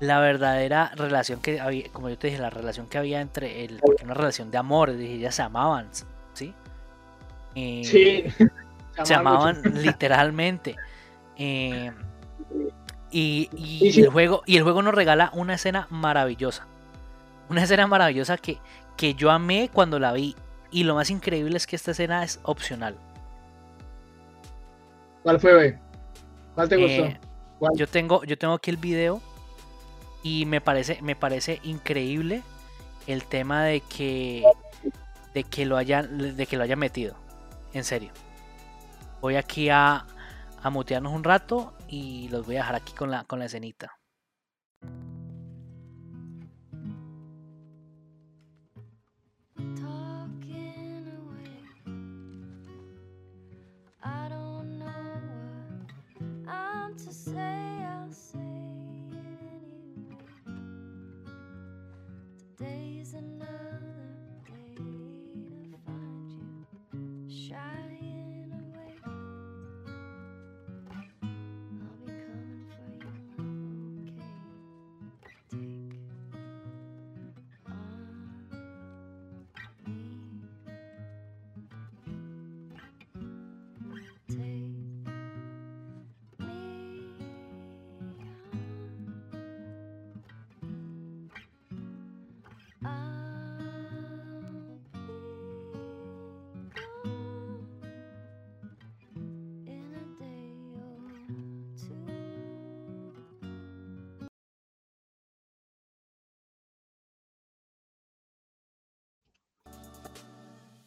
la 0.00 0.20
verdadera 0.20 0.92
relación 0.94 1.40
que 1.40 1.60
había, 1.60 1.88
como 1.92 2.08
yo 2.08 2.18
te 2.18 2.28
dije, 2.28 2.38
la 2.38 2.50
relación 2.50 2.86
que 2.88 2.98
había 2.98 3.20
entre 3.20 3.64
el, 3.64 3.80
una 4.02 4.14
relación 4.14 4.50
de 4.50 4.58
amor, 4.58 4.92
dije, 4.92 5.14
ellas 5.14 5.34
se 5.34 5.42
amaban, 5.42 5.88
¿sí? 6.34 6.54
Eh, 7.54 7.82
sí. 7.84 8.46
Se 9.04 9.14
amaban 9.14 9.62
literalmente. 9.74 10.74
Eh, 11.36 11.92
y, 13.12 13.48
el 14.00 14.08
juego, 14.08 14.42
y 14.44 14.56
el 14.56 14.64
juego 14.64 14.82
nos 14.82 14.92
regala 14.92 15.30
una 15.34 15.54
escena 15.54 15.86
maravillosa. 15.88 16.66
Una 17.48 17.62
escena 17.62 17.86
maravillosa 17.86 18.36
que, 18.38 18.58
que 18.96 19.14
yo 19.14 19.30
amé 19.30 19.70
cuando 19.72 20.00
la 20.00 20.12
vi. 20.12 20.34
Y 20.72 20.82
lo 20.82 20.96
más 20.96 21.10
increíble 21.10 21.56
es 21.56 21.68
que 21.68 21.76
esta 21.76 21.92
escena 21.92 22.24
es 22.24 22.40
opcional. 22.42 22.96
¿Cuál 25.22 25.38
fue, 25.38 25.78
¿Cuál 26.56 26.68
te 26.68 26.76
gustó? 26.76 27.04
Eh, 27.04 27.20
yo 27.76 27.86
tengo, 27.86 28.24
yo 28.24 28.36
tengo 28.36 28.54
aquí 28.54 28.70
el 28.70 28.76
video 28.76 29.22
y 30.22 30.46
me 30.46 30.60
parece, 30.60 31.00
me 31.02 31.16
parece 31.16 31.60
increíble 31.62 32.42
el 33.06 33.24
tema 33.24 33.64
de 33.64 33.80
que, 33.80 34.44
de 35.34 35.44
que 35.44 35.66
lo 35.66 35.76
hayan, 35.76 36.36
de 36.36 36.46
que 36.46 36.56
lo 36.56 36.64
haya 36.64 36.76
metido. 36.76 37.16
En 37.72 37.84
serio. 37.84 38.12
Voy 39.20 39.36
aquí 39.36 39.68
a, 39.68 40.06
a 40.62 40.70
mutearnos 40.70 41.12
un 41.12 41.24
rato 41.24 41.74
y 41.88 42.28
los 42.28 42.46
voy 42.46 42.56
a 42.56 42.60
dejar 42.60 42.74
aquí 42.76 42.92
con 42.92 43.10
la, 43.10 43.24
con 43.24 43.38
la 43.38 43.46
escenita. 43.46 43.97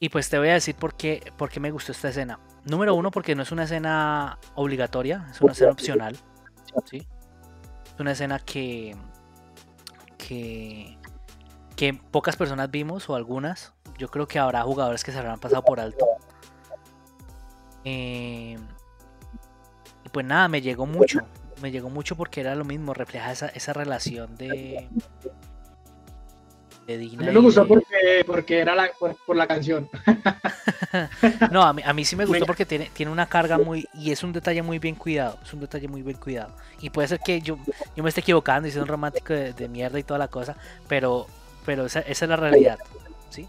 Y 0.03 0.09
pues 0.09 0.29
te 0.29 0.39
voy 0.39 0.49
a 0.49 0.53
decir 0.53 0.73
por 0.73 0.95
qué, 0.95 1.31
por 1.37 1.51
qué 1.51 1.59
me 1.59 1.69
gustó 1.69 1.91
esta 1.91 2.09
escena. 2.09 2.39
Número 2.65 2.95
uno, 2.95 3.11
porque 3.11 3.35
no 3.35 3.43
es 3.43 3.51
una 3.51 3.65
escena 3.65 4.39
obligatoria, 4.55 5.27
es 5.29 5.39
una 5.41 5.51
escena 5.51 5.71
opcional. 5.71 6.17
¿sí? 6.85 7.07
Es 7.85 7.99
una 7.99 8.13
escena 8.13 8.39
que, 8.39 8.95
que, 10.17 10.97
que 11.75 11.93
pocas 11.93 12.35
personas 12.35 12.71
vimos 12.71 13.07
o 13.11 13.15
algunas. 13.15 13.73
Yo 13.99 14.09
creo 14.09 14.27
que 14.27 14.39
habrá 14.39 14.63
jugadores 14.63 15.03
que 15.03 15.11
se 15.11 15.19
habrán 15.19 15.39
pasado 15.39 15.61
por 15.63 15.79
alto. 15.79 16.03
Eh, 17.83 18.57
y 20.03 20.09
pues 20.09 20.25
nada, 20.25 20.47
me 20.47 20.63
llegó 20.63 20.87
mucho. 20.87 21.19
Me 21.61 21.69
llegó 21.69 21.91
mucho 21.91 22.15
porque 22.15 22.41
era 22.41 22.55
lo 22.55 22.65
mismo, 22.65 22.95
refleja 22.95 23.32
esa, 23.32 23.49
esa 23.49 23.71
relación 23.71 24.36
de, 24.36 24.89
a 26.87 26.97
mí 26.97 27.17
me 27.17 27.39
gustó 27.39 27.67
porque, 27.67 28.24
porque 28.25 28.59
era 28.59 28.75
la, 28.75 28.89
por, 28.99 29.36
la 29.36 29.47
canción. 29.47 29.89
no, 31.51 31.62
a 31.62 31.74
mí, 31.74 31.82
a 31.86 31.93
mí 31.93 32.05
sí 32.05 32.16
me 32.16 32.25
gustó 32.25 32.45
porque 32.45 32.66
tiene, 32.66 32.89
tiene 32.93 33.12
una 33.12 33.28
carga 33.28 33.58
muy. 33.58 33.87
Y 33.93 34.12
es 34.12 34.24
un 34.24 34.33
detalle 34.33 34.62
muy 34.62 34.79
bien 34.79 34.95
cuidado. 34.95 35.37
Es 35.43 35.53
un 35.53 35.59
detalle 35.59 35.87
muy 35.87 36.01
bien 36.01 36.17
cuidado. 36.17 36.51
Y 36.82 36.89
puede 36.89 37.08
ser 37.08 37.20
que 37.20 37.41
yo, 37.41 37.58
yo 37.95 38.03
me 38.03 38.09
esté 38.09 38.21
equivocando 38.21 38.67
y 38.67 38.71
soy 38.71 38.82
un 38.82 38.87
romántico 38.87 39.33
de, 39.33 39.70
mierda 39.70 39.99
y 39.99 40.03
toda 40.03 40.17
la 40.17 40.28
cosa. 40.28 40.55
Pero, 40.87 41.28
pero 41.66 41.86
esa, 41.86 41.99
esa 42.01 42.25
es 42.25 42.29
la 42.29 42.36
realidad. 42.36 42.79
¿Sí? 43.29 43.47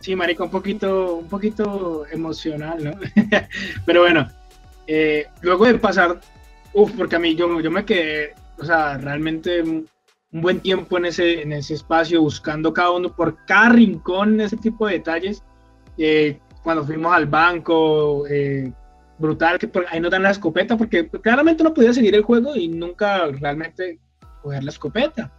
Sí, 0.00 0.16
marica, 0.16 0.44
un 0.44 0.50
poquito, 0.50 1.16
un 1.16 1.28
poquito 1.28 2.06
emocional, 2.10 2.82
¿no? 2.82 2.92
pero 3.86 4.00
bueno, 4.00 4.28
eh, 4.86 5.28
luego 5.42 5.66
de 5.66 5.74
pasar, 5.74 6.18
uff, 6.72 6.92
porque 6.92 7.16
a 7.16 7.18
mí 7.18 7.36
yo, 7.36 7.60
yo 7.60 7.70
me 7.70 7.84
quedé, 7.84 8.34
o 8.58 8.64
sea, 8.64 8.98
realmente 8.98 9.62
un 10.32 10.40
buen 10.40 10.60
tiempo 10.60 10.96
en 10.96 11.06
ese, 11.06 11.42
en 11.42 11.52
ese 11.52 11.74
espacio, 11.74 12.22
buscando 12.22 12.72
cada 12.72 12.90
uno, 12.92 13.14
por 13.14 13.44
cada 13.44 13.70
rincón, 13.70 14.40
ese 14.40 14.56
tipo 14.56 14.86
de 14.86 14.94
detalles. 14.94 15.44
Eh, 15.98 16.38
cuando 16.62 16.84
fuimos 16.84 17.12
al 17.12 17.26
banco, 17.26 18.26
eh, 18.28 18.72
brutal, 19.18 19.58
que 19.58 19.70
ahí 19.90 20.00
nos 20.00 20.10
dan 20.10 20.22
la 20.22 20.30
escopeta, 20.30 20.76
porque 20.76 21.08
claramente 21.08 21.62
no 21.62 21.74
podía 21.74 21.92
seguir 21.92 22.14
el 22.14 22.22
juego 22.22 22.56
y 22.56 22.68
nunca 22.68 23.26
realmente 23.26 23.98
coger 24.42 24.64
la 24.64 24.70
escopeta. 24.70 25.30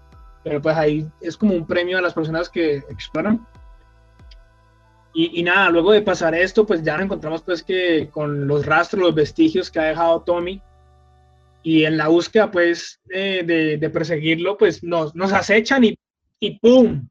Pero 0.44 0.62
pues 0.62 0.78
ahí 0.78 1.08
es 1.22 1.38
como 1.38 1.56
un 1.56 1.66
premio 1.66 1.98
a 1.98 2.02
las 2.02 2.14
personas 2.14 2.50
que 2.50 2.78
exploran. 2.90 3.46
Y, 5.16 5.40
y, 5.40 5.44
nada, 5.44 5.70
luego 5.70 5.92
de 5.92 6.02
pasar 6.02 6.34
esto, 6.36 6.66
pues 6.66 6.84
ya 6.84 6.96
encontramos 6.96 7.44
pues 7.44 7.64
que 7.64 8.10
con 8.12 8.48
los 8.48 8.66
rastros, 8.66 9.02
los 9.02 9.16
vestigios 9.16 9.70
que 9.70 9.80
ha 9.80 9.84
dejado 9.84 10.22
Tommy, 10.22 10.62
y 11.64 11.86
en 11.86 11.98
la 11.98 12.10
búsqueda 12.10 12.52
pues 12.52 13.00
de, 13.06 13.78
de, 13.80 13.90
perseguirlo 13.90 14.58
pues 14.58 14.84
nos, 14.84 15.16
nos 15.16 15.32
acechan 15.32 15.86
y, 15.86 15.98
y 16.40 16.60
¡pum! 16.60 17.08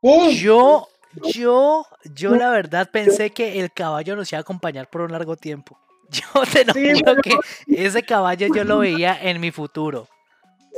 Yo, 0.00 0.86
yo, 1.34 1.84
yo 2.14 2.36
la 2.36 2.50
verdad 2.50 2.88
pensé 2.92 3.30
que 3.30 3.58
el 3.58 3.72
caballo 3.72 4.14
nos 4.14 4.32
iba 4.32 4.38
a 4.38 4.42
acompañar 4.42 4.88
por 4.88 5.00
un 5.00 5.12
largo 5.12 5.36
tiempo. 5.36 5.78
Yo 6.10 6.22
te 6.50 6.64
lo 6.64 6.72
juro 6.72 7.16
que 7.20 7.36
ese 7.66 8.02
caballo 8.02 8.46
yo 8.54 8.64
lo 8.64 8.78
veía 8.78 9.18
en 9.20 9.38
mi 9.42 9.50
futuro. 9.50 10.08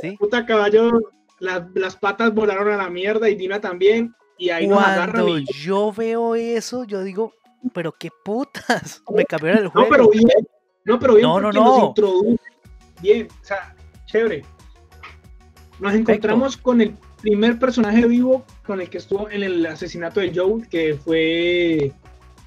¿Sí? 0.01 0.17
Puta 0.17 0.45
caballo, 0.45 0.91
las, 1.39 1.95
patas 1.95 2.33
volaron 2.33 2.69
a 2.69 2.75
la 2.75 2.89
mierda 2.89 3.29
y 3.29 3.35
Dina 3.35 3.61
también. 3.61 4.13
Y 4.37 4.49
ahí 4.49 4.67
Cuando 4.67 5.37
yo 5.37 5.93
veo 5.93 6.35
eso, 6.35 6.83
yo 6.83 7.01
digo, 7.01 7.33
pero 7.73 7.93
qué 7.93 8.09
putas, 8.25 9.01
me 9.15 9.23
cambiaron 9.23 9.63
el 9.63 9.67
juego. 9.69 9.87
No, 9.87 9.91
pero 9.95 10.09
bien, 10.09 10.27
no, 10.83 10.99
pero 10.99 11.13
bien, 11.13 11.27
no, 11.27 11.39
no, 11.39 11.51
no. 11.53 11.63
nos 11.63 11.83
introduce 11.85 12.50
bien, 13.01 13.27
o 13.41 13.45
sea, 13.45 13.75
chévere. 14.05 14.43
Nos 15.79 15.93
encontramos 15.95 16.57
con 16.57 16.81
el 16.81 16.95
primer 17.21 17.57
personaje 17.57 18.05
vivo 18.05 18.45
con 18.65 18.81
el 18.81 18.89
que 18.89 18.97
estuvo 18.97 19.29
en 19.29 19.43
el 19.43 19.65
asesinato 19.65 20.19
de 20.19 20.31
Joe, 20.33 20.67
que 20.69 20.95
fue, 20.95 21.91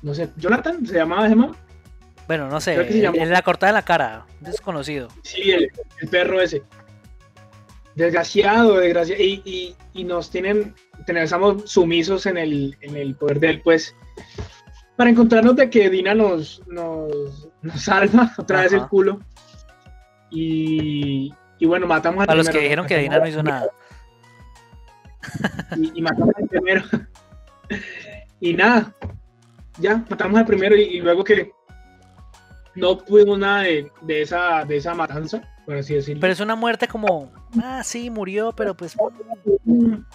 no 0.02 0.14
sé, 0.14 0.30
Jonathan, 0.36 0.86
¿se 0.86 0.94
llamaba 0.94 1.26
ese 1.26 1.36
Bueno, 2.26 2.48
no 2.48 2.60
sé, 2.60 2.74
en 2.74 3.30
la 3.30 3.42
cortada 3.42 3.70
en 3.70 3.74
la 3.74 3.84
cara, 3.84 4.26
desconocido. 4.40 5.08
Sí, 5.22 5.50
el, 5.50 5.70
perro 6.10 6.40
ese. 6.40 6.62
Desgraciado, 7.94 8.76
desgraciado. 8.76 9.22
Y, 9.22 9.76
y, 9.92 10.04
nos 10.04 10.30
tienen, 10.30 10.74
estamos 11.06 11.70
sumisos 11.70 12.26
en 12.26 12.36
el, 12.36 12.76
en 12.80 12.96
el 12.96 13.14
poder 13.14 13.40
de 13.40 13.50
él, 13.50 13.60
pues, 13.62 13.94
para 14.96 15.10
encontrarnos 15.10 15.56
de 15.56 15.70
que 15.70 15.90
Dina 15.90 16.14
nos, 16.14 16.62
nos, 16.66 17.48
nos 17.62 17.80
salva 17.82 18.32
otra 18.38 18.62
vez 18.62 18.72
el 18.72 18.86
culo. 18.88 19.20
Y, 20.34 21.32
y 21.60 21.66
bueno, 21.66 21.86
matamos 21.86 22.28
a 22.28 22.34
los 22.34 22.48
que 22.48 22.58
dijeron 22.58 22.86
que 22.86 22.98
Dina 22.98 23.18
no 23.18 23.26
hizo 23.26 23.42
nada. 23.42 23.68
Y, 25.94 26.02
matamos 26.02 26.34
al 26.36 26.48
primero. 26.48 26.82
y 28.40 28.52
nada, 28.52 28.92
ya, 29.78 30.04
matamos 30.10 30.38
al 30.40 30.46
primero 30.46 30.76
y, 30.76 31.00
luego 31.00 31.24
que 31.24 31.52
no 32.74 32.98
pudimos 32.98 33.38
nada 33.38 33.62
de, 33.62 33.90
esa, 34.08 34.64
de 34.64 34.76
esa 34.76 34.94
matanza, 34.94 35.40
por 35.64 35.76
así 35.76 35.94
decirlo. 35.94 36.20
Pero 36.20 36.32
es 36.32 36.40
una 36.40 36.56
muerte 36.56 36.88
como, 36.88 37.32
ah, 37.62 37.82
sí, 37.84 38.10
murió, 38.10 38.52
pero 38.52 38.76
pues... 38.76 38.96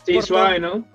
Sí, 0.06 0.22
suave, 0.22 0.60
¿no? 0.60 0.86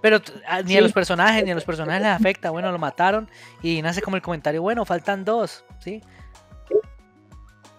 Pero 0.00 0.20
ni 0.64 0.76
a 0.76 0.80
los 0.80 0.92
personajes, 0.92 1.44
ni 1.44 1.50
a 1.50 1.54
los 1.54 1.64
personajes 1.64 2.00
les 2.00 2.12
afecta. 2.12 2.50
Bueno, 2.50 2.70
lo 2.70 2.78
mataron 2.78 3.28
y 3.62 3.82
nace 3.82 4.00
como 4.00 4.16
el 4.16 4.22
comentario, 4.22 4.62
bueno, 4.62 4.84
faltan 4.84 5.24
dos, 5.24 5.64
¿sí? 5.80 6.00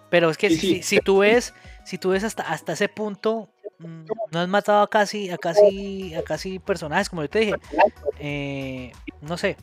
Pero 0.10 0.30
es 0.30 0.38
que 0.38 0.50
si, 0.50 0.82
si, 0.82 1.00
tú 1.00 1.20
ves, 1.20 1.54
si 1.86 1.98
tú 1.98 2.10
ves 2.10 2.24
hasta, 2.24 2.44
hasta 2.44 2.74
ese 2.74 2.90
punto, 2.90 3.50
mm, 3.80 4.06
no 4.32 4.40
has 4.40 4.48
matado 4.48 4.82
a 4.82 4.90
casi, 4.90 5.30
a 5.30 5.38
casi, 5.38 6.14
a 6.16 6.24
casi 6.24 6.60
personajes, 6.60 7.10
como 7.10 7.22
yo 7.22 7.30
te 7.30 7.40
dije. 7.40 7.56
Eh, 8.20 8.92
no 9.22 9.38
sé. 9.38 9.58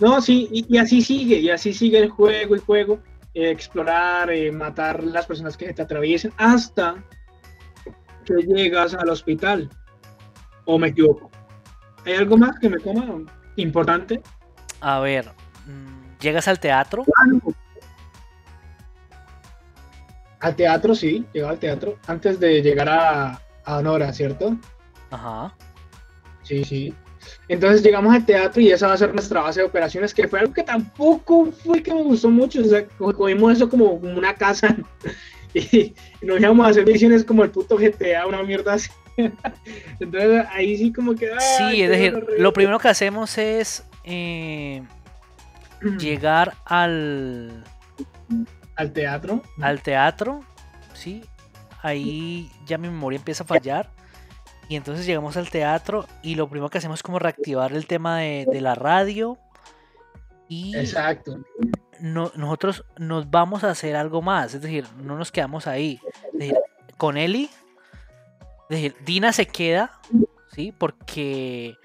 No, 0.00 0.20
sí, 0.20 0.48
y, 0.50 0.78
así 0.78 1.02
sigue, 1.02 1.36
y 1.38 1.50
así 1.50 1.72
sigue 1.72 1.98
el 1.98 2.10
juego, 2.10 2.54
el 2.54 2.60
juego, 2.60 2.98
eh, 3.34 3.50
explorar, 3.50 4.30
eh, 4.30 4.50
matar 4.50 5.04
las 5.04 5.26
personas 5.26 5.56
que 5.56 5.72
te 5.72 5.82
atraviesen, 5.82 6.32
hasta 6.36 7.02
que 8.24 8.34
llegas 8.34 8.94
al 8.94 9.08
hospital. 9.08 9.70
¿O 10.64 10.78
me 10.78 10.88
equivoco? 10.88 11.30
¿Hay 12.04 12.14
algo 12.14 12.36
más 12.36 12.58
que 12.58 12.68
me 12.68 12.78
coma 12.78 13.22
importante? 13.56 14.20
A 14.80 15.00
ver, 15.00 15.26
mm, 15.66 16.18
llegas 16.20 16.48
al 16.48 16.58
teatro. 16.58 17.04
Al 20.44 20.54
teatro, 20.54 20.94
sí, 20.94 21.24
llegaba 21.32 21.52
al 21.54 21.58
teatro. 21.58 21.98
Antes 22.06 22.38
de 22.38 22.60
llegar 22.60 22.86
a, 22.86 23.40
a 23.64 23.78
Honora, 23.78 24.12
¿cierto? 24.12 24.54
Ajá. 25.10 25.56
Sí, 26.42 26.62
sí. 26.64 26.94
Entonces 27.48 27.82
llegamos 27.82 28.14
al 28.14 28.26
teatro 28.26 28.60
y 28.60 28.70
esa 28.70 28.88
va 28.88 28.92
a 28.92 28.98
ser 28.98 29.14
nuestra 29.14 29.40
base 29.40 29.60
de 29.60 29.66
operaciones, 29.66 30.12
que 30.12 30.28
fue 30.28 30.40
algo 30.40 30.52
que 30.52 30.62
tampoco 30.62 31.50
fue 31.50 31.82
que 31.82 31.94
me 31.94 32.02
gustó 32.02 32.28
mucho. 32.28 32.60
O 32.60 32.64
sea, 32.64 32.86
cogimos 32.98 33.54
eso 33.54 33.70
como 33.70 33.92
una 33.92 34.34
casa 34.34 34.76
y, 35.54 35.94
nos 36.20 36.38
íbamos 36.38 36.66
a 36.66 36.68
hacer 36.68 36.84
misiones 36.84 37.24
como 37.24 37.42
el 37.42 37.50
puto 37.50 37.78
GTA, 37.78 38.26
una 38.26 38.42
mierda 38.42 38.74
así. 38.74 38.90
Entonces 39.98 40.44
ahí 40.50 40.76
sí 40.76 40.92
como 40.92 41.14
que... 41.14 41.30
Sí, 41.56 41.80
es 41.80 41.88
decir, 41.88 42.22
lo 42.36 42.52
primero 42.52 42.78
que 42.78 42.88
hacemos 42.88 43.38
es 43.38 43.82
eh, 44.04 44.82
llegar 45.98 46.52
al 46.66 47.64
al 48.76 48.92
teatro. 48.92 49.42
Al 49.60 49.82
teatro, 49.82 50.44
sí. 50.92 51.24
Ahí 51.82 52.50
ya 52.66 52.78
mi 52.78 52.88
memoria 52.88 53.18
empieza 53.18 53.44
a 53.44 53.46
fallar. 53.46 53.90
Y 54.68 54.76
entonces 54.76 55.04
llegamos 55.04 55.36
al 55.36 55.50
teatro 55.50 56.06
y 56.22 56.34
lo 56.34 56.48
primero 56.48 56.70
que 56.70 56.78
hacemos 56.78 57.00
es 57.00 57.02
como 57.02 57.18
reactivar 57.18 57.72
el 57.72 57.86
tema 57.86 58.18
de, 58.18 58.60
la 58.60 58.74
radio. 58.74 59.38
Y 60.48 60.76
Exacto. 60.76 61.38
nosotros 62.00 62.84
nos 62.98 63.30
vamos 63.30 63.64
a 63.64 63.70
hacer 63.70 63.96
algo 63.96 64.22
más. 64.22 64.54
Es 64.54 64.62
decir, 64.62 64.86
no 65.02 65.18
nos 65.18 65.30
quedamos 65.30 65.66
ahí. 65.66 66.00
Es 66.32 66.38
decir, 66.38 66.58
con 66.96 67.16
Eli, 67.16 67.50
es 68.68 68.68
decir, 68.68 68.96
Dina 69.04 69.32
se 69.32 69.46
queda, 69.46 69.92
¿sí? 70.52 70.72
Porque... 70.76 71.76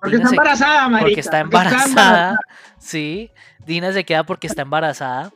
Porque 0.00 0.16
está 0.16 0.28
embarazada, 0.28 0.88
Marica. 0.88 1.00
Porque 1.00 1.20
está 1.20 1.40
embarazada, 1.40 2.38
sí. 2.78 3.32
Dina 3.64 3.92
se 3.92 4.04
queda 4.04 4.24
porque 4.24 4.46
está 4.46 4.62
embarazada. 4.62 5.32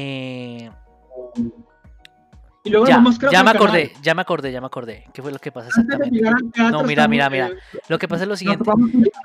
Eh, 0.00 0.70
y 2.62 2.70
luego 2.70 2.86
ya, 2.86 3.02
ya 3.32 3.42
me 3.42 3.50
acordé, 3.50 3.92
ya 4.00 4.14
me 4.14 4.22
acordé, 4.22 4.52
ya 4.52 4.60
me 4.60 4.68
acordé. 4.68 5.04
¿Qué 5.12 5.22
fue 5.22 5.32
lo 5.32 5.40
que 5.40 5.50
pasa 5.50 5.68
exactamente? 5.68 6.20
no, 6.70 6.84
mira, 6.84 7.08
mira, 7.08 7.28
mira. 7.28 7.50
Lo 7.88 7.98
que 7.98 8.06
pasa 8.06 8.22
es 8.22 8.28
lo 8.28 8.36
siguiente. 8.36 8.70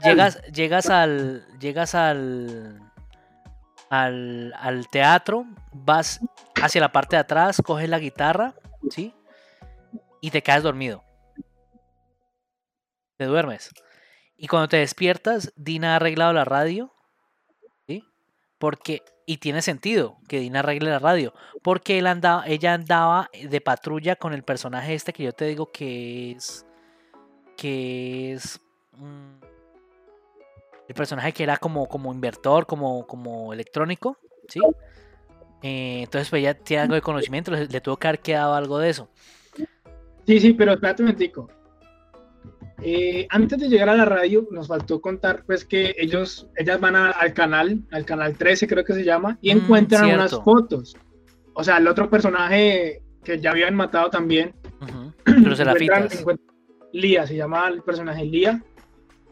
Llegas, 0.04 0.42
llegas 0.52 0.90
al. 0.90 1.46
Llegas 1.60 1.94
al. 1.94 2.82
Al, 3.92 4.52
al 4.58 4.88
teatro, 4.90 5.46
vas 5.72 6.20
hacia 6.60 6.82
la 6.82 6.92
parte 6.92 7.16
de 7.16 7.20
atrás, 7.20 7.62
coges 7.64 7.88
la 7.88 8.00
guitarra, 8.00 8.56
¿sí? 8.90 9.14
Y 10.20 10.32
te 10.32 10.42
quedas 10.42 10.64
dormido. 10.64 11.04
Te 13.18 13.26
duermes. 13.26 13.70
Y 14.36 14.48
cuando 14.48 14.68
te 14.68 14.78
despiertas, 14.78 15.54
Dina 15.56 15.94
ha 15.94 15.96
arreglado 15.98 16.34
la 16.34 16.44
radio, 16.44 16.92
¿sí? 17.86 18.04
Porque 18.58 19.04
y 19.26 19.38
tiene 19.38 19.62
sentido 19.62 20.18
que 20.28 20.40
Dina 20.40 20.60
arregle 20.60 20.90
la 20.90 21.00
radio. 21.00 21.34
Porque 21.62 22.00
él 22.00 22.08
andaba, 22.08 22.46
ella 22.46 22.74
andaba 22.74 23.30
de 23.42 23.62
patrulla 23.62 24.16
con 24.16 24.34
el 24.34 24.44
personaje 24.44 24.94
este 24.94 25.14
que 25.14 25.24
yo 25.24 25.34
te 25.34 25.46
digo 25.46 25.72
que 25.72 26.32
es. 26.32 26.66
Que 27.58 28.34
es. 28.34 28.60
Mm, 28.98 29.44
el 30.88 30.96
personaje 30.96 31.32
que 31.32 31.44
era 31.44 31.58
como, 31.58 31.88
como 31.88 32.14
invertor, 32.14 32.66
como, 32.66 33.08
como 33.08 33.54
electrónico. 33.54 34.18
¿Sí? 34.48 34.60
Eh, 35.62 36.02
entonces, 36.04 36.30
pues 36.30 36.42
ella 36.42 36.54
tiene 36.54 36.84
algo 36.84 36.96
de 36.96 37.02
conocimiento, 37.02 37.52
le, 37.52 37.82
tuvo 37.82 37.96
que 37.96 38.08
haber 38.08 38.20
quedado 38.20 38.54
algo 38.54 38.80
de 38.80 38.90
eso. 38.90 39.10
Sí, 40.26 40.40
sí, 40.40 40.54
pero 40.54 40.74
espérate 40.74 41.02
un 41.02 41.08
momentico. 41.08 41.50
Eh, 42.86 43.28
antes 43.30 43.60
de 43.60 43.70
llegar 43.70 43.90
a 43.90 43.96
la 43.96 44.06
radio, 44.06 44.48
nos 44.52 44.68
faltó 44.68 45.00
contar 45.00 45.44
pues 45.46 45.64
que 45.64 45.96
ellos, 45.98 46.50
ellas 46.58 46.80
van 46.80 46.96
al 46.96 47.34
canal, 47.34 47.82
al 47.92 48.06
canal 48.06 48.36
13 48.36 48.68
creo 48.68 48.84
que 48.84 48.94
se 48.94 49.06
llama, 49.06 49.38
y 49.42 49.54
mm, 49.54 49.58
encuentran 49.58 50.06
unas 50.06 50.32
fotos. 50.44 50.96
O 51.54 51.64
sea, 51.64 51.78
el 51.78 51.88
otro 51.88 52.10
personaje 52.10 53.02
que 53.24 53.40
ya 53.40 53.52
habían 53.52 53.76
matado 53.76 54.10
también. 54.10 54.54
Los 55.26 55.58
serafitas. 55.58 56.26
Lía, 56.92 57.26
se 57.26 57.36
llama 57.36 57.70
el 57.70 57.82
personaje 57.82 58.26
Lía. 58.26 58.62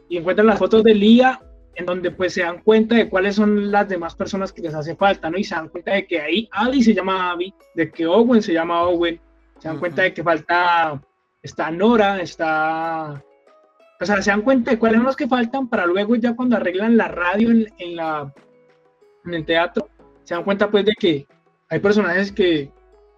Y 0.09 0.17
encuentran 0.17 0.47
las 0.47 0.57
fotos 0.57 0.83
de 0.83 0.95
Lía 0.95 1.39
en 1.75 1.85
donde 1.85 2.11
pues 2.11 2.33
se 2.33 2.41
dan 2.41 2.61
cuenta 2.61 2.95
de 2.95 3.09
cuáles 3.09 3.35
son 3.35 3.71
las 3.71 3.87
demás 3.87 4.15
personas 4.15 4.51
que 4.51 4.61
les 4.61 4.73
hace 4.73 4.95
falta, 4.95 5.29
¿no? 5.29 5.37
Y 5.37 5.43
se 5.43 5.55
dan 5.55 5.69
cuenta 5.69 5.93
de 5.93 6.05
que 6.05 6.19
ahí 6.19 6.49
Abby 6.51 6.83
se 6.83 6.93
llama 6.93 7.31
Abby, 7.31 7.53
de 7.75 7.91
que 7.91 8.05
Owen 8.05 8.41
se 8.41 8.53
llama 8.53 8.83
Owen, 8.83 9.19
se 9.59 9.67
dan 9.67 9.79
cuenta 9.79 10.01
de 10.03 10.13
que 10.13 10.23
falta, 10.23 11.01
está 11.41 11.71
Nora, 11.71 12.21
está 12.21 13.23
o 14.01 14.05
sea, 14.05 14.21
se 14.21 14.31
dan 14.31 14.41
cuenta 14.41 14.71
de 14.71 14.79
cuáles 14.79 14.97
son 14.97 15.05
los 15.05 15.15
que 15.15 15.27
faltan 15.27 15.67
para 15.67 15.85
luego 15.85 16.15
ya 16.15 16.35
cuando 16.35 16.55
arreglan 16.55 16.97
la 16.97 17.07
radio 17.07 17.51
en, 17.51 17.95
la, 17.95 18.33
en 19.25 19.33
el 19.33 19.45
teatro, 19.45 19.87
se 20.23 20.33
dan 20.33 20.43
cuenta 20.43 20.71
pues 20.71 20.85
de 20.85 20.93
que 20.99 21.27
hay 21.69 21.79
personajes 21.79 22.31
que 22.31 22.71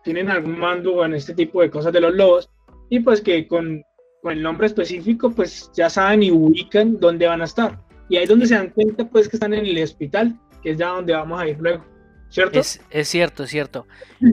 tienen 0.03 0.29
algún 0.29 0.59
mando 0.59 1.05
en 1.05 1.13
este 1.13 1.33
tipo 1.33 1.61
de 1.61 1.69
cosas 1.69 1.93
de 1.93 2.01
los 2.01 2.13
lobos 2.13 2.49
y 2.89 2.99
pues 2.99 3.21
que 3.21 3.47
con, 3.47 3.81
con 4.21 4.33
el 4.33 4.43
nombre 4.43 4.67
específico 4.67 5.31
pues 5.31 5.71
ya 5.73 5.89
saben 5.89 6.21
y 6.21 6.31
ubican 6.31 6.99
dónde 6.99 7.27
van 7.27 7.41
a 7.41 7.45
estar. 7.45 7.79
Y 8.09 8.17
ahí 8.17 8.23
es 8.23 8.29
donde 8.29 8.45
se 8.45 8.55
dan 8.55 8.69
cuenta 8.71 9.07
pues 9.07 9.29
que 9.29 9.37
están 9.37 9.53
en 9.53 9.65
el 9.65 9.81
hospital, 9.81 10.37
que 10.61 10.71
es 10.71 10.77
ya 10.77 10.89
donde 10.89 11.13
vamos 11.13 11.41
a 11.41 11.47
ir 11.47 11.57
luego. 11.59 11.85
¿Cierto? 12.33 12.59
Es, 12.59 12.79
cierto, 13.03 13.43
es 13.43 13.51
cierto. 13.51 13.85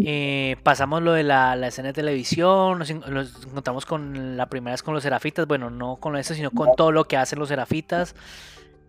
Eh, 0.06 0.56
pasamos 0.62 1.02
lo 1.02 1.12
de 1.12 1.22
la, 1.22 1.54
escena 1.66 1.88
de 1.88 1.92
televisión, 1.92 2.78
nos, 2.78 2.88
encontramos 2.88 3.84
con 3.84 4.38
la 4.38 4.46
primera 4.46 4.72
vez 4.72 4.82
con 4.82 4.94
los 4.94 5.02
serafitas, 5.02 5.46
bueno, 5.46 5.68
no 5.68 5.96
con 5.96 6.16
eso, 6.16 6.32
sino 6.32 6.50
con 6.50 6.74
todo 6.76 6.92
lo 6.92 7.04
que 7.04 7.18
hacen 7.18 7.38
los 7.38 7.50
serafitas. 7.50 8.14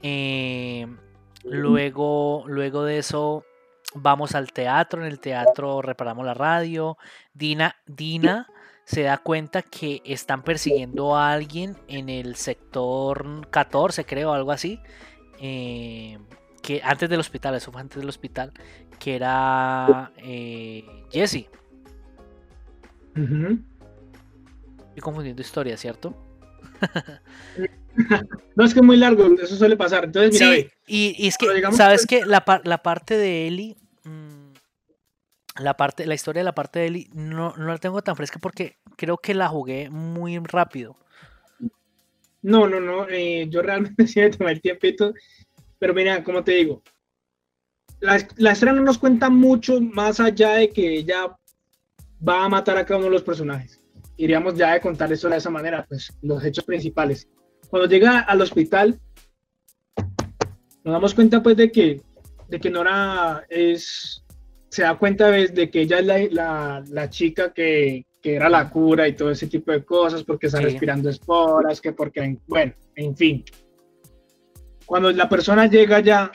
Eh, 0.01 0.87
luego, 1.43 2.45
luego 2.47 2.85
de 2.85 2.99
eso 2.99 3.43
vamos 3.95 4.33
al 4.33 4.53
teatro, 4.53 5.01
en 5.01 5.11
el 5.11 5.19
teatro 5.19 5.81
reparamos 5.81 6.25
la 6.25 6.33
radio. 6.33 6.97
Dina, 7.33 7.75
Dina 7.85 8.47
se 8.85 9.01
da 9.01 9.17
cuenta 9.17 9.61
que 9.61 10.01
están 10.05 10.41
persiguiendo 10.41 11.17
a 11.17 11.33
alguien 11.33 11.75
en 11.89 12.07
el 12.07 12.37
sector 12.37 13.45
14, 13.49 14.05
creo, 14.05 14.31
algo 14.31 14.53
así. 14.53 14.79
Eh, 15.41 16.17
que 16.61 16.81
antes 16.83 17.09
del 17.09 17.19
hospital, 17.19 17.55
eso 17.55 17.71
fue 17.71 17.81
antes 17.81 17.99
del 17.99 18.07
hospital, 18.07 18.53
que 19.01 19.15
era 19.15 20.11
eh, 20.17 20.85
Jesse. 21.11 21.47
Estoy 23.15 25.01
confundiendo 25.01 25.41
historia, 25.41 25.75
¿cierto? 25.75 26.15
no, 28.55 28.63
es 28.63 28.73
que 28.73 28.79
es 28.79 28.85
muy 28.85 28.97
largo, 28.97 29.25
eso 29.41 29.55
suele 29.55 29.75
pasar. 29.75 30.05
Entonces, 30.05 30.39
mira, 30.39 30.69
sí, 30.85 31.15
y, 31.17 31.27
es 31.27 31.37
que, 31.37 31.47
¿sabes 31.71 32.05
que 32.05 32.25
la, 32.25 32.43
la, 32.63 32.83
parte 32.83 33.17
de 33.17 33.47
Eli, 33.47 33.75
mm, 34.03 34.51
la, 35.63 35.75
parte, 35.75 36.05
la 36.05 36.13
historia 36.13 36.41
de 36.41 36.45
la 36.45 36.55
parte 36.55 36.79
de 36.79 36.87
Eli, 36.87 37.09
no, 37.13 37.55
no 37.57 37.67
la 37.67 37.79
tengo 37.79 38.03
tan 38.03 38.15
fresca 38.15 38.37
porque 38.39 38.77
creo 38.97 39.17
que 39.17 39.33
la 39.33 39.47
jugué 39.47 39.89
muy 39.89 40.37
rápido. 40.37 40.95
No, 42.43 42.67
no, 42.67 42.79
no, 42.79 43.07
eh, 43.09 43.47
yo 43.49 43.63
realmente 43.63 44.05
sí 44.07 44.19
me 44.19 44.29
tomé 44.29 44.51
el 44.51 44.61
tiempito, 44.61 45.11
pero 45.79 45.95
mira, 45.95 46.23
como 46.23 46.43
te 46.43 46.51
digo, 46.51 46.83
la, 48.01 48.27
la 48.37 48.51
estrella 48.51 48.75
no 48.75 48.83
nos 48.83 48.97
cuenta 48.97 49.29
mucho 49.29 49.79
más 49.79 50.19
allá 50.19 50.53
de 50.53 50.69
que 50.69 50.97
ella 50.97 51.37
va 52.27 52.43
a 52.43 52.49
matar 52.49 52.77
a 52.77 52.85
cada 52.85 52.97
uno 52.97 53.07
de 53.07 53.13
los 53.13 53.23
personajes. 53.23 53.79
Iríamos 54.17 54.55
ya 54.55 54.73
de 54.73 54.81
contar 54.81 55.11
eso 55.11 55.29
de 55.29 55.37
esa 55.37 55.49
manera, 55.49 55.85
pues 55.87 56.11
los 56.21 56.43
hechos 56.43 56.65
principales. 56.65 57.27
Cuando 57.69 57.87
llega 57.87 58.19
al 58.19 58.41
hospital, 58.41 58.99
nos 60.83 60.93
damos 60.93 61.13
cuenta 61.13 61.41
pues 61.41 61.55
de 61.57 61.71
que, 61.71 62.01
de 62.49 62.59
que 62.59 62.69
Nora 62.69 63.45
es, 63.49 64.23
se 64.69 64.81
da 64.81 64.97
cuenta 64.97 65.29
pues, 65.29 65.53
de, 65.53 65.69
que 65.69 65.81
ella 65.81 65.99
es 65.99 66.33
la, 66.33 66.83
la, 66.87 67.09
chica 67.09 67.53
que, 67.53 68.05
que, 68.21 68.35
era 68.35 68.49
la 68.49 68.69
cura 68.69 69.07
y 69.07 69.13
todo 69.13 69.31
ese 69.31 69.47
tipo 69.47 69.71
de 69.71 69.83
cosas, 69.83 70.23
porque 70.23 70.47
está 70.47 70.59
respirando 70.59 71.09
esporas, 71.09 71.79
que 71.79 71.93
porque, 71.93 72.37
bueno, 72.47 72.73
en 72.95 73.15
fin. 73.15 73.45
Cuando 74.85 75.11
la 75.11 75.29
persona 75.29 75.67
llega 75.67 75.99
ya 76.01 76.31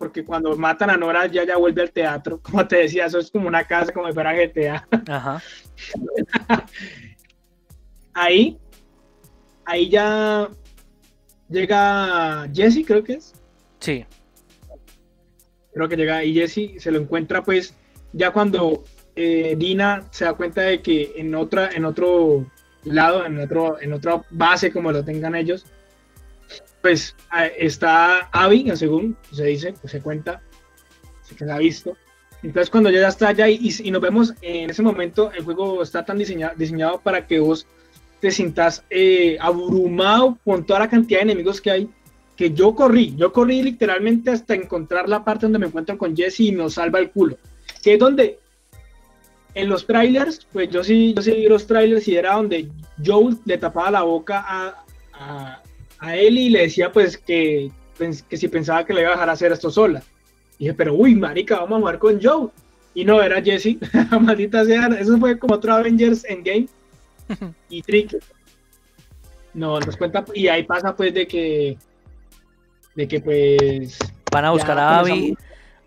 porque 0.00 0.24
cuando 0.24 0.56
matan 0.56 0.88
a 0.88 0.96
Nora 0.96 1.26
ya 1.26 1.44
ya 1.44 1.58
vuelve 1.58 1.82
al 1.82 1.90
teatro, 1.90 2.40
como 2.42 2.66
te 2.66 2.76
decía, 2.76 3.04
eso 3.04 3.18
es 3.18 3.30
como 3.30 3.46
una 3.46 3.64
casa 3.64 3.92
como 3.92 4.06
si 4.08 4.14
fuera 4.14 4.32
GTA. 4.32 4.88
Ajá. 5.06 5.42
ahí, 8.14 8.58
ahí 9.66 9.90
ya 9.90 10.48
llega 11.50 12.48
Jesse, 12.50 12.82
creo 12.86 13.04
que 13.04 13.12
es. 13.12 13.34
Sí. 13.78 14.06
Creo 15.74 15.86
que 15.86 15.96
llega 15.96 16.24
y 16.24 16.32
Jesse 16.32 16.82
se 16.82 16.90
lo 16.90 16.98
encuentra 16.98 17.42
pues 17.42 17.74
ya 18.14 18.32
cuando 18.32 18.84
eh, 19.14 19.54
Dina 19.58 20.08
se 20.12 20.24
da 20.24 20.32
cuenta 20.32 20.62
de 20.62 20.80
que 20.80 21.12
en 21.16 21.34
otra, 21.34 21.72
en 21.72 21.84
otro 21.84 22.50
lado, 22.84 23.26
en 23.26 23.38
otro, 23.38 23.78
en 23.78 23.92
otra 23.92 24.24
base 24.30 24.72
como 24.72 24.92
lo 24.92 25.04
tengan 25.04 25.34
ellos, 25.34 25.66
pues 26.80 27.14
está 27.58 28.28
Abby, 28.32 28.70
según 28.74 29.16
se 29.32 29.44
dice, 29.44 29.74
se 29.84 30.00
cuenta, 30.00 30.42
se 31.22 31.50
ha 31.50 31.58
visto. 31.58 31.96
Entonces 32.42 32.70
cuando 32.70 32.90
ya 32.90 33.06
está 33.06 33.28
allá 33.28 33.48
y, 33.48 33.90
nos 33.90 34.00
vemos 34.00 34.34
en 34.40 34.70
ese 34.70 34.82
momento, 34.82 35.30
el 35.32 35.44
juego 35.44 35.82
está 35.82 36.04
tan 36.04 36.18
diseñado, 36.18 36.54
diseñado 36.56 37.00
para 37.00 37.26
que 37.26 37.38
vos 37.38 37.66
te 38.20 38.30
sientas 38.30 38.84
eh, 38.88 39.36
abrumado 39.40 40.38
con 40.44 40.64
toda 40.64 40.80
la 40.80 40.88
cantidad 40.88 41.20
de 41.20 41.24
enemigos 41.24 41.60
que 41.60 41.70
hay, 41.70 41.90
que 42.36 42.52
yo 42.52 42.74
corrí, 42.74 43.14
yo 43.16 43.32
corrí 43.32 43.62
literalmente 43.62 44.30
hasta 44.30 44.54
encontrar 44.54 45.08
la 45.08 45.22
parte 45.22 45.46
donde 45.46 45.58
me 45.58 45.66
encuentro 45.66 45.98
con 45.98 46.16
Jesse 46.16 46.40
y 46.40 46.52
nos 46.52 46.74
salva 46.74 46.98
el 46.98 47.10
culo, 47.10 47.36
que 47.82 47.94
es 47.94 47.98
donde 47.98 48.38
en 49.52 49.68
los 49.68 49.86
trailers, 49.86 50.46
pues 50.50 50.70
yo 50.70 50.82
sí, 50.82 51.12
yo 51.14 51.22
sí 51.22 51.32
vi 51.32 51.46
los 51.46 51.66
trailers 51.66 52.06
y 52.08 52.16
era 52.16 52.36
donde 52.36 52.70
Joel 53.04 53.36
le 53.44 53.58
tapaba 53.58 53.90
la 53.90 54.02
boca 54.02 54.44
a 55.12 55.62
él 56.02 56.38
y 56.38 56.48
le 56.48 56.62
decía 56.62 56.90
pues 56.90 57.18
que, 57.18 57.70
que 58.28 58.36
si 58.36 58.48
pensaba 58.48 58.84
que 58.84 58.94
le 58.94 59.02
iba 59.02 59.10
a 59.10 59.14
dejar 59.14 59.30
hacer 59.30 59.52
esto 59.52 59.70
sola. 59.70 60.02
Y 60.58 60.64
dije, 60.64 60.74
pero 60.74 60.94
uy, 60.94 61.14
marica, 61.14 61.60
vamos 61.60 61.76
a 61.76 61.80
jugar 61.80 61.98
con 61.98 62.20
Joe. 62.22 62.48
Y 62.94 63.04
no, 63.04 63.22
era 63.22 63.42
Jesse, 63.42 63.76
maldita 64.20 64.64
sea, 64.64 64.86
eso 64.88 65.18
fue 65.18 65.38
como 65.38 65.54
otro 65.54 65.74
Avengers 65.74 66.24
Endgame. 66.24 66.68
y 67.68 67.82
Trick. 67.82 68.16
No, 69.54 69.80
nos 69.80 69.96
cuenta, 69.96 70.24
y 70.34 70.48
ahí 70.48 70.62
pasa 70.64 70.94
pues 70.94 71.12
de 71.12 71.26
que, 71.26 71.76
de 72.94 73.08
que 73.08 73.20
pues... 73.20 73.98
Van 74.30 74.44
a 74.44 74.50
buscar 74.50 74.78
a 74.78 75.00
Abby. 75.00 75.36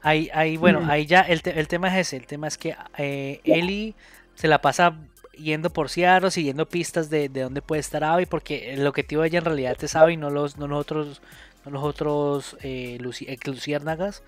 Ahí, 0.02 0.30
ahí, 0.34 0.58
bueno, 0.58 0.86
ahí 0.90 1.06
ya 1.06 1.22
el, 1.22 1.42
el, 1.46 1.68
tema 1.70 1.88
es 1.88 2.08
ese, 2.08 2.18
el 2.18 2.28
tema 2.28 2.48
es 2.48 2.58
que 2.58 2.76
eh, 2.98 3.40
Ellie 3.46 3.96
se 4.36 4.50
la 4.50 4.60
pasa 4.60 4.98
yendo 5.38 5.72
por 5.72 5.90
Seattle, 5.90 6.32
siguiendo 6.32 6.68
pistas 6.68 7.10
de, 7.10 7.30
de 7.30 7.42
dónde 7.42 7.62
puede 7.62 7.82
estar 7.82 8.04
Abby, 8.04 8.26
porque 8.26 8.74
el 8.74 8.86
objetivo 8.88 9.22
de 9.22 9.30
ella 9.30 9.40
en 9.40 9.46
realidad 9.46 9.78
es 9.82 9.96
Abby, 9.96 10.18
no 10.18 10.30
los, 10.30 10.58
no 10.58 10.68
nosotros 10.68 11.22
no 11.66 11.72
los 11.72 11.84
otros 11.84 12.58
eh, 12.62 12.98
eh 13.00 13.38
luciérnagas. 13.46 14.24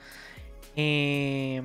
Eh, 0.75 1.61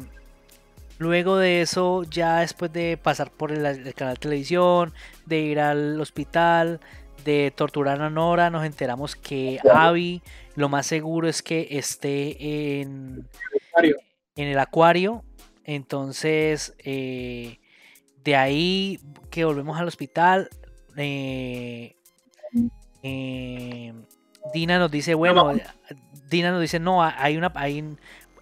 luego 0.99 1.37
de 1.37 1.63
eso, 1.63 2.05
ya 2.05 2.41
después 2.41 2.73
de 2.73 2.97
pasar 2.97 3.31
por 3.31 3.53
el, 3.53 3.95
canal 3.95 4.15
de 4.15 4.21
televisión, 4.21 4.93
de 5.27 5.41
ir 5.41 5.61
al 5.61 6.01
hospital, 6.01 6.81
de 7.25 7.53
torturar 7.55 8.01
a 8.01 8.11
Nora, 8.11 8.51
nos 8.51 8.65
enteramos 8.65 9.15
que 9.17 9.61
Abby 9.73 10.23
lo 10.57 10.69
más 10.69 10.87
seguro 10.87 11.29
es 11.29 11.43
que 11.43 11.69
esté 11.71 12.81
en, 12.81 13.29
en 14.37 14.49
el 14.49 14.59
acuario. 14.59 15.25
Entonces, 15.65 16.75
eh, 16.79 17.61
de 18.25 18.37
ahí 18.37 19.01
que 19.31 19.45
volvemos 19.45 19.79
al 19.79 19.89
hospital, 19.89 20.49
eh, 20.97 21.97
eh, 23.03 23.95
Dina 24.53 24.79
nos 24.79 24.91
dice, 24.91 25.15
bueno, 25.15 25.53
Dina 26.29 26.51
nos 26.51 26.61
dice, 26.61 26.81
no, 26.81 27.03
hay 27.03 27.37
una, 27.37 27.53
hay, 27.55 27.97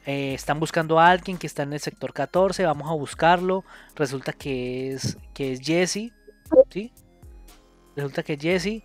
eh, 0.06 0.34
están 0.34 0.58
buscando 0.58 0.98
a 0.98 1.10
alguien 1.10 1.38
que 1.38 1.46
está 1.46 1.62
en 1.62 1.72
el 1.72 1.80
sector 1.80 2.12
14, 2.12 2.64
vamos 2.64 2.90
a 2.90 2.94
buscarlo. 2.94 3.64
Resulta 3.94 4.32
que 4.32 4.92
es, 4.92 5.18
que 5.34 5.52
es 5.52 5.60
Jesse, 5.60 6.12
¿sí? 6.70 6.92
Resulta 7.94 8.22
que 8.22 8.34
es 8.34 8.40
Jesse. 8.40 8.82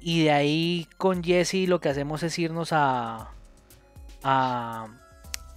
Y 0.00 0.24
de 0.24 0.30
ahí 0.30 0.88
con 0.98 1.22
Jesse 1.22 1.68
lo 1.68 1.80
que 1.80 1.88
hacemos 1.88 2.22
es 2.22 2.38
irnos 2.38 2.72
a, 2.72 3.32
a 4.22 4.88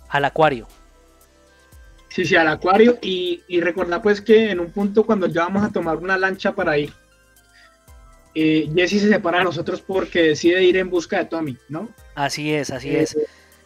al 0.09 0.25
acuario. 0.25 0.67
Sí, 2.09 2.25
sí, 2.25 2.35
al 2.35 2.47
acuario 2.47 2.97
y, 3.01 3.43
y 3.47 3.61
recordar 3.61 4.01
pues 4.01 4.19
que 4.19 4.51
en 4.51 4.59
un 4.59 4.71
punto 4.71 5.05
cuando 5.05 5.27
ya 5.27 5.43
vamos 5.43 5.63
a 5.63 5.71
tomar 5.71 5.97
una 5.97 6.17
lancha 6.17 6.53
para 6.53 6.77
ir, 6.77 6.91
eh, 8.35 8.69
Jesse 8.75 9.01
se 9.01 9.09
separa 9.09 9.39
de 9.39 9.43
nosotros 9.45 9.81
porque 9.81 10.23
decide 10.23 10.63
ir 10.63 10.77
en 10.77 10.89
busca 10.89 11.17
de 11.17 11.25
Tommy, 11.25 11.57
¿no? 11.67 11.89
Así 12.15 12.53
es, 12.53 12.69
así 12.71 12.95
es. 12.95 13.15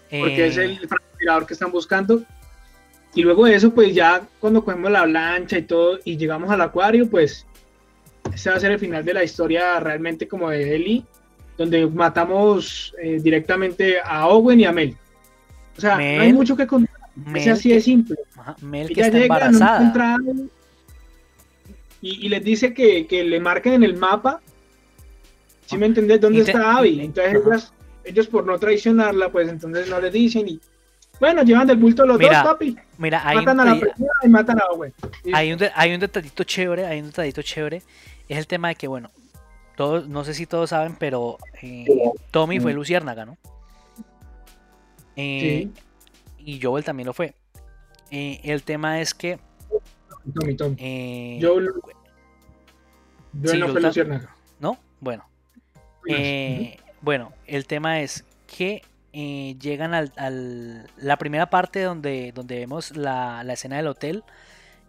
Eh, 0.09 0.19
porque 0.19 0.47
es 0.47 0.57
el 0.57 0.77
francotirador 0.87 1.45
que 1.45 1.53
están 1.53 1.71
buscando. 1.71 2.23
Y 3.15 3.21
luego 3.21 3.45
de 3.45 3.55
eso, 3.55 3.73
pues 3.73 3.93
ya 3.93 4.21
cuando 4.39 4.63
cogemos 4.63 4.91
la 4.91 5.05
lancha 5.05 5.57
y 5.57 5.63
todo 5.63 5.99
y 6.03 6.17
llegamos 6.17 6.49
al 6.49 6.61
acuario, 6.61 7.09
pues 7.09 7.45
ese 8.33 8.49
va 8.49 8.55
a 8.55 8.59
ser 8.59 8.71
el 8.71 8.79
final 8.79 9.05
de 9.05 9.13
la 9.13 9.23
historia 9.23 9.79
realmente 9.79 10.27
como 10.27 10.49
de 10.49 10.75
Ellie, 10.75 11.05
donde 11.57 11.85
matamos 11.85 12.95
eh, 13.01 13.19
directamente 13.21 13.97
a 14.03 14.27
Owen 14.27 14.59
y 14.59 14.65
a 14.65 14.71
Mel. 14.71 14.97
O 15.77 15.81
sea, 15.81 15.95
no 15.95 16.21
hay 16.21 16.33
mucho 16.33 16.55
que 16.55 16.65
contar. 16.65 16.92
Es 17.35 17.47
así 17.47 17.69
de 17.69 17.81
simple. 17.81 18.17
Mel 18.61 18.89
que 18.93 19.01
está 19.01 19.17
embarazada. 19.19 20.17
y, 22.01 22.29
les 22.29 22.43
dice 22.43 22.73
que, 22.73 23.07
que, 23.07 23.23
le 23.23 23.39
marquen 23.39 23.73
en 23.73 23.83
el 23.83 23.97
mapa. 23.97 24.41
Si 25.65 25.77
me 25.77 25.85
entendés 25.85 26.19
dónde 26.21 26.41
está 26.41 26.77
Abby. 26.77 27.01
Entonces 27.01 27.71
ellos 28.03 28.27
por 28.27 28.45
no 28.45 28.59
traicionarla, 28.59 29.31
pues 29.31 29.47
entonces 29.47 29.89
no 29.89 29.99
le 29.99 30.11
dicen 30.11 30.47
y 30.47 30.59
bueno, 31.19 31.43
llevan 31.43 31.67
del 31.67 31.77
bulto 31.77 32.05
los 32.05 32.19
dos, 32.19 32.29
papi. 32.29 32.75
Mira, 32.97 33.21
hay 33.25 33.37
matan 33.37 33.59
a 33.59 33.65
la 33.65 33.79
y 34.23 34.27
matan 34.27 34.59
a 34.59 34.65
Owen. 34.73 34.93
Hay 35.33 35.53
un, 35.53 35.59
hay 35.73 35.93
un 35.93 35.99
detallito 35.99 36.43
chévere, 36.43 36.85
hay 36.85 36.99
un 36.99 37.07
detallito 37.07 37.41
chévere. 37.41 37.81
Es 38.27 38.37
el 38.37 38.47
tema 38.47 38.69
de 38.69 38.75
que, 38.75 38.87
bueno, 38.87 39.09
todos, 39.77 40.07
no 40.07 40.23
sé 40.23 40.33
si 40.33 40.45
todos 40.45 40.71
saben, 40.71 40.95
pero 40.99 41.37
eh, 41.61 41.85
Tommy 42.31 42.59
fue 42.59 42.73
Luciérnaga, 42.73 43.25
¿no? 43.25 43.37
Eh, 45.15 45.69
sí. 45.73 45.81
Y 46.45 46.61
Joel 46.61 46.83
también 46.83 47.07
lo 47.07 47.13
fue. 47.13 47.33
Eh, 48.11 48.41
el 48.43 48.63
tema 48.63 48.99
es 49.01 49.13
que. 49.13 49.39
Tommy, 50.33 50.55
Tommy. 50.55 50.75
Eh, 50.79 51.37
yo, 51.41 51.59
no 51.59 51.71
fue 53.69 53.81
¿No? 54.59 54.77
Bueno. 54.99 55.25
Eh, 56.07 56.77
bueno, 57.01 57.33
el 57.47 57.65
tema 57.65 58.01
es 58.01 58.25
que 58.45 58.83
llegan 59.11 59.93
al, 59.93 60.87
la 60.97 61.17
primera 61.17 61.49
parte 61.49 61.81
donde, 61.81 62.31
donde 62.33 62.59
vemos 62.59 62.95
la, 62.95 63.43
escena 63.51 63.77
del 63.77 63.87
hotel. 63.87 64.23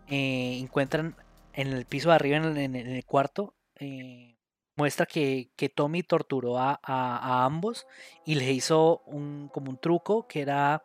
encuentran 0.09 1.16
en 1.52 1.68
el 1.68 1.86
piso 1.86 2.10
de 2.10 2.16
arriba, 2.16 2.36
en 2.36 2.76
el, 2.76 3.05
cuarto, 3.05 3.55
muestra 4.76 5.06
que, 5.06 5.51
que, 5.56 5.68
Tommy 5.68 6.02
torturó 6.02 6.59
a, 6.59 6.81
a, 6.82 7.44
ambos 7.44 7.86
y 8.26 8.35
les 8.35 8.51
hizo 8.51 9.02
un, 9.06 9.48
como 9.52 9.70
un 9.70 9.78
truco 9.78 10.26
que 10.26 10.43
era 10.43 10.82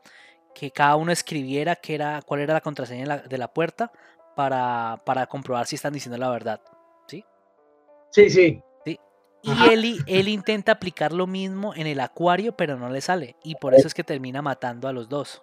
que 0.60 0.72
cada 0.72 0.98
uno 0.98 1.12
escribiera 1.12 1.78
qué 1.78 1.96
era, 1.96 2.22
cuál 2.22 2.42
era 2.42 2.54
la 2.54 2.62
contraseña 2.62 3.20
de 3.20 3.38
la, 3.38 3.48
puerta 3.48 3.94
para, 4.36 5.00
comprobar 5.30 5.66
si 5.66 5.76
están 5.76 5.94
diciendo 5.94 6.18
la 6.18 6.30
verdad. 6.30 6.62
¿sí? 7.08 7.24
Sí, 8.12 8.30
sí. 8.30 8.62
Y 9.42 10.06
él, 10.08 10.28
intenta 10.28 10.74
aplicar 10.74 11.14
lo 11.14 11.26
mismo 11.26 11.74
en 11.74 11.88
el 11.88 12.02
acuario, 12.02 12.58
pero 12.58 12.76
no 12.78 12.90
le 12.90 13.00
sale. 13.00 13.38
Y 13.42 13.56
por 13.56 13.74
eso 13.74 13.88
es 13.88 13.94
que 13.94 14.04
termina 14.04 14.42
matando 14.42 14.90
a 14.90 14.94
los 14.94 15.08
dos. 15.08 15.42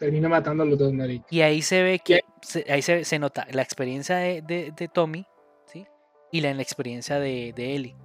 Termina 0.00 0.28
matando 0.28 0.64
a 0.64 0.66
los 0.66 0.76
dos, 0.76 0.92
Mari. 0.92 1.22
Y 1.30 1.42
ahí 1.42 1.62
se 1.62 1.84
ve 1.84 2.00
que, 2.00 2.24
ahí 2.68 2.82
se, 2.82 3.18
nota 3.20 3.46
la 3.52 3.62
experiencia 3.62 4.16
de, 4.16 4.90
Tommy, 4.92 5.24
¿sí? 5.66 5.86
Y 6.32 6.40
la 6.40 6.50
experiencia 6.50 7.20
de, 7.20 7.52
de 7.54 7.74
Ellie. 7.76 7.96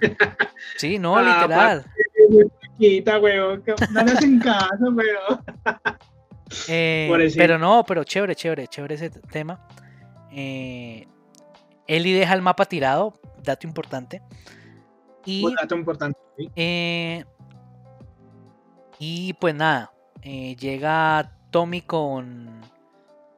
Sí, 0.78 0.98
no, 0.98 1.18
ah, 1.18 1.22
literal. 1.22 1.84
No 3.92 4.04
me 4.04 4.12
hacen 4.12 4.38
caso, 4.38 4.94
eh, 6.68 7.32
pero 7.36 7.58
no, 7.58 7.84
pero 7.86 8.04
chévere, 8.04 8.34
chévere, 8.34 8.68
chévere 8.68 8.94
ese 8.94 9.10
tema. 9.10 9.66
Eh, 10.32 11.06
Eli 11.86 12.12
deja 12.12 12.34
el 12.34 12.42
mapa 12.42 12.66
tirado, 12.66 13.14
dato 13.42 13.66
importante. 13.66 14.22
Y, 15.24 15.44
dato 15.54 15.74
importante. 15.74 16.18
Eh, 16.54 17.24
y 18.98 19.32
pues 19.34 19.54
nada, 19.54 19.92
eh, 20.22 20.56
llega 20.56 21.32
Tommy 21.50 21.82
con, 21.82 22.60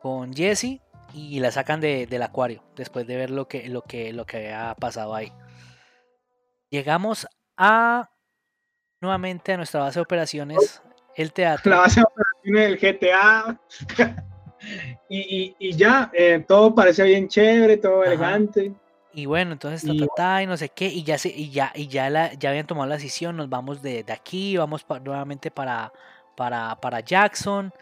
con 0.00 0.34
Jesse 0.34 0.80
y 1.14 1.40
la 1.40 1.50
sacan 1.50 1.80
del 1.80 2.22
acuario 2.22 2.62
después 2.76 3.06
de 3.06 3.16
ver 3.16 3.30
lo 3.30 3.48
que, 3.48 3.68
lo, 3.68 3.82
que, 3.82 4.12
lo 4.12 4.26
que 4.26 4.36
había 4.36 4.74
pasado 4.74 5.14
ahí. 5.14 5.32
Llegamos 6.70 7.26
a 7.56 8.10
nuevamente 9.00 9.52
a 9.52 9.56
nuestra 9.56 9.80
base 9.80 9.98
de 9.98 10.02
operaciones, 10.02 10.82
el 11.16 11.32
teatro. 11.32 11.70
La 11.70 11.78
base 11.78 12.00
de 12.00 12.06
operaciones 12.06 12.80
del 12.80 12.98
GTA. 12.98 13.60
y, 15.08 15.76
ya, 15.76 16.10
eh, 16.12 16.44
todo 16.46 16.74
parece 16.74 17.04
bien 17.04 17.28
chévere, 17.28 17.76
todo 17.76 18.04
elegante. 18.04 18.72
Y 19.12 19.26
bueno, 19.26 19.52
entonces 19.52 19.90
ta, 20.16 20.42
y 20.42 20.46
no 20.46 20.56
sé 20.56 20.68
qué, 20.68 20.86
y 20.86 21.02
ya 21.02 21.18
se, 21.18 21.28
y 21.28 21.50
ya, 21.50 21.72
y 21.74 21.88
ya 21.88 22.08
la, 22.10 22.34
ya 22.34 22.50
habían 22.50 22.66
tomado 22.66 22.86
la 22.86 22.96
decisión, 22.96 23.36
nos 23.36 23.48
vamos 23.48 23.82
de, 23.82 24.04
aquí, 24.12 24.56
vamos 24.56 24.86
nuevamente 25.02 25.50
para, 25.50 25.92
para, 26.36 26.76
para 26.76 27.00
Jackson. 27.00 27.72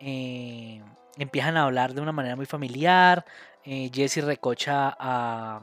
Eh, 0.00 0.82
empiezan 1.16 1.56
a 1.56 1.64
hablar 1.64 1.94
de 1.94 2.00
una 2.00 2.12
manera 2.12 2.34
muy 2.34 2.46
familiar. 2.46 3.24
Eh, 3.64 3.90
Jesse 3.92 4.24
recocha 4.24 4.96
a, 4.98 5.60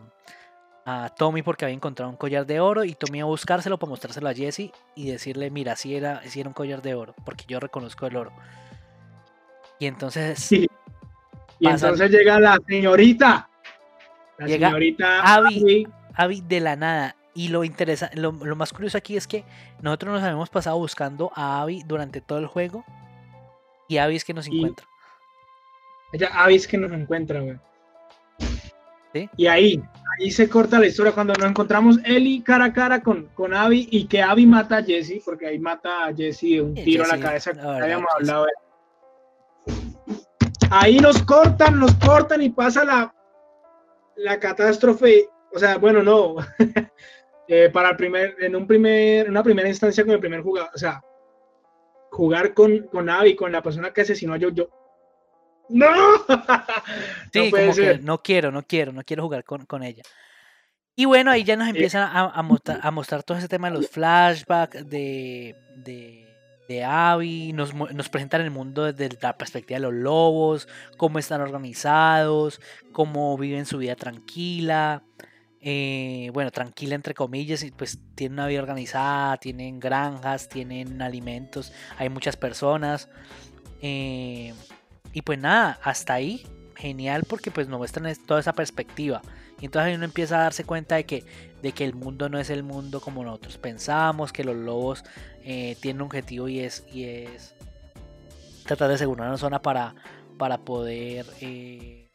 a 0.89 1.09
Tommy 1.09 1.41
porque 1.41 1.65
había 1.65 1.75
encontrado 1.75 2.09
un 2.09 2.15
collar 2.15 2.45
de 2.45 2.61
oro 2.61 2.85
y 2.85 2.93
Tommy 2.93 3.19
a 3.19 3.25
buscárselo 3.25 3.77
para 3.77 3.89
mostrárselo 3.89 4.29
a 4.29 4.33
Jesse 4.33 4.71
y 4.95 5.11
decirle, 5.11 5.51
mira, 5.51 5.75
si 5.75 5.93
era, 5.93 6.21
si 6.23 6.39
era 6.39 6.47
un 6.47 6.53
collar 6.53 6.81
de 6.81 6.95
oro, 6.95 7.13
porque 7.25 7.43
yo 7.45 7.59
reconozco 7.59 8.07
el 8.07 8.15
oro. 8.15 8.31
Y 9.79 9.85
entonces. 9.85 10.39
Sí. 10.39 10.65
Y 11.59 11.67
entonces 11.67 12.09
llega 12.09 12.39
la 12.39 12.57
señorita. 12.65 13.49
La 14.37 14.47
señorita 14.47 15.35
Abby, 15.35 15.87
Abby. 16.13 16.41
de 16.47 16.59
la 16.61 16.77
nada. 16.77 17.15
Y 17.33 17.49
lo, 17.49 17.65
interesa, 17.65 18.09
lo, 18.13 18.31
más 18.31 18.71
curioso 18.71 18.97
aquí 18.97 19.17
es 19.17 19.27
que 19.27 19.43
nosotros 19.81 20.13
nos 20.13 20.23
habíamos 20.23 20.49
pasado 20.49 20.77
buscando 20.77 21.31
a 21.35 21.61
Abby 21.61 21.83
durante 21.85 22.21
todo 22.21 22.39
el 22.39 22.47
juego. 22.47 22.85
Y 23.89 23.97
Abby 23.97 24.15
es 24.15 24.23
que 24.23 24.33
nos 24.33 24.47
encuentra. 24.47 24.87
Ella, 26.13 26.29
Abby 26.33 26.55
es 26.55 26.65
que 26.65 26.77
nos 26.77 26.93
encuentra, 26.93 27.41
güey. 27.41 27.57
¿Sí? 29.13 29.29
Y 29.35 29.47
ahí, 29.47 29.81
ahí 30.19 30.31
se 30.31 30.49
corta 30.49 30.79
la 30.79 30.87
historia 30.87 31.11
cuando 31.11 31.33
nos 31.33 31.49
encontramos 31.49 31.99
Ellie 32.05 32.43
cara 32.43 32.65
a 32.65 32.73
cara 32.73 33.01
con, 33.01 33.27
con 33.33 33.53
Abby 33.53 33.87
y 33.91 34.05
que 34.05 34.21
Abby 34.21 34.45
mata 34.45 34.77
a 34.77 34.83
Jesse, 34.83 35.21
porque 35.23 35.47
ahí 35.47 35.59
mata 35.59 36.05
a 36.05 36.13
Jesse 36.13 36.41
de 36.41 36.61
un 36.61 36.73
tiro 36.73 37.03
a 37.03 37.07
la 37.07 37.19
cabeza. 37.19 37.51
habíamos 37.51 38.07
hablado 38.15 38.47
Ahí 40.69 40.99
nos 40.99 41.21
cortan, 41.23 41.79
nos 41.79 41.93
cortan 41.95 42.41
y 42.41 42.49
pasa 42.49 42.83
la, 42.83 43.13
la 44.17 44.39
catástrofe. 44.39 45.29
O 45.53 45.59
sea, 45.59 45.77
bueno, 45.77 46.03
no. 46.03 46.35
Eh, 47.49 47.69
para 47.71 47.91
el 47.91 47.95
primer, 47.95 48.35
en 48.41 48.57
un 48.57 48.67
primer, 48.67 49.29
una 49.29 49.41
primera 49.41 49.69
instancia 49.69 50.03
con 50.03 50.13
el 50.13 50.19
primer 50.19 50.41
jugador, 50.41 50.69
o 50.75 50.77
sea, 50.77 51.01
jugar 52.11 52.53
con, 52.53 52.87
con 52.87 53.09
Abby, 53.09 53.37
con 53.37 53.53
la 53.53 53.63
persona 53.63 53.93
que 53.93 54.01
asesinó 54.01 54.33
a 54.33 54.37
yo 54.37 54.49
¡No! 55.69 55.87
Sí, 57.33 57.51
no, 57.51 57.57
como 57.57 57.75
que 57.75 57.99
no 58.01 58.21
quiero, 58.21 58.51
no 58.51 58.63
quiero, 58.63 58.91
no 58.91 59.03
quiero 59.03 59.23
jugar 59.23 59.43
con, 59.43 59.65
con 59.65 59.83
ella. 59.83 60.03
Y 60.95 61.05
bueno, 61.05 61.29
ahí 61.29 61.43
ya 61.43 61.55
nos 61.55 61.67
empiezan 61.67 62.03
a, 62.03 62.25
a, 62.25 62.41
mostrar, 62.41 62.79
a 62.81 62.89
mostrar 62.91 63.23
todo 63.23 63.37
ese 63.37 63.47
tema 63.47 63.69
de 63.69 63.75
los 63.75 63.89
flashbacks, 63.89 64.89
de, 64.89 65.55
de 65.75 66.27
de 66.67 66.83
Abby, 66.83 67.53
nos, 67.53 67.73
nos, 67.73 68.09
presentan 68.09 68.41
el 68.41 68.51
mundo 68.51 68.91
desde 68.91 69.17
la 69.21 69.37
perspectiva 69.37 69.77
de 69.77 69.83
los 69.83 69.93
lobos, 69.93 70.67
cómo 70.97 71.17
están 71.17 71.41
organizados, 71.41 72.59
cómo 72.91 73.37
viven 73.37 73.65
su 73.65 73.77
vida 73.77 73.95
tranquila. 73.95 75.03
Eh, 75.61 76.29
bueno, 76.33 76.51
tranquila 76.51 76.95
entre 76.95 77.13
comillas, 77.13 77.65
pues 77.75 77.99
tienen 78.15 78.33
una 78.33 78.47
vida 78.47 78.61
organizada, 78.61 79.37
tienen 79.37 79.79
granjas, 79.79 80.49
tienen 80.49 81.01
alimentos, 81.01 81.73
hay 81.97 82.09
muchas 82.09 82.35
personas. 82.35 83.09
Eh, 83.81 84.53
y 85.17 85.23
pues 85.23 85.39
nada, 85.39 85.79
hasta 85.81 86.13
ahí, 86.13 86.45
genial 86.75 87.23
porque 87.27 87.49
pues 87.49 87.67
nos 87.67 87.79
muestran 87.79 88.15
toda 88.27 88.39
esa 88.39 88.53
perspectiva. 88.53 89.23
Y 89.59 89.65
entonces 89.65 89.95
uno 89.95 90.05
empieza 90.05 90.37
a 90.37 90.43
darse 90.43 90.63
cuenta 90.63 90.93
de 90.93 91.07
que, 91.07 91.25
de 91.63 91.71
que 91.71 91.85
el 91.85 91.95
mundo 91.95 92.29
no 92.29 92.37
es 92.37 92.51
el 92.51 92.61
mundo 92.61 93.01
como 93.01 93.23
nosotros 93.23 93.57
pensamos, 93.57 94.31
que 94.31 94.43
los 94.43 94.55
lobos 94.55 95.03
eh, 95.43 95.75
tienen 95.81 96.03
un 96.03 96.05
objetivo 96.05 96.47
y 96.49 96.59
es, 96.59 96.85
y 96.93 97.05
es 97.05 97.55
tratar 98.67 98.89
de 98.89 98.93
asegurar 98.93 99.27
una 99.27 99.39
zona 99.39 99.59
para, 99.59 99.95
para 100.37 100.59
poder 100.59 101.25
eh, 101.41 102.11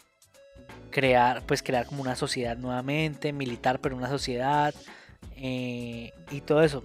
crear, 0.90 1.42
pues 1.44 1.60
crear 1.60 1.86
como 1.86 2.02
una 2.02 2.14
sociedad 2.14 2.56
nuevamente, 2.56 3.32
militar, 3.32 3.80
pero 3.80 3.96
una 3.96 4.10
sociedad 4.10 4.72
eh, 5.34 6.12
y 6.30 6.40
todo 6.42 6.62
eso. 6.62 6.84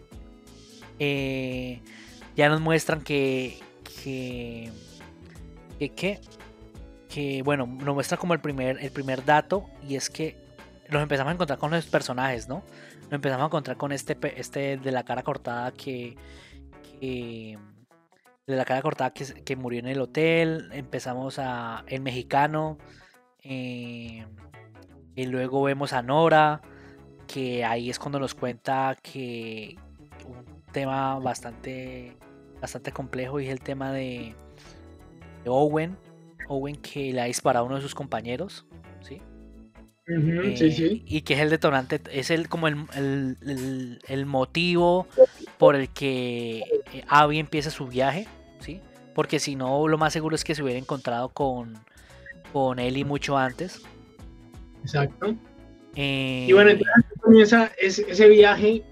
ya 0.97 2.49
nos 2.49 2.59
muestran 2.59 3.01
que, 3.01 3.59
que, 4.03 4.71
que, 5.77 6.19
que, 7.09 7.41
bueno, 7.43 7.65
nos 7.65 7.93
muestra 7.95 8.17
como 8.17 8.33
el 8.33 8.39
primer, 8.39 8.77
el 8.81 8.91
primer 8.91 9.23
dato 9.23 9.65
y 9.87 9.95
es 9.95 10.09
que 10.09 10.37
nos 10.89 11.01
empezamos 11.01 11.31
a 11.31 11.33
encontrar 11.33 11.59
con 11.59 11.71
los 11.71 11.85
personajes, 11.85 12.47
¿no? 12.47 12.63
Nos 13.03 13.13
empezamos 13.13 13.43
a 13.43 13.47
encontrar 13.47 13.77
con 13.77 13.91
este, 13.91 14.17
este 14.37 14.77
de 14.77 14.91
la 14.91 15.03
cara 15.03 15.23
cortada 15.23 15.71
que, 15.71 16.17
de 17.01 17.57
la 18.45 18.65
cara 18.65 18.81
cortada 18.81 19.11
que, 19.11 19.55
murió 19.55 19.79
en 19.79 19.87
el 19.87 20.01
hotel. 20.01 20.69
Empezamos 20.73 21.39
a 21.39 21.83
el 21.87 22.01
mexicano. 22.01 22.77
Eh, 23.43 24.25
y 25.15 25.25
luego 25.25 25.63
vemos 25.63 25.93
a 25.93 26.01
Nora, 26.01 26.61
que 27.27 27.65
ahí 27.65 27.89
es 27.89 27.97
cuando 27.97 28.19
nos 28.19 28.35
cuenta 28.35 28.95
que 29.01 29.75
un 30.25 30.71
tema 30.71 31.17
bastante, 31.19 32.15
bastante 32.61 32.91
complejo 32.91 33.39
y 33.39 33.45
es 33.45 33.51
el 33.51 33.61
tema 33.61 33.91
de 33.91 34.35
Owen. 35.47 35.97
Owen 36.47 36.75
que 36.77 37.11
le 37.13 37.21
ha 37.21 37.25
disparado 37.25 37.65
a 37.65 37.67
uno 37.67 37.75
de 37.75 37.81
sus 37.81 37.95
compañeros. 37.95 38.65
¿sí? 39.01 39.21
Eh, 40.09 41.01
y 41.05 41.21
que 41.21 41.33
es 41.33 41.39
el 41.41 41.49
detonante, 41.49 41.99
es 42.13 42.31
el 42.31 42.47
como 42.47 42.69
el, 42.69 43.97
el, 44.07 44.25
motivo 44.25 45.05
por 45.57 45.75
el 45.75 45.89
que 45.89 46.59
eh, 46.93 47.03
Abby 47.09 47.39
empieza 47.39 47.69
su 47.71 47.87
viaje, 47.87 48.25
¿sí? 48.61 48.79
Porque 49.13 49.39
si 49.39 49.57
no, 49.57 49.85
lo 49.89 49.97
más 49.97 50.13
seguro 50.13 50.35
es 50.35 50.45
que 50.45 50.55
se 50.55 50.63
hubiera 50.63 50.79
encontrado 50.79 51.27
con, 51.27 51.73
con 52.53 52.79
Ellie 52.79 53.03
mucho 53.03 53.37
antes. 53.37 53.81
Exacto. 54.81 55.35
y 55.93 56.53
bueno, 56.53 56.69
eh, 56.69 56.73
entonces 56.79 57.21
comienza 57.21 57.71
ese, 57.77 58.05
ese 58.09 58.29
viaje 58.29 58.83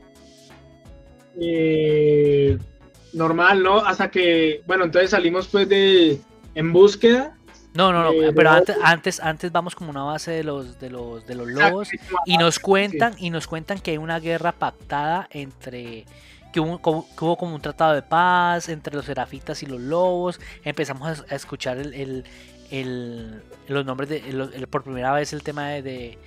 normal, 3.14 3.64
¿no? 3.64 3.77
Hasta 3.77 4.11
que, 4.11 4.64
bueno, 4.68 4.84
entonces 4.84 5.11
salimos 5.11 5.48
pues 5.48 5.69
de 5.69 6.19
en 6.56 6.73
búsqueda 6.73 7.36
no, 7.76 7.91
no, 7.91 8.03
no, 8.03 8.14
eh, 8.14 8.32
pero 8.34 8.52
antes, 8.52 8.77
antes, 8.82 9.19
antes 9.19 9.52
vamos 9.52 9.76
como 9.76 9.90
una 9.90 10.03
base 10.03 10.32
de 10.32 10.45
los, 10.45 10.80
de 10.80 10.90
los, 10.90 11.27
de 11.27 11.36
los 11.36 11.45
lobos 11.45 11.90
y 12.26 12.38
nos 12.38 12.57
cuentan, 12.57 13.15
y 13.18 13.30
nos 13.30 13.48
cuentan 13.48 13.80
que 13.80 13.91
hay 13.91 13.98
una 13.98 14.19
guerra 14.22 14.53
pactada 14.53 15.27
entre 15.30 16.06
que 16.53 16.61
hubo, 16.61 16.80
como 16.80 17.53
un 17.53 17.61
tratado 17.61 17.94
de 17.94 18.02
paz 18.02 18.69
entre 18.69 18.95
los 18.95 19.03
serafitas 19.03 19.61
y 19.61 19.65
los 19.65 19.82
lobos. 19.82 20.40
Empezamos 20.64 21.26
a, 21.30 21.36
escuchar 21.36 21.77
el, 21.77 22.23
el, 22.72 23.44
los 23.68 23.86
nombres 23.86 24.10
de 24.10 24.68
por 24.68 24.84
primera 24.84 25.11
vez 25.11 25.34
el 25.34 25.44
tema 25.44 25.68
de, 25.68 26.18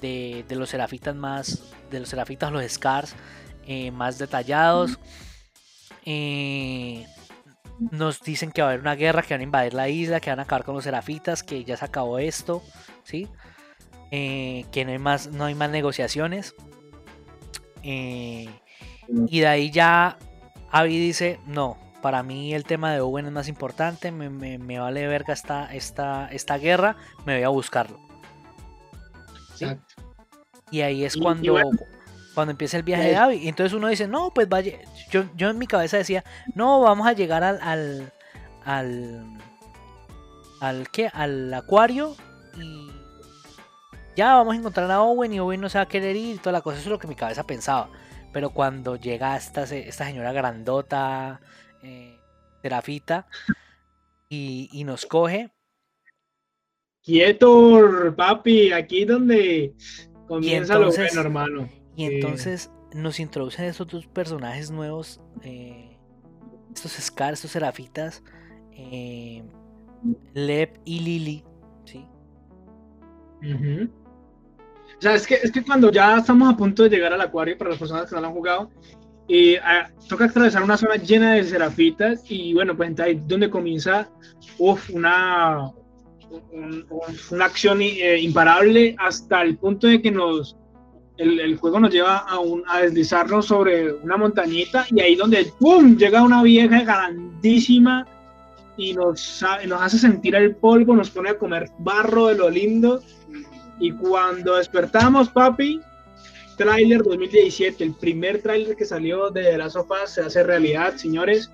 de, 0.00 0.44
de, 0.48 0.56
los 0.56 0.70
serafitas 0.70 1.14
más, 1.14 1.72
de 1.88 2.00
los 2.00 2.08
serafitas, 2.08 2.50
los 2.50 2.68
scars 2.68 3.14
eh, 3.68 3.92
más 3.92 4.18
detallados. 4.18 4.98
Eh, 6.04 7.06
nos 7.78 8.20
dicen 8.20 8.50
que 8.52 8.62
va 8.62 8.68
a 8.68 8.70
haber 8.72 8.80
una 8.80 8.94
guerra, 8.94 9.22
que 9.22 9.34
van 9.34 9.40
a 9.40 9.44
invadir 9.44 9.74
la 9.74 9.88
isla, 9.88 10.20
que 10.20 10.30
van 10.30 10.38
a 10.38 10.42
acabar 10.42 10.64
con 10.64 10.74
los 10.74 10.84
serafitas, 10.84 11.42
que 11.42 11.64
ya 11.64 11.76
se 11.76 11.84
acabó 11.84 12.18
esto, 12.18 12.62
¿sí? 13.04 13.28
Eh, 14.10 14.64
que 14.72 14.84
no 14.84 14.92
hay 14.92 14.98
más, 14.98 15.28
no 15.28 15.44
hay 15.44 15.54
más 15.54 15.70
negociaciones. 15.70 16.54
Eh, 17.82 18.48
y 19.08 19.40
de 19.40 19.46
ahí 19.46 19.70
ya 19.70 20.18
Abby 20.70 20.98
dice, 20.98 21.38
no, 21.46 21.78
para 22.02 22.22
mí 22.22 22.54
el 22.54 22.64
tema 22.64 22.92
de 22.92 23.00
Owen 23.00 23.26
es 23.26 23.32
más 23.32 23.48
importante, 23.48 24.10
me, 24.12 24.78
vale 24.78 25.06
verga 25.06 25.32
esta, 25.32 25.72
esta, 25.74 26.28
esta 26.28 26.58
guerra, 26.58 26.96
me 27.24 27.34
voy 27.34 27.44
a 27.44 27.48
buscarlo. 27.48 27.98
Y 30.70 30.80
ahí 30.80 31.04
es 31.04 31.16
cuando, 31.16 31.58
cuando 32.36 32.50
empieza 32.50 32.76
el 32.76 32.82
viaje 32.82 33.08
de 33.08 33.16
Abby. 33.16 33.36
Y 33.36 33.48
entonces 33.48 33.72
uno 33.72 33.88
dice, 33.88 34.06
no, 34.06 34.30
pues 34.30 34.46
vaya. 34.46 34.78
Yo, 35.10 35.24
yo 35.36 35.48
en 35.48 35.56
mi 35.56 35.66
cabeza 35.66 35.96
decía, 35.96 36.22
no, 36.54 36.82
vamos 36.82 37.06
a 37.06 37.14
llegar 37.14 37.42
al. 37.42 37.58
al. 37.62 38.12
al, 38.62 39.38
al 40.60 40.90
¿qué? 40.90 41.08
Al 41.14 41.52
acuario. 41.54 42.14
Y 42.60 42.90
ya 44.16 44.34
vamos 44.34 44.54
a 44.54 44.58
encontrar 44.58 44.90
a 44.90 45.00
Owen 45.00 45.32
y 45.32 45.40
Owen 45.40 45.62
no 45.62 45.70
se 45.70 45.78
va 45.78 45.84
a 45.84 45.88
querer 45.88 46.14
ir 46.14 46.34
y 46.34 46.38
toda 46.38 46.52
la 46.52 46.60
cosa. 46.60 46.76
Eso 46.76 46.88
es 46.88 46.90
lo 46.90 46.98
que 46.98 47.08
mi 47.08 47.14
cabeza 47.14 47.46
pensaba. 47.46 47.88
Pero 48.34 48.50
cuando 48.50 48.96
llega 48.96 49.34
esta, 49.34 49.62
esta 49.62 50.04
señora 50.04 50.32
grandota, 50.32 51.40
eh, 51.82 52.20
Serafita, 52.60 53.26
y, 54.28 54.68
y, 54.72 54.84
nos 54.84 55.06
coge. 55.06 55.48
Quieto, 57.02 58.14
papi, 58.14 58.72
aquí 58.72 59.06
donde 59.06 59.74
comienza 60.28 60.78
lo 60.78 60.90
bueno, 60.90 61.20
hermano. 61.20 61.85
Y 61.96 62.04
entonces 62.04 62.70
nos 62.92 63.18
introducen 63.18 63.64
estos 63.64 63.88
dos 63.88 64.06
personajes 64.06 64.70
nuevos, 64.70 65.20
eh, 65.42 65.96
estos 66.74 66.92
Scar, 66.92 67.32
estos 67.32 67.50
Serafitas, 67.50 68.22
eh, 68.72 69.42
Lep 70.34 70.78
y 70.84 71.00
Lily, 71.00 71.44
¿sí? 71.84 72.06
O 73.42 75.00
sea, 75.00 75.14
es 75.14 75.26
que, 75.26 75.34
es 75.36 75.50
que 75.50 75.62
cuando 75.62 75.90
ya 75.90 76.18
estamos 76.18 76.52
a 76.52 76.56
punto 76.56 76.82
de 76.82 76.90
llegar 76.90 77.12
al 77.12 77.20
acuario, 77.20 77.56
para 77.56 77.70
las 77.70 77.78
personas 77.78 78.08
que 78.08 78.14
no 78.14 78.20
lo 78.20 78.26
han 78.28 78.34
jugado, 78.34 78.70
ah, 79.62 79.88
toca 80.08 80.26
atravesar 80.26 80.62
una 80.62 80.76
zona 80.76 80.96
llena 80.96 81.32
de 81.32 81.44
serafitas 81.44 82.22
y 82.28 82.52
bueno, 82.52 82.76
pues 82.76 82.98
ahí 83.00 83.20
donde 83.26 83.48
comienza 83.48 84.08
uf, 84.58 84.90
una, 84.90 85.72
una 87.30 87.44
acción 87.44 87.80
eh, 87.80 88.20
imparable 88.20 88.94
hasta 88.98 89.42
el 89.42 89.56
punto 89.56 89.86
de 89.86 90.02
que 90.02 90.10
nos 90.10 90.56
el, 91.18 91.40
el 91.40 91.56
juego 91.56 91.80
nos 91.80 91.92
lleva 91.92 92.18
a, 92.18 92.38
un, 92.38 92.62
a, 92.66 92.80
deslizarnos 92.80 93.46
sobre 93.46 93.92
una 93.92 94.16
montañita 94.16 94.86
y 94.90 95.00
ahí 95.00 95.14
donde 95.14 95.52
¡pum! 95.58 95.96
llega 95.96 96.22
una 96.22 96.42
vieja 96.42 96.82
grandísima 96.82 98.06
y 98.76 98.92
nos, 98.92 99.42
nos 99.66 99.82
hace 99.82 99.98
sentir 99.98 100.34
el 100.34 100.56
polvo, 100.56 100.94
nos 100.94 101.10
pone 101.10 101.30
a 101.30 101.38
comer 101.38 101.70
barro 101.78 102.26
de 102.26 102.34
lo 102.34 102.50
lindo 102.50 103.02
y 103.78 103.92
cuando 103.92 104.56
despertamos, 104.56 105.28
papi, 105.28 105.80
tráiler 106.56 107.02
2017, 107.02 107.84
el 107.84 107.94
primer 107.94 108.42
tráiler 108.42 108.76
que 108.76 108.84
salió 108.84 109.30
de 109.30 109.56
las 109.58 109.74
sofás 109.74 110.14
se 110.14 110.22
hace 110.22 110.42
realidad, 110.42 110.96
señores. 110.96 111.50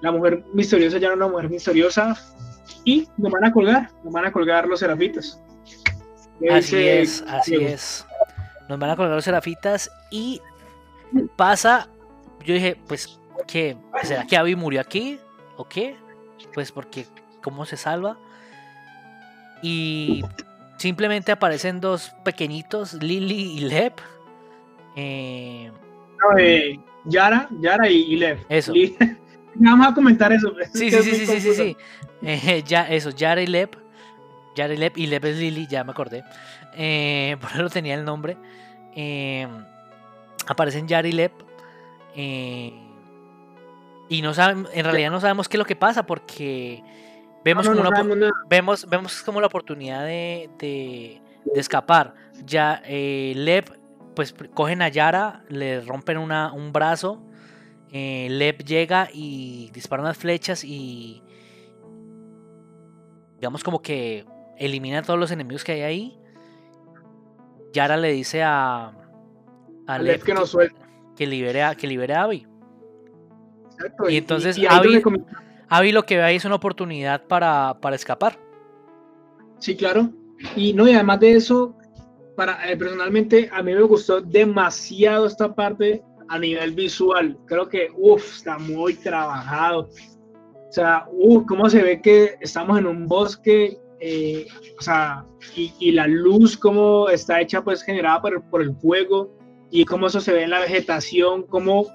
La 0.00 0.12
mujer 0.12 0.44
misteriosa 0.52 0.98
ya 0.98 1.08
no 1.08 1.14
es 1.14 1.18
una 1.18 1.28
mujer 1.28 1.50
misteriosa 1.50 2.16
y 2.84 3.08
nos 3.16 3.32
van 3.32 3.44
a 3.44 3.52
colgar, 3.52 3.90
nos 4.04 4.12
van 4.12 4.26
a 4.26 4.32
colgar 4.32 4.66
los 4.68 4.80
serafitas. 4.80 5.40
Así 6.50 6.76
es, 6.76 7.24
así 7.28 7.54
es. 7.56 8.06
Nos 8.68 8.78
van 8.78 8.90
a 8.90 8.96
colgar 8.96 9.14
los 9.14 9.24
serafitas 9.24 9.90
y 10.10 10.40
pasa, 11.36 11.88
yo 12.44 12.54
dije, 12.54 12.76
pues, 12.86 13.18
¿qué? 13.46 13.76
¿Será 14.02 14.26
que 14.26 14.36
Abby 14.36 14.56
murió 14.56 14.80
aquí? 14.80 15.18
¿O 15.56 15.64
qué? 15.64 15.96
Pues 16.52 16.72
porque, 16.72 17.06
¿cómo 17.42 17.64
se 17.64 17.76
salva? 17.76 18.18
Y 19.62 20.22
Simplemente 20.76 21.32
aparecen 21.32 21.80
dos 21.80 22.14
pequeñitos, 22.22 22.94
Lily 22.94 23.56
y 23.56 23.60
Lep. 23.60 23.98
Eh, 24.94 25.70
eh, 26.38 26.78
Yara, 27.04 27.48
Yara 27.60 27.88
y, 27.88 28.16
Lep. 28.16 28.40
Eso. 28.48 28.72
Vamos 29.54 29.88
a 29.88 29.94
comentar 29.94 30.32
eso. 30.32 30.52
Sí, 30.74 30.90
sí, 30.90 31.02
sí, 31.02 31.26
sí, 31.26 31.40
sí, 31.40 31.54
sí, 31.54 31.76
eh, 32.22 32.62
ya, 32.66 32.88
eso, 32.88 33.10
Yara 33.10 33.40
y 33.40 33.46
Lep. 33.46 33.74
Yara 34.56 34.74
y 34.74 34.76
Lep, 34.76 34.98
y 34.98 35.06
Lep 35.06 35.24
es 35.26 35.36
Lily, 35.36 35.68
ya 35.68 35.84
me 35.84 35.92
acordé. 35.92 36.22
por 37.40 37.50
eso 37.52 37.68
tenía 37.70 37.94
el 37.94 38.04
nombre. 38.04 38.36
aparecen 40.48 40.88
Yara 40.88 41.06
y 41.06 41.12
Lep. 41.12 41.32
y 44.08 44.22
no 44.22 44.34
saben, 44.34 44.66
en 44.72 44.84
realidad 44.84 45.12
no 45.12 45.20
sabemos 45.20 45.48
qué 45.48 45.56
es 45.56 45.60
lo 45.60 45.64
que 45.64 45.76
pasa 45.76 46.04
porque 46.04 46.82
Vemos, 47.46 47.68
como, 47.68 47.80
vemos, 48.48 48.88
vemos 48.88 49.22
como 49.22 49.40
la 49.40 49.46
oportunidad 49.46 50.04
de, 50.04 50.50
de, 50.58 51.22
escapar. 51.54 52.12
Ya 52.44 52.82
eh, 52.84 53.34
Lev, 53.36 53.66
pues 54.16 54.34
cogen 54.52 54.82
a 54.82 54.88
Yara, 54.88 55.44
le 55.48 55.80
rompen 55.80 56.18
una, 56.18 56.52
un 56.52 56.72
brazo. 56.72 57.22
Eh, 57.92 58.26
Lev 58.30 58.64
llega 58.64 59.08
y 59.12 59.70
dispara 59.72 60.02
unas 60.02 60.16
flechas 60.16 60.64
y. 60.64 61.22
Digamos 63.36 63.62
como 63.62 63.80
que 63.80 64.26
elimina 64.58 65.00
a 65.00 65.02
todos 65.02 65.18
los 65.18 65.30
enemigos 65.30 65.64
que 65.64 65.72
hay 65.72 65.82
ahí. 65.82 66.18
Yara 67.72 67.96
le 67.96 68.12
dice 68.12 68.42
a. 68.42 68.92
A 69.88 70.00
que, 70.00 70.34
que, 71.16 71.26
libere 71.26 71.62
a, 71.62 71.74
que 71.76 71.86
libere 71.86 72.14
a 72.14 72.22
Abby. 72.22 72.44
y, 74.08 74.16
entonces 74.16 74.58
Abby, 74.68 75.00
Avi 75.68 75.92
lo 75.92 76.04
que 76.04 76.16
ve 76.16 76.22
ahí 76.22 76.36
es 76.36 76.44
una 76.44 76.56
oportunidad 76.56 77.24
para, 77.26 77.76
escapar. 77.92 78.38
Sí, 79.58 79.76
claro. 79.76 80.10
Y 80.56 80.72
no, 80.72 80.88
y 80.88 80.94
además 80.94 81.20
de 81.20 81.32
eso, 81.32 81.76
para, 82.34 82.68
eh, 82.68 82.76
personalmente 82.76 83.48
a 83.52 83.62
mí 83.62 83.74
me 83.74 83.82
gustó 83.82 84.20
demasiado 84.20 85.26
esta 85.26 85.54
parte 85.54 86.02
a 86.28 86.38
nivel 86.38 86.72
visual. 86.72 87.38
Creo 87.46 87.68
que, 87.68 87.88
uff, 87.96 88.36
está 88.36 88.58
muy 88.58 88.94
trabajado. 88.94 89.88
O 90.68 90.72
sea, 90.72 91.06
uff, 91.12 91.44
cómo 91.46 91.70
se 91.70 91.82
ve 91.82 92.02
que 92.02 92.34
estamos 92.40 92.78
en 92.78 92.86
un 92.86 93.06
bosque, 93.06 93.78
eh, 94.00 94.46
o 94.78 94.82
sea, 94.82 95.24
y, 95.54 95.92
la 95.92 96.06
luz, 96.06 96.56
cómo 96.56 97.08
está 97.08 97.40
hecha, 97.40 97.62
pues 97.62 97.82
generada 97.82 98.20
por, 98.20 98.42
por 98.50 98.62
el 98.62 98.74
fuego, 98.76 99.36
y 99.70 99.84
cómo 99.84 100.06
eso 100.06 100.20
se 100.20 100.32
ve 100.32 100.44
en 100.44 100.50
la 100.50 100.60
vegetación, 100.60 101.44
cómo 101.44 101.86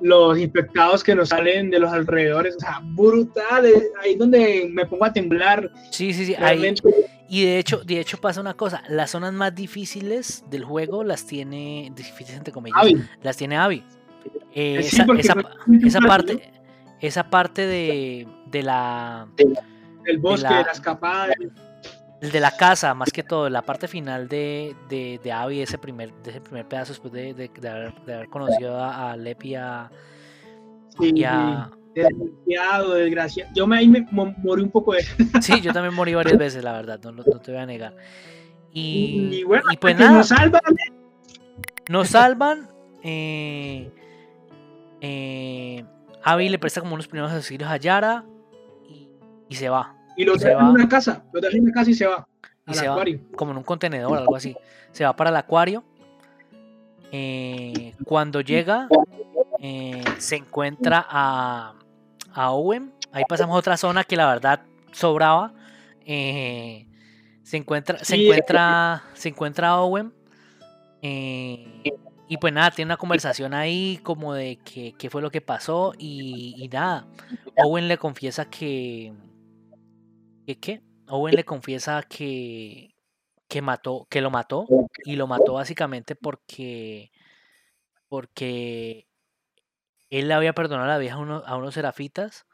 los 0.00 0.38
infectados 0.38 1.04
que 1.04 1.14
nos 1.14 1.28
salen 1.28 1.70
de 1.70 1.78
los 1.78 1.92
alrededores, 1.92 2.56
o 2.56 2.60
sea, 2.60 2.80
brutales, 2.82 3.90
ahí 4.02 4.14
donde 4.14 4.68
me 4.70 4.86
pongo 4.86 5.04
a 5.04 5.12
temblar. 5.12 5.70
Sí, 5.90 6.12
sí, 6.12 6.26
sí, 6.26 6.34
y 7.28 7.44
de 7.44 7.58
hecho, 7.58 7.82
de 7.84 8.00
hecho 8.00 8.18
pasa 8.18 8.40
una 8.40 8.54
cosa, 8.54 8.82
las 8.88 9.10
zonas 9.10 9.32
más 9.32 9.54
difíciles 9.54 10.44
del 10.50 10.64
juego 10.64 11.04
las 11.04 11.26
tiene, 11.26 11.92
difíciles 11.94 12.36
entre 12.36 12.52
comillas, 12.52 12.84
las 13.22 13.36
tiene 13.36 13.56
Abby. 13.56 13.84
Eh, 14.52 14.78
esa, 14.80 15.06
esa, 15.16 16.00
parte, 16.00 16.50
esa 17.00 17.30
parte 17.30 17.66
de, 17.66 18.26
de 18.46 18.62
la... 18.62 19.28
del 20.10 20.18
bosque, 20.18 20.48
de 20.48 20.64
la, 20.64 20.72
escapada. 20.72 21.32
El 22.20 22.30
de 22.30 22.40
la 22.40 22.50
casa, 22.50 22.92
más 22.94 23.10
que 23.10 23.22
todo, 23.22 23.48
la 23.48 23.62
parte 23.62 23.88
final 23.88 24.28
de, 24.28 24.76
de, 24.88 25.20
de 25.22 25.32
Abby, 25.32 25.62
ese 25.62 25.78
primer, 25.78 26.12
de 26.22 26.30
ese 26.30 26.40
primer 26.40 26.66
pedazo 26.66 26.92
después 26.92 27.12
de, 27.12 27.32
de 27.34 27.68
haber, 27.68 28.28
conocido 28.28 28.78
a, 28.78 29.12
a 29.12 29.16
Lepi 29.16 29.54
a, 29.54 29.90
sí, 30.98 31.24
Desgraciado, 31.94 32.94
desgraciado. 32.94 33.50
Yo 33.54 33.66
me, 33.66 33.78
ahí 33.78 33.88
me 33.88 34.06
morí 34.10 34.62
un 34.62 34.70
poco 34.70 34.92
de. 34.92 35.02
Sí, 35.42 35.60
yo 35.60 35.72
también 35.72 35.94
morí 35.94 36.14
varias 36.14 36.38
veces, 36.38 36.62
la 36.62 36.72
verdad, 36.72 37.00
no, 37.02 37.10
no, 37.10 37.24
te 37.24 37.50
voy 37.50 37.60
a 37.60 37.66
negar. 37.66 37.96
Y, 38.72 39.30
y 39.32 39.44
bueno, 39.44 39.64
y 39.72 39.76
pues 39.76 39.98
nada. 39.98 40.12
Nos 40.12 40.28
salvan. 40.28 40.60
Nos 41.88 42.08
salvan. 42.08 42.68
Eh, 43.02 43.90
eh, 45.00 45.84
Abby 46.22 46.48
le 46.48 46.58
presta 46.58 46.80
como 46.80 46.94
unos 46.94 47.08
primeros 47.08 47.32
auxilios 47.32 47.68
a 47.68 47.76
Yara 47.76 48.24
y, 48.88 49.08
y 49.48 49.54
se 49.56 49.68
va. 49.68 49.96
Y 50.20 50.24
lo 50.26 50.36
deja 50.36 50.60
en 50.60 50.66
una 50.66 50.86
casa, 50.86 51.24
lo 51.32 51.40
deja 51.40 51.56
en 51.56 51.62
una 51.62 51.72
casa 51.72 51.90
y 51.90 51.94
se 51.94 52.06
va. 52.06 52.28
Y 52.66 52.74
se 52.74 52.86
va 52.86 53.02
como 53.36 53.52
en 53.52 53.56
un 53.56 53.64
contenedor, 53.64 54.18
algo 54.18 54.36
así. 54.36 54.54
Se 54.92 55.02
va 55.02 55.16
para 55.16 55.30
el 55.30 55.36
acuario. 55.36 55.82
Eh, 57.10 57.94
cuando 58.04 58.42
llega, 58.42 58.86
eh, 59.60 60.04
se 60.18 60.36
encuentra 60.36 61.06
a, 61.08 61.74
a, 62.34 62.50
Owen. 62.50 62.92
Ahí 63.12 63.24
pasamos 63.26 63.56
a 63.56 63.58
otra 63.60 63.78
zona 63.78 64.04
que 64.04 64.14
la 64.14 64.26
verdad 64.26 64.60
sobraba. 64.92 65.54
Eh, 66.04 66.86
se 67.42 67.56
encuentra, 67.56 68.04
se 68.04 68.16
encuentra, 68.16 69.02
se 69.14 69.30
encuentra 69.30 69.68
a 69.68 69.80
Owen. 69.80 70.12
y 71.00 72.36
pues 72.38 72.52
nada, 72.52 72.70
tiene 72.72 72.90
una 72.90 72.98
conversación 72.98 73.54
ahí 73.54 73.98
como 74.02 74.34
de 74.34 74.58
qué 74.58 75.08
fue 75.08 75.22
lo 75.22 75.30
que 75.30 75.40
pasó. 75.40 75.94
Y, 75.96 76.56
y 76.58 76.68
nada, 76.68 77.06
Owen 77.56 77.88
le 77.88 77.96
confiesa 77.96 78.44
que, 78.44 79.14
que 80.46 80.82
Owen 81.08 81.34
le 81.34 81.44
confiesa 81.44 82.02
que, 82.02 82.94
que 83.48 83.62
mató, 83.62 84.06
que 84.08 84.20
lo 84.20 84.30
mató, 84.30 84.66
y 85.04 85.16
lo 85.16 85.26
mató 85.26 85.54
básicamente 85.54 86.14
porque, 86.14 87.10
porque 88.08 89.06
él 90.10 90.28
le 90.28 90.34
había 90.34 90.52
perdonado 90.52 90.88
a 90.88 90.92
la 90.94 90.98
vieja 90.98 91.16
a, 91.16 91.56
unos 91.56 91.74
serafitas. 91.74 92.46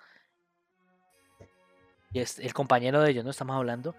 Y 2.12 2.20
es 2.20 2.38
el 2.38 2.54
compañero 2.54 3.02
de 3.02 3.10
ellos, 3.10 3.24
no 3.24 3.30
estamos 3.30 3.56
hablando. 3.56 3.94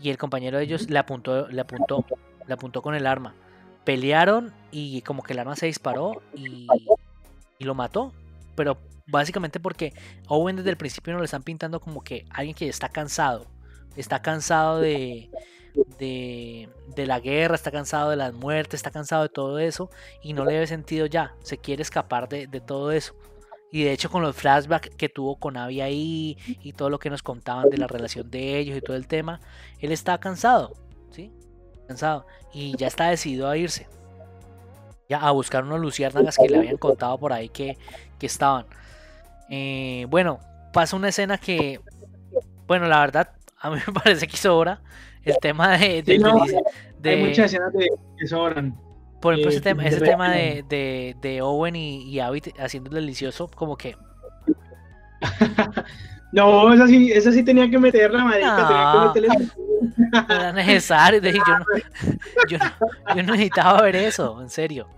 Y 0.00 0.10
el 0.10 0.18
compañero 0.18 0.58
de 0.58 0.64
ellos 0.64 0.90
le 0.90 0.98
apuntó, 0.98 1.48
le 1.48 1.60
apuntó, 1.60 2.04
le 2.46 2.54
apuntó 2.54 2.82
con 2.82 2.94
el 2.94 3.06
arma. 3.06 3.34
Pelearon 3.84 4.52
y 4.70 5.02
como 5.02 5.22
que 5.22 5.32
el 5.34 5.38
arma 5.38 5.56
se 5.56 5.66
disparó 5.66 6.22
y, 6.34 6.66
y 7.58 7.64
lo 7.64 7.74
mató. 7.74 8.12
Pero 8.56 8.78
básicamente 9.10 9.60
porque 9.60 9.92
Owen 10.28 10.56
desde 10.56 10.70
el 10.70 10.76
principio 10.76 11.12
no 11.12 11.18
le 11.18 11.24
están 11.26 11.42
pintando 11.42 11.80
como 11.80 12.02
que 12.02 12.24
alguien 12.30 12.54
que 12.54 12.68
está 12.68 12.88
cansado. 12.88 13.46
Está 13.96 14.22
cansado 14.22 14.80
de, 14.80 15.30
de, 15.98 17.06
la 17.06 17.20
guerra, 17.20 17.54
está 17.54 17.70
cansado 17.70 18.10
de 18.10 18.16
las 18.16 18.32
muertes, 18.32 18.78
está 18.78 18.90
cansado 18.90 19.22
de 19.22 19.28
todo 19.28 19.58
eso 19.58 19.90
y 20.22 20.32
no 20.32 20.44
le 20.44 20.58
ve 20.58 20.66
sentido 20.66 21.06
ya, 21.06 21.34
se 21.42 21.58
quiere 21.58 21.82
escapar 21.82 22.28
de, 22.28 22.46
todo 22.60 22.92
eso. 22.92 23.14
Y 23.72 23.84
de 23.84 23.92
hecho 23.92 24.10
con 24.10 24.22
los 24.22 24.34
flashbacks 24.34 24.90
que 24.96 25.08
tuvo 25.08 25.36
con 25.36 25.56
Abby 25.56 25.80
ahí 25.80 26.36
y 26.62 26.72
todo 26.72 26.90
lo 26.90 26.98
que 26.98 27.08
nos 27.08 27.22
contaban 27.22 27.70
de 27.70 27.78
la 27.78 27.86
relación 27.86 28.30
de 28.30 28.58
ellos 28.58 28.76
y 28.76 28.80
todo 28.80 28.96
el 28.96 29.06
tema, 29.06 29.40
él 29.78 29.92
está 29.92 30.18
cansado, 30.18 30.74
¿sí? 31.10 31.32
Cansado. 31.86 32.26
Y 32.52 32.76
ya 32.76 32.88
está 32.88 33.08
decidido 33.10 33.48
a 33.48 33.56
irse. 33.56 33.86
Ya 35.08 35.18
a 35.18 35.30
buscar 35.30 35.64
unos 35.64 35.80
luciérnagas 35.80 36.36
que 36.36 36.48
le 36.48 36.58
habían 36.58 36.78
contado 36.78 37.16
por 37.18 37.32
ahí 37.32 37.48
que, 37.48 37.78
estaban. 38.20 38.66
Eh, 39.50 40.06
bueno, 40.08 40.38
pasa 40.72 40.96
una 40.96 41.08
escena 41.08 41.36
que, 41.36 41.80
bueno, 42.68 42.86
la 42.86 43.00
verdad, 43.00 43.32
a 43.58 43.70
mí 43.70 43.76
me 43.86 43.92
parece 43.92 44.26
que 44.26 44.36
sobra. 44.36 44.80
El 45.22 45.36
tema 45.42 45.76
de. 45.76 46.02
de, 46.02 47.10
hay 47.10 47.22
muchas 47.22 47.46
escenas 47.46 47.72
de, 47.74 47.88
que 48.16 48.26
sobran. 48.26 48.74
Por 49.20 49.34
ejemplo, 49.34 49.50
ese 49.50 49.58
eh, 49.58 49.62
tema, 49.62 49.86
ese 49.86 50.00
tema 50.00 50.30
de, 50.30 51.14
de, 51.20 51.42
Owen 51.42 51.76
y, 51.76 52.04
y 52.04 52.20
Abby 52.20 52.40
haciendo 52.58 52.88
el 52.90 52.96
delicioso, 52.96 53.50
como 53.54 53.76
que. 53.76 53.96
no, 56.32 56.72
esa 56.72 56.86
sí, 56.86 57.12
esa 57.12 57.32
sí 57.32 57.42
tenía 57.42 57.68
que 57.68 57.78
meterla, 57.78 58.24
marica. 58.24 59.12
tenía 59.12 59.30
que 59.36 59.42
No 60.10 60.24
era 60.34 60.52
necesario. 60.52 61.20
Yo 61.20 61.32
no, 61.32 61.66
yo, 62.48 62.58
no, 62.58 63.14
yo 63.14 63.22
no 63.22 63.32
necesitaba 63.32 63.82
ver 63.82 63.96
eso, 63.96 64.40
en 64.40 64.48
serio. 64.48 64.88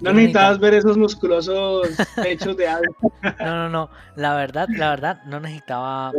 No 0.00 0.12
necesitabas 0.12 0.58
ver 0.60 0.74
esos 0.74 0.96
musculosos 0.96 1.88
pechos 2.22 2.56
de 2.56 2.68
Abby. 2.68 2.86
No, 3.40 3.46
no, 3.46 3.68
no. 3.68 3.90
La 4.16 4.34
verdad, 4.34 4.68
la 4.76 4.90
verdad, 4.90 5.22
no 5.24 5.40
necesitaba, 5.40 6.12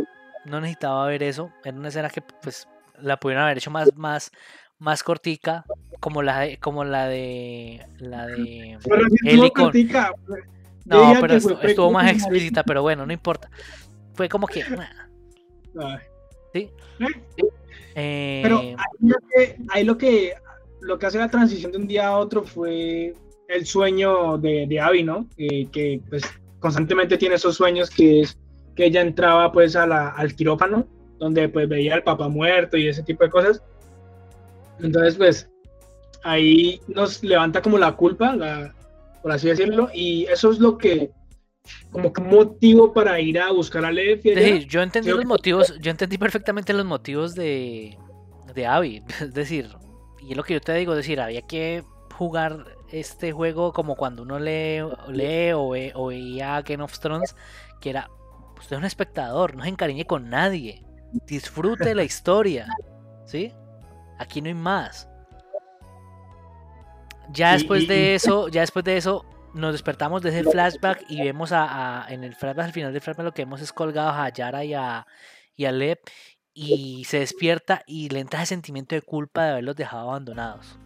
no 0.44 0.60
necesitaba 0.60 1.06
ver 1.06 1.22
eso. 1.22 1.50
Era 1.64 1.76
una 1.76 1.88
escena 1.88 2.10
que, 2.10 2.20
pues, 2.20 2.68
la 3.00 3.18
pudieron 3.18 3.44
haber 3.44 3.58
hecho 3.58 3.70
más, 3.70 3.94
más, 3.96 4.30
más 4.78 5.02
cortica, 5.02 5.64
como 5.98 6.22
la 6.22 6.40
de, 6.40 6.58
como 6.58 6.84
la 6.84 7.06
de 7.06 7.86
la 7.98 8.26
de 8.26 8.78
No, 10.84 11.14
pero 11.20 11.34
estuvo, 11.34 11.90
más 11.90 12.10
explícita, 12.10 12.62
pero 12.64 12.82
bueno, 12.82 13.06
no 13.06 13.12
importa. 13.12 13.50
Fue 14.14 14.28
como 14.28 14.46
que. 14.46 14.64
¿Sí? 16.52 16.70
Eh, 17.94 18.40
pero 18.42 18.60
ahí 19.70 19.84
lo, 19.84 19.96
que, 19.96 20.34
lo 20.80 20.98
que 20.98 21.06
hace 21.06 21.18
la 21.18 21.28
transición 21.28 21.72
de 21.72 21.78
un 21.78 21.86
día 21.86 22.08
a 22.08 22.16
otro 22.16 22.44
fue 22.44 23.14
el 23.50 23.66
sueño 23.66 24.38
de, 24.38 24.66
de 24.66 24.80
Abby, 24.80 25.02
¿no? 25.02 25.26
que 25.36 26.00
pues 26.08 26.22
constantemente 26.60 27.18
tiene 27.18 27.34
esos 27.34 27.56
sueños 27.56 27.90
que 27.90 28.20
es 28.20 28.38
que 28.76 28.86
ella 28.86 29.00
entraba 29.00 29.50
pues 29.52 29.76
a 29.76 29.86
la, 29.86 30.08
al 30.10 30.34
quirófano 30.34 30.86
donde 31.18 31.48
pues 31.48 31.68
veía 31.68 31.94
al 31.94 32.02
papá 32.02 32.28
muerto 32.28 32.76
y 32.76 32.88
ese 32.88 33.02
tipo 33.02 33.24
de 33.24 33.30
cosas. 33.30 33.62
Entonces 34.80 35.16
pues 35.16 35.50
ahí 36.24 36.80
nos 36.88 37.22
levanta 37.22 37.62
como 37.62 37.78
la 37.78 37.92
culpa, 37.92 38.36
por 39.22 39.32
así 39.32 39.48
decirlo, 39.48 39.88
y 39.92 40.24
eso 40.24 40.50
es 40.50 40.58
lo 40.58 40.78
que 40.78 41.10
como 41.92 42.12
que 42.12 42.22
motivo 42.22 42.92
para 42.92 43.20
ir 43.20 43.38
a 43.38 43.52
buscar 43.52 43.84
a 43.84 43.92
Lev. 43.92 44.22
Yo 44.66 44.80
entendí 44.80 45.10
los 45.10 45.24
motivos, 45.26 45.78
yo 45.80 45.90
entendí 45.90 46.16
perfectamente 46.16 46.72
los 46.72 46.86
motivos 46.86 47.34
de, 47.34 47.96
de 48.54 48.66
Abby, 48.66 49.02
es 49.20 49.34
decir, 49.34 49.68
y 50.22 50.30
es 50.30 50.36
lo 50.36 50.42
que 50.42 50.54
yo 50.54 50.60
te 50.60 50.74
digo, 50.74 50.92
es 50.92 50.98
decir, 50.98 51.20
había 51.20 51.42
que 51.42 51.84
jugar 52.14 52.64
este 52.92 53.32
juego 53.32 53.72
como 53.72 53.96
cuando 53.96 54.22
uno 54.22 54.38
lee, 54.38 54.80
lee 55.08 55.52
o, 55.52 55.70
ve, 55.70 55.92
o 55.94 56.06
veía 56.06 56.60
Game 56.62 56.82
of 56.82 56.98
Thrones, 56.98 57.34
que 57.80 57.90
era, 57.90 58.08
usted 58.58 58.76
es 58.76 58.78
un 58.78 58.84
espectador, 58.84 59.56
no 59.56 59.64
se 59.64 59.68
encariñe 59.68 60.06
con 60.06 60.30
nadie. 60.30 60.84
Disfrute 61.26 61.94
la 61.94 62.04
historia. 62.04 62.66
¿Sí? 63.24 63.52
Aquí 64.18 64.40
no 64.40 64.48
hay 64.48 64.54
más. 64.54 65.08
Ya 67.32 67.52
después 67.52 67.86
de 67.86 68.14
eso, 68.14 68.48
ya 68.48 68.62
después 68.62 68.84
de 68.84 68.96
eso, 68.96 69.24
nos 69.54 69.72
despertamos 69.72 70.22
desde 70.22 70.40
el 70.40 70.48
flashback 70.48 71.04
y 71.08 71.22
vemos 71.22 71.52
a, 71.52 72.06
en 72.08 72.24
el 72.24 72.34
flashback, 72.34 72.66
al 72.66 72.72
final 72.72 72.92
del 72.92 73.02
flashback, 73.02 73.24
lo 73.24 73.34
que 73.34 73.42
hemos 73.42 73.60
es 73.60 73.72
colgado 73.72 74.10
a 74.10 74.28
Yara 74.28 74.64
y 74.64 74.74
a, 74.74 75.06
y 75.56 75.64
a 75.64 75.72
Lep 75.72 76.00
y 76.52 77.04
se 77.04 77.20
despierta 77.20 77.82
y 77.86 78.08
le 78.08 78.20
entra 78.20 78.42
ese 78.42 78.50
sentimiento 78.54 78.94
de 78.94 79.02
culpa 79.02 79.44
de 79.44 79.50
haberlos 79.50 79.76
dejado 79.76 80.10
abandonados. 80.10 80.78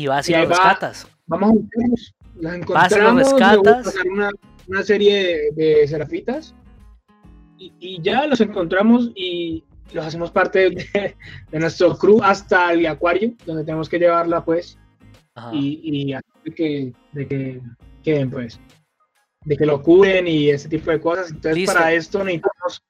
Y 0.00 0.06
va 0.06 0.18
hacia 0.18 0.40
los 0.40 0.48
rescatas. 0.48 1.06
Vamos 1.26 1.50
a 1.50 2.54
encontramos. 2.56 3.14
los 3.14 3.32
rescatas. 3.32 3.94
Una, 4.10 4.30
una 4.66 4.82
serie 4.82 5.52
de, 5.54 5.64
de 5.78 5.88
serafitas 5.88 6.54
y, 7.60 8.00
ya 8.00 8.26
los 8.26 8.40
encontramos 8.40 9.10
y 9.14 9.64
los 9.92 10.06
hacemos 10.06 10.30
parte 10.30 10.70
de, 10.70 11.16
nuestro 11.58 11.96
crew 11.96 12.22
hasta 12.22 12.72
el 12.72 12.86
acuario, 12.86 13.34
donde 13.44 13.64
tenemos 13.64 13.88
que 13.88 13.98
llevarla, 13.98 14.44
pues, 14.44 14.78
y, 15.52 16.12
y 16.44 16.52
que, 16.52 16.92
de 17.12 17.28
que 17.28 17.60
queden, 18.02 18.30
pues, 18.30 18.58
de 19.44 19.56
que 19.56 19.66
lo 19.66 19.82
curen 19.82 20.26
y 20.26 20.50
ese 20.50 20.68
tipo 20.68 20.90
de 20.90 21.00
cosas. 21.00 21.30
Entonces, 21.30 21.66
para 21.66 21.92
esto 21.92 22.24
necesitamos, 22.24 22.82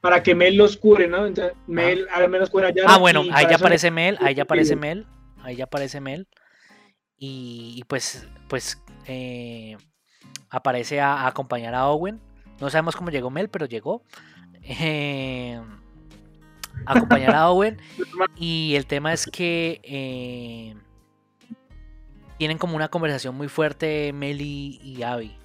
para 0.00 0.22
que 0.22 0.34
Mel 0.34 0.56
los 0.56 0.76
cure, 0.76 1.06
¿no? 1.06 1.26
Entonces, 1.26 1.54
Mel 1.66 2.06
al 2.12 2.28
menos 2.28 2.50
cura 2.50 2.70
ya. 2.70 2.84
Ah, 2.86 2.98
bueno, 2.98 3.22
ahí 3.32 3.46
ya 3.48 3.56
aparece 3.56 3.90
Mel, 3.90 4.18
ahí 4.20 4.34
ya 4.34 4.42
aparece 4.42 4.76
Mel, 4.76 5.06
ahí 5.42 5.56
ya 5.56 5.64
aparece 5.64 6.00
Mel. 6.00 6.28
Y, 7.16 7.84
pues, 7.86 8.26
pues, 8.48 8.82
eh, 9.06 9.76
aparece 10.48 11.00
a 11.00 11.26
acompañar 11.26 11.74
a 11.74 11.88
Owen 11.88 12.20
no 12.60 12.68
sabemos 12.68 12.94
cómo 12.94 13.10
llegó 13.10 13.30
Mel, 13.30 13.48
pero 13.48 13.66
llegó. 13.66 14.02
Eh, 14.62 15.60
acompañar 16.86 17.34
a 17.34 17.50
Owen. 17.50 17.78
Y 18.36 18.74
el 18.76 18.86
tema 18.86 19.12
es 19.12 19.26
que 19.26 19.80
eh, 19.82 20.74
tienen 22.38 22.58
como 22.58 22.76
una 22.76 22.88
conversación 22.88 23.34
muy 23.34 23.48
fuerte 23.48 24.12
Mel 24.12 24.40
y, 24.40 25.02
Abby. 25.02 25.36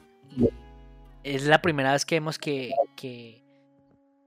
es 1.24 1.46
la 1.46 1.62
primera 1.62 1.94
vez 1.94 2.06
que 2.06 2.16
vemos 2.16 2.38
que, 2.38 2.72
que, 2.98 3.44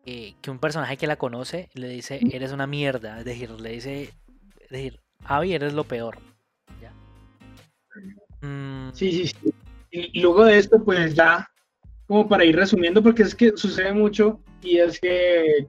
que, 0.05 0.51
un 0.51 0.59
personaje 0.59 0.97
que 0.97 1.07
la 1.07 1.17
conoce 1.17 1.69
le 1.75 1.89
dice, 1.89 2.21
eres 2.33 2.53
una 2.53 2.67
mierda. 2.67 3.19
Es 3.19 3.27
decir, 3.27 3.51
le 3.51 3.71
dice, 3.71 4.15
es 4.61 4.71
decir, 4.71 5.01
Abby, 5.25 5.55
eres 5.55 5.73
lo 5.73 5.85
peor. 5.85 6.19
Mm. 8.41 8.91
Sí, 8.93 9.11
sí, 9.13 9.27
sí. 9.27 9.55
Y 9.91 10.21
luego 10.21 10.45
de 10.45 10.59
esto, 10.59 10.83
pues 10.85 11.15
ya 11.15 11.49
como 12.07 12.27
para 12.27 12.45
ir 12.45 12.57
resumiendo, 12.57 13.03
porque 13.03 13.23
es 13.23 13.35
que 13.35 13.57
sucede 13.57 13.93
mucho 13.93 14.41
y 14.63 14.79
es 14.79 14.99
que, 14.99 15.69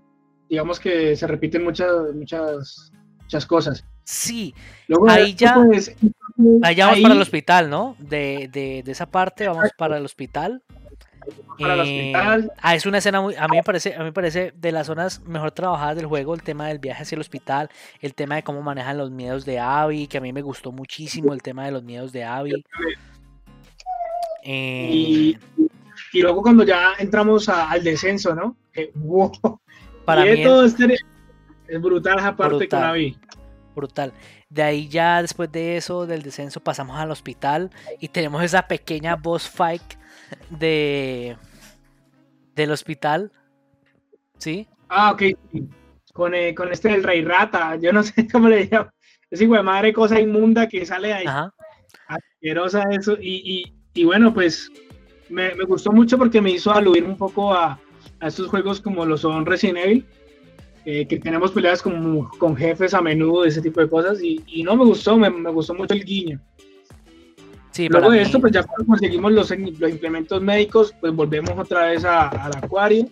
digamos 0.49 0.79
que 0.79 1.15
se 1.15 1.27
repiten 1.27 1.63
muchas, 1.63 2.15
muchas, 2.15 2.91
muchas 3.21 3.45
cosas. 3.45 3.83
Sí, 4.05 4.55
ahí 5.07 5.35
ya, 5.35 5.55
pues, 5.55 5.95
vamos 6.37 6.99
para 7.01 7.13
el 7.13 7.21
hospital, 7.21 7.69
¿no? 7.69 7.95
De, 7.99 8.49
de, 8.51 8.81
de, 8.83 8.91
esa 8.91 9.05
parte 9.05 9.47
vamos 9.47 9.69
para 9.77 9.97
el 9.97 10.05
hospital. 10.05 10.63
Eh. 11.59 12.13
Ah, 12.61 12.75
es 12.75 12.85
una 12.85 12.99
escena 12.99 13.21
muy, 13.21 13.35
a 13.35 13.47
mí 13.47 13.57
me 13.57 13.63
parece, 13.63 13.93
a 13.93 13.99
mí 13.99 14.05
me 14.05 14.13
parece 14.13 14.53
de 14.55 14.71
las 14.71 14.87
zonas 14.87 15.21
mejor 15.25 15.51
trabajadas 15.51 15.97
del 15.97 16.05
juego, 16.05 16.33
el 16.33 16.41
tema 16.41 16.67
del 16.67 16.79
viaje 16.79 17.03
hacia 17.03 17.15
el 17.15 17.21
hospital, 17.21 17.69
el 17.99 18.13
tema 18.13 18.35
de 18.35 18.43
cómo 18.43 18.61
manejan 18.61 18.97
los 18.97 19.11
miedos 19.11 19.45
de 19.45 19.59
Abby, 19.59 20.07
que 20.07 20.17
a 20.17 20.21
mí 20.21 20.31
me 20.31 20.41
gustó 20.41 20.71
muchísimo 20.71 21.33
el 21.33 21.41
tema 21.41 21.65
de 21.65 21.71
los 21.71 21.83
miedos 21.83 22.11
de 22.11 22.23
Abby. 22.23 22.63
Eh, 24.43 25.35
y 26.13 26.21
luego 26.21 26.41
cuando 26.41 26.63
ya 26.63 26.93
entramos 26.97 27.49
al 27.49 27.83
descenso, 27.83 28.33
¿no? 28.33 28.55
Para 30.05 30.25
mí 30.25 30.43
todo 30.43 30.65
es, 30.65 30.75
es, 31.67 31.81
brutal 31.81 32.19
esa 32.19 32.35
parte 32.35 32.55
brutal, 32.55 32.81
la 32.81 32.91
vi. 32.93 33.17
Brutal. 33.75 34.13
De 34.49 34.63
ahí 34.63 34.87
ya 34.87 35.21
después 35.21 35.51
de 35.51 35.77
eso, 35.77 36.07
del 36.07 36.23
descenso, 36.23 36.59
pasamos 36.59 36.97
al 36.97 37.11
hospital 37.11 37.69
y 37.99 38.07
tenemos 38.07 38.41
esa 38.41 38.63
pequeña 38.63 39.15
boss 39.15 39.47
fight 39.47 39.98
de 40.49 41.37
del 42.55 42.71
hospital. 42.71 43.31
¿Sí? 44.37 44.67
Ah, 44.89 45.11
ok. 45.11 45.23
Con, 46.13 46.33
eh, 46.33 46.53
con 46.55 46.71
este 46.71 46.89
del 46.89 47.03
rey 47.03 47.23
rata, 47.23 47.75
yo 47.77 47.93
no 47.93 48.03
sé 48.03 48.27
cómo 48.27 48.49
le 48.49 48.65
llamo. 48.65 48.89
Es 49.29 49.41
igual 49.41 49.63
madre 49.63 49.93
cosa 49.93 50.19
inmunda 50.19 50.67
que 50.67 50.85
sale 50.85 51.13
ahí. 51.13 51.25
Ajá. 51.27 51.53
Asquerosa 52.07 52.83
eso. 52.91 53.17
Y, 53.19 53.73
y, 53.93 54.01
y 54.01 54.03
bueno, 54.05 54.33
pues 54.33 54.71
me, 55.29 55.53
gustó 55.65 55.91
mucho 55.91 56.17
porque 56.17 56.41
me 56.41 56.51
hizo 56.51 56.71
aludir 56.71 57.03
un 57.03 57.15
poco 57.15 57.53
a, 57.53 57.79
a 58.19 58.27
estos 58.27 58.47
juegos 58.47 58.81
como 58.81 59.05
lo 59.05 59.17
son 59.17 59.45
Resident 59.45 59.77
Evil, 59.77 60.05
eh, 60.85 61.07
que 61.07 61.19
tenemos 61.19 61.51
peleas 61.51 61.81
con, 61.81 62.25
con 62.39 62.55
jefes 62.55 62.93
a 62.93 63.01
menudo, 63.01 63.45
ese 63.45 63.61
tipo 63.61 63.79
de 63.79 63.89
cosas, 63.89 64.21
y, 64.21 64.43
y 64.47 64.63
no 64.63 64.75
me 64.75 64.85
gustó, 64.85 65.17
me, 65.17 65.29
me, 65.29 65.51
gustó 65.51 65.73
mucho 65.73 65.93
el 65.93 66.03
guiño. 66.03 66.39
Sí, 67.71 67.87
Luego 67.87 68.11
de 68.11 68.23
esto, 68.23 68.39
pues 68.39 68.51
ya 68.51 68.63
cuando 68.63 68.85
conseguimos 68.85 69.31
los, 69.31 69.49
los, 69.51 69.91
implementos 69.91 70.41
médicos, 70.41 70.93
pues 70.99 71.13
volvemos 71.13 71.51
otra 71.57 71.87
vez 71.87 72.03
al 72.03 72.51
acuario, 72.57 73.07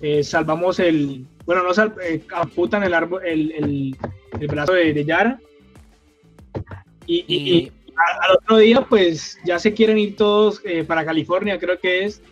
eh, 0.00 0.22
salvamos 0.22 0.78
el, 0.78 1.26
bueno, 1.44 1.64
no 1.64 1.74
sal, 1.74 1.94
eh, 2.02 2.22
amputan 2.32 2.84
el, 2.84 2.94
árbol, 2.94 3.22
el, 3.24 3.52
el, 3.52 3.96
el 4.38 4.46
brazo 4.46 4.74
de, 4.74 4.92
de 4.92 5.04
Yara, 5.04 5.40
y, 7.06 7.24
y, 7.26 7.72
al 8.22 8.36
otro 8.36 8.58
día, 8.58 8.82
pues 8.82 9.38
ya 9.44 9.58
se 9.58 9.72
quieren 9.74 9.98
ir 9.98 10.16
todos 10.16 10.60
eh, 10.64 10.84
para 10.84 11.04
California, 11.04 11.58
creo 11.58 11.78
que 11.80 12.04
es. 12.04 12.22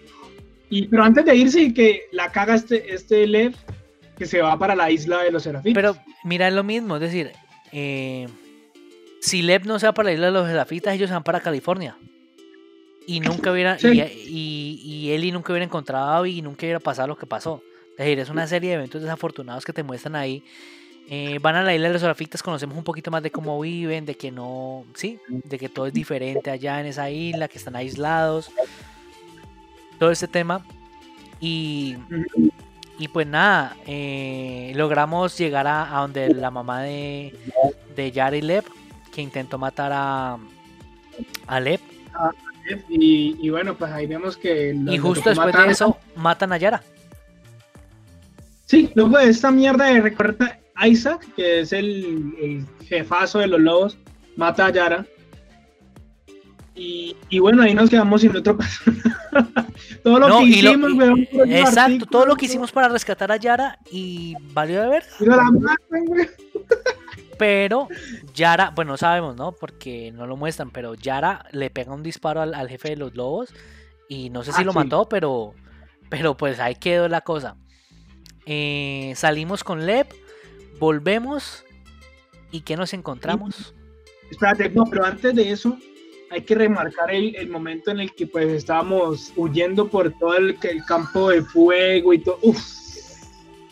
Y, 0.71 0.87
pero 0.89 1.03
antes 1.03 1.25
de 1.25 1.35
irse 1.35 1.63
y 1.63 1.75
que 1.75 2.03
la 2.13 2.31
caga 2.31 2.55
este, 2.55 2.95
este 2.95 3.27
Lev, 3.27 3.55
que 4.19 4.27
se 4.27 4.43
va 4.43 4.59
para 4.59 4.75
la 4.75 4.91
isla 4.91 5.23
de 5.23 5.31
los 5.31 5.43
serafitas. 5.43 5.75
Pero 5.75 5.97
mira, 6.25 6.49
es 6.49 6.55
lo 6.55 6.63
mismo, 6.63 6.97
es 6.97 7.01
decir, 7.01 7.33
eh, 7.73 8.29
si 9.21 9.43
Lep 9.43 9.65
no 9.65 9.79
se 9.79 9.87
va 9.87 9.93
para 9.93 10.09
la 10.09 10.13
isla 10.15 10.27
de 10.27 10.33
los 10.33 10.47
serafitas, 10.47 10.95
ellos 10.95 11.09
se 11.09 11.15
van 11.15 11.23
para 11.25 11.41
California. 11.41 11.97
Y 13.07 13.21
nunca 13.21 13.53
hubiera, 13.53 13.79
Sí. 13.79 13.89
y, 13.89 15.13
y, 15.15 15.33
nunca 15.33 15.53
hubiera 15.53 15.65
encontrado 15.65 16.07
a 16.07 16.17
Abby 16.19 16.39
y 16.39 16.43
nunca 16.43 16.67
hubiera 16.67 16.81
pasado 16.81 17.09
lo 17.09 17.17
que 17.17 17.27
pasó. 17.27 17.63
Es 17.93 17.99
decir, 17.99 18.19
es 18.19 18.29
una 18.29 18.47
serie 18.47 18.71
de 18.71 18.77
eventos 18.77 19.01
desafortunados 19.01 19.65
que 19.65 19.73
te 19.73 19.83
muestran 19.83 20.17
ahí. 20.17 20.43
Eh, 21.09 21.39
van 21.41 21.55
a 21.55 21.63
la 21.63 21.73
isla 21.73 21.87
de 21.87 21.93
los 21.93 22.03
serafitas, 22.03 22.43
conocemos 22.43 22.77
un 22.77 22.83
poquito 22.83 23.13
más 23.13 23.23
de 23.23 23.31
cómo 23.31 23.61
viven, 23.61 24.05
de 24.05 24.17
que 24.17 24.33
no, 24.33 24.85
sí, 24.95 25.21
de 25.29 25.57
que 25.57 25.69
todo 25.69 25.87
es 25.87 25.93
diferente 25.93 26.51
allá 26.51 26.81
en 26.81 26.87
esa 26.87 27.09
isla, 27.11 27.47
que 27.47 27.59
están 27.59 27.77
aislados. 27.77 28.51
Todo 30.01 30.11
este 30.11 30.27
tema. 30.27 30.67
Y 31.41 31.97
y 32.99 33.09
pues 33.09 33.27
nada, 33.27 33.77
eh, 33.87 34.73
logramos 34.75 35.37
llegar 35.37 35.67
a, 35.67 35.97
a 35.97 36.01
donde 36.01 36.33
la 36.35 36.51
mamá 36.51 36.83
de, 36.83 37.35
de 37.95 38.11
Yara 38.11 38.37
y 38.37 38.41
Lep, 38.43 38.65
que 39.17 39.23
intentó 39.23 39.57
matar 39.57 39.93
a, 39.95 40.37
a 41.47 41.61
Lep. 41.61 41.81
Y, 42.91 43.35
y 43.41 43.49
bueno, 43.49 43.75
pues 43.75 43.91
ahí 43.91 44.07
vemos 44.07 44.37
que... 44.37 44.75
Y 44.89 44.99
justo 44.99 45.31
después 45.31 45.47
matan. 45.55 45.67
de 45.69 45.73
eso, 45.73 45.97
matan 46.17 46.53
a 46.53 46.59
Yara. 46.59 46.83
Sí, 48.67 48.91
luego 48.95 49.17
de 49.17 49.31
esta 49.31 49.51
mierda 49.51 49.87
de 49.87 50.03
recorta 50.03 50.59
Isaac, 50.85 51.27
que 51.35 51.61
es 51.61 51.73
el, 51.73 52.35
el 52.43 52.67
jefazo 52.87 53.39
de 53.39 53.47
los 53.47 53.59
lobos, 53.61 53.97
mata 54.37 54.67
a 54.67 54.71
Yara. 54.71 55.07
Y, 56.75 57.17
y 57.31 57.39
bueno, 57.39 57.63
ahí 57.63 57.73
nos 57.73 57.89
quedamos 57.89 58.21
sin 58.21 58.37
otro 58.37 58.55
personaje. 58.59 59.01
Todo 60.03 60.19
lo 60.19 60.29
No, 60.29 60.39
que 60.41 60.45
lo- 60.45 60.51
hicimos, 60.73 60.93
weón, 60.93 61.27
Exacto, 61.47 62.05
todo 62.05 62.27
lo 62.27 62.37
que 62.37 62.45
hicimos 62.45 62.71
para 62.71 62.91
rescatar 62.91 63.33
a 63.33 63.37
Yara 63.37 63.79
y 63.91 64.35
valió 64.53 64.83
de 64.83 64.89
ver. 64.89 65.05
y 65.21 65.25
la 65.25 65.37
matan. 65.37 65.77
Pero 67.39 67.89
Yara, 68.35 68.71
bueno, 68.75 68.93
no 68.93 68.97
sabemos, 68.97 69.37
¿no? 69.37 69.53
Porque 69.53 70.13
no 70.13 70.27
lo 70.27 70.37
muestran, 70.37 70.71
pero 70.71 70.95
Yara 70.95 71.47
le 71.53 71.71
pega 71.71 71.93
un 71.93 72.03
disparo 72.03 72.41
al, 72.41 72.55
al 72.55 72.69
jefe 72.69 72.91
de 72.91 72.97
los 72.97 73.15
lobos 73.15 73.53
y 74.09 74.31
no 74.31 74.43
sé 74.43 74.53
si 74.53 74.63
Ah, 74.63 74.65
lo 74.65 74.73
sí. 74.73 74.79
mató, 74.79 75.09
pero, 75.09 75.55
pero 76.09 76.37
pues 76.37 76.59
ahí 76.61 76.75
quedó 76.77 77.09
la 77.09 77.21
cosa. 77.21 77.57
Eh, 78.47 79.13
salimos 79.17 79.65
con 79.65 79.87
Lep, 79.87 80.13
volvemos 80.79 81.65
y 82.53 82.61
¿qué 82.61 82.77
nos 82.77 82.95
encontramos? 82.95 83.75
Espérate, 84.31 84.71
no, 84.71 84.85
pero 84.87 85.05
antes 85.05 85.35
de 85.35 85.51
eso, 85.51 85.77
hay 86.31 86.43
que 86.43 86.55
remarcar 86.55 87.11
el, 87.11 87.35
el 87.37 87.49
momento 87.49 87.91
en 87.91 88.01
el 88.01 88.15
que 88.15 88.27
pues 88.27 88.47
estábamos 88.49 89.33
huyendo 89.37 89.89
por 89.89 90.13
todo 90.19 90.37
el, 90.37 90.57
el 90.63 90.85
campo 90.85 91.31
de 91.31 91.43
fuego 91.43 92.13
y 92.15 92.19
todo. 92.21 92.39
Uf. 92.43 92.59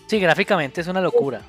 Sí, 0.06 0.18
gráficamente 0.20 0.80
es 0.80 0.86
una 0.86 1.00
locura. 1.00 1.40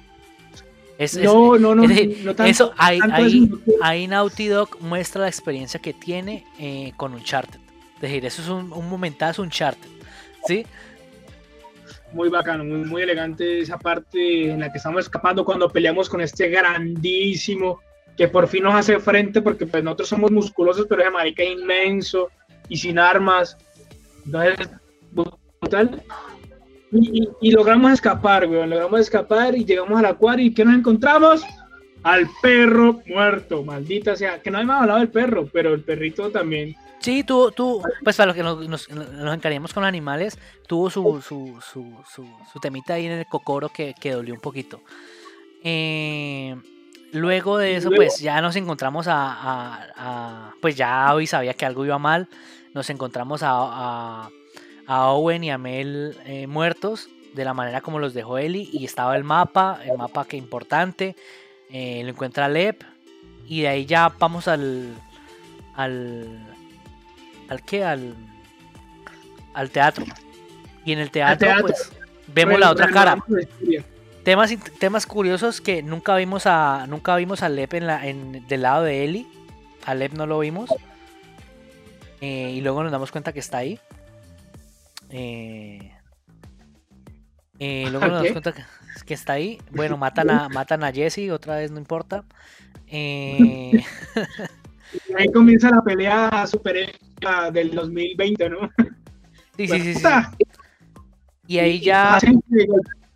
Es, 0.97 1.15
es- 1.15 1.23
No, 1.23 1.57
no, 1.57 1.75
no, 1.75 1.83
es 1.83 1.89
decir, 1.89 2.17
no 2.23 2.35
tanto- 2.35 2.49
eso 2.49 2.73
ahí, 2.77 2.99
tanto 2.99 3.15
ahí, 3.15 3.49
ahí 3.81 4.07
Naughty 4.07 4.47
Dog 4.47 4.77
muestra 4.81 5.21
la 5.23 5.27
experiencia 5.27 5.79
que 5.79 5.93
tiene 5.93 6.45
eh, 6.59 6.93
con 6.95 7.13
Uncharted. 7.13 7.59
Es 7.95 8.01
decir, 8.01 8.25
eso 8.25 8.41
es 8.41 8.47
un, 8.49 8.71
un 8.71 8.89
momentazo 8.89 9.41
Uncharted. 9.41 9.89
¿Sí? 10.47 10.65
Muy 12.13 12.29
bacano, 12.29 12.63
muy, 12.63 12.85
muy 12.87 13.01
elegante 13.01 13.59
esa 13.59 13.77
parte 13.77 14.51
en 14.51 14.59
la 14.61 14.71
que 14.71 14.77
estamos 14.77 15.01
escapando 15.01 15.43
cuando 15.43 15.69
peleamos 15.69 16.07
con 16.07 16.21
este 16.21 16.47
grandísimo 16.49 17.81
que 18.15 18.29
por 18.29 18.47
fin 18.47 18.63
nos 18.63 18.75
hace 18.75 18.97
frente 18.99 19.41
porque 19.41 19.65
pues 19.65 19.83
nosotros 19.83 20.07
somos 20.07 20.31
musculosos, 20.31 20.85
pero 20.87 21.01
ese 21.01 21.11
marica 21.11 21.43
es 21.43 21.49
inmenso 21.59 22.29
y 22.69 22.77
sin 22.77 22.97
armas. 22.99 23.57
Entonces, 24.25 24.69
brutal. 25.11 26.01
Y, 26.91 27.51
logramos 27.51 27.91
escapar, 27.91 28.47
weón, 28.47 28.69
logramos 28.69 28.99
escapar 29.01 29.55
y 29.55 29.65
llegamos 29.65 29.97
al 29.99 30.05
acuario 30.05 30.45
y 30.45 30.53
¿qué 30.53 30.63
nos 30.63 30.75
encontramos? 30.75 31.43
Al 32.03 32.29
perro 32.41 33.01
muerto, 33.07 33.63
maldita 33.63 34.15
sea, 34.15 34.39
que 34.41 34.51
no 34.51 34.59
hemos 34.59 34.75
hablado 34.79 34.99
del 34.99 35.09
perro, 35.09 35.49
pero 35.51 35.73
el 35.73 35.81
perrito 35.81 36.29
también. 36.29 36.75
Sí, 36.99 37.23
tú, 37.23 37.51
tú, 37.55 37.81
pues 38.03 38.15
para 38.15 38.27
los 38.27 38.35
que 38.35 38.43
nos, 38.43 38.67
nos, 38.69 38.89
nos 38.89 39.33
encariñamos 39.35 39.73
con 39.73 39.81
los 39.81 39.87
animales, 39.87 40.37
tuvo 40.67 40.89
su, 40.89 41.21
su, 41.21 41.59
su, 41.61 41.93
su, 42.07 42.25
su 42.53 42.59
temita 42.59 42.93
ahí 42.93 43.07
en 43.07 43.13
el 43.13 43.25
cocoro 43.25 43.69
que, 43.69 43.93
que 43.99 44.11
dolió 44.11 44.33
un 44.35 44.39
poquito. 44.39 44.81
Eh, 45.63 46.55
luego 47.11 47.57
de 47.57 47.75
eso, 47.77 47.89
Luego- 47.89 48.03
pues 48.03 48.19
ya 48.19 48.39
nos 48.41 48.55
encontramos 48.55 49.07
a, 49.07 49.13
a- 49.15 49.85
a- 49.97 50.53
pues 50.61 50.75
ya 50.75 51.13
hoy 51.13 51.25
sabía 51.27 51.53
que 51.53 51.65
algo 51.65 51.85
iba 51.85 51.97
mal, 51.97 52.27
nos 52.73 52.89
encontramos 52.89 53.41
a, 53.43 53.49
a, 53.51 54.29
a 54.87 55.07
Owen 55.09 55.43
y 55.43 55.51
a 55.51 55.57
Mel 55.57 56.17
eh, 56.25 56.47
muertos 56.47 57.09
de 57.33 57.43
la 57.43 57.53
manera 57.53 57.81
como 57.81 57.99
los 57.99 58.13
dejó 58.13 58.37
Eli 58.37 58.69
y 58.71 58.85
estaba 58.85 59.15
el 59.15 59.23
mapa, 59.23 59.79
el 59.83 59.97
mapa 59.97 60.25
que 60.25 60.37
importante, 60.37 61.15
eh, 61.69 62.01
lo 62.03 62.09
encuentra 62.09 62.47
Lep 62.47 62.83
y 63.45 63.61
de 63.61 63.67
ahí 63.67 63.85
ya 63.85 64.11
vamos 64.17 64.47
al 64.47 64.93
al 65.75 66.39
al 67.49 67.61
qué 67.63 67.83
al 67.83 68.15
al 69.53 69.69
teatro. 69.69 70.05
Y 70.85 70.93
en 70.93 70.99
el 70.99 71.11
teatro, 71.11 71.47
teatro. 71.47 71.67
pues 71.67 71.91
vemos 72.27 72.59
la 72.59 72.71
otra 72.71 72.89
cara. 72.89 73.17
temas 74.23 74.51
temas 74.79 75.05
curiosos 75.05 75.61
que 75.61 75.83
nunca 75.83 76.15
vimos 76.15 76.45
a 76.45 76.85
nunca 76.87 77.15
vimos 77.17 77.43
a 77.43 77.49
Lep 77.49 77.73
en 77.73 77.87
la 77.87 78.07
en 78.07 78.47
del 78.47 78.61
lado 78.61 78.83
de 78.83 79.03
Eli 79.03 79.27
a 79.85 79.93
Lep 79.93 80.13
no 80.13 80.25
lo 80.25 80.39
vimos. 80.39 80.73
Eh, 82.21 82.53
y 82.55 82.61
luego 82.61 82.81
nos 82.81 82.93
damos 82.93 83.11
cuenta 83.11 83.33
que 83.33 83.39
está 83.39 83.57
ahí 83.57 83.79
Eh, 85.09 85.91
eh, 87.59 87.87
luego 87.91 88.07
nos 88.07 88.13
damos 88.13 88.27
¿Qué? 88.27 88.31
cuenta 88.33 88.51
que, 88.53 88.63
que 89.05 89.13
está 89.13 89.33
ahí 89.33 89.59
bueno 89.71 89.97
matan 89.97 90.29
a 90.29 90.49
matan 90.49 90.83
a 90.83 90.91
Jesse 90.91 91.31
otra 91.31 91.57
vez 91.57 91.71
no 91.71 91.79
importa 91.79 92.23
Eh, 92.87 93.83
ahí 95.17 95.27
comienza 95.31 95.69
la 95.69 95.81
pelea 95.81 96.45
super 96.47 96.75
del 97.51 97.71
2020, 97.71 98.49
¿no? 98.49 98.69
sí, 99.57 99.67
sí, 99.67 99.79
sí, 99.79 99.83
sí. 99.85 99.93
Puta, 99.93 100.31
y 101.47 101.59
ahí 101.59 101.79
ya 101.79 102.19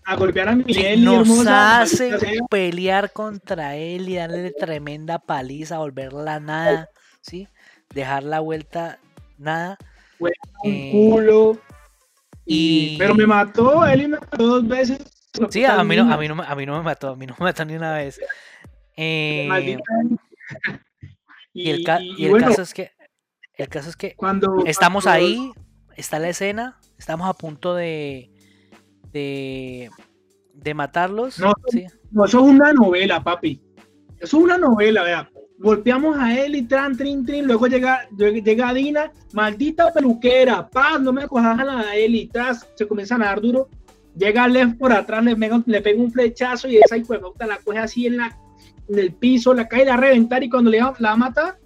a 0.05 0.15
golpear 0.15 0.49
a 0.49 0.55
Sí, 0.55 0.63
Miguel 0.65 1.03
nos 1.03 1.21
hermosa, 1.21 1.81
hace 1.81 2.17
pelear 2.49 3.11
contra 3.11 3.75
él 3.75 4.09
y 4.09 4.15
darle 4.15 4.51
tremenda 4.51 5.19
paliza, 5.19 5.77
volverla 5.77 6.39
nada, 6.39 6.89
¿sí? 7.21 7.47
Dejar 7.93 8.23
la 8.23 8.39
vuelta 8.39 8.99
nada. 9.37 9.77
un 10.19 10.31
eh, 10.71 10.89
culo. 10.91 11.59
Y-. 12.55 12.97
Pero 12.97 13.15
me 13.15 13.25
mató, 13.27 13.85
él 13.85 14.01
y 14.01 14.07
me 14.07 14.19
mató 14.19 14.45
dos 14.47 14.67
veces. 14.67 14.99
Sí, 15.49 15.63
a 15.63 15.83
mí, 15.83 15.95
no, 15.95 16.11
a, 16.11 16.17
mí 16.17 16.27
no, 16.27 16.35
me- 16.35 16.45
a 16.45 16.55
mí 16.55 16.65
no 16.65 16.77
me 16.77 16.83
mató, 16.83 17.09
a 17.09 17.15
mí 17.15 17.25
no 17.25 17.35
me 17.39 17.43
mató 17.45 17.63
ni 17.65 17.75
una 17.75 17.93
vez. 17.93 18.19
Eh, 18.97 19.47
y 21.53 21.69
el, 21.69 21.83
ca- 21.83 22.01
y- 22.01 22.09
y 22.09 22.21
y 22.21 22.25
el 22.25 22.31
bueno, 22.31 22.47
caso 22.47 22.61
es 22.61 22.73
que 22.73 22.91
el 23.57 23.67
caso 23.69 23.89
es 23.89 23.95
que 23.95 24.15
cuando 24.15 24.63
estamos 24.65 25.03
cuando- 25.03 25.25
ahí, 25.25 25.51
está 25.95 26.19
la 26.19 26.29
escena, 26.29 26.79
estamos 26.97 27.29
a 27.29 27.33
punto 27.33 27.75
de 27.75 28.31
de, 29.11 29.89
de 30.53 30.73
matarlos. 30.73 31.39
No, 31.39 31.53
¿sí? 31.67 31.85
No, 32.11 32.25
eso 32.25 32.39
es 32.39 32.43
una 32.45 32.73
novela, 32.73 33.23
papi. 33.23 33.61
Eso 34.17 34.37
es 34.37 34.43
una 34.43 34.57
novela, 34.57 35.03
vea. 35.03 35.29
Golpeamos 35.59 36.17
a 36.17 36.39
él 36.39 36.55
y 36.55 36.61
tran, 36.63 36.95
trin, 36.95 37.25
trin. 37.25 37.45
Luego 37.45 37.67
llega, 37.67 38.07
llega 38.17 38.73
Dina, 38.73 39.11
maldita 39.33 39.91
peluquera, 39.93 40.67
paz, 40.69 41.01
no 41.01 41.11
me 41.11 41.27
cojas 41.27 41.59
a 41.59 41.63
la 41.65 41.95
él 41.95 42.15
y 42.15 42.27
tras, 42.27 42.65
se 42.75 42.87
comienza 42.87 43.15
a 43.15 43.17
nadar 43.19 43.41
duro. 43.41 43.67
Llega 44.17 44.47
Lev 44.47 44.77
por 44.77 44.91
atrás, 44.93 45.23
le 45.23 45.35
le 45.65 45.81
pega 45.81 46.01
un 46.01 46.11
flechazo 46.11 46.67
y 46.69 46.77
esa 46.77 46.95
hijo 46.97 47.13
de 47.13 47.19
puta 47.19 47.45
la 47.45 47.57
coge 47.57 47.77
así 47.79 48.07
en, 48.07 48.17
la, 48.17 48.37
en 48.87 48.99
el 48.99 49.11
piso, 49.13 49.53
la 49.53 49.67
cae 49.67 49.83
la 49.85 49.97
reventar. 49.97 50.43
Y 50.43 50.49
cuando 50.49 50.71
le 50.71 50.81
va- 50.81 50.95
la 50.99 51.09
va 51.09 51.13
a 51.13 51.17
matar, 51.17 51.57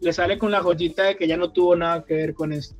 le 0.00 0.12
sale 0.14 0.38
con 0.38 0.50
la 0.50 0.62
joyita 0.62 1.04
de 1.04 1.16
que 1.16 1.28
ya 1.28 1.36
no 1.36 1.50
tuvo 1.50 1.76
nada 1.76 2.04
que 2.04 2.14
ver 2.14 2.34
con 2.34 2.52
esto. 2.54 2.74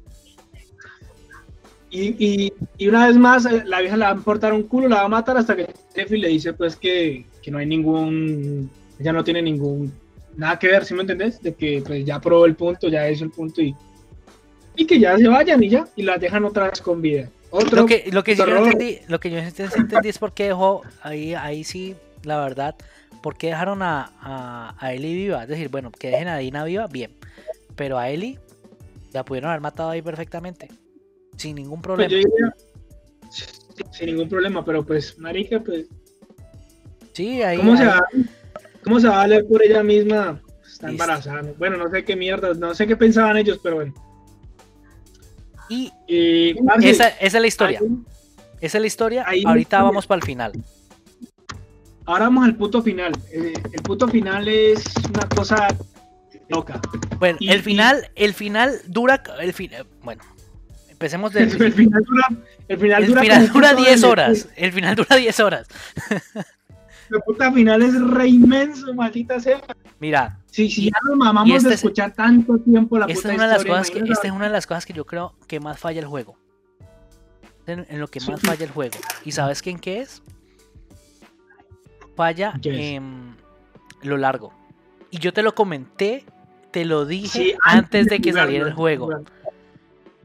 Y, 1.90 2.16
y, 2.18 2.52
y 2.78 2.88
una 2.88 3.06
vez 3.06 3.16
más, 3.18 3.44
eh, 3.44 3.62
la 3.66 3.80
vieja 3.80 3.98
la 3.98 4.06
va 4.06 4.12
a 4.12 4.16
importar 4.16 4.54
un 4.54 4.62
culo, 4.62 4.88
la 4.88 4.96
va 4.96 5.02
a 5.04 5.08
matar 5.08 5.36
hasta 5.36 5.54
que 5.54 5.66
Steffi 5.90 6.16
le 6.16 6.28
dice 6.28 6.54
pues 6.54 6.74
que, 6.76 7.26
que 7.42 7.50
no 7.50 7.58
hay 7.58 7.66
ningún, 7.66 8.70
ella 8.98 9.12
no 9.12 9.22
tiene 9.22 9.42
ningún, 9.42 9.92
nada 10.36 10.59
que 10.59 10.68
ver, 10.68 10.84
¿sí 10.84 10.94
me 10.94 11.02
entendés? 11.02 11.40
De 11.42 11.54
que 11.54 11.82
pues 11.86 12.04
ya 12.04 12.20
probó 12.20 12.46
el 12.46 12.54
punto, 12.54 12.88
ya 12.88 13.09
hizo 13.10 13.24
el 13.24 13.30
punto 13.30 13.60
y, 13.60 13.74
y 14.76 14.86
que 14.86 14.98
ya 14.98 15.16
se 15.16 15.28
vayan 15.28 15.62
y 15.62 15.68
ya, 15.68 15.86
y 15.96 16.02
las 16.02 16.20
dejan 16.20 16.44
otra 16.44 16.68
vez 16.70 16.80
con 16.80 17.00
vida. 17.02 17.28
Otro, 17.50 17.82
Lo 17.82 17.86
que, 17.86 18.09
lo 18.10 18.24
que 18.24 18.34
yo 18.34 18.46
no 18.46 18.64
entendí, 18.64 18.98
lo 19.09 19.20
que 19.20 19.30
yo 19.30 19.38
entendí 19.38 20.09
es 20.09 20.18
por 20.18 20.32
qué 20.32 20.44
dejó, 20.44 20.82
ahí, 21.02 21.34
ahí 21.34 21.64
sí, 21.64 21.94
la 22.24 22.40
verdad, 22.40 22.74
por 23.22 23.36
qué 23.36 23.48
dejaron 23.48 23.82
a, 23.82 24.10
a, 24.20 24.74
a 24.78 24.94
Ellie 24.94 25.14
viva. 25.14 25.42
Es 25.42 25.48
decir, 25.48 25.68
bueno, 25.68 25.90
que 25.92 26.09
dejen 26.09 26.28
a 26.28 26.38
Dina 26.38 26.64
viva, 26.64 26.86
bien. 26.86 27.12
Pero 27.76 27.98
a 27.98 28.09
Ellie 28.09 28.38
la 29.12 29.24
pudieron 29.24 29.50
haber 29.50 29.60
matado 29.60 29.90
ahí 29.90 30.00
perfectamente. 30.00 30.68
Sin 31.36 31.56
ningún 31.56 31.82
pues, 31.82 32.09
problema. 32.09 32.09
diría, 32.09 32.54
sin, 33.30 33.92
sin 33.92 34.06
ningún 34.06 34.28
problema, 34.30 34.64
pero 34.64 34.84
pues, 34.84 35.18
marica, 35.18 35.60
pues, 35.60 35.86
Sí, 37.12 37.42
ahí. 37.42 37.59
¿cómo 37.59 37.76
se 37.76 37.84
va, 37.84 38.02
cómo 38.84 39.00
se 39.00 39.09
va 39.09 39.14
a 39.14 39.18
valer 39.18 39.46
por 39.46 39.62
ella 39.62 39.82
misma? 39.82 40.40
Está 40.66 40.88
embarazada. 40.90 41.42
¿no? 41.42 41.54
Bueno, 41.54 41.76
no 41.76 41.90
sé 41.90 42.04
qué 42.04 42.16
mierda, 42.16 42.54
no 42.54 42.74
sé 42.74 42.86
qué 42.86 42.96
pensaban 42.96 43.36
ellos, 43.36 43.59
pero 43.62 43.76
bueno. 43.76 43.94
Y 45.68 45.90
esa, 46.09 47.09
esa 47.09 47.38
es 47.38 47.40
la 47.40 47.46
historia. 47.46 47.78
ahí- 47.80 47.88
Esa 48.60 48.78
es 48.78 48.80
la 48.82 48.86
historia. 48.86 49.24
ahí- 49.26 49.44
Ahorita 49.46 49.82
vamos 49.82 50.06
para 50.06 50.18
el 50.20 50.24
final. 50.26 50.52
Ahora 52.04 52.24
vamos 52.24 52.44
al 52.44 52.56
punto 52.56 52.82
final. 52.82 53.12
Eh, 53.32 53.52
el 53.72 53.82
punto 53.82 54.09
final 54.09 54.46
es 54.48 54.84
una 55.09 55.28
cosa 55.28 55.68
loca. 56.48 56.80
Bueno, 57.18 57.38
Y- 57.40 57.50
el 57.50 57.62
final, 57.62 58.10
el 58.16 58.34
final 58.34 58.80
dura, 58.86 59.22
el 59.40 59.52
fin, 59.54 59.70
bueno, 60.02 60.22
empecemos 60.90 61.32
del 61.32 61.44
El 61.62 61.72
final 61.72 62.02
dura, 62.04 62.26
el 62.68 62.78
final 62.78 63.02
el 63.02 63.09
dura, 63.09 63.22
final 63.22 63.38
como 63.48 63.54
dura 63.54 63.68
cinco 63.70 63.82
10 63.82 63.90
años. 63.92 64.04
horas, 64.04 64.48
el 64.56 64.72
final 64.72 64.96
dura 64.96 65.16
10 65.16 65.40
horas. 65.40 65.66
El 67.10 67.20
puta 67.26 67.52
final 67.52 67.82
es 67.82 68.00
re 68.00 68.28
inmenso, 68.28 68.92
maldita 68.94 69.38
sea. 69.40 69.60
Mira, 70.00 70.38
sí, 70.46 70.64
Y- 70.76 70.84
ya 70.90 70.98
nos 71.08 71.16
mamamos 71.16 71.56
este 71.56 71.68
de 71.68 71.74
es- 71.74 71.80
escuchar 71.84 72.12
tanto 72.12 72.58
tiempo 72.58 72.98
la 72.98 73.06
esta 73.06 73.14
puta 73.14 73.28
es 73.32 73.34
una 73.38 73.46
de 73.48 73.52
las 73.54 73.64
cosas 73.64 73.90
que, 73.90 73.98
esta 73.98 74.26
es 74.28 74.32
una 74.32 74.44
de 74.46 74.52
las 74.52 74.66
cosas 74.66 74.86
que 74.86 74.92
yo 74.92 75.04
creo 75.04 75.34
que 75.46 75.60
más 75.60 75.78
falla 75.78 76.00
el 76.00 76.06
juego. 76.06 76.36
En, 77.66 77.86
en 77.88 78.00
lo 78.00 78.08
que 78.08 78.20
más 78.20 78.40
Sí. 78.40 78.46
falla 78.46 78.64
el 78.64 78.70
juego. 78.72 78.98
¿Y 79.24 79.32
sabes 79.32 79.62
quién 79.62 79.78
qué 79.78 80.00
es? 80.00 80.22
Falla 82.16 82.54
lo 84.02 84.16
largo. 84.16 84.52
Y 85.10 85.18
yo 85.18 85.32
te 85.32 85.42
lo 85.42 85.54
comenté, 85.54 86.24
te 86.70 86.84
lo 86.84 87.06
dije 87.06 87.28
Sí, 87.28 87.54
antes 87.64 88.06
de 88.06 88.20
que 88.20 88.32
saliera 88.32 88.66
el 88.66 88.72
juego. 88.74 89.10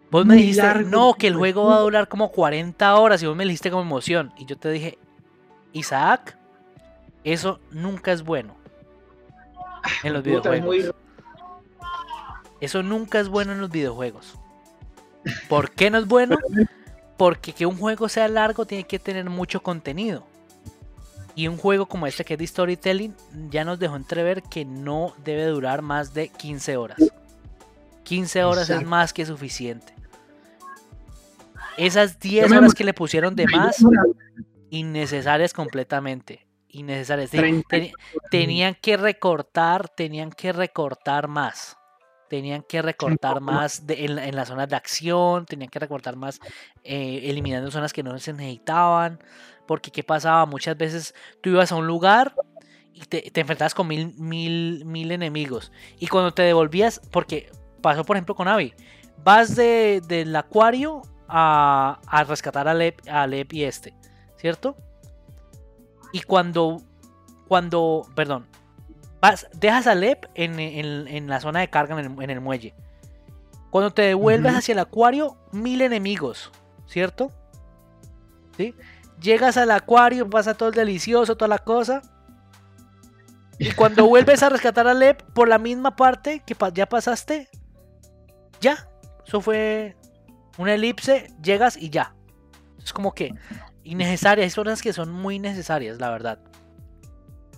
Vos 0.09 0.25
me 0.25 0.35
dijiste, 0.37 0.63
largo, 0.63 0.89
no, 0.89 1.13
que 1.13 1.27
el 1.27 1.35
juego 1.35 1.65
va 1.65 1.75
a 1.77 1.79
durar 1.81 2.07
como 2.07 2.31
40 2.31 2.95
horas 2.95 3.21
y 3.21 3.25
vos 3.27 3.35
me 3.35 3.43
dijiste 3.43 3.69
como 3.69 3.83
emoción. 3.83 4.31
Y 4.37 4.45
yo 4.45 4.57
te 4.57 4.71
dije, 4.71 4.97
Isaac, 5.73 6.36
eso 7.23 7.59
nunca 7.71 8.11
es 8.11 8.23
bueno 8.23 8.55
en 10.03 10.13
los 10.13 10.23
Puta, 10.23 10.49
videojuegos. 10.49 10.65
muy- 10.65 10.91
Eso 12.59 12.81
nunca 12.83 13.19
es 13.19 13.29
bueno 13.29 13.51
en 13.53 13.61
los 13.61 13.69
videojuegos. 13.69 14.35
¿Por 15.49 15.71
qué 15.71 15.89
no 15.89 15.97
es 15.99 16.07
bueno? 16.07 16.37
Porque 17.17 17.53
que 17.53 17.65
un 17.65 17.77
juego 17.77 18.09
sea 18.09 18.27
largo 18.27 18.65
tiene 18.65 18.85
que 18.85 18.99
tener 18.99 19.29
mucho 19.29 19.61
contenido. 19.61 20.25
Y 21.35 21.47
un 21.47 21.57
juego 21.57 21.85
como 21.85 22.07
este 22.07 22.25
que 22.25 22.33
es 22.33 22.39
de 22.39 22.47
storytelling 22.47 23.13
ya 23.51 23.63
nos 23.63 23.77
dejó 23.77 23.95
entrever 23.95 24.41
que 24.41 24.65
no 24.65 25.13
debe 25.23 25.45
durar 25.45 25.81
más 25.83 26.13
de 26.15 26.29
15 26.29 26.77
horas. 26.77 26.97
15 28.03 28.43
horas 28.43 28.69
es 28.71 28.83
más 28.85 29.13
que 29.13 29.25
suficiente. 29.25 29.93
Esas 31.77 32.19
10 32.19 32.49
me 32.49 32.57
horas 32.57 32.73
que 32.73 32.83
le 32.83 32.93
pusieron 32.93 33.35
de 33.35 33.45
más, 33.47 33.77
innecesarias 34.71 35.53
completamente. 35.53 36.46
Innecesarias. 36.77 37.31
Te- 37.31 37.37
30. 37.37 37.67
te- 37.69 37.93
tenían 38.31 38.75
que 38.81 38.97
recortar, 38.97 39.89
tenían 39.89 40.31
que 40.31 40.51
recortar 40.53 41.27
más. 41.27 41.77
Tenían 42.29 42.61
que 42.63 42.81
recortar 42.81 43.39
más 43.39 43.87
de- 43.87 44.05
en, 44.05 44.19
en 44.19 44.35
las 44.35 44.49
zonas 44.49 44.67
de 44.67 44.75
acción, 44.75 45.45
tenían 45.45 45.69
que 45.69 45.79
recortar 45.79 46.15
más 46.17 46.39
eh, 46.83 47.21
eliminando 47.23 47.71
zonas 47.71 47.93
que 47.93 48.03
no 48.03 48.17
se 48.19 48.33
necesitaban. 48.33 49.19
Porque 49.65 49.91
¿qué 49.91 50.03
pasaba? 50.03 50.45
Muchas 50.45 50.77
veces 50.77 51.13
tú 51.41 51.49
ibas 51.51 51.71
a 51.71 51.75
un 51.75 51.87
lugar 51.87 52.33
y 52.93 53.01
te, 53.01 53.21
te 53.31 53.41
enfrentabas 53.41 53.73
con 53.73 53.87
mil, 53.87 54.13
mil, 54.17 54.83
mil 54.85 55.11
enemigos. 55.11 55.71
Y 55.99 56.07
cuando 56.07 56.33
te 56.33 56.41
devolvías, 56.43 56.99
porque 57.11 57.49
pasó 57.81 58.03
por 58.03 58.15
ejemplo 58.17 58.35
con 58.35 58.47
Abby, 58.47 58.73
vas 59.23 59.55
de, 59.55 60.01
del 60.07 60.35
acuario 60.35 61.01
a, 61.29 61.99
a 62.07 62.23
rescatar 62.23 62.67
a 62.67 62.73
Lep, 62.73 62.99
a 63.09 63.25
Lep 63.27 63.53
y 63.53 63.63
este, 63.65 63.93
¿cierto? 64.37 64.75
Y 66.11 66.21
cuando, 66.21 66.81
cuando, 67.47 68.07
perdón, 68.15 68.47
vas, 69.21 69.47
dejas 69.53 69.87
a 69.87 69.95
Lep 69.95 70.25
en, 70.35 70.59
en- 70.59 71.07
en 71.07 71.27
la 71.27 71.39
zona 71.39 71.59
de 71.59 71.69
carga 71.69 71.99
en 71.99 72.05
el, 72.17 72.23
en 72.23 72.29
el 72.29 72.41
muelle. 72.41 72.73
Cuando 73.69 73.91
te 73.91 74.01
devuelves 74.03 74.55
hacia 74.55 74.73
el 74.73 74.79
acuario, 74.79 75.37
mil 75.51 75.81
enemigos, 75.81 76.51
¿cierto? 76.87 77.31
¿Sí? 78.55 78.73
Llegas 79.21 79.57
al 79.57 79.71
acuario, 79.71 80.29
pasa 80.29 80.53
todo 80.53 80.69
el 80.69 80.75
delicioso, 80.75 81.35
toda 81.35 81.49
la 81.49 81.59
cosa. 81.59 82.01
Y 83.59 83.71
cuando 83.71 84.05
vuelves 84.07 84.41
a 84.43 84.49
rescatar 84.49 84.87
a 84.87 84.93
Lep 84.93 85.21
por 85.33 85.47
la 85.47 85.57
misma 85.57 85.95
parte 85.95 86.41
que 86.45 86.55
pa- 86.55 86.69
ya 86.73 86.87
pasaste, 86.87 87.49
ya. 88.61 88.87
Eso 89.25 89.41
fue 89.41 89.97
una 90.57 90.73
elipse, 90.75 91.27
llegas 91.43 91.75
y 91.77 91.89
ya. 91.89 92.15
Es 92.81 92.93
como 92.93 93.13
que 93.13 93.33
innecesaria. 93.91 94.43
Hay 94.43 94.49
zonas 94.49 94.81
que 94.81 94.93
son 94.93 95.11
muy 95.11 95.39
necesarias, 95.39 95.99
la 95.99 96.09
verdad. 96.11 96.39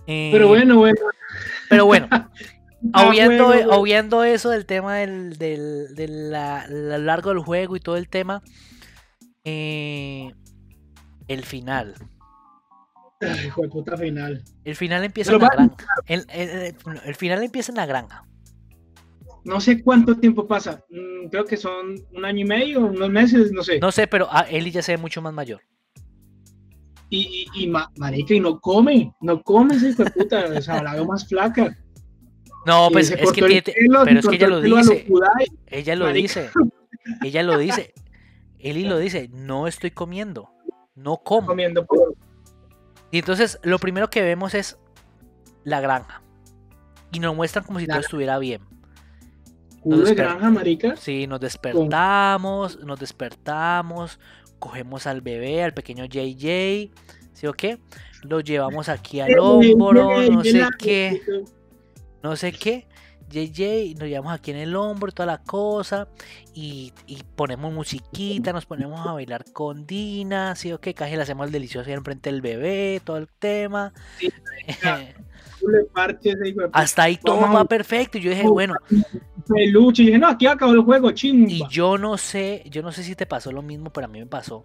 Eh, 0.06 0.30
Pero 0.32 0.48
bueno, 0.48 0.76
bueno. 0.78 0.98
pero 1.68 1.86
bueno, 1.86 2.08
Ah, 2.94 3.06
obviando, 3.08 3.44
bueno, 3.46 3.66
bueno. 3.66 3.78
obviando 3.80 4.24
eso 4.24 4.48
del 4.50 4.64
tema 4.64 4.96
del, 4.96 5.36
del, 5.36 5.94
de 5.94 6.08
la- 6.08 6.66
la 6.68 6.96
largo 6.98 7.28
del 7.30 7.40
juego 7.40 7.76
y 7.76 7.80
todo 7.80 7.96
el 7.98 8.08
tema, 8.08 8.42
eh, 9.44 10.32
el 11.28 11.44
final. 11.44 11.94
Ay, 13.20 13.46
hijo 13.48 13.62
de 13.62 13.68
puta 13.68 13.96
final. 13.98 14.42
El 14.64 14.76
final 14.76 15.04
empieza 15.04 15.32
Pero 15.32 15.42
en 15.44 15.48
la 15.48 15.54
granja. 15.54 15.86
El, 16.06 16.24
el- 16.30 16.50
el- 16.50 16.76
el 17.04 17.14
final 17.14 17.42
empieza 17.42 17.70
en 17.70 17.76
la 17.76 17.84
granja. 17.86 18.24
No 19.44 19.60
sé 19.60 19.82
cuánto 19.82 20.16
tiempo 20.16 20.46
pasa. 20.48 20.82
Mm, 20.90 21.28
creo 21.28 21.44
que 21.44 21.56
son 21.58 21.96
un 22.14 22.24
año 22.24 22.40
y 22.40 22.44
medio, 22.44 22.80
unos 22.80 23.10
meses, 23.10 23.52
no 23.52 23.62
sé. 23.62 23.78
No 23.78 23.92
sé, 23.92 24.06
pero 24.06 24.26
a 24.30 24.40
Eli 24.42 24.70
ya 24.70 24.82
se 24.82 24.92
ve 24.92 24.98
mucho 24.98 25.20
más 25.22 25.32
mayor. 25.34 25.60
Y, 27.10 27.48
y, 27.54 27.64
y 27.64 27.66
ma- 27.68 27.90
marica, 27.98 28.34
y 28.34 28.40
no 28.40 28.60
come, 28.60 29.12
no 29.20 29.42
come 29.42 29.74
ese 29.74 29.90
hijo 29.90 30.04
de 30.04 30.10
puta. 30.12 30.44
O 30.56 30.62
sea, 30.62 30.82
la 30.82 30.94
veo 30.94 31.04
más 31.06 31.26
flaca. 31.26 31.76
No, 32.66 32.88
Y 32.88 32.92
pues 32.92 33.10
es 33.10 33.32
que 33.32 33.42
tiene, 33.42 33.62
pelo, 33.62 34.04
pero 34.04 34.20
es 34.20 34.28
que 34.28 34.36
ella 34.36 34.46
lo 34.48 34.60
dice. 34.60 35.06
Ella 35.66 35.96
lo 35.96 36.04
marica. 36.06 36.22
dice. 36.22 36.50
Ella 37.22 37.42
lo 37.42 37.58
dice. 37.58 37.92
Eli 38.58 38.84
lo 38.84 38.98
dice. 38.98 39.28
No 39.32 39.66
estoy 39.66 39.90
comiendo. 39.90 40.50
No 40.94 41.16
como. 41.18 41.48
comiendo 41.48 41.84
por 41.86 42.14
Y 43.10 43.18
entonces 43.18 43.58
lo 43.62 43.78
primero 43.78 44.08
que 44.10 44.22
vemos 44.22 44.54
es 44.54 44.78
la 45.64 45.80
granja. 45.80 46.22
Y 47.12 47.18
nos 47.18 47.34
muestran 47.34 47.64
como 47.64 47.80
si 47.80 47.86
La- 47.86 47.94
todo 47.94 48.02
estuviera 48.02 48.38
bien. 48.38 48.62
culo 49.80 50.04
de 50.04 50.14
granja, 50.14 50.50
marica. 50.50 50.94
Sí, 50.96 51.26
nos 51.26 51.40
despertamos, 51.40 52.78
nos 52.84 53.00
despertamos, 53.00 54.20
cogemos 54.60 55.08
al 55.08 55.20
bebé, 55.20 55.64
al 55.64 55.74
pequeño 55.74 56.04
JJ, 56.04 56.90
¿sí 57.32 57.46
o 57.48 57.52
qué? 57.52 57.80
Lo 58.22 58.38
llevamos 58.38 58.88
aquí 58.88 59.18
al 59.18 59.36
hombro, 59.40 60.22
no 60.30 60.44
sé 60.44 60.62
qué, 60.78 61.22
no 62.22 62.36
sé 62.36 62.52
qué. 62.52 62.86
JJ, 63.30 63.94
nos 63.98 64.08
llevamos 64.08 64.32
aquí 64.32 64.50
en 64.50 64.56
el 64.56 64.74
hombro, 64.74 65.12
toda 65.12 65.26
la 65.26 65.38
cosa, 65.38 66.08
y, 66.52 66.92
y 67.06 67.22
ponemos 67.36 67.72
musiquita, 67.72 68.52
nos 68.52 68.66
ponemos 68.66 69.06
a 69.06 69.12
bailar 69.12 69.44
con 69.52 69.86
Dina, 69.86 70.56
¿sí 70.56 70.72
o 70.72 70.80
qué? 70.80 70.94
Casi 70.94 71.14
le 71.14 71.22
hacemos 71.22 71.46
el 71.46 71.52
delicioso 71.52 71.88
ahí 71.88 71.94
enfrente 71.94 72.30
del 72.30 72.40
bebé, 72.42 73.00
todo 73.04 73.18
el 73.18 73.28
tema. 73.28 73.92
Sí, 74.18 74.30
Hasta 76.72 77.04
ahí 77.04 77.16
todo 77.16 77.40
va 77.40 77.64
perfecto. 77.64 78.18
Y 78.18 78.22
yo 78.22 78.30
dije, 78.30 78.46
bueno, 78.46 78.74
Peluche. 79.48 80.02
Y 80.02 80.06
dije, 80.06 80.18
no, 80.18 80.28
aquí 80.28 80.46
acabó 80.46 80.72
el 80.72 80.82
juego, 80.82 81.10
chimba. 81.12 81.50
Y 81.50 81.66
yo 81.68 81.98
no 81.98 82.16
sé, 82.18 82.62
yo 82.70 82.82
no 82.82 82.92
sé 82.92 83.02
si 83.02 83.14
te 83.14 83.26
pasó 83.26 83.52
lo 83.52 83.62
mismo, 83.62 83.90
pero 83.90 84.06
a 84.06 84.08
mí 84.08 84.20
me 84.20 84.26
pasó. 84.26 84.64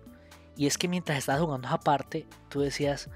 Y 0.55 0.67
es 0.67 0.77
que 0.77 0.87
mientras 0.87 1.17
estabas 1.17 1.41
jugando 1.41 1.67
esa 1.67 1.79
parte, 1.79 2.25
tú 2.49 2.61
decías, 2.61 3.09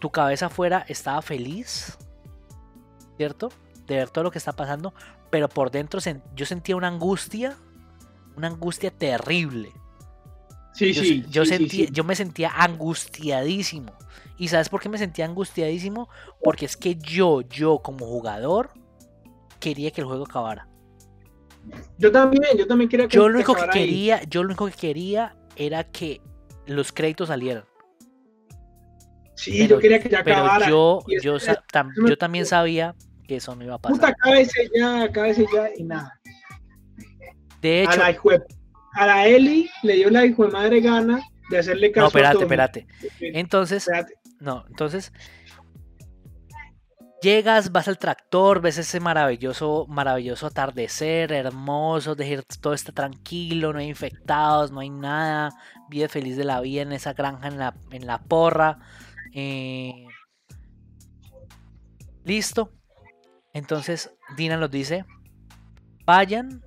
tu 0.00 0.10
cabeza 0.10 0.46
afuera 0.46 0.84
estaba 0.88 1.20
feliz, 1.22 1.96
¿cierto? 3.16 3.50
De 3.86 3.96
ver 3.96 4.10
todo 4.10 4.24
lo 4.24 4.30
que 4.30 4.38
está 4.38 4.52
pasando, 4.52 4.94
pero 5.30 5.48
por 5.48 5.70
dentro 5.70 6.00
yo 6.36 6.46
sentía 6.46 6.76
una 6.76 6.88
angustia, 6.88 7.56
una 8.36 8.48
angustia 8.48 8.90
terrible. 8.90 9.72
Sí, 10.74 10.92
Yo, 10.92 11.02
sí. 11.02 11.24
yo 11.30 11.44
sí, 11.44 11.50
sentía, 11.50 11.86
sí. 11.86 11.92
yo 11.92 12.04
me 12.04 12.16
sentía 12.16 12.50
angustiadísimo. 12.50 13.92
¿Y 14.36 14.48
sabes 14.48 14.68
por 14.68 14.80
qué 14.80 14.88
me 14.88 14.98
sentía 14.98 15.24
angustiadísimo? 15.26 16.08
Porque 16.42 16.66
es 16.66 16.76
que 16.76 16.96
yo, 16.96 17.42
yo 17.42 17.78
como 17.78 18.06
jugador, 18.06 18.70
quería 19.60 19.90
que 19.90 20.00
el 20.00 20.06
juego 20.06 20.24
acabara. 20.24 20.68
Yo 21.98 22.10
también, 22.12 22.42
yo 22.58 22.66
también 22.66 22.90
quería 22.90 23.06
Yo 23.06 23.28
lo 23.28 23.36
único 23.36 23.54
que 23.54 23.62
ahí. 23.62 23.68
quería, 23.70 24.22
yo 24.24 24.42
lo 24.42 24.48
único 24.48 24.66
que 24.66 24.72
quería 24.72 25.36
era 25.56 25.84
que 25.84 26.20
los 26.66 26.92
créditos 26.92 27.28
salieran. 27.28 27.64
Sí, 29.36 29.52
pero- 29.58 29.76
yo 29.76 29.78
quería 29.80 30.00
que 30.00 30.08
ya 30.08 30.22
Pero 30.24 30.36
acabara. 30.38 30.68
yo, 30.68 31.00
es 31.08 31.22
yo, 31.22 31.38
que- 31.38 31.46
tam- 31.72 31.90
yo 32.08 32.16
también 32.18 32.46
sabía 32.46 32.94
que 33.26 33.36
eso 33.36 33.54
no 33.56 33.64
iba 33.64 33.74
a 33.74 33.78
Puta, 33.78 33.98
pasar. 34.00 34.16
cábese 34.16 34.70
ya, 34.74 35.10
cábese 35.12 35.46
ya 35.52 35.70
y 35.76 35.84
nada. 35.84 36.20
De 37.60 37.80
A 37.80 37.82
hecho, 37.84 37.96
la, 38.00 38.12
hijue- 38.14 38.44
a 38.94 39.06
la 39.06 39.26
Eli 39.26 39.70
le 39.82 39.94
dio 39.94 40.10
la 40.10 40.24
hijo 40.26 40.44
de 40.46 40.52
madre 40.52 40.80
gana 40.80 41.20
de 41.50 41.58
hacerle 41.58 41.90
caso 41.92 42.02
no, 42.02 42.06
a 42.06 42.08
espérate, 42.08 42.42
espérate. 42.42 42.86
Entonces, 43.20 43.84
Espérate. 43.88 44.14
No, 44.40 44.64
entonces 44.68 45.12
llegas, 47.24 47.72
vas 47.72 47.88
al 47.88 47.98
tractor, 47.98 48.60
ves 48.60 48.76
ese 48.76 49.00
maravilloso, 49.00 49.86
maravilloso 49.88 50.46
atardecer, 50.46 51.32
hermoso, 51.32 52.14
de 52.14 52.42
todo 52.60 52.74
está 52.74 52.92
tranquilo, 52.92 53.72
no 53.72 53.78
hay 53.78 53.88
infectados, 53.88 54.70
no 54.70 54.80
hay 54.80 54.90
nada, 54.90 55.50
vida 55.88 56.08
feliz 56.08 56.36
de 56.36 56.44
la 56.44 56.60
vida 56.60 56.82
en 56.82 56.92
esa 56.92 57.14
granja 57.14 57.48
en 57.48 57.58
la, 57.58 57.74
en 57.90 58.06
la 58.06 58.18
porra. 58.18 58.78
eh, 59.34 60.06
listo. 62.24 62.72
Entonces 63.52 64.10
Dina 64.36 64.56
nos 64.56 64.70
dice, 64.70 65.04
vayan, 66.04 66.62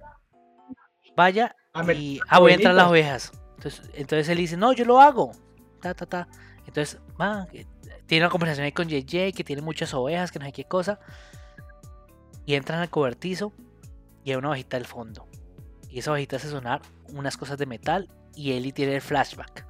vaya 1.16 1.56
y 1.94 2.20
ah, 2.30 2.40
voy 2.40 2.54
a 2.54 2.56
entrar 2.56 2.74
a 2.74 2.78
las 2.78 2.88
ovejas. 2.88 3.32
Entonces, 3.58 3.90
entonces 3.94 4.30
él 4.30 4.38
dice, 4.38 4.58
no, 4.58 4.74
yo 4.74 4.86
lo 4.86 5.02
hago. 5.02 5.32
Ta, 5.82 5.94
ta, 5.94 6.06
ta. 6.06 6.28
Entonces, 6.78 7.02
va, 7.20 7.48
eh, 7.54 7.66
tiene 8.06 8.26
una 8.26 8.30
conversación 8.30 8.66
ahí 8.66 8.72
con 8.72 8.88
JJ, 8.88 9.34
que 9.34 9.44
tiene 9.44 9.64
muchas 9.64 9.96
ovejas, 9.96 10.32
que 10.32 10.38
no 10.38 10.46
sé 10.46 10.52
qué 10.52 10.66
cosa. 10.66 11.00
Y 12.46 12.54
entran 12.54 12.80
al 12.80 12.92
cobertizo 12.92 13.52
y 14.24 14.30
hay 14.30 14.36
una 14.36 14.50
ovejita 14.50 14.78
del 14.78 14.86
fondo. 14.86 15.28
Y 15.90 15.98
esa 15.98 16.12
ovejita 16.12 16.36
hace 16.36 16.50
sonar 16.50 16.84
unas 17.10 17.36
cosas 17.36 17.58
de 17.58 17.66
metal 17.66 18.08
y 18.36 18.52
Ellie 18.52 18.74
tiene 18.74 18.94
el 18.94 19.02
flashback. 19.02 19.66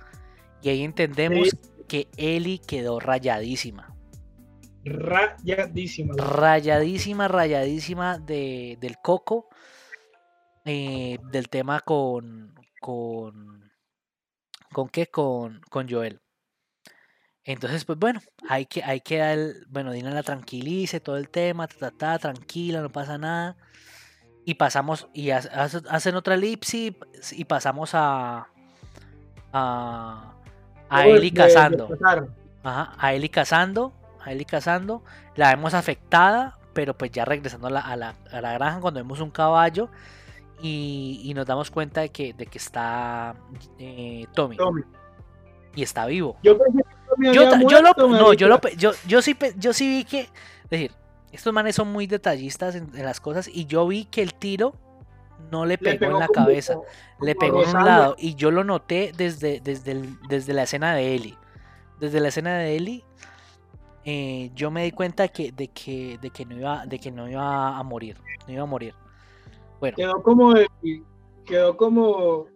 Y 0.62 0.68
ahí 0.68 0.84
entendemos 0.84 1.56
que 1.88 2.10
Ellie 2.18 2.60
quedó 2.60 3.00
rayadísima. 3.00 3.96
Rayadísima. 4.84 6.14
Rayadísima, 6.18 7.30
rayadísima 7.30 8.18
de, 8.20 8.78
del 8.82 8.98
coco. 9.02 9.48
eh, 10.66 11.20
del 11.32 11.48
tema 11.48 11.80
con. 11.80 12.54
con. 12.82 13.72
¿Con 14.74 14.90
qué? 14.90 15.08
Con, 15.08 15.62
con 15.70 15.90
Joel. 15.90 16.20
Entonces, 17.48 17.86
pues 17.86 17.98
bueno, 17.98 18.20
hay 18.50 18.66
que, 18.66 18.84
hay 18.84 19.00
que 19.00 19.18
dar 19.20 19.38
bueno, 19.70 19.92
Dina 19.94 20.12
la 20.12 20.22
tranquilice 20.22 21.00
todo 21.00 21.16
el 21.18 21.30
tema, 21.30 21.68
ta, 21.68 21.76
ta, 21.78 21.92
ta, 21.92 22.20
tranquila, 22.20 22.82
no 22.82 22.90
pasa 22.92 23.18
nada. 23.18 23.56
Y 24.46 24.56
pasamos, 24.56 25.08
y 25.14 25.32
ha- 25.32 25.38
hace- 25.38 25.82
hacen 25.90 26.16
otra 26.16 26.36
elipsis 26.36 26.94
y 27.32 27.46
pasamos 27.46 27.92
a, 27.94 28.48
a, 29.54 30.34
a 30.90 31.04
de 31.04 31.34
cazando. 31.34 31.88
Ajá, 32.64 32.94
a 32.98 33.14
Ellie 33.14 33.30
cazando, 33.30 33.94
a 34.24 34.32
Ellie 34.34 34.46
cazando, 34.46 35.04
la 35.36 35.50
vemos 35.56 35.74
afectada, 35.74 36.58
pero 36.74 36.98
pues 36.98 37.12
ya 37.12 37.24
regresando 37.26 37.68
a 37.68 37.72
la, 37.72 37.80
a 37.82 37.96
la, 37.96 38.16
a 38.32 38.42
la 38.42 38.54
granja 38.54 38.82
cuando 38.82 39.00
vemos 39.00 39.20
un 39.22 39.32
caballo 39.32 39.90
y, 40.62 41.22
y 41.24 41.34
nos 41.34 41.46
damos 41.46 41.72
cuenta 41.72 42.02
de 42.02 42.10
que, 42.10 42.34
de 42.34 42.46
que 42.46 42.58
está 42.58 43.36
eh, 43.80 44.26
Tommy 44.34 44.58
Tommy. 44.58 44.82
y 45.76 45.84
está 45.84 46.06
vivo. 46.06 46.38
Yo 46.44 46.58
pensé 46.58 46.84
Yo, 47.20 47.48
había 47.54 47.68
yo 47.68 47.82
lo, 47.82 47.94
no, 48.08 48.34
yo, 48.34 48.48
lo, 48.48 48.60
yo, 48.78 48.92
yo, 49.08 49.22
sí, 49.22 49.36
yo 49.58 49.74
sí 49.74 49.90
vi 49.90 50.04
que, 50.06 50.22
es 50.22 50.70
decir, 50.70 50.92
estos 51.32 51.54
manes 51.54 51.76
son 51.76 51.92
muy 51.92 52.08
detallistas 52.08 52.76
en, 52.76 52.90
en 52.96 53.04
las 53.06 53.20
cosas 53.20 53.48
y 53.48 53.66
yo 53.66 53.88
vi 53.88 54.06
que 54.06 54.22
el 54.22 54.34
tiro 54.34 54.74
no 55.52 55.66
le 55.66 55.74
Le 55.74 55.78
pegó, 55.78 56.06
en 56.06 56.20
la 56.20 56.28
como- 56.28 56.46
cabeza, 56.46 56.76
le 57.22 57.36
pegó 57.36 57.64
en 57.64 57.76
un 57.76 57.86
lado 57.86 58.16
y 58.18 58.36
yo 58.36 58.52
lo 58.52 58.64
noté 58.64 59.12
desde, 59.16 59.60
desde, 59.62 59.92
el- 59.92 60.18
desde 60.30 60.54
la 60.54 60.64
escena 60.64 60.94
de 60.96 61.16
Ellie. 61.16 61.38
Desde 62.00 62.20
la 62.20 62.28
escena 62.30 62.58
de 62.58 62.76
Ellie, 62.76 63.04
eh, 64.06 64.52
yo 64.56 64.72
me 64.72 64.84
di 64.84 64.92
cuenta 64.92 65.28
que, 65.28 65.52
de, 65.52 65.68
que, 65.70 66.18
de, 66.22 66.30
que 66.30 66.46
no 66.46 66.56
iba, 66.56 66.86
de 66.86 67.00
que 67.00 67.12
no 67.12 67.28
iba 67.30 67.78
a 67.78 67.84
morir. 67.84 68.18
No 68.48 68.54
iba 68.54 68.64
a 68.64 68.68
morir. 68.68 68.94
Bueno, 69.80 69.96
Quedó 69.98 70.22
como. 70.24 70.54
Quedó 71.46 71.76
como. 71.78 72.48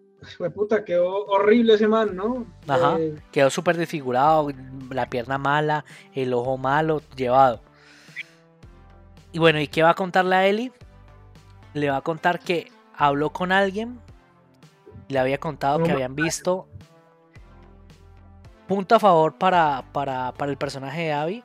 Puta, 0.54 0.86
quedó 0.86 1.26
horrible 1.26 1.74
ese 1.74 1.88
man, 1.88 2.16
¿no? 2.16 2.46
Ajá. 2.68 2.98
Eh, 3.00 3.16
quedó 3.32 3.50
súper 3.50 3.78
desfigurado, 3.78 4.50
la 4.90 5.10
pierna 5.10 5.38
mala, 5.38 5.84
el 6.14 6.34
ojo 6.34 6.58
malo, 6.58 7.02
llevado. 7.16 7.62
Y 9.32 9.40
bueno, 9.40 9.60
¿y 9.60 9.68
qué 9.68 9.82
va 9.82 9.92
a 9.92 9.96
contarle 9.96 10.36
a 10.36 10.46
Ellie? 10.46 10.72
Le 11.74 11.90
va 11.90 11.98
a 11.98 12.02
contar 12.02 12.40
que 12.40 12.72
habló 12.96 13.32
con 13.32 13.52
alguien, 13.52 14.00
le 15.08 15.20
había 15.20 15.40
contado 15.40 15.80
No 15.80 15.86
que 15.86 15.92
habían 15.92 16.16
visto. 16.16 16.68
Punto 18.68 18.96
a 18.96 19.00
favor 19.00 19.38
para, 19.38 19.86
para, 19.92 20.34
para 20.34 20.52
el 20.52 20.58
personaje 20.58 21.02
de 21.02 21.14
Abby 21.14 21.44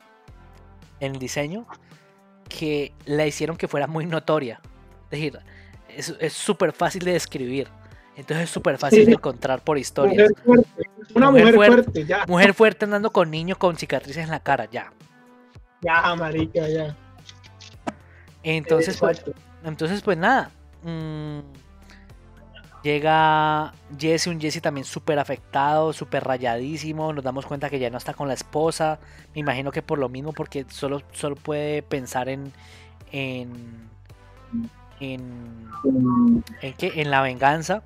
en 0.99 1.13
el 1.13 1.19
diseño, 1.19 1.65
que 2.47 2.93
la 3.05 3.25
hicieron 3.25 3.57
que 3.57 3.67
fuera 3.67 3.87
muy 3.87 4.05
notoria. 4.05 4.61
Es 5.05 5.11
decir, 5.11 5.39
es 5.89 6.15
es 6.19 6.33
súper 6.33 6.73
fácil 6.73 7.03
de 7.03 7.13
describir. 7.13 7.69
Entonces 8.17 8.45
es 8.45 8.49
súper 8.49 8.77
fácil 8.77 8.99
Sí. 9.01 9.05
de 9.05 9.11
encontrar 9.13 9.61
por 9.63 9.77
historias. 9.77 10.31
mujer 10.43 10.65
fuerte. 10.65 10.89
Una 11.13 11.29
Mujer 11.31 11.45
mujer, 11.45 11.55
fuerte. 11.55 11.83
fuerte. 11.83 12.05
ya. 12.05 12.25
Mujer 12.27 12.53
fuerte 12.53 12.85
andando 12.85 13.11
con 13.11 13.31
niños 13.31 13.57
con 13.57 13.77
cicatrices 13.77 14.23
en 14.25 14.31
la 14.31 14.39
cara, 14.41 14.65
ya. 14.69 14.91
Ya, 15.81 16.15
marica, 16.15 16.67
ya. 16.67 16.95
Entonces, 18.43 18.97
pues, 18.97 19.23
entonces 19.63 20.01
pues 20.01 20.17
nada. 20.17 20.49
mm, 20.83 21.39
llega 22.83 23.73
Jesse, 23.99 24.27
un 24.27 24.39
Jesse 24.39 24.61
también 24.61 24.85
súper 24.85 25.19
afectado, 25.19 25.93
súper 25.93 26.23
rayadísimo. 26.23 27.13
Nos 27.13 27.23
damos 27.23 27.45
cuenta 27.45 27.69
que 27.69 27.79
ya 27.79 27.89
no 27.89 27.97
está 27.97 28.13
con 28.13 28.27
la 28.27 28.33
esposa. 28.33 28.99
Me 29.35 29.41
imagino 29.41 29.71
que 29.71 29.81
por 29.81 29.99
lo 29.99 30.09
mismo, 30.09 30.33
porque 30.33 30.65
solo, 30.69 31.01
solo 31.11 31.35
puede 31.35 31.83
pensar 31.83 32.29
en. 32.29 32.51
en. 33.11 33.87
En. 34.99 35.67
¿En 36.61 36.73
qué? 36.73 36.93
En 36.95 37.11
la 37.11 37.21
venganza. 37.21 37.83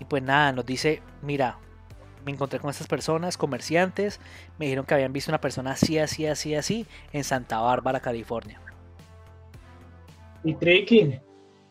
Y 0.00 0.04
pues 0.04 0.22
nada, 0.22 0.52
nos 0.52 0.66
dice, 0.66 1.00
mira, 1.22 1.58
me 2.24 2.32
encontré 2.32 2.58
con 2.58 2.70
estas 2.70 2.86
personas, 2.86 3.36
comerciantes, 3.36 4.18
me 4.58 4.66
dijeron 4.66 4.86
que 4.86 4.94
habían 4.94 5.12
visto 5.12 5.30
una 5.30 5.40
persona 5.40 5.72
así, 5.72 5.98
así, 5.98 6.26
así, 6.26 6.54
así, 6.54 6.86
en 7.12 7.24
Santa 7.24 7.60
Bárbara, 7.60 8.00
California. 8.00 8.60
Y 10.42 10.54
Tricky 10.54 11.20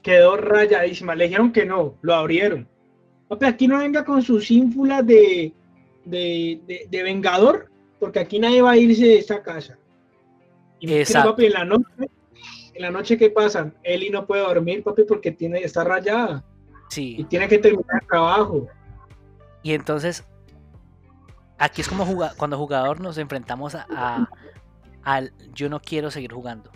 quedó 0.02 0.38
rayadísima. 0.38 1.16
Le 1.16 1.26
dijeron 1.26 1.52
que 1.52 1.66
no, 1.66 1.96
lo 2.02 2.14
abrieron. 2.14 2.68
Papi, 3.28 3.46
aquí 3.46 3.68
no 3.68 3.80
venga 3.80 4.04
con 4.04 4.22
sus 4.22 4.50
ínfulas 4.52 5.06
de, 5.06 5.54
de, 6.06 6.60
de, 6.68 6.88
de 6.90 7.04
vengador, 7.04 7.70
porque 8.00 8.20
aquí 8.20 8.40
nadie 8.40 8.62
va 8.62 8.72
a 8.72 8.78
irse 8.78 9.06
de 9.06 9.18
esta 9.18 9.42
casa. 9.42 9.78
Y 10.80 10.94
Exacto. 10.94 11.32
papi, 11.32 11.46
en 11.46 11.54
la 11.54 11.66
noche, 11.66 11.86
en 12.74 12.82
la 12.82 12.92
noche 12.92 13.18
¿qué 13.18 13.30
pasa? 13.30 13.72
Eli 13.84 14.10
no 14.10 14.26
puede 14.26 14.42
dormir, 14.44 14.84
papi, 14.84 15.04
porque 15.04 15.32
tiene, 15.32 15.60
está 15.60 15.84
rayada 15.84 16.44
y 16.90 16.94
Sí, 16.94 17.26
tiene 17.30 17.48
que 17.48 17.58
terminar 17.58 18.02
el 18.02 18.08
trabajo. 18.08 18.68
y 19.64 19.74
entonces, 19.74 20.24
aquí 21.58 21.82
es 21.82 21.88
como 21.88 22.06
cuando 22.38 22.58
jugador 22.58 23.00
nos 23.00 23.18
enfrentamos 23.18 23.76
a, 23.76 23.86
a- 23.90 24.28
al 25.04 25.34
yo 25.54 25.70
no 25.70 25.80
quiero 25.82 26.12
seguir 26.12 26.32
jugando. 26.34 26.72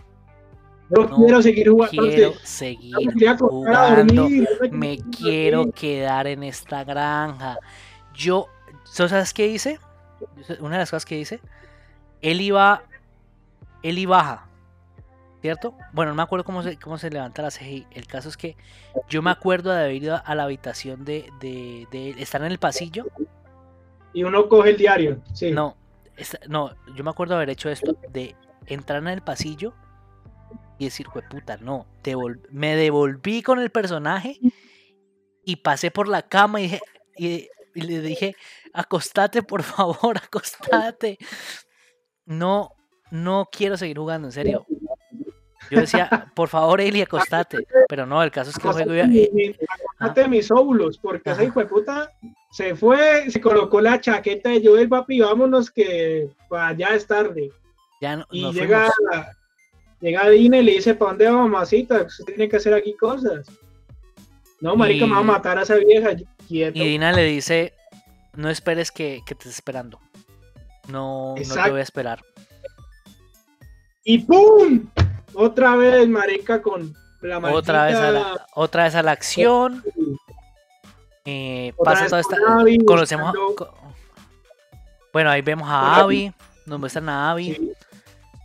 No 0.90 1.10
quiero 1.10 1.42
seguir 1.42 1.70
jugando. 1.70 2.02
Quiero 2.02 2.34
seguir 2.44 2.96
jugando. 3.38 3.96
dormir, 3.96 4.48
Me 4.72 4.98
quiero 4.98 5.58
dormir. 5.60 5.74
quedar 5.76 6.28
en 6.28 6.44
esta 6.44 6.84
granja. 6.84 7.58
Yo, 8.14 8.48
¿tú 8.96 9.08
¿sabes 9.08 9.34
qué 9.34 9.48
hice? 9.48 9.80
Una 10.60 10.76
de 10.76 10.80
las 10.80 10.90
cosas 10.90 11.06
que 11.06 11.20
hice, 11.20 11.42
él 12.22 12.42
iba, 12.42 12.84
él 13.84 13.98
iba 14.00 14.18
baja, 14.18 14.47
¿cierto? 15.42 15.76
Bueno, 15.94 16.12
no 16.12 16.16
me 16.16 16.24
acuerdo 16.24 16.44
cómo 16.46 16.64
se, 16.64 16.78
cómo 16.78 16.98
se 16.98 17.10
levanta 17.10 17.42
la 17.42 17.52
CGI. 17.52 17.88
El 17.92 18.08
caso 18.08 18.30
es 18.30 18.38
que 18.38 18.56
yo 19.10 19.22
me 19.22 19.32
acuerdo 19.32 19.72
de 19.72 19.80
haber 19.80 19.94
ido 19.96 20.22
a 20.24 20.36
la 20.36 20.44
habitación 20.44 21.06
de, 21.06 21.30
de, 21.40 21.88
de 21.92 22.10
él, 22.12 22.20
estar 22.20 22.42
en 22.42 22.52
el 22.52 22.60
pasillo. 22.60 23.06
Y 24.14 24.24
uno 24.24 24.48
coge 24.50 24.72
el 24.72 24.78
diario. 24.78 25.22
Sí. 25.34 25.52
No, 25.52 25.78
esta- 26.16 26.40
no, 26.48 26.72
yo 26.96 27.04
me 27.04 27.10
acuerdo 27.12 27.34
de 27.34 27.38
haber 27.38 27.50
hecho 27.52 27.70
esto, 27.70 27.98
de 28.10 28.36
entrar 28.66 29.02
en 29.02 29.10
el 29.10 29.22
pasillo 29.22 29.74
y 30.80 30.86
decir, 30.86 31.08
puta, 31.30 31.58
no, 31.58 31.86
devol- 32.04 32.42
me 32.50 32.76
devolví 32.76 33.42
con 33.44 33.60
el 33.60 33.70
personaje 33.70 34.40
y 35.44 35.58
pasé 35.58 35.92
por 35.92 36.08
la 36.08 36.22
cama 36.24 36.60
y, 36.62 36.64
dije- 36.64 36.82
y- 37.18 37.48
y 37.76 37.82
le 37.82 38.02
dije, 38.02 38.36
acostate, 38.74 39.44
por 39.44 39.62
favor, 39.64 40.18
acostate. 40.24 41.18
No, 42.26 42.72
no 43.12 43.48
quiero 43.52 43.78
seguir 43.78 43.98
jugando, 44.00 44.28
en 44.30 44.32
serio. 44.32 44.66
Yo 45.72 45.82
decía, 45.82 46.32
por 46.36 46.48
favor, 46.50 46.80
Eli, 46.80 47.02
acostate. 47.02 47.66
Pero 47.90 48.06
no, 48.06 48.22
el 48.24 48.32
caso 48.32 48.52
es 48.52 48.58
que 48.58 48.68
el 48.68 48.74
juego 48.74 48.94
iba- 48.94 49.06
eh, 49.06 49.56
acostate 49.98 50.22
de 50.22 50.28
mis 50.30 50.50
óvulos, 50.52 50.98
porque 50.98 51.32
ese 51.32 51.46
hijo 51.46 51.60
de 51.60 51.66
puta 51.66 52.12
se 52.52 52.76
fue, 52.76 53.30
se 53.30 53.42
colocó 53.42 53.82
la 53.82 54.00
chaqueta 54.00 54.50
de 54.50 54.62
Joel, 54.66 54.88
papi, 54.88 55.20
vámonos 55.20 55.70
que 55.72 56.30
para 56.50 56.68
allá 56.68 56.90
es 56.96 57.06
tarde. 57.08 57.52
ya 58.02 58.16
no, 58.18 58.26
Y 58.32 58.52
llega, 58.54 58.90
fuimos. 59.10 59.26
llega 60.00 60.30
Dina 60.30 60.58
y 60.60 60.64
le 60.64 60.72
dice, 60.74 60.94
¿para 60.96 61.12
dónde 61.12 61.26
va 61.26 61.38
mamacita? 61.38 62.04
Usted 62.04 62.24
tiene 62.26 62.48
que 62.48 62.58
hacer 62.58 62.74
aquí 62.74 62.94
cosas. 62.96 63.48
No, 64.62 64.76
marica, 64.76 65.06
Y- 65.06 65.08
me 65.10 65.16
va 65.16 65.22
a 65.22 65.24
matar 65.24 65.58
a 65.58 65.64
esa 65.64 65.76
vieja. 65.76 66.12
Quieto. 66.48 66.78
Y 66.80 66.84
Dina 66.88 67.12
le 67.12 67.24
dice, 67.26 67.74
no 68.36 68.50
esperes 68.50 68.92
que, 68.92 69.22
que 69.26 69.36
te 69.36 69.40
esté 69.40 69.50
esperando. 69.50 70.00
No, 70.88 71.36
no 71.36 71.64
te 71.64 71.70
voy 71.72 71.80
a 71.80 71.84
esperar. 71.84 72.24
Y 74.04 74.20
¡pum! 74.20 74.88
Otra 75.40 75.76
vez, 75.76 76.08
marica, 76.10 76.62
con 76.62 76.94
la 77.22 77.40
maldita... 77.40 77.60
Otra 77.60 77.86
vez, 77.86 77.96
a 77.96 78.12
la, 78.12 78.48
otra 78.56 78.84
vez 78.86 78.96
a 78.96 79.04
la 79.04 79.12
acción. 79.12 79.84
eh, 81.26 81.74
pasa 81.84 82.08
toda 82.08 82.22
esta. 82.22 82.38
Abby 82.48 82.80
Conocemos. 82.80 83.36
a- 83.36 83.66
bueno, 85.14 85.30
ahí 85.30 85.42
vemos 85.42 85.68
a 85.70 85.98
Abby. 85.98 86.32
Nos 86.66 86.80
muestran 86.80 87.08
a 87.10 87.32
Abby. 87.32 87.54
Sí, 87.56 87.72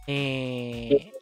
eh, 0.06 1.12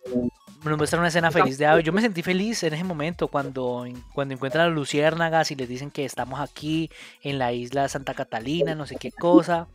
nos 0.65 0.77
muestran 0.77 1.01
una 1.01 1.09
escena 1.09 1.31
feliz 1.31 1.57
de 1.59 1.67
Abby. 1.67 1.83
Yo 1.83 1.93
me 1.93 2.01
sentí 2.03 2.23
feliz 2.23 2.63
en 2.63 2.75
ese 2.75 2.85
momento 2.85 3.29
cuando, 3.29 3.85
cuando 4.13 4.35
encuentran 4.35 4.67
a 4.67 4.69
luciérnagas 4.71 5.51
y 5.51 5.55
les 5.57 5.69
dicen 5.69 5.91
que 5.91 6.05
estamos 6.05 6.41
aquí 6.41 6.91
en 7.23 7.39
la 7.39 7.53
isla 7.53 7.89
Santa 7.89 8.15
Catalina, 8.15 8.75
no 8.75 8.87
sé 8.87 8.97
qué 8.97 9.11
cosa. 9.13 9.67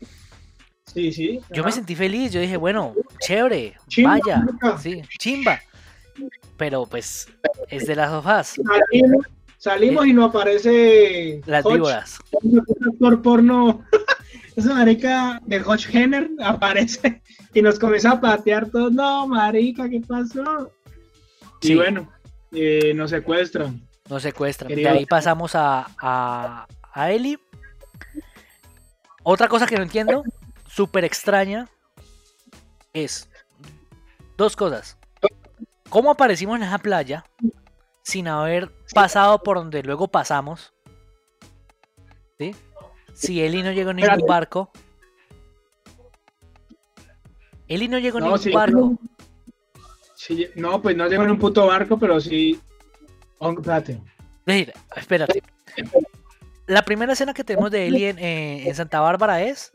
sí, 0.85 1.11
sí. 1.11 1.39
Yo 1.51 1.63
me 1.63 1.71
sentí 1.71 1.95
feliz, 1.95 2.31
yo 2.31 2.39
dije, 2.39 2.57
bueno, 2.57 2.93
chévere, 3.19 3.75
Chimba, 3.87 4.19
vaya, 4.19 4.37
marica. 4.39 4.77
sí, 4.77 5.01
chimba. 5.19 5.59
Pero 6.57 6.85
pues 6.85 7.27
es 7.69 7.85
de 7.87 7.95
las 7.95 8.09
sofás, 8.11 8.55
Salimos, 8.91 9.25
salimos 9.57 10.07
y 10.07 10.13
no 10.13 10.25
aparece 10.25 11.41
las 11.45 11.65
Hodge, 11.65 11.75
víboras. 11.75 12.19
un 12.43 12.63
actor 12.93 13.21
porno 13.21 13.83
esa 14.55 14.73
marica 14.73 15.41
de 15.45 15.61
Hodge 15.61 15.89
Henner 15.93 16.29
aparece 16.41 17.21
y 17.53 17.61
nos 17.61 17.77
comienza 17.77 18.11
a 18.11 18.21
patear 18.21 18.69
todos. 18.69 18.91
No, 18.91 19.27
marica, 19.27 19.89
¿qué 19.89 20.01
pasó? 20.01 20.71
Y 21.61 21.75
bueno, 21.75 22.11
eh, 22.51 22.93
nos 22.93 23.09
secuestran. 23.09 23.81
Nos 24.09 24.21
secuestran. 24.23 24.73
De 24.73 24.87
ahí 24.87 25.05
pasamos 25.05 25.55
a, 25.55 25.87
a, 25.99 26.67
a 26.93 27.11
Eli. 27.11 27.37
Otra 29.23 29.47
cosa 29.47 29.65
que 29.65 29.75
no 29.75 29.83
entiendo, 29.83 30.23
súper 30.67 31.03
extraña, 31.03 31.67
es 32.93 33.27
dos 34.37 34.55
cosas. 34.55 34.97
¿Cómo 35.95 36.11
aparecimos 36.11 36.57
en 36.57 36.63
esa 36.63 36.77
playa 36.77 37.23
sin 38.03 38.27
haber 38.27 38.69
pasado 38.93 39.41
por 39.41 39.55
donde 39.55 39.81
luego 39.81 40.09
pasamos? 40.09 40.73
¿Sí? 42.37 42.53
Si 43.13 43.41
Eli 43.41 43.63
no 43.63 43.71
llegó 43.71 43.91
en 43.91 43.95
ningún 43.95 44.27
barco. 44.27 44.69
Eli 47.69 47.87
no 47.87 47.97
llegó 47.97 48.17
en 48.17 48.25
ningún 48.25 48.51
barco. 48.51 48.99
no, 50.55 50.81
pues 50.81 50.97
no 50.97 51.07
llegó 51.07 51.23
en 51.23 51.31
un 51.31 51.39
puto 51.39 51.65
barco, 51.65 51.97
pero 51.97 52.19
sí. 52.19 52.59
Oh, 53.37 53.51
espérate. 53.53 54.01
espérate. 54.97 55.43
La 56.67 56.83
primera 56.83 57.13
escena 57.13 57.33
que 57.33 57.45
tenemos 57.45 57.71
de 57.71 57.87
Eli 57.87 58.03
eh, 58.03 58.67
en, 58.67 58.75
Santa 58.75 58.99
Bárbara 58.99 59.43
es. 59.43 59.71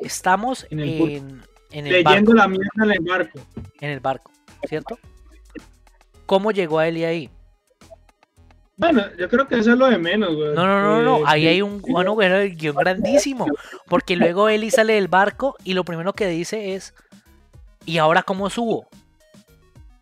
Estamos 0.00 0.66
en 0.70 0.80
el, 0.80 1.42
Leyendo 1.70 2.32
la 2.32 2.48
mierda 2.48 2.84
en 2.84 2.90
el 2.90 3.00
barco. 3.00 3.38
En 3.82 3.90
el 3.90 4.00
barco, 4.00 4.30
¿cierto? 4.66 4.98
¿Cómo 6.28 6.50
llegó 6.50 6.78
a 6.78 6.86
Eli 6.86 7.04
ahí? 7.04 7.30
Bueno, 8.76 9.02
yo 9.18 9.30
creo 9.30 9.48
que 9.48 9.58
eso 9.58 9.72
es 9.72 9.78
lo 9.78 9.88
de 9.88 9.96
menos, 9.96 10.36
güey. 10.36 10.54
No, 10.54 10.66
no, 10.66 10.82
no, 10.82 11.02
no. 11.02 11.18
Eh, 11.20 11.24
ahí 11.26 11.46
hay 11.46 11.62
un 11.62 11.80
bueno, 11.80 12.14
guion 12.16 12.76
grandísimo. 12.76 13.46
Porque 13.86 14.14
luego 14.14 14.50
Eli 14.50 14.70
sale 14.70 14.92
del 14.92 15.08
barco 15.08 15.56
y 15.64 15.72
lo 15.72 15.84
primero 15.84 16.12
que 16.12 16.26
dice 16.26 16.74
es: 16.74 16.92
¿Y 17.86 17.96
ahora 17.96 18.22
cómo 18.22 18.50
subo? 18.50 18.86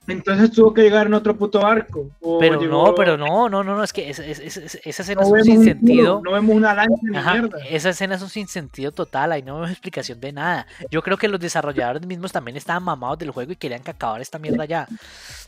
Entonces 0.08 0.52
tuvo 0.52 0.72
que 0.72 0.82
llegar 0.82 1.06
en 1.06 1.14
otro 1.14 1.36
puto 1.36 1.60
barco. 1.60 2.10
pero 2.38 2.60
no, 2.60 2.94
pero 2.94 3.16
no, 3.16 3.48
no, 3.48 3.64
no, 3.64 3.76
no, 3.76 3.82
es 3.82 3.92
que 3.92 4.08
esa 4.08 4.22
escena 4.22 5.22
es 5.22 5.28
un 5.28 5.42
sin 5.42 5.64
sentido. 5.64 6.20
no 6.24 6.32
vemos 6.32 6.54
una 6.54 6.74
lancha 6.74 6.94
ni 7.02 7.10
mierda. 7.10 7.58
Esa 7.68 7.90
escena 7.90 8.14
es 8.14 8.22
un 8.22 8.28
sin 8.28 8.46
sentido 8.46 8.92
total, 8.92 9.32
ahí 9.32 9.42
no 9.42 9.54
vemos 9.54 9.70
explicación 9.72 10.20
de 10.20 10.32
nada. 10.32 10.66
Yo 10.90 11.02
creo 11.02 11.16
que 11.16 11.28
los 11.28 11.40
desarrolladores 11.40 12.06
mismos 12.06 12.32
también 12.32 12.56
estaban 12.56 12.84
mamados 12.84 13.18
del 13.18 13.30
juego 13.30 13.52
y 13.52 13.56
querían 13.56 13.82
que 13.82 13.90
acabara 13.90 14.22
esta 14.22 14.38
mierda 14.38 14.64
ya. 14.64 14.86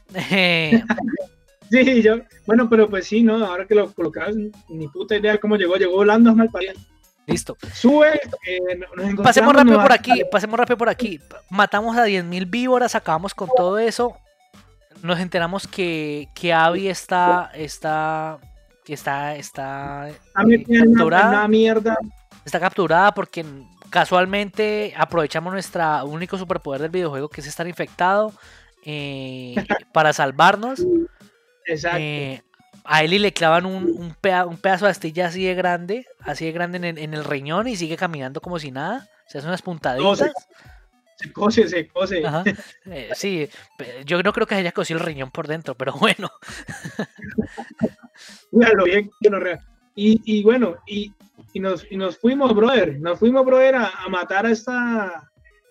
sí, 1.70 2.02
yo, 2.02 2.16
bueno, 2.46 2.68
pero 2.68 2.88
pues 2.88 3.06
sí, 3.06 3.22
¿no? 3.22 3.44
Ahora 3.44 3.64
que 3.66 3.76
lo 3.76 3.92
colocas, 3.92 4.34
ni 4.68 4.88
puta 4.88 5.16
idea 5.16 5.38
cómo 5.38 5.56
llegó, 5.56 5.76
llegó 5.76 5.92
volando 5.92 6.34
mal 6.34 6.48
pariente. 6.50 6.80
Listo. 7.26 7.56
Sube. 7.74 8.18
Eh, 8.46 8.80
pasemos 9.22 9.54
rápido 9.54 9.82
por 9.82 9.92
aquí. 9.92 10.22
Pasemos 10.32 10.58
rápido 10.58 10.78
por 10.78 10.88
aquí. 10.88 11.20
Matamos 11.50 11.94
a 11.98 12.06
10.000 12.06 12.48
víboras. 12.48 12.94
Acabamos 12.94 13.34
con 13.34 13.50
todo 13.54 13.78
eso 13.78 14.16
nos 15.02 15.20
enteramos 15.20 15.66
que, 15.66 16.28
que 16.34 16.52
Abby 16.52 16.88
está, 16.88 17.50
está, 17.54 18.38
está, 18.86 19.36
está 19.36 20.10
eh, 20.10 20.64
capturada. 20.66 21.48
mierda. 21.48 21.96
Está 22.44 22.60
capturada 22.60 23.12
porque 23.12 23.44
casualmente 23.90 24.94
aprovechamos 24.96 25.52
nuestro 25.52 26.04
único 26.06 26.38
superpoder 26.38 26.82
del 26.82 26.90
videojuego 26.90 27.28
que 27.28 27.40
es 27.40 27.46
estar 27.46 27.66
infectado 27.66 28.32
eh, 28.84 29.54
para 29.92 30.12
salvarnos. 30.12 30.84
Exacto. 31.66 31.98
Eh, 32.00 32.42
a 32.84 33.02
Eli 33.04 33.18
le 33.18 33.34
clavan 33.34 33.66
un, 33.66 33.84
un, 33.84 34.14
pedazo 34.56 34.86
de 34.86 34.90
astilla 34.90 35.26
así 35.26 35.44
de 35.44 35.54
grande, 35.54 36.06
así 36.20 36.46
de 36.46 36.52
grande 36.52 36.88
en 36.88 37.14
el, 37.14 37.24
riñón 37.24 37.68
y 37.68 37.76
sigue 37.76 37.98
caminando 37.98 38.40
como 38.40 38.58
si 38.58 38.70
nada. 38.70 39.06
Se 39.26 39.36
hace 39.36 39.46
unas 39.46 39.60
puntaditas 39.60 40.18
se 40.18 40.32
cose, 41.32 41.68
se 41.68 41.88
cose. 41.88 42.22
Eh, 42.86 43.10
sí, 43.14 43.48
yo 44.04 44.22
no 44.22 44.32
creo 44.32 44.46
que 44.46 44.54
haya 44.54 44.72
cosido 44.72 45.00
el 45.00 45.06
riñón 45.06 45.30
por 45.30 45.46
dentro, 45.46 45.74
pero 45.74 45.92
bueno. 45.92 46.30
bien 48.84 49.10
y, 49.94 50.22
y 50.24 50.44
bueno, 50.44 50.76
y, 50.86 51.12
y, 51.52 51.60
nos, 51.60 51.84
y 51.90 51.96
nos 51.96 52.18
fuimos, 52.18 52.54
brother, 52.54 53.00
nos 53.00 53.18
fuimos, 53.18 53.44
brother, 53.44 53.74
a, 53.74 53.88
a 54.04 54.08
matar 54.08 54.46
a 54.46 54.50
esta, 54.52 55.28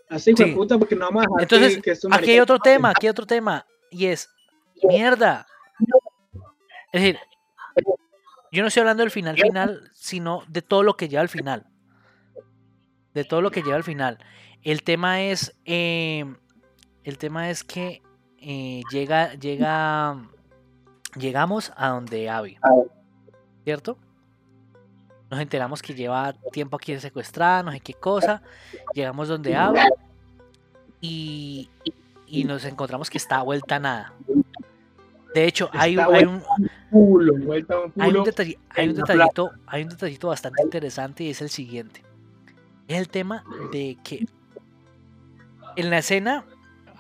a 0.10 0.16
esta 0.16 0.46
puta 0.54 0.78
porque 0.78 0.98
no 0.98 1.06
vamos 1.06 1.26
a 1.40 1.44
Entonces, 1.44 1.80
aquí 2.12 2.32
hay 2.32 2.40
otro 2.42 2.60
tema, 2.60 2.90
aquí 2.90 3.08
hay 3.08 3.12
otro 3.12 3.26
tema, 3.26 3.66
y 3.90 4.08
es, 4.08 4.30
mierda. 4.84 5.48
Es 6.92 7.02
decir, 7.02 7.20
yo 8.52 8.62
no 8.62 8.68
estoy 8.68 8.82
hablando 8.82 9.04
del 9.04 9.12
final 9.12 9.38
final, 9.38 9.90
sino 9.94 10.44
de 10.48 10.62
todo 10.62 10.84
lo 10.84 10.98
que 10.98 11.08
lleva 11.08 11.22
al 11.22 11.30
final. 11.30 11.68
De 13.14 13.24
todo 13.24 13.42
lo 13.42 13.52
que 13.52 13.62
lleva 13.62 13.78
al 13.78 13.84
final. 13.84 14.20
El 14.64 14.84
tema 14.84 15.22
es. 15.22 15.56
Eh, 15.66 16.26
el 17.04 17.18
tema 17.18 17.50
es 17.50 17.64
que 17.64 18.02
eh, 18.40 18.82
llega. 18.92 19.34
llega. 19.36 20.18
Llegamos 21.16 21.72
a 21.76 21.90
donde 21.90 22.30
Abby. 22.30 22.58
¿Cierto? 23.64 23.98
Nos 25.30 25.40
enteramos 25.42 25.82
que 25.82 25.94
lleva 25.94 26.34
tiempo 26.52 26.78
aquí 26.78 26.98
secuestrada, 27.00 27.64
no 27.64 27.72
sé 27.72 27.80
qué 27.80 27.94
cosa. 27.94 28.42
Llegamos 28.94 29.28
donde 29.28 29.56
Abby. 29.56 29.80
Y, 31.02 31.70
y 32.28 32.44
nos 32.44 32.66
encontramos 32.66 33.10
que 33.10 33.18
está 33.18 33.42
vuelta 33.42 33.76
a 33.76 33.80
nada. 33.80 34.14
De 35.34 35.46
hecho, 35.46 35.70
hay, 35.72 35.98
un, 35.98 36.04
hay, 36.14 36.24
un, 36.26 36.42
hay, 38.00 38.16
un 38.16 38.24
detallito, 38.24 39.52
hay 39.68 39.84
un 39.84 39.90
detallito 39.90 40.28
bastante 40.30 40.64
interesante 40.64 41.26
y 41.26 41.30
es 41.30 41.42
el 41.42 41.50
siguiente. 41.50 42.04
Es 42.88 42.98
el 42.98 43.10
tema 43.10 43.44
de 43.72 43.98
que 44.04 44.26
en 45.78 45.92
la 45.92 46.00
escena 46.00 46.44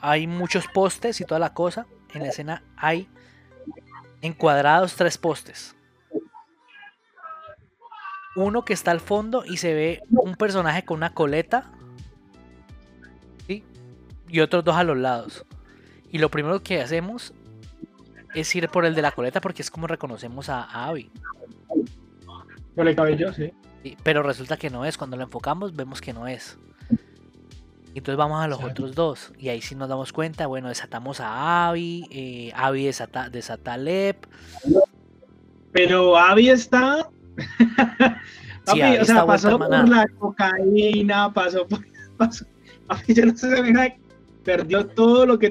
hay 0.01 0.27
muchos 0.27 0.67
postes 0.67 1.19
y 1.19 1.25
toda 1.25 1.39
la 1.39 1.53
cosa. 1.53 1.87
En 2.13 2.21
la 2.21 2.29
escena 2.29 2.63
hay 2.77 3.09
encuadrados 4.21 4.95
tres 4.95 5.17
postes. 5.17 5.75
Uno 8.35 8.63
que 8.63 8.73
está 8.73 8.91
al 8.91 8.99
fondo 8.99 9.43
y 9.45 9.57
se 9.57 9.73
ve 9.73 10.03
un 10.09 10.35
personaje 10.35 10.85
con 10.85 10.97
una 10.97 11.13
coleta. 11.13 11.71
Y 14.29 14.41
otros 14.41 14.63
dos 14.63 14.75
a 14.75 14.83
los 14.83 14.97
lados. 14.97 15.45
Y 16.11 16.19
lo 16.19 16.29
primero 16.29 16.61
que 16.61 16.81
hacemos 16.81 17.33
es 18.35 18.53
ir 18.55 18.69
por 18.69 18.85
el 18.85 18.93
de 18.93 19.01
la 19.01 19.11
coleta 19.11 19.41
porque 19.41 19.61
es 19.61 19.71
como 19.71 19.87
reconocemos 19.87 20.49
a, 20.49 20.63
Abby. 20.85 21.09
Por 22.75 22.87
el 22.87 22.95
cabello, 22.95 23.33
sí. 23.33 23.53
Pero 24.03 24.21
resulta 24.21 24.57
que 24.57 24.69
no 24.69 24.85
es. 24.85 24.97
Cuando 24.97 25.17
lo 25.17 25.23
enfocamos 25.23 25.75
vemos 25.75 26.01
que 26.01 26.13
no 26.13 26.27
es. 26.27 26.59
Entonces 27.97 28.17
vamos 28.17 28.43
a 28.43 28.47
los 28.47 28.63
otros 28.63 28.93
dos. 28.93 29.33
Y 29.39 29.49
ahí 29.49 29.61
sí 29.61 29.73
nos 29.73 29.89
damos 29.89 30.13
cuenta, 30.13 30.45
bueno, 30.45 30.69
desatamos 30.69 31.19
a 31.19 31.67
Avi, 31.67 32.07
eh, 32.11 32.51
Avi 32.55 32.85
desata, 32.85 33.29
desata 33.29 33.73
a 33.73 33.77
Lep. 33.77 34.25
Pero 35.71 36.15
Avi 36.15 36.49
está... 36.49 37.09
sí, 38.71 38.81
o 39.01 39.05
sea, 39.05 39.25
pasó 39.25 39.57
por 39.57 39.89
la 39.89 40.07
cocaína, 40.19 41.33
pasó 41.33 41.67
por... 41.67 41.85
Pasó, 42.17 42.45
yo 43.07 43.25
no 43.25 43.37
sé, 43.37 43.99
perdió 44.43 44.87
todo 44.87 45.25
lo 45.25 45.37
que 45.37 45.49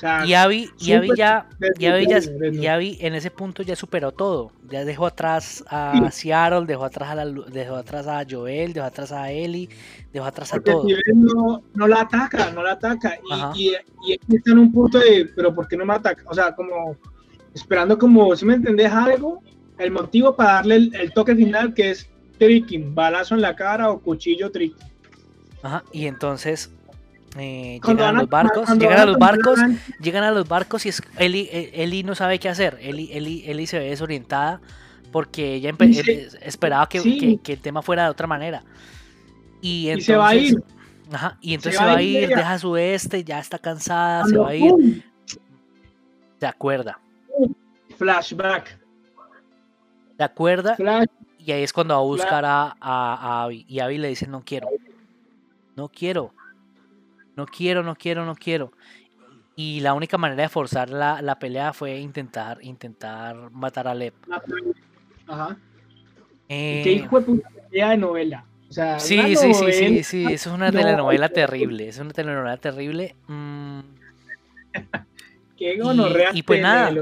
te 0.00 0.26
y 0.26 0.34
Abby, 0.34 0.70
ya, 0.78 1.46
ya, 1.78 2.78
en 2.80 3.14
ese 3.14 3.30
punto 3.30 3.62
ya 3.62 3.76
superó 3.76 4.12
todo. 4.12 4.50
Ya 4.68 4.84
dejó 4.84 5.06
atrás 5.06 5.62
a 5.68 6.10
Seattle, 6.10 6.64
dejó 6.66 6.84
atrás 6.84 7.10
a, 7.10 7.24
dejó 7.26 7.76
atrás 7.76 8.06
a 8.06 8.24
Joel, 8.28 8.72
dejó 8.72 8.86
atrás 8.86 9.12
a 9.12 9.30
Ellie, 9.30 9.68
dejó 10.12 10.24
atrás 10.24 10.54
a 10.54 10.60
todo. 10.60 10.86
No, 11.14 11.62
no, 11.74 11.86
la 11.86 12.02
ataca, 12.02 12.50
no 12.50 12.62
la 12.62 12.72
ataca. 12.72 13.18
Y, 13.54 13.72
y, 14.06 14.34
está 14.34 14.52
en 14.52 14.58
un 14.58 14.72
punto 14.72 14.98
de, 14.98 15.30
pero 15.36 15.54
¿por 15.54 15.68
qué 15.68 15.76
no 15.76 15.84
me 15.84 15.94
ataca? 15.94 16.22
O 16.26 16.34
sea, 16.34 16.54
como 16.54 16.96
esperando 17.54 17.98
como, 17.98 18.34
si 18.36 18.44
me 18.44 18.54
entendés 18.54 18.90
algo, 18.92 19.42
el 19.78 19.90
motivo 19.90 20.36
para 20.36 20.54
darle 20.54 20.90
el, 20.92 21.12
toque 21.12 21.34
final 21.34 21.74
que 21.74 21.90
es 21.90 22.08
tricking, 22.38 22.94
balazo 22.94 23.34
en 23.34 23.42
la 23.42 23.56
cara 23.56 23.90
o 23.90 24.00
cuchillo 24.00 24.50
tricking. 24.50 24.88
Ajá, 25.62 25.84
y 25.92 26.06
entonces 26.06 26.72
eh, 27.38 27.80
llegan 27.86 28.16
a 28.16 28.20
los 28.20 28.28
barcos, 28.28 28.68
llegan 28.76 28.98
a 28.98 29.06
los 29.06 29.18
barcos, 29.18 29.60
llegan 30.00 30.24
a 30.24 30.30
los 30.32 30.48
barcos 30.48 30.84
y 30.86 30.88
es, 30.88 31.02
Eli, 31.16 31.48
eh, 31.52 31.70
Eli 31.74 32.02
no 32.02 32.14
sabe 32.14 32.38
qué 32.38 32.48
hacer. 32.48 32.78
Eli, 32.80 33.10
Eli, 33.12 33.44
Eli 33.46 33.66
se 33.66 33.78
ve 33.78 33.90
desorientada 33.90 34.60
porque 35.12 35.54
ella 35.54 35.72
eh, 35.78 36.28
esperaba 36.42 36.88
que, 36.88 37.38
que, 37.42 37.52
el 37.52 37.60
tema 37.60 37.82
fuera 37.82 38.04
de 38.04 38.10
otra 38.10 38.26
manera. 38.26 38.64
Y, 39.60 39.88
entonces, 39.88 40.06
se 40.06 40.16
va 40.16 40.28
a 40.30 40.34
ir. 40.34 40.62
Ajá, 41.12 41.38
y 41.40 41.54
entonces 41.54 41.78
se, 41.78 41.84
va, 41.84 41.96
a 41.96 42.02
ir, 42.02 42.28
deja 42.28 42.58
su 42.58 42.76
este, 42.76 43.24
ya 43.24 43.38
está 43.38 43.58
cansada, 43.58 44.24
se 44.26 44.36
va 44.36 44.50
a 44.50 44.54
ir. 44.54 45.04
Se 46.38 46.46
acuerda. 46.46 46.98
Flashback. 47.96 48.78
Se 50.16 50.24
acuerda. 50.24 50.76
Y 51.38 51.52
ahí 51.52 51.62
es 51.62 51.72
cuando 51.72 51.94
va 51.94 52.00
a 52.00 52.04
buscar 52.04 52.44
a, 52.44 52.76
a, 52.80 53.44
Abby. 53.44 53.64
Y 53.68 53.80
Abby 53.80 53.98
le 53.98 54.08
dice, 54.08 54.26
no 54.26 54.42
quiero. 54.44 54.68
No 55.76 55.88
quiero 55.88 56.32
no 57.36 57.46
quiero, 57.46 57.82
no 57.82 57.94
quiero, 57.94 58.24
no 58.24 58.34
quiero. 58.34 58.72
Y 59.56 59.80
la 59.80 59.94
única 59.94 60.16
manera 60.18 60.42
de 60.42 60.48
forzar 60.48 60.90
la, 60.90 61.20
la 61.22 61.38
pelea 61.38 61.72
fue 61.72 61.98
intentar, 61.98 62.58
intentar 62.62 63.50
matar 63.50 63.88
a 63.88 63.94
Lep. 63.94 64.14
Ajá. 65.26 65.56
Eh, 66.48 66.80
¿Qué 66.82 66.92
hijo 66.92 67.20
de 67.20 67.26
puta 67.26 67.48
pelea 67.68 67.90
de 67.90 67.96
novela? 67.98 68.46
O 68.68 68.72
sea, 68.72 68.98
sí, 69.00 69.34
sí, 69.36 69.52
sí, 69.54 69.72
sí, 69.72 70.02
sí, 70.04 70.32
es 70.32 70.46
una 70.46 70.70
no, 70.70 70.78
telenovela 70.78 71.28
terrible, 71.28 71.88
es 71.88 71.98
una 71.98 72.12
telenovela 72.12 72.56
terrible. 72.56 73.16
mm, 73.28 73.80
Qué 75.56 75.74
Y- 75.74 75.78
gonorrea 75.78 76.30
y 76.32 76.42
pues 76.42 76.62
nada. 76.62 76.92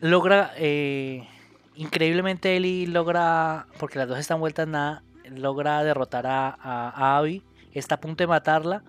Logra, 0.00 0.52
eh, 0.56 1.28
increíblemente 1.74 2.56
Ellie 2.56 2.86
logra, 2.86 3.66
porque 3.78 3.98
las 3.98 4.08
dos 4.08 4.18
están 4.18 4.40
vueltas 4.40 4.66
nada, 4.66 5.02
logra 5.30 5.82
derrotar 5.84 6.26
a, 6.26 6.48
a, 6.48 6.90
a 6.90 7.18
Abby, 7.18 7.42
está 7.78 7.94
a 7.96 8.00
punto 8.00 8.22
de 8.24 8.28
matarla 8.28 8.82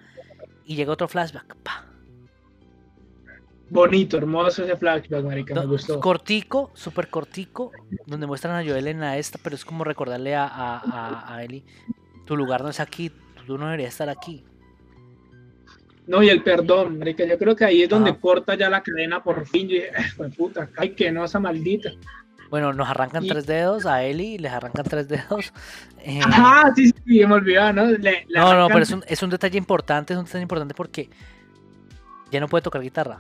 y 0.66 0.76
llega 0.76 0.92
otro 0.94 1.08
flashback. 1.08 1.56
pa. 1.58 1.86
Bonito, 3.70 4.18
hermoso 4.18 4.64
ese 4.66 4.76
flashback, 4.76 5.24
marica, 5.24 5.56
me 5.56 5.66
gustó. 5.66 6.00
Cortico, 6.02 6.72
súper 6.74 7.08
cortico, 7.08 7.72
donde 8.06 8.28
muestran 8.28 8.56
a 8.56 8.70
Joel 8.70 8.88
en 8.88 9.00
la 9.00 9.18
esta, 9.18 9.40
pero 9.42 9.56
es 9.56 9.64
como 9.64 9.86
recordarle 9.86 10.36
a, 10.36 10.46
a, 10.46 11.36
a- 11.36 11.44
Ellie, 11.44 11.64
tu 12.26 12.36
lugar 12.36 12.64
no 12.64 12.70
es 12.70 12.82
aquí, 12.82 13.12
tú 13.48 13.58
no 13.58 13.66
deberías 13.68 13.94
estar 13.94 14.10
aquí. 14.10 14.44
No, 16.06 16.22
y 16.22 16.28
el 16.28 16.44
perdón, 16.44 17.00
marica, 17.00 17.24
yo 17.24 17.38
creo 17.38 17.56
que 17.56 17.64
ahí 17.64 17.84
es 17.84 17.90
donde 17.90 18.18
corta 18.18 18.56
ya 18.56 18.70
la 18.70 18.84
cadena 18.84 19.24
por 19.24 19.46
fin. 19.48 19.70
Yo 19.70 19.76
dije, 19.76 19.88
"Eh, 19.90 20.30
puta, 20.36 20.70
ay, 20.76 20.90
que 20.90 21.10
no, 21.12 21.24
esa 21.24 21.40
maldita. 21.40 21.92
Bueno, 22.52 22.74
nos 22.74 22.90
arrancan 22.90 23.24
Y- 23.24 23.30
tres 23.30 23.48
dedos 23.48 23.86
a 23.86 24.04
Ellie, 24.04 24.38
les 24.38 24.52
arrancan 24.52 24.84
tres 24.84 25.08
dedos. 25.08 25.54
eh, 26.00 26.20
Ajá, 26.24 26.74
sí, 26.76 26.88
sí, 26.88 26.94
sí, 27.08 27.26
me 27.26 27.34
olvidaba, 27.36 27.72
¿no? 27.72 27.86
Le- 27.86 28.28
no, 28.30 28.54
no, 28.54 28.68
pero 28.68 28.82
es 28.82 28.92
un, 28.92 29.04
es 29.08 29.24
un 29.24 29.30
detalle 29.30 29.58
importante, 29.58 30.14
es 30.14 30.20
un 30.20 30.26
detalle 30.26 30.42
importante 30.44 30.74
porque 30.74 31.10
ya 32.30 32.42
no 32.42 32.50
puede 32.50 32.62
tocar 32.62 32.82
guitarra. 32.82 33.20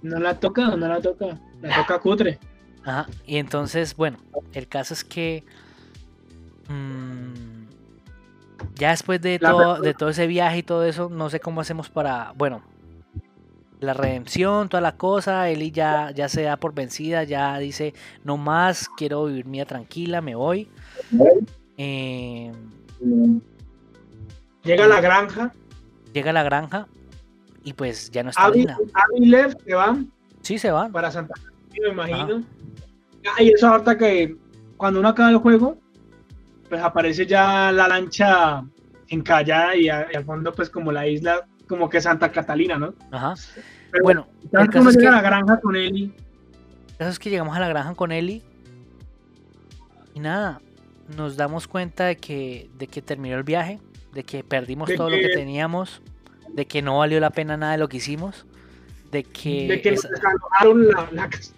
No 0.00 0.18
la 0.18 0.40
toca, 0.40 0.74
no 0.74 0.88
la 0.88 1.02
toca. 1.02 1.38
La 1.60 1.76
toca 1.76 1.98
cutre. 1.98 2.38
Ajá, 2.82 3.06
y 3.26 3.36
entonces, 3.36 3.94
bueno, 3.94 4.16
el 4.54 4.68
caso 4.68 4.94
es 4.94 5.04
que 5.04 5.44
mm, 6.68 7.66
ya 8.76 8.90
después 8.90 9.20
de 9.20 9.38
todo, 9.38 9.82
de 9.82 9.92
todo 9.92 10.08
ese 10.08 10.26
viaje 10.26 10.58
y 10.58 10.62
todo 10.62 10.84
eso, 10.86 11.10
no 11.10 11.28
sé 11.28 11.40
cómo 11.40 11.60
hacemos 11.60 11.90
para, 11.90 12.32
bueno, 12.36 12.62
la 13.80 13.94
redención, 13.94 14.68
toda 14.68 14.80
la 14.80 14.96
cosa, 14.96 15.48
Eli 15.50 15.70
ya, 15.70 16.10
ya 16.10 16.28
se 16.28 16.42
da 16.42 16.56
por 16.56 16.74
vencida, 16.74 17.22
ya 17.24 17.58
dice, 17.58 17.94
no 18.24 18.36
más, 18.36 18.88
quiero 18.96 19.26
vivir 19.26 19.46
mía 19.46 19.66
tranquila, 19.66 20.20
me 20.20 20.34
voy. 20.34 20.68
Eh, 21.76 22.52
Llega 24.64 24.84
a 24.84 24.88
la 24.88 25.00
granja, 25.00 25.52
llega 26.12 26.30
a 26.30 26.32
la 26.34 26.42
granja 26.42 26.86
y 27.64 27.72
pues 27.72 28.10
ya 28.10 28.22
no 28.22 28.30
está 28.30 28.46
Abby. 28.46 28.66
Abby 28.68 29.26
Lev 29.26 29.56
se 29.64 29.74
van 29.74 30.10
Sí, 30.42 30.58
se 30.58 30.70
van. 30.70 30.92
para 30.92 31.10
Santa 31.10 31.34
Cruz, 31.34 31.52
me 31.86 31.88
imagino. 31.92 32.42
Ah, 33.26 33.42
y 33.42 33.50
eso 33.50 33.68
ahorita 33.68 33.96
que 33.98 34.36
cuando 34.76 35.00
uno 35.00 35.08
acaba 35.10 35.30
el 35.30 35.38
juego, 35.38 35.78
pues 36.68 36.80
aparece 36.82 37.26
ya 37.26 37.72
la 37.72 37.88
lancha 37.88 38.62
encallada 39.08 39.74
y, 39.76 39.88
a- 39.88 40.06
y 40.12 40.16
al 40.16 40.24
fondo 40.24 40.52
pues 40.52 40.68
como 40.70 40.92
la 40.92 41.06
isla, 41.08 41.46
como 41.68 41.88
que 41.90 42.00
Santa 42.00 42.30
Catalina, 42.32 42.78
¿no? 42.78 42.94
Ajá. 43.10 43.34
Pero 43.90 44.02
Bueno, 44.04 44.26
¿sabes 44.50 44.66
el 44.68 44.72
caso 44.72 44.88
es 44.90 44.96
llega 44.96 45.10
que- 45.10 45.16
a 45.18 45.22
la 45.22 45.22
granja 45.22 45.60
con 45.60 45.76
Eli? 45.76 46.12
El 46.90 46.96
caso 46.96 47.10
es 47.10 47.18
que 47.18 47.30
llegamos 47.30 47.56
a 47.56 47.60
la 47.60 47.68
granja 47.68 47.94
con 47.94 48.10
Eli 48.12 48.42
y 50.14 50.20
nada, 50.20 50.60
nos 51.16 51.36
damos 51.36 51.68
cuenta 51.68 52.04
de 52.06 52.16
que, 52.16 52.70
de 52.78 52.86
que 52.86 53.02
terminó 53.02 53.36
el 53.36 53.44
viaje, 53.44 53.78
de 54.12 54.24
que 54.24 54.42
perdimos 54.42 54.88
De 54.88 54.96
todo 54.96 55.10
lo 55.10 55.16
que 55.16 55.28
teníamos, 55.28 56.02
de 56.52 56.66
que 56.66 56.82
no 56.82 56.98
valió 56.98 57.20
la 57.20 57.30
pena 57.30 57.56
nada 57.56 57.72
de 57.72 57.78
lo 57.78 57.88
que 57.88 57.98
hicimos, 57.98 58.46
de 59.12 59.22
que, 59.24 59.68
de 59.68 59.80
que 59.80 59.90
esa- 59.90 60.08
nos 60.08 60.20
desalojaron 60.20 60.88
la, 60.88 61.08
la 61.12 61.30
casa. 61.30 61.52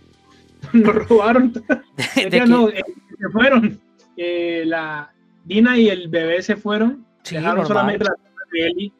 Nos 0.74 1.08
robaron. 1.08 1.52
de- 2.16 2.28
que- 2.30 2.46
no, 2.46 2.68
eh, 2.68 2.82
se 3.18 3.28
fueron. 3.30 3.80
Eh, 4.16 4.64
la 4.66 5.10
Dina 5.44 5.78
y 5.78 5.88
el 5.88 6.08
bebé 6.08 6.42
se 6.42 6.54
fueron. 6.56 7.06
sí, 7.22 7.36
dejaron 7.36 7.62
normal. 7.62 7.68
solamente 7.68 8.04
la 8.04 8.14
de 8.52 8.66
Eli. 8.66 8.92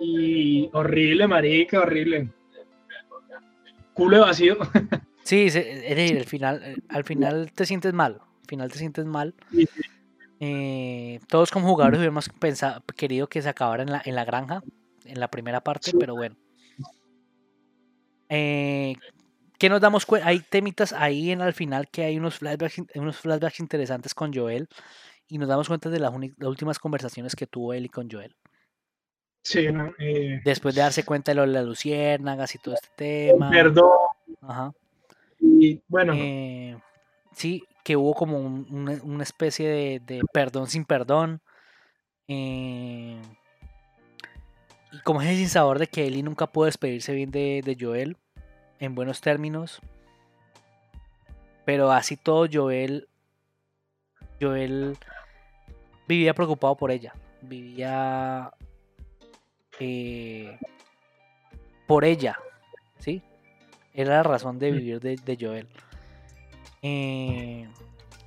Y 0.00 0.70
horrible, 0.72 1.26
marica, 1.26 1.80
horrible. 1.80 2.28
Culo 3.94 4.20
vacío. 4.20 4.56
Sí, 5.24 5.42
es 5.48 5.52
decir, 5.54 6.16
el 6.16 6.24
final, 6.24 6.82
al 6.88 7.04
final 7.04 7.52
te 7.52 7.66
sientes 7.66 7.92
mal, 7.92 8.14
al 8.14 8.46
final 8.48 8.72
te 8.72 8.78
sientes 8.78 9.04
mal. 9.04 9.34
Sí, 9.50 9.66
sí. 9.66 9.82
Eh, 10.40 11.20
todos 11.28 11.50
como 11.50 11.68
jugadores 11.68 11.98
hubiéramos 11.98 12.30
pensado, 12.30 12.82
querido 12.96 13.28
que 13.28 13.42
se 13.42 13.50
acabara 13.50 13.82
en 13.82 13.90
la, 13.90 14.00
en 14.02 14.14
la 14.14 14.24
granja, 14.24 14.62
en 15.04 15.20
la 15.20 15.28
primera 15.28 15.60
parte, 15.62 15.90
Sí. 15.90 15.96
pero 16.00 16.14
bueno. 16.14 16.34
Eh, 18.30 18.94
¿Qué 19.58 19.68
nos 19.68 19.80
damos 19.82 20.06
cuenta? 20.06 20.28
Hay 20.28 20.40
temitas 20.40 20.92
ahí 20.92 21.30
en 21.30 21.42
al 21.42 21.52
final 21.52 21.88
que 21.90 22.04
hay 22.04 22.16
unos 22.16 22.38
flashbacks, 22.38 22.82
unos 22.94 23.16
flashbacks 23.18 23.60
interesantes 23.60 24.14
con 24.14 24.32
Joel 24.32 24.66
y 25.28 25.36
nos 25.36 25.48
damos 25.48 25.68
cuenta 25.68 25.90
de 25.90 25.98
las, 26.00 26.12
las 26.38 26.48
últimas 26.48 26.78
conversaciones 26.78 27.34
que 27.34 27.46
tuvo 27.46 27.74
él 27.74 27.84
y 27.84 27.88
con 27.88 28.08
Joel. 28.10 28.34
Sí, 29.42 29.68
no, 29.72 29.92
eh, 29.98 30.40
Después 30.44 30.74
de 30.74 30.82
darse 30.82 31.04
cuenta 31.04 31.30
de 31.30 31.36
lo 31.36 31.42
de 31.42 31.48
las 31.48 31.64
luciérnagas 31.64 32.54
y 32.54 32.58
todo 32.58 32.74
este 32.74 32.88
tema. 32.96 33.50
perdón. 33.50 33.88
Ajá. 34.42 34.72
Y 35.40 35.80
bueno, 35.88 36.12
Eh, 36.16 36.76
sí, 37.32 37.64
que 37.84 37.96
hubo 37.96 38.14
como 38.14 38.38
un- 38.38 38.66
una, 38.70 38.98
una 39.02 39.22
especie 39.22 39.68
de, 39.68 40.00
de 40.04 40.22
perdón 40.32 40.66
sin 40.68 40.84
perdón. 40.84 41.40
eh, 42.28 43.20
y 44.92 44.98
como 45.00 45.22
ese 45.22 45.36
sin 45.36 45.48
sabor 45.48 45.78
de 45.78 45.86
que 45.86 46.06
Ellie 46.06 46.22
nunca 46.22 46.46
pudo 46.46 46.66
despedirse 46.66 47.12
bien 47.14 47.30
de, 47.30 47.62
de 47.64 47.76
Joel 47.78 48.16
en 48.80 48.94
buenos 48.94 49.20
términos. 49.20 49.80
Pero 51.64 51.90
así 51.92 52.16
todo 52.16 52.46
Joel. 52.50 53.06
Joel 54.40 54.96
vivía 56.06 56.32
preocupado 56.34 56.74
por 56.74 56.90
ella. 56.90 57.14
Vivía 57.42 58.50
eh, 59.80 60.58
por 61.86 62.04
ella. 62.04 62.38
¿Sí? 62.98 63.22
Era 63.94 64.16
la 64.16 64.22
razón 64.22 64.58
de 64.58 64.72
vivir 64.72 65.00
de, 65.00 65.16
de 65.16 65.36
Joel. 65.40 65.68
Eh, 66.82 67.68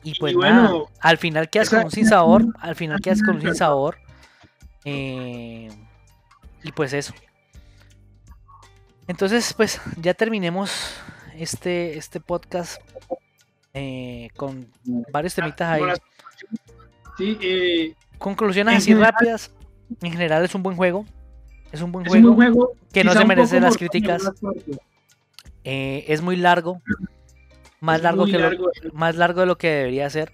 y 0.03 0.11
Y 0.11 0.19
pues 0.19 0.33
bueno, 0.33 0.63
nada, 0.63 0.79
al 0.99 1.17
final 1.17 1.49
quedas 1.49 1.69
con 1.69 1.83
un 1.85 1.91
sinsabor. 1.91 2.45
Al 2.59 2.75
final 2.75 2.99
quedas 3.01 3.21
con 3.21 3.35
un 3.35 3.41
sinsabor. 3.41 3.97
Eh, 4.85 5.69
y 6.63 6.71
pues 6.71 6.93
eso. 6.93 7.13
Entonces, 9.07 9.53
pues 9.53 9.81
ya 9.97 10.13
terminemos 10.13 10.95
este, 11.35 11.97
este 11.97 12.19
podcast 12.19 12.81
eh, 13.73 14.29
con 14.35 14.67
varios 15.11 15.35
temitas 15.35 15.69
ahí. 15.69 15.81
sí, 17.17 17.37
eh, 17.41 17.95
Conclusiones 18.17 18.77
así 18.77 18.87
general- 18.91 19.11
rápidas. 19.13 19.51
En 20.01 20.11
general 20.11 20.45
es 20.45 20.55
un 20.55 20.63
buen 20.63 20.77
juego. 20.77 21.05
Es 21.72 21.81
un 21.81 21.91
buen 21.91 22.06
es 22.06 22.14
un 22.14 22.22
juego. 22.22 22.35
buen 22.35 22.53
juego. 22.53 22.73
que 22.93 23.03
no 23.03 23.14
se 23.14 23.26
merece 23.26 23.60
las 23.60 23.77
críticas. 23.77 24.30
Eh, 25.64 26.06
es 26.07 26.22
muy 26.22 26.35
largo. 26.38 26.81
Más 27.80 27.98
Es 27.98 28.03
largo 28.03 28.26
que 28.26 28.34
lo- 28.34 28.39
largo. 28.39 28.68
más 28.93 29.15
largo 29.15 29.41
de 29.41 29.48
lo 29.48 29.57
que 29.57 29.69
debería 29.69 30.10
ser. 30.10 30.31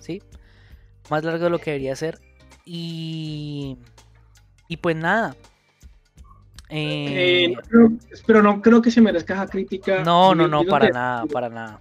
¿Sí? 0.00 0.22
Más 1.10 1.22
largo 1.24 1.44
de 1.44 1.50
lo 1.50 1.58
que 1.58 1.72
debería 1.72 1.94
ser. 1.96 2.18
Y. 2.64 3.76
Y 4.68 4.76
pues 4.78 4.96
nada. 4.96 5.36
Eh, 6.70 7.44
Eh, 7.44 7.48
no 7.54 7.60
creo- 7.62 7.92
pero 8.26 8.42
no 8.42 8.62
creo 8.62 8.80
que 8.80 8.90
se 8.90 9.00
merezca 9.02 9.34
esa 9.34 9.46
crítica. 9.46 10.02
no, 10.02 10.34
no, 10.34 10.48
no, 10.48 10.64
para 10.64 10.86
que- 10.86 10.92
nada, 10.92 11.26
para 11.26 11.48
nada. 11.50 11.80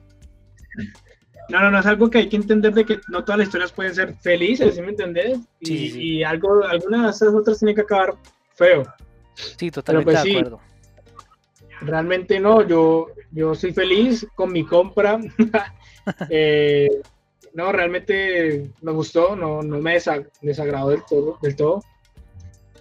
No, 1.49 1.59
no, 1.61 1.71
no, 1.71 1.79
es 1.79 1.85
algo 1.85 2.09
que 2.09 2.17
hay 2.19 2.29
que 2.29 2.35
entender 2.35 2.73
de 2.73 2.85
que 2.85 2.99
no 3.09 3.23
todas 3.23 3.39
las 3.39 3.47
historias 3.47 3.71
pueden 3.71 3.93
ser 3.95 4.13
felices, 4.15 4.75
¿sí 4.75 4.81
me 4.81 4.89
entendés? 4.89 5.39
Y, 5.59 5.65
Sí, 5.65 5.77
sí, 5.77 5.91
sí. 5.91 6.01
y 6.03 6.23
algo, 6.23 6.63
algunas 6.65 7.03
de 7.03 7.09
esas 7.09 7.33
otras 7.35 7.59
tienen 7.59 7.75
que 7.75 7.81
acabar 7.81 8.15
feo. 8.53 8.83
Sí, 9.35 9.71
totalmente 9.71 10.11
pues 10.11 10.23
de 10.23 10.29
sí. 10.29 10.37
acuerdo. 10.37 10.59
Realmente 11.81 12.39
no, 12.39 12.65
yo, 12.67 13.07
yo 13.31 13.55
soy 13.55 13.73
feliz 13.73 14.27
con 14.35 14.51
mi 14.51 14.65
compra. 14.65 15.19
Eh, 16.31 16.89
no, 17.53 17.71
realmente 17.71 18.71
me 18.81 18.91
gustó, 18.91 19.35
no, 19.35 19.61
no 19.61 19.77
me 19.79 19.97
desa- 19.97 20.27
desagradó 20.41 20.89
del 20.89 21.03
todo, 21.07 21.37
del 21.43 21.55
todo. 21.55 21.83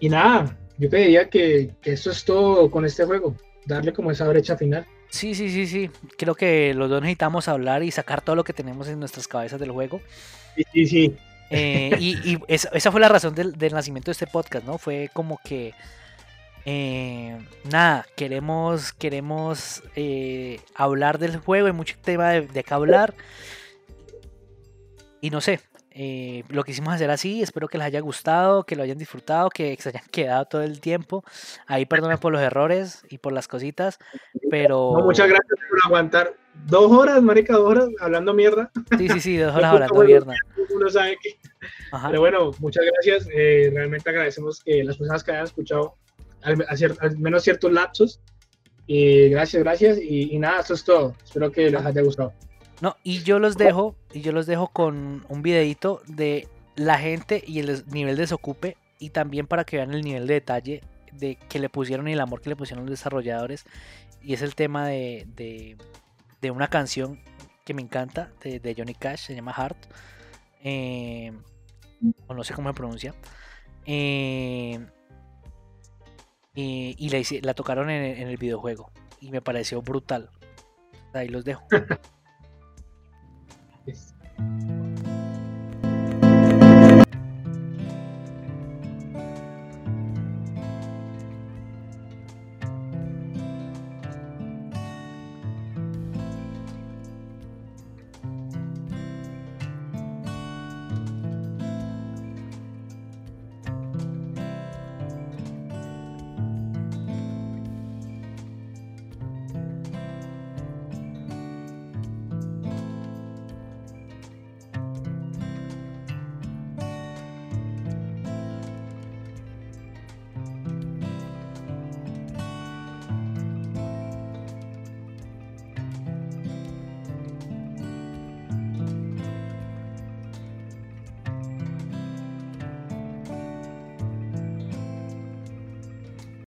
Y 0.00 0.08
nada, 0.08 0.56
yo 0.78 0.88
te 0.88 0.96
diría 0.96 1.28
que, 1.28 1.74
que 1.82 1.92
eso 1.92 2.10
es 2.12 2.24
todo 2.24 2.70
con 2.70 2.86
este 2.86 3.04
juego, 3.04 3.36
darle 3.66 3.92
como 3.92 4.10
esa 4.10 4.26
brecha 4.26 4.56
final. 4.56 4.86
Sí, 5.10 5.34
sí, 5.34 5.50
sí, 5.50 5.66
sí. 5.66 5.90
Creo 6.16 6.34
que 6.34 6.72
los 6.72 6.88
dos 6.88 7.02
necesitamos 7.02 7.46
hablar 7.46 7.82
y 7.82 7.90
sacar 7.90 8.22
todo 8.22 8.36
lo 8.36 8.44
que 8.44 8.54
tenemos 8.54 8.88
en 8.88 8.98
nuestras 8.98 9.28
cabezas 9.28 9.60
del 9.60 9.72
juego. 9.72 10.00
Sí, 10.56 10.64
sí, 10.72 10.86
sí. 10.86 11.16
Eh, 11.50 11.96
y 11.98 12.32
y 12.32 12.38
esa, 12.48 12.68
esa 12.70 12.92
fue 12.92 13.00
la 13.00 13.08
razón 13.08 13.34
del, 13.34 13.56
nacimiento 13.72 14.10
de 14.10 14.12
este 14.12 14.26
podcast, 14.26 14.64
¿no? 14.64 14.78
Fue 14.78 15.10
como 15.12 15.40
que 15.44 15.74
eh, 16.64 17.38
nada, 17.70 18.06
queremos, 18.16 18.92
queremos 18.92 19.82
eh, 19.96 20.60
hablar 20.74 21.18
del 21.18 21.38
juego, 21.38 21.66
hay 21.66 21.72
mucho 21.72 21.96
tema 22.02 22.30
de, 22.30 22.42
de 22.42 22.64
qué 22.64 22.74
hablar. 22.74 23.14
Y 25.20 25.30
no 25.30 25.40
sé, 25.40 25.60
Eh, 25.92 26.44
lo 26.48 26.62
quisimos 26.62 26.94
hacer 26.94 27.10
así, 27.10 27.42
espero 27.42 27.66
que 27.66 27.76
les 27.76 27.88
haya 27.88 28.00
gustado, 28.00 28.62
que 28.62 28.76
lo 28.76 28.84
hayan 28.84 28.96
disfrutado, 28.96 29.50
que 29.50 29.76
se 29.80 29.88
hayan 29.88 30.04
quedado 30.12 30.44
todo 30.44 30.62
el 30.62 30.80
tiempo. 30.80 31.24
Ahí 31.66 31.84
perdonen 31.84 32.18
por 32.18 32.32
los 32.32 32.40
errores 32.40 33.04
y 33.10 33.18
por 33.18 33.32
las 33.32 33.48
cositas, 33.48 33.98
pero... 34.50 34.92
muchas 35.04 35.28
gracias 35.28 35.58
por 35.68 35.78
aguantar 35.86 36.32
dos 36.66 36.90
horas, 36.90 37.22
marica, 37.22 37.54
dos 37.54 37.68
horas 37.68 37.88
hablando 38.00 38.34
mierda. 38.34 38.70
Sí, 38.96 39.08
sí, 39.08 39.20
sí, 39.20 39.36
dos 39.36 39.54
horas 39.54 39.72
hablando 39.72 40.04
mierda. 40.04 40.34
Uno 40.74 40.88
sabe 40.88 41.16
que... 41.22 41.36
Pero 42.08 42.20
bueno, 42.20 42.52
muchas 42.58 42.84
gracias. 42.84 43.28
Eh, 43.34 43.70
realmente 43.72 44.08
agradecemos 44.08 44.62
que 44.62 44.84
las 44.84 44.96
personas 44.96 45.24
que 45.24 45.32
hayan 45.32 45.44
escuchado 45.44 45.94
al, 46.42 46.56
menos 47.18 47.42
ciertos 47.42 47.72
lapsos. 47.72 48.20
Y 48.86 49.28
gracias, 49.28 49.62
gracias. 49.62 49.98
Y, 49.98 50.34
y 50.34 50.38
nada, 50.38 50.60
eso 50.60 50.74
es 50.74 50.84
todo. 50.84 51.14
Espero 51.24 51.50
que 51.50 51.70
les 51.70 51.84
haya 51.84 52.02
gustado. 52.02 52.32
No, 52.80 52.96
y 53.02 53.22
yo 53.22 53.38
los 53.38 53.56
dejo, 53.56 53.94
y 54.12 54.22
yo 54.22 54.32
los 54.32 54.46
dejo 54.46 54.68
con 54.68 55.24
un 55.28 55.42
videito 55.42 56.00
de 56.06 56.48
la 56.76 56.98
gente 56.98 57.42
y 57.46 57.58
el 57.58 57.84
nivel 57.92 58.16
de 58.16 58.22
desocupe 58.22 58.76
y 58.98 59.10
también 59.10 59.46
para 59.46 59.64
que 59.64 59.76
vean 59.76 59.92
el 59.92 60.02
nivel 60.02 60.26
de 60.26 60.34
detalle 60.34 60.82
de 61.12 61.36
que 61.36 61.58
le 61.58 61.68
pusieron 61.68 62.08
y 62.08 62.12
el 62.12 62.20
amor 62.20 62.40
que 62.40 62.48
le 62.48 62.56
pusieron 62.56 62.84
los 62.86 62.90
desarrolladores. 62.90 63.64
Y 64.22 64.32
es 64.32 64.42
el 64.42 64.54
tema 64.54 64.86
de, 64.86 65.26
de, 65.36 65.76
de 66.40 66.50
una 66.50 66.68
canción 66.68 67.20
que 67.64 67.74
me 67.74 67.82
encanta 67.82 68.32
de, 68.42 68.74
Johnny 68.76 68.94
Cash, 68.94 69.26
se 69.26 69.34
llama 69.34 69.52
Heart. 69.52 69.76
Eh, 70.62 71.32
o 72.26 72.34
no 72.34 72.44
sé 72.44 72.54
cómo 72.54 72.70
se 72.70 72.74
pronuncia. 72.74 73.14
Eh, 73.86 74.78
y, 76.54 77.40
la, 77.42 77.54
tocaron 77.54 77.90
en, 77.90 78.02
en, 78.02 78.28
el 78.28 78.36
videojuego. 78.36 78.90
Y 79.20 79.30
me 79.30 79.40
pareció 79.40 79.82
brutal. 79.82 80.30
Ahí 81.12 81.28
los 81.28 81.44
dejo. 81.44 81.64